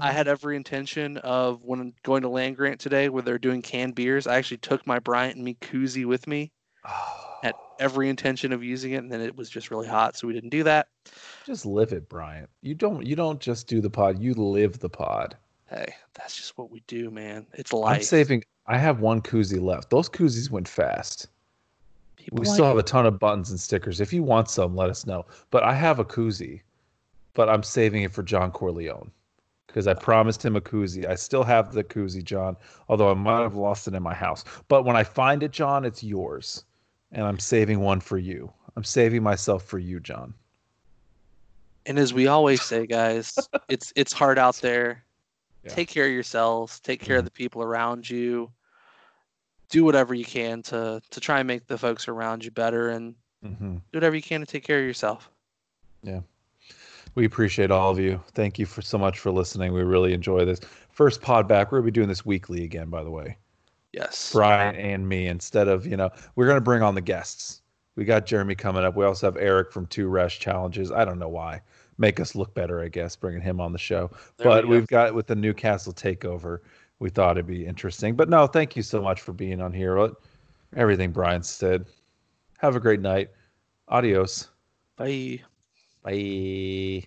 I 0.00 0.12
had 0.12 0.28
every 0.28 0.56
intention 0.56 1.16
of 1.18 1.62
when 1.64 1.94
going 2.02 2.22
to 2.22 2.28
land 2.28 2.56
grant 2.56 2.80
today 2.80 3.08
where 3.08 3.22
they're 3.22 3.38
doing 3.38 3.62
canned 3.62 3.94
beers. 3.94 4.26
I 4.26 4.36
actually 4.36 4.58
took 4.58 4.86
my 4.86 4.98
Bryant 4.98 5.36
and 5.36 5.44
me 5.44 5.54
koozie 5.54 6.06
with 6.06 6.26
me. 6.26 6.52
Oh 6.86 7.22
had 7.42 7.54
every 7.78 8.08
intention 8.08 8.52
of 8.52 8.62
using 8.62 8.92
it, 8.92 8.98
and 8.98 9.10
then 9.10 9.20
it 9.20 9.36
was 9.36 9.50
just 9.50 9.70
really 9.70 9.88
hot, 9.88 10.16
so 10.16 10.26
we 10.26 10.32
didn't 10.32 10.50
do 10.50 10.62
that. 10.62 10.88
Just 11.44 11.66
live 11.66 11.92
it, 11.92 12.08
Bryant. 12.08 12.48
You 12.62 12.74
don't 12.74 13.04
you 13.04 13.16
don't 13.16 13.40
just 13.40 13.66
do 13.66 13.80
the 13.80 13.90
pod, 13.90 14.20
you 14.20 14.34
live 14.34 14.78
the 14.78 14.88
pod. 14.88 15.36
Hey, 15.72 15.94
that's 16.14 16.36
just 16.36 16.58
what 16.58 16.70
we 16.70 16.82
do, 16.86 17.10
man. 17.10 17.46
It's 17.54 17.72
life. 17.72 17.96
I'm 17.96 18.02
saving 18.02 18.44
I 18.66 18.78
have 18.78 19.00
one 19.00 19.22
koozie 19.22 19.60
left. 19.60 19.90
Those 19.90 20.08
koozies 20.08 20.50
went 20.50 20.68
fast. 20.68 21.28
People 22.16 22.40
we 22.40 22.46
like 22.46 22.54
still 22.54 22.66
have 22.66 22.76
a 22.76 22.82
ton 22.82 23.06
of 23.06 23.18
buttons 23.18 23.50
and 23.50 23.58
stickers. 23.58 24.00
If 24.00 24.12
you 24.12 24.22
want 24.22 24.50
some, 24.50 24.76
let 24.76 24.90
us 24.90 25.06
know. 25.06 25.26
But 25.50 25.62
I 25.62 25.74
have 25.74 25.98
a 25.98 26.04
koozie, 26.04 26.60
but 27.34 27.48
I'm 27.48 27.62
saving 27.62 28.02
it 28.02 28.12
for 28.12 28.22
John 28.22 28.52
Corleone 28.52 29.10
because 29.66 29.88
I 29.88 29.94
promised 29.94 30.44
him 30.44 30.54
a 30.54 30.60
koozie. 30.60 31.06
I 31.06 31.14
still 31.14 31.42
have 31.42 31.72
the 31.72 31.82
koozie, 31.82 32.22
John, 32.22 32.56
although 32.88 33.10
I 33.10 33.14
might 33.14 33.40
have 33.40 33.54
lost 33.54 33.88
it 33.88 33.94
in 33.94 34.02
my 34.02 34.14
house. 34.14 34.44
But 34.68 34.84
when 34.84 34.94
I 34.94 35.02
find 35.02 35.42
it, 35.42 35.50
John, 35.50 35.84
it's 35.84 36.04
yours 36.04 36.64
and 37.12 37.26
I'm 37.26 37.38
saving 37.38 37.80
one 37.80 38.00
for 38.00 38.18
you. 38.18 38.52
I'm 38.76 38.84
saving 38.84 39.22
myself 39.22 39.64
for 39.64 39.78
you, 39.78 40.00
John. 40.00 40.34
And 41.86 41.98
as 41.98 42.14
we 42.14 42.26
always 42.26 42.62
say, 42.62 42.86
guys, 42.86 43.36
it's 43.68 43.92
it's 43.96 44.12
hard 44.12 44.38
out 44.38 44.56
there. 44.56 45.02
Yeah. 45.64 45.70
Take 45.74 45.88
care 45.88 46.06
of 46.06 46.12
yourselves. 46.12 46.80
Take 46.80 47.00
care 47.00 47.16
of 47.18 47.22
Mhm. 47.22 47.26
the 47.26 47.30
people 47.32 47.62
around 47.62 48.08
you. 48.10 48.50
Do 49.68 49.84
whatever 49.84 50.12
you 50.14 50.24
can 50.24 50.62
to 50.64 51.00
to 51.10 51.20
try 51.20 51.38
and 51.40 51.46
make 51.46 51.66
the 51.66 51.78
folks 51.78 52.08
around 52.08 52.44
you 52.44 52.50
better, 52.50 52.90
and 52.90 53.14
hmm 53.42 53.76
do 53.76 53.80
whatever 53.98 54.14
you 54.16 54.22
can 54.22 54.40
to 54.40 54.46
take 54.46 54.64
care 54.64 54.78
of 54.80 54.84
yourself. 54.84 55.30
Yeah. 56.02 56.20
We 57.14 57.24
appreciate 57.26 57.70
all 57.70 57.90
of 57.90 57.98
you. 57.98 58.20
Thank 58.34 58.58
you 58.58 58.66
for 58.66 58.82
so 58.82 58.96
much 58.98 59.18
for 59.18 59.30
listening. 59.30 59.72
We 59.72 59.82
really 59.82 60.12
enjoy 60.14 60.44
this 60.44 60.60
first 60.90 61.20
pod 61.22 61.46
back. 61.46 61.70
We're 61.70 61.78
gonna 61.78 61.86
be 61.86 61.90
doing 61.92 62.08
this 62.08 62.24
weekly 62.24 62.64
again, 62.64 62.88
by 62.90 63.02
the 63.04 63.10
way. 63.10 63.36
Yes. 63.92 64.32
Brian 64.32 64.74
and 64.76 65.06
me 65.08 65.26
instead 65.26 65.68
of 65.68 65.86
you 65.86 65.96
know 65.96 66.10
we're 66.36 66.46
gonna 66.48 66.60
bring 66.60 66.82
on 66.82 66.94
the 66.94 67.00
guests. 67.00 67.62
We 67.94 68.04
got 68.06 68.24
Jeremy 68.26 68.54
coming 68.54 68.84
up. 68.84 68.96
We 68.96 69.04
also 69.04 69.26
have 69.26 69.36
Eric 69.36 69.70
from 69.70 69.86
Two 69.86 70.08
Rest 70.08 70.40
Challenges. 70.40 70.90
I 70.90 71.04
don't 71.04 71.18
know 71.18 71.28
why. 71.28 71.60
Make 72.02 72.18
us 72.18 72.34
look 72.34 72.52
better, 72.52 72.82
I 72.82 72.88
guess, 72.88 73.14
bringing 73.14 73.40
him 73.40 73.60
on 73.60 73.72
the 73.72 73.78
show. 73.78 74.10
There 74.36 74.44
but 74.48 74.66
we've 74.66 74.88
got 74.88 75.14
with 75.14 75.28
the 75.28 75.36
Newcastle 75.36 75.92
takeover. 75.92 76.58
We 76.98 77.10
thought 77.10 77.36
it'd 77.36 77.46
be 77.46 77.64
interesting. 77.64 78.16
But 78.16 78.28
no, 78.28 78.48
thank 78.48 78.74
you 78.74 78.82
so 78.82 79.00
much 79.00 79.20
for 79.20 79.32
being 79.32 79.60
on 79.60 79.72
here. 79.72 79.94
What- 79.94 80.16
Everything 80.74 81.12
Brian 81.12 81.44
said. 81.44 81.86
Have 82.58 82.74
a 82.74 82.80
great 82.80 83.00
night. 83.00 83.30
Adios. 83.88 84.48
Bye. 84.96 85.42
Bye. 86.02 87.04